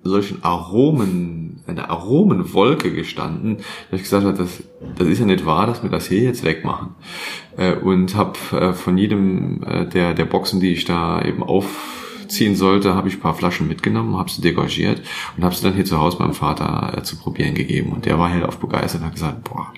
solchen 0.04 0.44
Aromen, 0.44 1.53
eine 1.68 1.90
Aromenwolke 1.90 2.92
gestanden, 2.92 3.58
dass 3.90 4.00
ich 4.00 4.04
gesagt 4.04 4.26
habe, 4.26 4.38
das, 4.38 4.64
das 4.98 5.08
ist 5.08 5.20
ja 5.20 5.26
nicht 5.26 5.46
wahr, 5.46 5.66
dass 5.66 5.84
wir 5.84 5.90
das 5.90 6.08
hier 6.08 6.22
jetzt 6.22 6.44
wegmachen. 6.44 6.90
Äh, 7.58 7.76
und 7.76 8.16
habe 8.16 8.38
äh, 8.52 8.74
von 8.74 8.98
jedem 8.98 9.64
äh, 9.64 9.86
der, 9.86 10.14
der 10.14 10.26
Boxen, 10.26 10.60
die 10.60 10.74
ich 10.74 10.86
da 10.86 11.22
eben 11.22 11.42
aufziehen 11.42 12.56
sollte, 12.56 12.96
habe 12.96 13.08
ich 13.08 13.22
paar 13.22 13.36
Flaschen 13.36 13.68
mitgenommen, 13.68 14.18
habe 14.18 14.30
sie 14.30 14.42
degagiert 14.42 15.02
und 15.38 15.44
habe 15.44 15.56
sie 15.56 15.64
dann 15.64 15.74
hier 15.74 15.86
zu 15.86 16.00
Hause 16.00 16.18
meinem 16.20 16.34
Vater 16.34 16.98
äh, 16.98 17.04
zu 17.04 17.18
probieren 17.18 17.56
gegeben. 17.56 17.94
Und 17.94 18.06
der 18.06 18.20
war 18.20 18.30
hellauf 18.30 18.58
begeistert 18.58 19.02
und 19.02 19.08
hat 19.08 19.14
gesagt, 19.14 19.44
boah, 19.44 19.74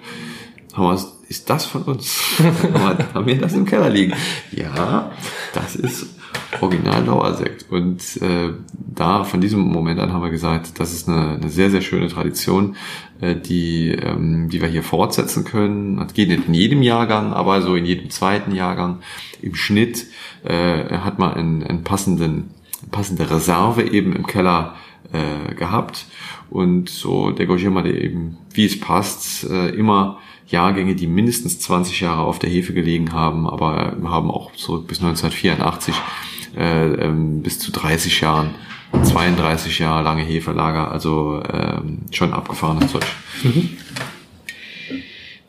ist 1.30 1.50
das 1.50 1.66
von 1.66 1.84
uns? 1.84 2.20
haben 3.14 3.26
wir 3.26 3.38
das 3.38 3.54
im 3.54 3.66
Keller 3.66 3.90
liegen? 3.90 4.14
Ja, 4.52 5.12
das 5.54 5.76
ist 5.76 6.15
Original 6.62 7.04
Dauersekt. 7.04 7.66
Und 7.70 8.22
äh, 8.22 8.54
da, 8.74 9.24
von 9.24 9.42
diesem 9.42 9.62
Moment 9.62 10.00
an 10.00 10.14
haben 10.14 10.24
wir 10.24 10.30
gesagt, 10.30 10.80
das 10.80 10.94
ist 10.94 11.10
eine, 11.10 11.36
eine 11.36 11.50
sehr, 11.50 11.70
sehr 11.70 11.82
schöne 11.82 12.08
Tradition, 12.08 12.76
äh, 13.22 13.36
die, 13.36 13.92
ähm, 13.92 14.50
die 14.50 14.62
wir 14.62 14.68
hier 14.68 14.84
fortsetzen 14.84 15.44
können. 15.44 15.98
Das 15.98 16.14
geht 16.14 16.30
nicht 16.30 16.48
in 16.48 16.54
jedem 16.54 16.82
Jahrgang, 16.82 17.34
aber 17.34 17.62
so 17.62 17.76
in 17.76 17.86
jedem 17.86 18.10
zweiten 18.10 18.54
Jahrgang 18.54 19.00
im 19.42 19.56
Schnitt 19.56 20.06
äh, 20.44 20.98
hat 20.98 21.20
man 21.20 21.34
einen, 21.34 21.64
einen 21.64 21.84
passenden, 21.84 22.52
passende 22.92 23.30
Reserve 23.30 23.84
eben 23.84 24.16
im 24.16 24.26
Keller 24.26 24.76
äh, 25.12 25.54
gehabt. 25.56 26.06
Und 26.50 26.90
so 26.90 27.32
degagieren 27.32 27.74
wir 27.74 27.86
eben, 27.86 28.38
wie 28.54 28.66
es 28.66 28.80
passt, 28.80 29.50
äh, 29.50 29.70
immer 29.70 30.20
Jahrgänge, 30.48 30.96
die 30.96 31.08
mindestens 31.08 31.60
20 31.60 32.02
Jahre 32.02 32.22
auf 32.22 32.40
der 32.40 32.50
Hefe 32.50 32.74
gelegen 32.74 33.14
haben, 33.14 33.48
aber 33.48 33.98
haben 34.04 34.30
auch 34.30 34.54
zurück 34.54 34.88
bis 34.88 35.00
1984 35.00 35.96
äh, 36.58 36.86
ähm, 37.06 37.42
bis 37.42 37.60
zu 37.60 37.72
30 37.72 38.22
Jahren, 38.22 38.52
32 39.04 39.80
Jahre 39.80 40.04
lange 40.04 40.24
Hefelager, 40.24 40.92
also 40.92 41.42
ähm, 41.52 42.00
schon 42.12 42.34
abgefahrenes 42.34 42.92
Zeug. 42.92 43.06
Mhm. 43.44 43.78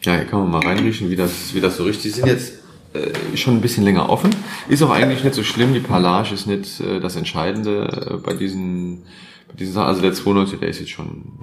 Ja, 0.03 0.15
hier 0.15 0.25
kann 0.25 0.41
man 0.41 0.51
mal 0.51 0.67
reinriechen, 0.67 1.11
wie 1.11 1.17
das, 1.17 1.55
wie 1.55 1.61
das 1.61 1.77
so 1.77 1.85
richtig 1.85 2.15
sind 2.15 2.27
jetzt 2.27 2.55
äh, 2.95 3.37
schon 3.37 3.57
ein 3.57 3.61
bisschen 3.61 3.85
länger 3.85 4.09
offen. 4.09 4.31
Ist 4.69 4.83
auch 4.83 4.91
eigentlich 4.91 5.25
nicht 5.25 5.35
so 5.35 5.43
schlimm, 5.43 5.75
die 5.75 5.81
Palage 5.81 6.33
ist 6.35 6.47
nicht 6.47 6.81
äh, 6.81 7.01
das 7.01 7.17
Entscheidende 7.17 8.13
äh, 8.13 8.17
bei 8.17 8.33
diesen, 8.33 9.03
bei 9.49 9.55
diesen 9.59 9.75
Sachen. 9.75 9.89
Also 9.89 10.01
der 10.01 10.13
92, 10.13 10.61
der 10.61 10.69
ist 10.69 10.81
jetzt 10.81 10.91
schon, 10.91 11.39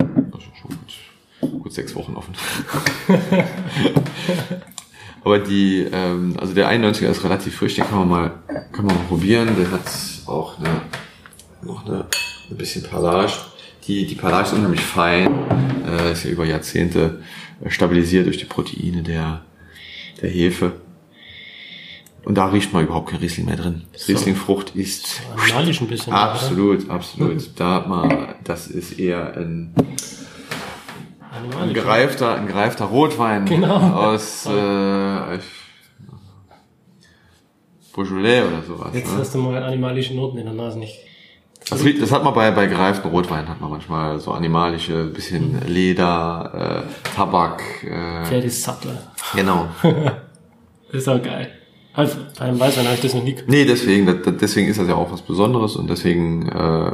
schon 0.61 0.71
gut, 1.47 1.73
sechs 1.73 1.95
Wochen 1.95 2.15
offen. 2.15 2.33
Aber 5.23 5.39
die, 5.39 5.87
ähm, 5.91 6.35
also 6.39 6.53
der 6.53 6.69
91er 6.69 7.07
ist 7.07 7.23
relativ 7.23 7.55
frisch, 7.55 7.75
den 7.75 7.85
kann 7.85 7.99
man 7.99 8.09
mal, 8.09 8.31
kann 8.73 8.85
man 8.85 8.95
mal 8.95 9.05
probieren. 9.05 9.55
Der 9.57 9.71
hat 9.71 9.89
auch 10.25 10.59
eine, 10.59 10.81
noch 11.61 11.85
eine, 11.85 12.07
ein 12.51 12.57
bisschen 12.57 12.83
Palage. 12.83 13.33
Die, 13.87 14.05
die 14.05 14.15
Palage 14.15 14.47
ist 14.47 14.53
unheimlich 14.53 14.81
fein, 14.81 15.29
äh, 15.87 16.11
ist 16.11 16.25
ja 16.25 16.31
über 16.31 16.45
Jahrzehnte 16.45 17.21
stabilisiert 17.67 18.25
durch 18.25 18.37
die 18.37 18.45
Proteine 18.45 19.03
der, 19.03 19.41
der 20.21 20.29
Hefe. 20.29 20.73
Und 22.25 22.35
da 22.35 22.47
riecht 22.47 22.71
man 22.71 22.85
überhaupt 22.85 23.09
kein 23.09 23.19
Riesling 23.19 23.45
mehr 23.45 23.57
drin. 23.57 23.83
So. 23.95 24.11
Rieslingfrucht 24.11 24.75
ist 24.75 25.21
animalisch 25.35 25.81
ein 25.81 25.87
bisschen. 25.87 26.13
Absolut, 26.13 26.85
oder? 26.85 26.93
absolut. 26.93 27.49
Da 27.57 27.73
hat 27.75 27.89
man, 27.89 28.35
das 28.43 28.67
ist 28.67 28.97
eher 28.97 29.35
ein 29.35 29.73
ein 31.59 31.73
gereifter, 31.73 32.35
ein 32.35 32.47
gereifter 32.47 32.85
Rotwein 32.85 33.45
genau. 33.45 33.75
aus 33.75 34.45
äh, 34.47 35.39
Beaujolais 37.93 38.43
oder 38.43 38.61
sowas. 38.67 38.89
Jetzt 38.93 39.11
ne? 39.11 39.19
hast 39.19 39.33
du 39.35 39.39
mal 39.39 39.63
animalische 39.63 40.15
Noten 40.15 40.37
in 40.37 40.45
der 40.45 40.53
Nase 40.53 40.79
nicht. 40.79 40.99
Das, 41.69 41.81
das 41.81 42.11
hat 42.11 42.23
man 42.23 42.33
bei, 42.33 42.51
bei 42.51 42.67
gereiften 42.67 43.09
Rotweinen 43.09 43.47
hat 43.47 43.61
man 43.61 43.69
manchmal 43.69 44.19
so 44.19 44.31
animalische, 44.31 45.05
bisschen 45.05 45.61
Leder, 45.65 46.85
äh, 46.85 47.15
Tabak. 47.15 47.63
Äh, 47.83 48.25
Pferdesattel. 48.25 48.97
Genau. 49.33 49.69
ist 50.91 51.07
auch 51.07 51.21
geil. 51.21 51.49
Also, 51.93 52.17
beim 52.37 52.59
Weißwein 52.59 52.85
habe 52.85 52.95
ich 52.95 53.01
das 53.01 53.13
noch 53.13 53.23
nie 53.23 53.35
Nee, 53.47 53.65
deswegen, 53.65 54.21
deswegen 54.39 54.67
ist 54.67 54.79
das 54.79 54.87
ja 54.87 54.95
auch 54.95 55.11
was 55.11 55.21
Besonderes 55.21 55.75
und 55.75 55.89
deswegen 55.89 56.49
äh, 56.49 56.91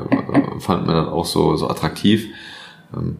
fand 0.59 0.85
man 0.85 0.95
das 0.95 1.07
auch 1.07 1.25
so, 1.25 1.55
so 1.55 1.69
attraktiv. 1.69 2.27
Ähm, 2.95 3.17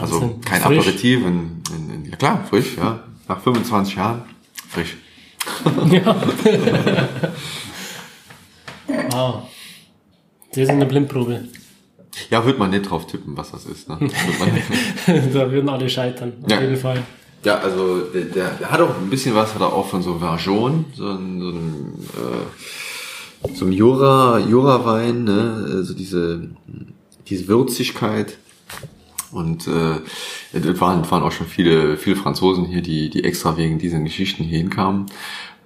also 0.00 0.38
kein 0.44 0.60
frisch. 0.60 0.78
Aperitif, 0.78 1.20
in, 1.20 1.62
in, 1.74 1.90
in, 1.90 2.04
ja 2.10 2.16
klar, 2.16 2.44
frisch, 2.48 2.76
ja. 2.76 3.04
Nach 3.28 3.40
25 3.40 3.96
Jahren, 3.96 4.22
frisch. 4.68 4.96
Ja. 5.90 6.16
wow. 9.10 9.42
Das 10.50 10.58
ist 10.58 10.70
eine 10.70 10.86
Blindprobe. 10.86 11.44
Ja, 12.30 12.44
wird 12.44 12.58
man 12.58 12.70
nicht 12.70 12.82
drauf 12.82 13.06
tippen, 13.06 13.36
was 13.36 13.52
das 13.52 13.64
ist. 13.64 13.88
Ne? 13.88 13.98
da 15.06 15.50
würden 15.50 15.68
alle 15.68 15.88
scheitern, 15.88 16.34
auf 16.42 16.50
ja. 16.50 16.60
jeden 16.60 16.76
Fall. 16.76 17.02
Ja, 17.44 17.58
also 17.58 18.00
der, 18.00 18.24
der, 18.26 18.50
der 18.50 18.70
hat 18.70 18.80
auch 18.80 18.96
ein 18.96 19.10
bisschen 19.10 19.34
was, 19.34 19.54
hat 19.54 19.60
er 19.60 19.72
auch 19.72 19.86
von 19.86 20.02
so 20.02 20.18
Version, 20.18 20.84
so 20.94 21.08
ein, 21.08 21.40
so 21.40 21.48
ein 21.48 21.94
äh, 22.16 22.46
so 23.54 23.66
ein 23.66 23.72
Jura, 23.72 24.38
Jura-Wein, 24.38 25.24
ne? 25.24 25.66
also 25.68 25.94
diese, 25.94 26.50
diese 27.28 27.48
Würzigkeit. 27.48 28.38
Und 29.30 29.66
äh, 29.66 29.98
es 30.52 30.80
waren, 30.80 31.10
waren 31.10 31.22
auch 31.22 31.32
schon 31.32 31.46
viele, 31.46 31.96
viele 31.96 32.16
Franzosen 32.16 32.66
hier, 32.66 32.82
die, 32.82 33.08
die 33.08 33.24
extra 33.24 33.56
wegen 33.56 33.78
diesen 33.78 34.04
Geschichten 34.04 34.44
hier 34.44 34.58
hinkamen. 34.58 35.06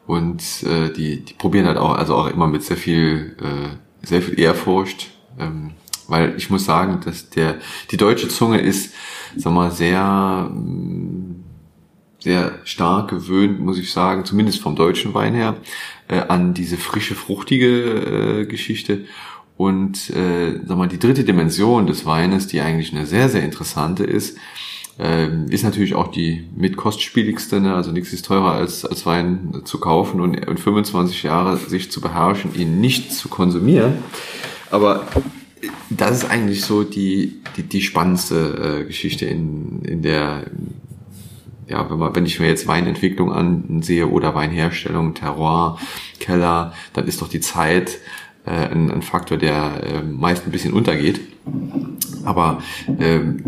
Und 0.06 0.62
äh, 0.62 0.92
die, 0.92 1.24
die 1.24 1.34
probieren 1.34 1.66
halt 1.66 1.78
auch, 1.78 1.96
also 1.96 2.14
auch 2.14 2.28
immer 2.28 2.46
mit 2.46 2.62
sehr 2.62 2.76
viel, 2.76 3.36
äh, 3.40 4.06
sehr 4.06 4.22
viel 4.22 4.38
Ehrfurcht. 4.38 5.10
Ähm, 5.38 5.72
weil 6.08 6.34
ich 6.36 6.50
muss 6.50 6.64
sagen, 6.64 7.00
dass 7.04 7.30
der, 7.30 7.56
die 7.90 7.96
deutsche 7.96 8.28
Zunge 8.28 8.60
ist, 8.60 8.94
sag 9.36 9.52
mal, 9.52 9.72
sehr, 9.72 10.50
sehr 12.20 12.58
stark 12.64 13.10
gewöhnt, 13.10 13.60
muss 13.60 13.78
ich 13.78 13.92
sagen, 13.92 14.24
zumindest 14.24 14.60
vom 14.60 14.76
deutschen 14.76 15.14
Wein 15.14 15.34
her, 15.34 15.56
äh, 16.08 16.20
an 16.20 16.54
diese 16.54 16.76
frische, 16.76 17.14
fruchtige 17.14 18.42
äh, 18.42 18.46
Geschichte. 18.46 19.04
Und 19.56 20.10
äh, 20.10 20.60
sag 20.66 20.76
mal, 20.76 20.88
die 20.88 20.98
dritte 20.98 21.24
Dimension 21.24 21.86
des 21.86 22.04
Weines, 22.04 22.46
die 22.46 22.60
eigentlich 22.60 22.92
eine 22.92 23.06
sehr, 23.06 23.28
sehr 23.28 23.42
interessante 23.42 24.04
ist, 24.04 24.36
äh, 24.98 25.28
ist 25.48 25.64
natürlich 25.64 25.94
auch 25.94 26.08
die 26.08 26.44
mit 26.54 26.76
kostspieligste, 26.76 27.60
ne? 27.60 27.74
also 27.74 27.92
nichts 27.92 28.12
ist 28.12 28.26
teurer 28.26 28.52
als, 28.52 28.84
als 28.84 29.06
Wein 29.06 29.62
zu 29.64 29.78
kaufen 29.78 30.20
und, 30.20 30.46
und 30.46 30.60
25 30.60 31.22
Jahre 31.22 31.56
sich 31.56 31.90
zu 31.90 32.00
beherrschen, 32.00 32.54
ihn 32.54 32.80
nicht 32.80 33.12
zu 33.12 33.28
konsumieren. 33.28 33.94
Aber 34.70 35.06
das 35.90 36.18
ist 36.18 36.30
eigentlich 36.30 36.62
so 36.62 36.82
die, 36.82 37.40
die, 37.56 37.62
die 37.62 37.82
spannendste 37.82 38.82
äh, 38.82 38.84
Geschichte 38.86 39.26
in, 39.26 39.82
in 39.82 40.02
der 40.02 40.44
ja, 41.66 41.90
wenn, 41.90 41.98
man, 41.98 42.14
wenn 42.14 42.26
ich 42.26 42.38
mir 42.40 42.46
jetzt 42.46 42.66
Weinentwicklung 42.66 43.32
ansehe 43.32 44.08
oder 44.08 44.34
Weinherstellung, 44.34 45.14
Terroir, 45.14 45.78
Keller, 46.20 46.72
dann 46.92 47.06
ist 47.06 47.20
doch 47.20 47.28
die 47.28 47.40
Zeit 47.40 47.98
äh, 48.44 48.50
ein, 48.50 48.90
ein 48.90 49.02
Faktor, 49.02 49.36
der 49.38 49.82
äh, 49.82 50.02
meist 50.02 50.44
ein 50.46 50.52
bisschen 50.52 50.72
untergeht. 50.72 51.20
Aber 52.24 52.62
ähm, 52.98 53.42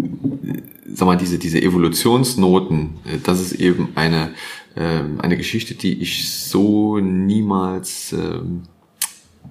sag 0.92 1.06
mal, 1.06 1.16
diese, 1.16 1.38
diese 1.38 1.62
Evolutionsnoten, 1.62 2.98
äh, 3.04 3.18
das 3.22 3.40
ist 3.40 3.52
eben 3.52 3.88
eine, 3.94 4.30
äh, 4.74 5.00
eine 5.18 5.36
Geschichte, 5.36 5.74
die 5.74 6.02
ich 6.02 6.30
so 6.30 6.98
niemals 6.98 8.12
äh, 8.12 8.40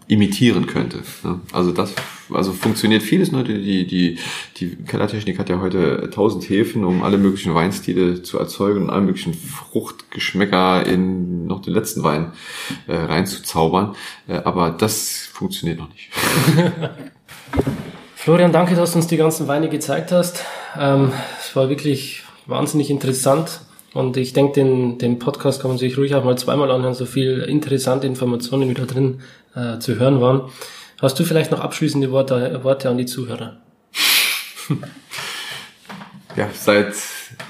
imitieren 0.07 0.67
könnte. 0.67 0.99
Ne? 1.23 1.41
Also 1.51 1.71
das, 1.71 1.93
also 2.33 2.53
funktioniert 2.53 3.03
vieles, 3.03 3.31
ne? 3.31 3.43
Die, 3.43 3.85
die, 3.85 4.17
die 4.57 4.75
Kellertechnik 4.75 5.37
hat 5.37 5.49
ja 5.49 5.59
heute 5.59 6.09
tausend 6.09 6.49
Häfen, 6.49 6.85
um 6.85 7.03
alle 7.03 7.17
möglichen 7.17 7.53
Weinstile 7.53 8.23
zu 8.23 8.39
erzeugen 8.39 8.83
und 8.83 8.89
alle 8.89 9.01
möglichen 9.01 9.33
Fruchtgeschmäcker 9.33 10.85
in 10.85 11.45
noch 11.45 11.61
den 11.61 11.73
letzten 11.73 12.03
Wein 12.03 12.31
äh, 12.87 12.95
reinzuzaubern. 12.95 13.95
Äh, 14.27 14.37
aber 14.43 14.71
das 14.71 15.29
funktioniert 15.31 15.79
noch 15.79 15.89
nicht. 15.89 16.09
Florian, 18.15 18.51
danke, 18.51 18.75
dass 18.75 18.91
du 18.91 18.97
uns 18.97 19.07
die 19.07 19.17
ganzen 19.17 19.47
Weine 19.47 19.69
gezeigt 19.69 20.11
hast. 20.11 20.43
Ähm, 20.77 21.11
es 21.39 21.55
war 21.55 21.69
wirklich 21.69 22.23
wahnsinnig 22.45 22.89
interessant. 22.89 23.61
Und 23.93 24.17
ich 24.17 24.33
denke, 24.33 24.53
den, 24.53 24.97
den 24.97 25.19
Podcast 25.19 25.61
kann 25.61 25.71
man 25.71 25.77
sich 25.77 25.97
ruhig 25.97 26.13
auch 26.15 26.23
mal 26.23 26.37
zweimal 26.37 26.71
anhören, 26.71 26.93
so 26.93 27.05
viel 27.05 27.39
interessante 27.43 28.05
Informationen 28.07 28.69
wie 28.69 28.73
da 28.73 28.85
drin 28.85 29.21
äh, 29.55 29.79
zu 29.79 29.95
hören 29.95 30.21
waren. 30.21 30.49
Hast 31.01 31.19
du 31.19 31.23
vielleicht 31.23 31.51
noch 31.51 31.59
abschließende 31.59 32.11
Worte, 32.11 32.63
Worte 32.63 32.89
an 32.89 32.97
die 32.97 33.05
Zuhörer? 33.05 33.57
ja, 36.35 36.49
seid, 36.53 36.93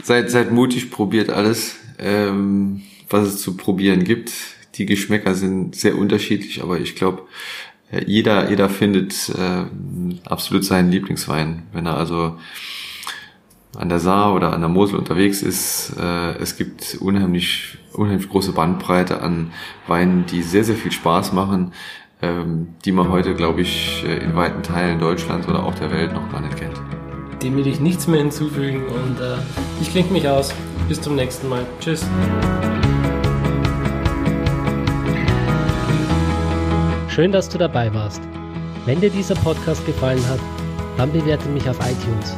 seid, 0.03 0.29
seid 0.29 0.51
mutig, 0.51 0.91
probiert 0.91 1.29
alles, 1.29 1.77
ähm, 1.97 2.83
was 3.09 3.27
es 3.27 3.41
zu 3.41 3.57
probieren 3.57 4.03
gibt. 4.03 4.31
die 4.75 4.85
Geschmäcker 4.85 5.33
sind 5.33 5.75
sehr 5.75 5.97
unterschiedlich, 5.97 6.61
aber 6.61 6.79
ich 6.79 6.95
glaube, 6.95 7.23
äh, 7.91 8.03
jeder, 8.05 8.49
jeder 8.49 8.69
findet 8.69 9.29
äh, 9.29 9.65
absolut 10.25 10.65
seinen 10.65 10.91
Lieblingswein. 10.91 11.63
Wenn 11.73 11.85
er 11.85 11.97
also 11.97 12.37
an 13.75 13.89
der 13.89 13.99
Saar 13.99 14.33
oder 14.33 14.53
an 14.53 14.61
der 14.61 14.69
Mosel 14.69 14.97
unterwegs 14.97 15.41
ist, 15.41 15.93
äh, 15.99 16.37
es 16.39 16.55
gibt 16.55 16.97
unheimlich, 16.99 17.77
unheimlich 17.93 18.29
große 18.29 18.53
Bandbreite 18.53 19.21
an 19.21 19.51
Weinen, 19.87 20.25
die 20.25 20.41
sehr, 20.41 20.63
sehr 20.63 20.75
viel 20.75 20.91
Spaß 20.91 21.33
machen, 21.33 21.73
ähm, 22.21 22.69
die 22.85 22.91
man 22.91 23.09
heute, 23.09 23.35
glaube 23.35 23.61
ich, 23.61 24.03
äh, 24.07 24.17
in 24.17 24.35
weiten 24.35 24.63
Teilen 24.63 24.99
Deutschlands 24.99 25.47
oder 25.47 25.63
auch 25.63 25.75
der 25.75 25.91
Welt 25.91 26.13
noch 26.13 26.31
gar 26.31 26.41
nicht 26.41 26.57
kennt. 26.57 26.81
Dem 27.43 27.55
will 27.55 27.67
ich 27.67 27.79
nichts 27.79 28.07
mehr 28.07 28.19
hinzufügen 28.19 28.83
und 28.87 29.19
äh, 29.19 29.37
ich 29.81 29.91
klinge 29.91 30.11
mich 30.11 30.27
aus. 30.27 30.53
Bis 30.87 31.01
zum 31.01 31.15
nächsten 31.15 31.49
Mal. 31.49 31.65
Tschüss. 31.79 32.05
Schön, 37.09 37.31
dass 37.31 37.49
du 37.49 37.57
dabei 37.57 37.93
warst. 37.93 38.21
Wenn 38.85 39.01
dir 39.01 39.09
dieser 39.09 39.35
Podcast 39.35 39.85
gefallen 39.85 40.23
hat, 40.29 40.39
dann 40.97 41.11
bewerte 41.11 41.49
mich 41.49 41.69
auf 41.69 41.77
iTunes. 41.79 42.37